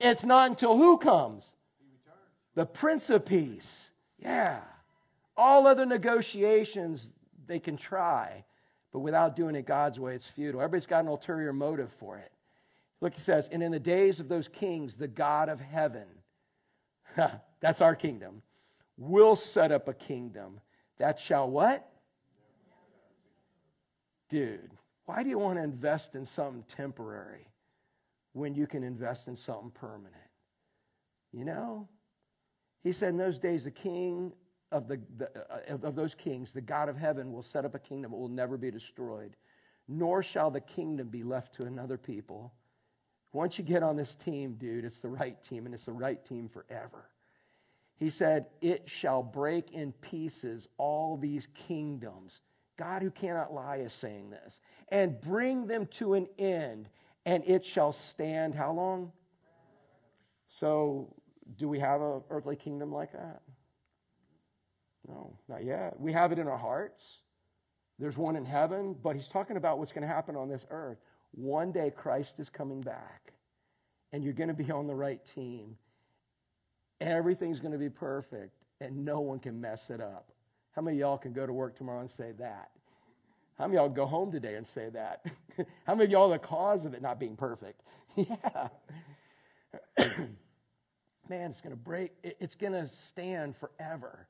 It's 0.02 0.26
not 0.26 0.50
until 0.50 0.76
who 0.76 0.98
comes? 0.98 1.54
The 2.56 2.66
Prince 2.66 3.10
of 3.10 3.26
Peace. 3.26 3.92
Yeah. 4.20 4.60
All 5.36 5.68
other 5.68 5.86
negotiations 5.86 7.12
they 7.46 7.60
can 7.60 7.78
try, 7.78 8.44
but 8.92 9.00
without 9.00 9.36
doing 9.36 9.56
it 9.56 9.66
God's 9.66 10.00
way, 10.00 10.16
it's 10.16 10.26
futile. 10.26 10.62
Everybody's 10.62 10.86
got 10.86 11.04
an 11.04 11.10
ulterior 11.10 11.54
motive 11.54 11.92
for 12.00 12.18
it. 12.18 12.32
Look, 13.00 13.14
he 13.14 13.22
says, 13.22 13.48
and 13.52 13.62
in 13.62 13.72
the 13.72 13.80
days 13.80 14.20
of 14.20 14.28
those 14.28 14.48
kings, 14.48 14.98
the 14.98 15.08
God 15.08 15.50
of 15.50 15.60
heaven, 15.60 16.08
that's 17.60 17.82
our 17.82 17.96
kingdom, 17.96 18.42
will 18.98 19.36
set 19.36 19.72
up 19.72 19.88
a 19.88 19.94
kingdom 19.94 20.60
that 20.98 21.20
shall 21.20 21.50
what? 21.50 21.88
Dude, 24.30 24.72
why 25.06 25.24
do 25.24 25.30
you 25.30 25.38
want 25.38 25.58
to 25.58 25.64
invest 25.64 26.16
in 26.16 26.26
something 26.26 26.64
temporary 26.76 27.48
when 28.34 28.56
you 28.56 28.68
can 28.68 28.84
invest 28.84 29.28
in 29.28 29.36
something 29.36 29.72
permanent? 29.72 30.16
You 31.32 31.46
know? 31.46 31.88
He 32.84 32.92
said, 32.92 33.10
In 33.10 33.18
those 33.18 33.40
days, 33.40 33.64
the 33.64 33.72
king 33.72 34.32
of, 34.72 34.88
the, 34.88 35.00
the 35.18 35.30
uh, 35.52 35.78
of, 35.84 35.96
those 35.96 36.14
kings, 36.14 36.54
the 36.54 36.62
God 36.62 36.90
of 36.90 36.98
heaven, 36.98 37.32
will 37.32 37.44
set 37.44 37.66
up 37.66 37.76
a 37.76 37.80
kingdom 37.80 38.12
that 38.12 38.18
will 38.18 38.28
never 38.28 38.58
be 38.58 38.72
destroyed, 38.72 39.36
nor 39.88 40.22
shall 40.22 40.52
the 40.52 40.62
kingdom 40.62 41.08
be 41.08 41.24
left 41.24 41.56
to 41.56 41.64
another 41.64 41.98
people. 41.98 42.54
Once 43.34 43.58
you 43.58 43.64
get 43.64 43.84
on 43.84 43.96
this 43.96 44.16
team, 44.16 44.56
dude, 44.56 44.86
it's 44.86 45.00
the 45.00 45.10
right 45.10 45.42
team, 45.44 45.66
and 45.66 45.74
it's 45.74 45.86
the 45.86 45.92
right 45.92 46.24
team 46.26 46.50
forever. 46.50 47.10
He 47.98 48.10
said, 48.10 48.48
It 48.62 48.90
shall 48.90 49.24
break 49.24 49.72
in 49.72 49.92
pieces 49.94 50.68
all 50.78 51.18
these 51.18 51.48
kingdoms. 51.68 52.42
God, 52.78 53.02
who 53.02 53.10
cannot 53.10 53.54
lie, 53.54 53.78
is 53.78 53.94
saying 53.94 54.30
this, 54.30 54.60
and 54.90 55.20
bring 55.20 55.66
them 55.66 55.88
to 55.88 56.14
an 56.14 56.28
end, 56.38 56.90
and 57.26 57.44
it 57.46 57.66
shall 57.66 57.92
stand 57.92 58.54
how 58.54 58.72
long? 58.72 59.12
So 60.48 61.14
do 61.56 61.68
we 61.68 61.80
have 61.80 62.02
an 62.02 62.22
earthly 62.30 62.56
kingdom 62.56 62.92
like 62.92 63.14
that? 63.14 63.42
No, 65.08 65.38
not 65.48 65.64
yet. 65.64 66.00
We 66.00 66.12
have 66.14 66.32
it 66.32 66.40
in 66.40 66.48
our 66.48 66.58
hearts. 66.58 67.20
There's 68.00 68.18
one 68.18 68.36
in 68.36 68.46
heaven, 68.46 68.96
but 69.02 69.16
he's 69.16 69.30
talking 69.30 69.58
about 69.58 69.80
what's 69.80 69.92
going 69.92 70.08
to 70.08 70.14
happen 70.14 70.36
on 70.36 70.50
this 70.50 70.66
earth. 70.70 70.98
One 71.32 71.72
day 71.72 71.92
Christ 71.96 72.40
is 72.40 72.50
coming 72.50 72.82
back, 72.82 73.34
and 74.12 74.24
you're 74.24 74.34
going 74.34 74.50
to 74.50 74.54
be 74.54 74.72
on 74.72 74.88
the 74.88 74.96
right 74.96 75.24
team. 75.26 75.78
Everything's 77.00 77.60
going 77.60 77.72
to 77.72 77.78
be 77.78 77.90
perfect, 77.90 78.54
and 78.82 79.06
no 79.06 79.20
one 79.20 79.40
can 79.40 79.60
mess 79.60 79.90
it 79.90 80.02
up. 80.02 80.32
How 80.74 80.82
many 80.82 80.98
y'all 80.98 81.18
can 81.18 81.34
go 81.34 81.46
to 81.46 81.54
work 81.54 81.76
tomorrow 81.78 82.02
and 82.02 82.10
say 82.10 82.34
that? 82.40 82.70
How 83.58 83.66
many 83.66 83.78
y'all 83.78 83.90
go 83.90 84.06
home 84.06 84.32
today 84.32 84.56
and 84.56 84.68
say 84.68 84.90
that? 84.90 85.26
How 85.86 85.96
many 85.96 86.12
y'all 86.12 86.32
are 86.32 86.38
the 86.38 86.46
cause 86.46 86.86
of 86.86 86.94
it 86.94 87.02
not 87.02 87.20
being 87.20 87.36
perfect? 87.36 87.82
yeah 88.16 88.68
man, 91.30 91.52
it's 91.52 91.62
going 91.62 91.76
to 91.76 91.82
break, 91.82 92.12
it's 92.24 92.56
going 92.56 92.74
to 92.74 92.88
stand 92.88 93.56
forever. 93.56 94.28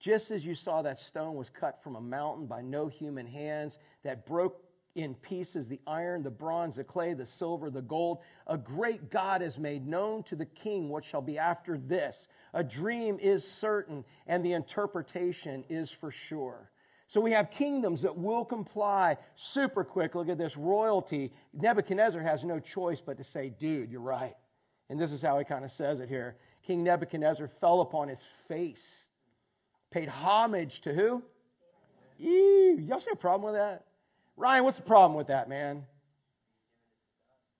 Just 0.00 0.30
as 0.30 0.44
you 0.44 0.54
saw 0.54 0.82
that 0.82 0.98
stone 0.98 1.34
was 1.34 1.48
cut 1.48 1.82
from 1.82 1.96
a 1.96 2.00
mountain 2.00 2.46
by 2.46 2.60
no 2.60 2.88
human 2.88 3.26
hands, 3.26 3.78
that 4.02 4.26
broke 4.26 4.60
in 4.94 5.14
pieces 5.16 5.68
the 5.68 5.80
iron, 5.86 6.22
the 6.22 6.30
bronze, 6.30 6.76
the 6.76 6.84
clay, 6.84 7.14
the 7.14 7.26
silver, 7.26 7.70
the 7.70 7.82
gold. 7.82 8.18
A 8.46 8.56
great 8.56 9.10
God 9.10 9.40
has 9.40 9.58
made 9.58 9.86
known 9.86 10.22
to 10.24 10.36
the 10.36 10.44
king 10.46 10.88
what 10.88 11.04
shall 11.04 11.22
be 11.22 11.38
after 11.38 11.78
this. 11.78 12.28
A 12.52 12.62
dream 12.62 13.18
is 13.20 13.46
certain, 13.46 14.04
and 14.26 14.44
the 14.44 14.52
interpretation 14.52 15.64
is 15.68 15.90
for 15.90 16.10
sure. 16.10 16.70
So 17.08 17.20
we 17.20 17.32
have 17.32 17.50
kingdoms 17.50 18.02
that 18.02 18.16
will 18.16 18.44
comply 18.44 19.16
super 19.36 19.84
quick. 19.84 20.14
Look 20.14 20.28
at 20.28 20.38
this 20.38 20.56
royalty. 20.56 21.32
Nebuchadnezzar 21.52 22.20
has 22.20 22.44
no 22.44 22.58
choice 22.58 23.00
but 23.04 23.18
to 23.18 23.24
say, 23.24 23.50
dude, 23.50 23.90
you're 23.90 24.00
right. 24.00 24.34
And 24.90 25.00
this 25.00 25.12
is 25.12 25.22
how 25.22 25.38
he 25.38 25.44
kind 25.44 25.64
of 25.64 25.70
says 25.70 26.00
it 26.00 26.08
here. 26.08 26.36
King 26.66 26.84
Nebuchadnezzar 26.84 27.48
fell 27.60 27.80
upon 27.80 28.08
his 28.08 28.20
face, 28.48 28.84
paid 29.90 30.08
homage 30.08 30.80
to 30.82 30.94
who? 30.94 31.22
Ew, 32.18 32.84
y'all 32.86 33.00
see 33.00 33.10
a 33.12 33.16
problem 33.16 33.52
with 33.52 33.60
that? 33.60 33.84
Ryan, 34.36 34.64
what's 34.64 34.76
the 34.76 34.82
problem 34.82 35.16
with 35.16 35.28
that, 35.28 35.48
man? 35.48 35.84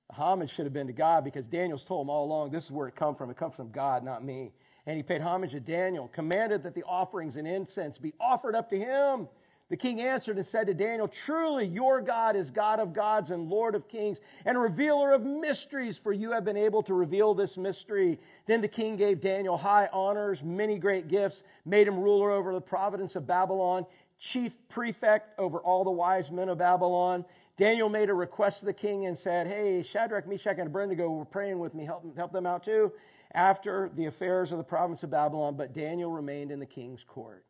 The 0.08 0.16
homage 0.16 0.54
should 0.54 0.64
have 0.64 0.72
been 0.72 0.86
to 0.86 0.92
God 0.92 1.24
because 1.24 1.46
Daniel's 1.46 1.84
told 1.84 2.06
him 2.06 2.10
all 2.10 2.24
along 2.24 2.50
this 2.50 2.64
is 2.64 2.70
where 2.70 2.88
it 2.88 2.96
comes 2.96 3.18
from. 3.18 3.30
It 3.30 3.36
comes 3.36 3.54
from 3.54 3.70
God, 3.70 4.04
not 4.04 4.24
me. 4.24 4.52
And 4.86 4.96
he 4.96 5.02
paid 5.02 5.22
homage 5.22 5.52
to 5.52 5.60
Daniel, 5.60 6.08
commanded 6.08 6.62
that 6.64 6.74
the 6.74 6.82
offerings 6.82 7.36
and 7.36 7.48
incense 7.48 7.96
be 7.96 8.12
offered 8.20 8.54
up 8.54 8.68
to 8.70 8.78
him. 8.78 9.28
The 9.70 9.76
king 9.78 10.00
answered 10.02 10.36
and 10.36 10.44
said 10.44 10.66
to 10.66 10.74
Daniel, 10.74 11.08
Truly, 11.08 11.64
your 11.64 12.02
God 12.02 12.36
is 12.36 12.50
God 12.50 12.80
of 12.80 12.92
gods 12.92 13.30
and 13.30 13.48
Lord 13.48 13.74
of 13.74 13.88
kings 13.88 14.20
and 14.44 14.60
revealer 14.60 15.12
of 15.12 15.24
mysteries, 15.24 15.96
for 15.96 16.12
you 16.12 16.32
have 16.32 16.44
been 16.44 16.56
able 16.56 16.82
to 16.82 16.92
reveal 16.92 17.32
this 17.32 17.56
mystery. 17.56 18.20
Then 18.46 18.60
the 18.60 18.68
king 18.68 18.96
gave 18.96 19.22
Daniel 19.22 19.56
high 19.56 19.88
honors, 19.90 20.42
many 20.42 20.78
great 20.78 21.08
gifts, 21.08 21.42
made 21.64 21.88
him 21.88 21.98
ruler 21.98 22.30
over 22.30 22.52
the 22.52 22.60
province 22.60 23.16
of 23.16 23.26
Babylon, 23.26 23.86
chief 24.18 24.52
prefect 24.68 25.38
over 25.38 25.58
all 25.60 25.82
the 25.82 25.90
wise 25.90 26.30
men 26.30 26.50
of 26.50 26.58
Babylon. 26.58 27.24
Daniel 27.56 27.88
made 27.88 28.10
a 28.10 28.14
request 28.14 28.60
to 28.60 28.66
the 28.66 28.72
king 28.72 29.06
and 29.06 29.16
said, 29.16 29.46
Hey, 29.46 29.82
Shadrach, 29.82 30.26
Meshach, 30.26 30.58
and 30.58 30.66
Abednego 30.66 31.08
were 31.08 31.24
praying 31.24 31.58
with 31.58 31.72
me. 31.74 31.86
Help, 31.86 32.04
help 32.16 32.32
them 32.32 32.46
out 32.46 32.64
too. 32.64 32.92
After 33.32 33.90
the 33.96 34.06
affairs 34.06 34.52
of 34.52 34.58
the 34.58 34.64
province 34.64 35.02
of 35.02 35.10
Babylon, 35.10 35.56
but 35.56 35.72
Daniel 35.72 36.10
remained 36.10 36.50
in 36.50 36.60
the 36.60 36.66
king's 36.66 37.02
court. 37.02 37.44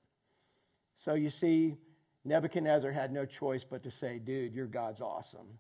So 0.97 1.15
you 1.15 1.29
see, 1.29 1.77
Nebuchadnezzar 2.25 2.91
had 2.91 3.13
no 3.13 3.27
choice 3.27 3.65
but 3.69 3.83
to 3.83 3.91
say, 3.91 4.19
dude, 4.19 4.55
your 4.55 4.67
God's 4.67 5.01
awesome. 5.01 5.59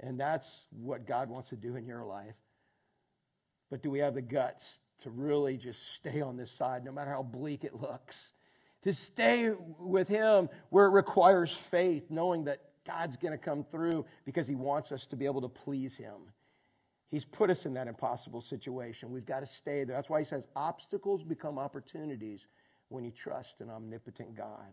And 0.00 0.20
that's 0.20 0.66
what 0.70 1.06
God 1.06 1.28
wants 1.28 1.48
to 1.48 1.56
do 1.56 1.76
in 1.76 1.86
your 1.86 2.04
life. 2.04 2.34
But 3.70 3.82
do 3.82 3.90
we 3.90 3.98
have 3.98 4.14
the 4.14 4.22
guts 4.22 4.78
to 5.02 5.10
really 5.10 5.56
just 5.56 5.94
stay 5.94 6.20
on 6.20 6.36
this 6.36 6.50
side, 6.50 6.84
no 6.84 6.92
matter 6.92 7.10
how 7.10 7.22
bleak 7.22 7.64
it 7.64 7.74
looks? 7.74 8.32
To 8.82 8.92
stay 8.92 9.50
with 9.80 10.06
Him 10.06 10.48
where 10.70 10.86
it 10.86 10.90
requires 10.90 11.52
faith, 11.52 12.04
knowing 12.08 12.44
that 12.44 12.60
God's 12.86 13.16
going 13.16 13.32
to 13.32 13.38
come 13.38 13.64
through 13.64 14.04
because 14.24 14.46
He 14.46 14.54
wants 14.54 14.92
us 14.92 15.06
to 15.06 15.16
be 15.16 15.24
able 15.24 15.40
to 15.40 15.48
please 15.48 15.96
Him. 15.96 16.30
He's 17.10 17.24
put 17.24 17.50
us 17.50 17.66
in 17.66 17.74
that 17.74 17.88
impossible 17.88 18.40
situation. 18.40 19.10
We've 19.10 19.26
got 19.26 19.40
to 19.40 19.46
stay 19.46 19.82
there. 19.84 19.96
That's 19.96 20.08
why 20.08 20.20
He 20.20 20.24
says 20.24 20.44
obstacles 20.54 21.24
become 21.24 21.58
opportunities 21.58 22.46
when 22.88 23.02
you 23.02 23.10
trust 23.10 23.54
an 23.60 23.70
omnipotent 23.70 24.36
God. 24.36 24.70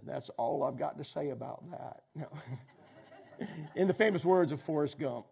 And 0.00 0.08
that's 0.08 0.30
all 0.36 0.64
I've 0.64 0.78
got 0.78 0.98
to 0.98 1.04
say 1.04 1.30
about 1.30 1.62
that. 1.70 2.02
In 3.76 3.86
the 3.88 3.94
famous 3.94 4.24
words 4.24 4.52
of 4.52 4.60
Forrest 4.62 4.98
Gump. 4.98 5.26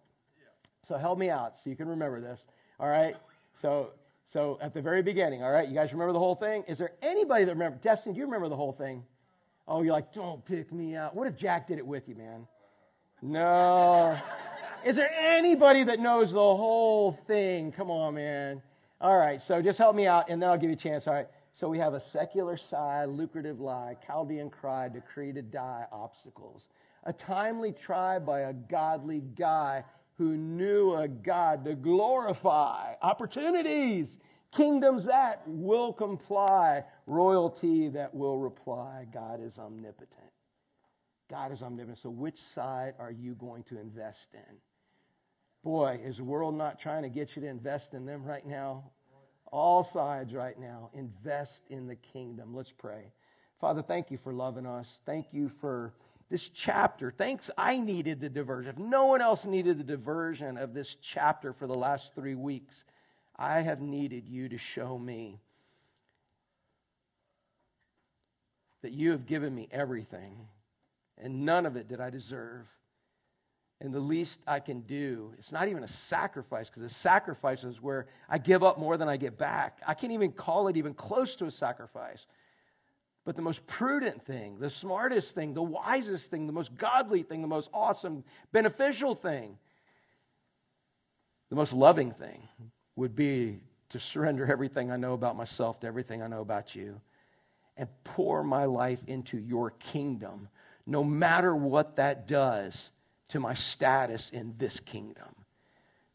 So 0.87 0.97
help 0.97 1.19
me 1.19 1.29
out 1.29 1.57
so 1.57 1.69
you 1.69 1.77
can 1.77 1.89
remember 1.89 2.21
this. 2.21 2.47
All 2.81 2.89
right? 2.89 3.15
So 3.55 3.91
so 4.29 4.59
at 4.61 4.75
the 4.75 4.83
very 4.83 5.03
beginning, 5.03 5.43
all 5.43 5.51
right, 5.51 5.67
you 5.67 5.75
guys 5.75 5.91
remember 5.91 6.13
the 6.13 6.19
whole 6.19 6.35
thing? 6.35 6.63
Is 6.69 6.77
there 6.77 6.93
anybody 7.01 7.45
that 7.45 7.53
remember? 7.53 7.79
Destin, 7.79 8.13
do 8.13 8.19
you 8.19 8.27
remember 8.27 8.51
the 8.51 8.57
whole 8.57 8.73
thing? 8.73 9.03
Oh, 9.67 9.81
you're 9.81 9.95
like, 9.95 10.13
don't 10.13 10.45
pick 10.45 10.71
me 10.71 10.97
out. 10.97 11.17
What 11.17 11.27
if 11.27 11.35
Jack 11.35 11.67
did 11.67 11.79
it 11.79 11.87
with 11.87 12.11
you, 12.11 12.15
man? 12.15 12.47
No. 13.23 14.19
Is 14.85 14.97
there 14.97 15.11
anybody 15.19 15.83
that 15.85 15.99
knows 15.99 16.33
the 16.33 16.39
whole 16.39 17.19
thing? 17.27 17.73
Come 17.73 17.91
on, 17.91 18.17
man. 18.17 18.61
All 19.01 19.17
right, 19.17 19.41
so 19.41 19.63
just 19.63 19.79
help 19.79 19.97
me 19.97 20.07
out, 20.07 20.29
and 20.29 20.43
then 20.43 20.51
I'll 20.51 20.59
give 20.59 20.69
you 20.69 20.77
a 20.77 20.79
chance. 20.79 21.07
All 21.07 21.15
right, 21.15 21.29
so 21.53 21.69
we 21.69 21.79
have 21.79 21.95
a 21.95 22.01
secular 22.01 22.57
sigh, 22.57 23.05
lucrative 23.05 23.61
lie, 23.61 23.97
Chaldean 24.07 24.51
cry, 24.51 24.89
decree 24.89 25.33
to 25.33 25.43
die, 25.43 25.87
obstacles. 25.91 26.69
A 27.05 27.13
timely 27.13 27.73
try 27.73 28.19
by 28.19 28.41
a 28.41 28.53
godly 28.53 29.23
guy 29.37 29.85
who 30.19 30.37
knew 30.37 30.95
a 30.95 31.09
God 31.09 31.65
to 31.65 31.75
glorify, 31.75 32.95
opportunities, 33.03 34.19
kingdoms 34.55 35.05
that 35.05 35.43
will 35.47 35.93
comply, 35.93 36.85
royalty 37.07 37.89
that 37.89 38.15
will 38.15 38.39
reply. 38.39 39.07
God 39.13 39.43
is 39.43 39.59
omnipotent. 39.59 40.33
God 41.31 41.53
is 41.53 41.63
omnipotent. 41.63 41.99
So, 41.99 42.11
which 42.11 42.43
side 42.43 42.95
are 42.99 43.13
you 43.13 43.35
going 43.35 43.63
to 43.65 43.79
invest 43.79 44.29
in? 44.35 44.57
Boy, 45.63 46.01
is 46.05 46.17
the 46.17 46.25
world 46.25 46.57
not 46.57 46.81
trying 46.81 47.03
to 47.03 47.09
get 47.09 47.37
you 47.37 47.43
to 47.43 47.49
invest 47.49 47.95
in 47.95 48.07
them 48.07 48.25
right 48.25 48.47
now? 48.47 48.91
All 49.51 49.83
sides 49.83 50.35
right 50.35 50.59
now. 50.59 50.91
Invest 50.95 51.63
in 51.71 51.87
the 51.87 51.97
kingdom. 51.97 52.55
Let's 52.55 52.73
pray. 52.73 53.13
Father, 53.61 53.83
thank 53.83 54.11
you 54.11 54.19
for 54.19 54.33
loving 54.33 54.67
us. 54.67 55.01
Thank 55.05 55.33
you 55.33 55.51
for 55.61 55.93
this 56.31 56.49
chapter. 56.49 57.11
Thanks, 57.11 57.51
I 57.57 57.79
needed 57.81 58.21
the 58.21 58.29
diversion. 58.29 58.71
If 58.71 58.79
no 58.79 59.07
one 59.07 59.23
else 59.23 59.47
needed 59.47 59.79
the 59.79 59.85
diversion 59.85 60.59
of 60.59 60.75
this 60.75 60.97
chapter 61.01 61.53
for 61.53 61.67
the 61.67 61.75
last 61.75 62.15
three 62.15 62.35
weeks, 62.35 62.75
I 63.37 63.61
have 63.61 63.81
needed 63.81 64.29
you 64.29 64.49
to 64.51 64.59
show 64.59 64.99
me 64.99 65.41
that 68.83 68.93
you 68.93 69.11
have 69.13 69.27
given 69.27 69.55
me 69.55 69.69
everything, 69.73 70.47
and 71.17 71.45
none 71.45 71.67
of 71.67 71.77
it 71.77 71.89
did 71.89 72.01
I 72.01 72.11
deserve. 72.11 72.67
And 73.81 73.95
the 73.95 74.01
least 74.01 74.41
I 74.47 74.59
can 74.59 74.81
do, 74.81 75.33
it's 75.39 75.53
not 75.53 75.69
even 75.69 75.85
a 75.85 75.89
sacrifice, 75.89 76.69
because 76.69 76.83
a 76.83 76.89
sacrifice 76.89 77.63
is 77.63 77.81
where 77.81 78.07
I 78.29 78.39
give 78.39 78.65
up 78.65 78.79
more 78.79 78.97
than 78.97 79.09
I 79.09 79.17
get 79.17 79.39
back. 79.39 79.81
I 79.87 79.95
can't 79.95 80.13
even 80.13 80.33
call 80.33 80.67
it 80.67 80.77
even 80.77 80.95
close 80.95 81.37
to 81.37 81.47
a 81.47 81.51
sacrifice. 81.51 82.27
But 83.25 83.37
the 83.37 83.43
most 83.43 83.65
prudent 83.67 84.25
thing, 84.25 84.59
the 84.59 84.71
smartest 84.71 85.35
thing, 85.35 85.55
the 85.55 85.63
wisest 85.63 86.31
thing, 86.31 86.47
the 86.47 86.53
most 86.53 86.75
godly 86.77 87.23
thing, 87.23 87.41
the 87.41 87.49
most 87.49 87.71
awesome, 87.73 88.25
beneficial 88.53 89.15
thing, 89.15 89.57
the 91.51 91.57
most 91.57 91.73
loving 91.73 92.11
thing 92.11 92.49
would 92.97 93.15
be 93.15 93.61
to 93.91 94.01
surrender 94.01 94.51
everything 94.51 94.91
I 94.91 94.97
know 94.97 95.13
about 95.13 95.37
myself 95.37 95.79
to 95.81 95.87
everything 95.87 96.21
I 96.21 96.27
know 96.27 96.41
about 96.41 96.75
you 96.75 97.01
and 97.77 97.89
pour 98.03 98.43
my 98.43 98.65
life 98.65 99.01
into 99.07 99.39
your 99.39 99.71
kingdom, 99.71 100.49
no 100.85 101.05
matter 101.05 101.55
what 101.55 101.97
that 101.97 102.27
does 102.27 102.91
to 103.29 103.41
my 103.41 103.55
status 103.55 104.31
in 104.31 104.55
this 104.59 104.81
kingdom. 104.81 105.35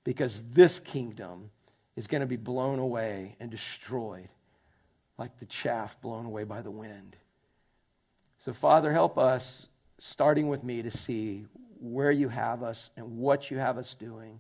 Because 0.04 0.44
this 0.52 0.80
kingdom 0.80 1.50
is 1.96 2.08
going 2.08 2.22
to 2.22 2.28
be 2.28 2.36
blown 2.36 2.80
away 2.80 3.36
and 3.40 3.50
destroyed 3.50 4.30
like 5.18 5.38
the 5.40 5.46
chaff 5.46 6.00
blown 6.02 6.26
away 6.26 6.44
by 6.44 6.62
the 6.62 6.72
wind. 6.72 7.16
So, 8.44 8.52
Father, 8.52 8.92
help 8.92 9.18
us, 9.18 9.70
starting 10.00 10.48
with 10.48 10.64
me, 10.64 10.82
to 10.82 10.92
see 10.92 11.46
where 11.80 12.12
you 12.12 12.30
have 12.30 12.64
us 12.64 12.90
and 12.98 13.18
what 13.18 13.52
you 13.52 13.58
have 13.58 13.78
us 13.78 13.94
doing. 13.94 14.40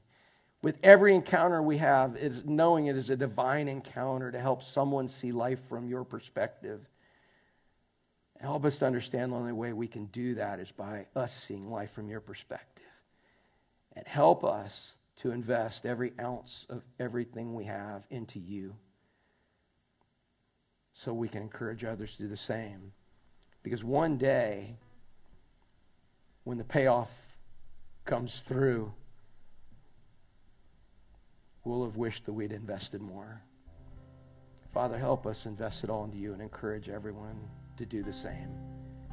With 0.62 0.78
every 0.82 1.14
encounter 1.14 1.62
we 1.62 1.78
have, 1.78 2.18
is 2.18 2.44
knowing 2.46 2.88
it 2.88 2.98
is 2.98 3.10
a 3.10 3.16
divine 3.16 3.68
encounter 3.68 4.32
to 4.32 4.40
help 4.40 4.64
someone 4.64 5.08
see 5.08 5.32
life 5.32 5.60
from 5.70 5.88
your 5.88 6.04
perspective. 6.04 6.82
Help 8.44 8.66
us 8.66 8.80
to 8.80 8.86
understand 8.86 9.32
the 9.32 9.38
only 9.38 9.54
way 9.54 9.72
we 9.72 9.88
can 9.88 10.08
do 10.08 10.36
that 10.36 10.60
is 10.60 10.70
by 10.70 11.06
us 11.16 11.34
seeing 11.34 11.72
life 11.72 11.94
from 11.94 12.10
your 12.10 12.20
perspective. 12.20 12.84
And 13.96 14.06
help 14.06 14.44
us 14.44 14.96
to 15.22 15.32
invest 15.32 15.86
every 15.86 16.12
ounce 16.20 16.66
of 16.70 16.84
everything 17.00 17.56
we 17.56 17.64
have 17.64 18.04
into 18.10 18.40
you 18.40 18.76
so 20.94 21.14
we 21.14 21.30
can 21.30 21.42
encourage 21.42 21.86
others 21.86 22.18
to 22.18 22.24
do 22.24 22.28
the 22.28 22.36
same. 22.36 22.92
Because 23.64 23.82
one 23.82 24.18
day, 24.18 24.76
when 26.44 26.58
the 26.58 26.66
payoff 26.66 27.12
comes 28.04 28.42
through, 28.42 28.92
we'll 31.64 31.86
have 31.86 31.96
wished 31.96 32.26
that 32.26 32.34
we'd 32.34 32.52
invested 32.52 33.02
more. 33.02 33.42
Father, 34.74 34.98
help 34.98 35.26
us 35.26 35.46
invest 35.46 35.86
it 35.86 35.90
all 35.90 36.04
into 36.04 36.18
you 36.18 36.34
and 36.34 36.42
encourage 36.42 36.90
everyone 36.90 37.40
to 37.78 37.86
do 37.86 38.04
the 38.04 38.14
same. 38.14 38.50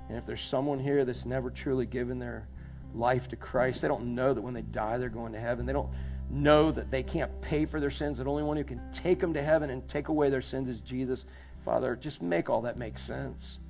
And 0.08 0.18
if 0.18 0.26
there's 0.26 0.42
someone 0.42 0.78
here 0.78 1.04
that's 1.04 1.24
never 1.24 1.50
truly 1.50 1.86
given 1.86 2.18
their 2.18 2.48
life 2.94 3.28
to 3.28 3.36
Christ, 3.36 3.82
they 3.82 3.88
don't 3.88 4.14
know 4.14 4.34
that 4.34 4.40
when 4.40 4.54
they 4.54 4.62
die, 4.62 4.98
they're 4.98 5.08
going 5.08 5.32
to 5.32 5.40
heaven. 5.40 5.66
They 5.66 5.72
don't 5.72 5.90
know 6.30 6.70
that 6.72 6.90
they 6.90 7.02
can't 7.02 7.40
pay 7.40 7.64
for 7.64 7.80
their 7.80 7.90
sins. 7.90 8.18
The 8.18 8.24
only 8.24 8.42
one 8.42 8.56
who 8.56 8.64
can 8.64 8.80
take 8.92 9.20
them 9.20 9.32
to 9.34 9.42
heaven 9.42 9.70
and 9.70 9.86
take 9.88 10.08
away 10.08 10.30
their 10.30 10.42
sins 10.42 10.68
is 10.68 10.80
Jesus. 10.80 11.24
Father, 11.64 11.96
just 11.96 12.22
make 12.22 12.48
all 12.50 12.62
that 12.62 12.76
make 12.76 12.98
sense. 12.98 13.60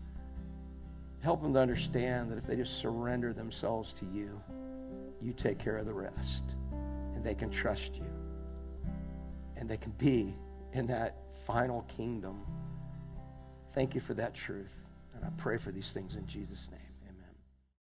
Help 1.23 1.43
them 1.43 1.53
to 1.53 1.61
understand 1.61 2.31
that 2.31 2.39
if 2.39 2.47
they 2.47 2.57
just 2.57 2.79
surrender 2.79 3.33
themselves 3.33 3.93
to 3.95 4.07
you, 4.07 4.41
you 5.21 5.33
take 5.33 5.59
care 5.59 5.77
of 5.77 5.87
the 5.87 5.93
rest. 5.93 6.45
And 7.15 7.23
they 7.23 7.35
can 7.35 7.51
trust 7.51 7.97
you. 7.97 8.07
And 9.57 9.69
they 9.69 9.77
can 9.77 9.93
be 9.93 10.35
in 10.73 10.87
that 10.87 11.17
final 11.47 11.83
kingdom. 11.95 12.41
Thank 13.75 13.95
you 13.95 14.01
for 14.01 14.15
that 14.15 14.35
truth. 14.35 14.80
And 15.20 15.30
I 15.30 15.42
pray 15.42 15.59
for 15.59 15.70
these 15.70 15.92
things 15.92 16.14
in 16.14 16.26
Jesus' 16.26 16.68
name. 16.70 16.90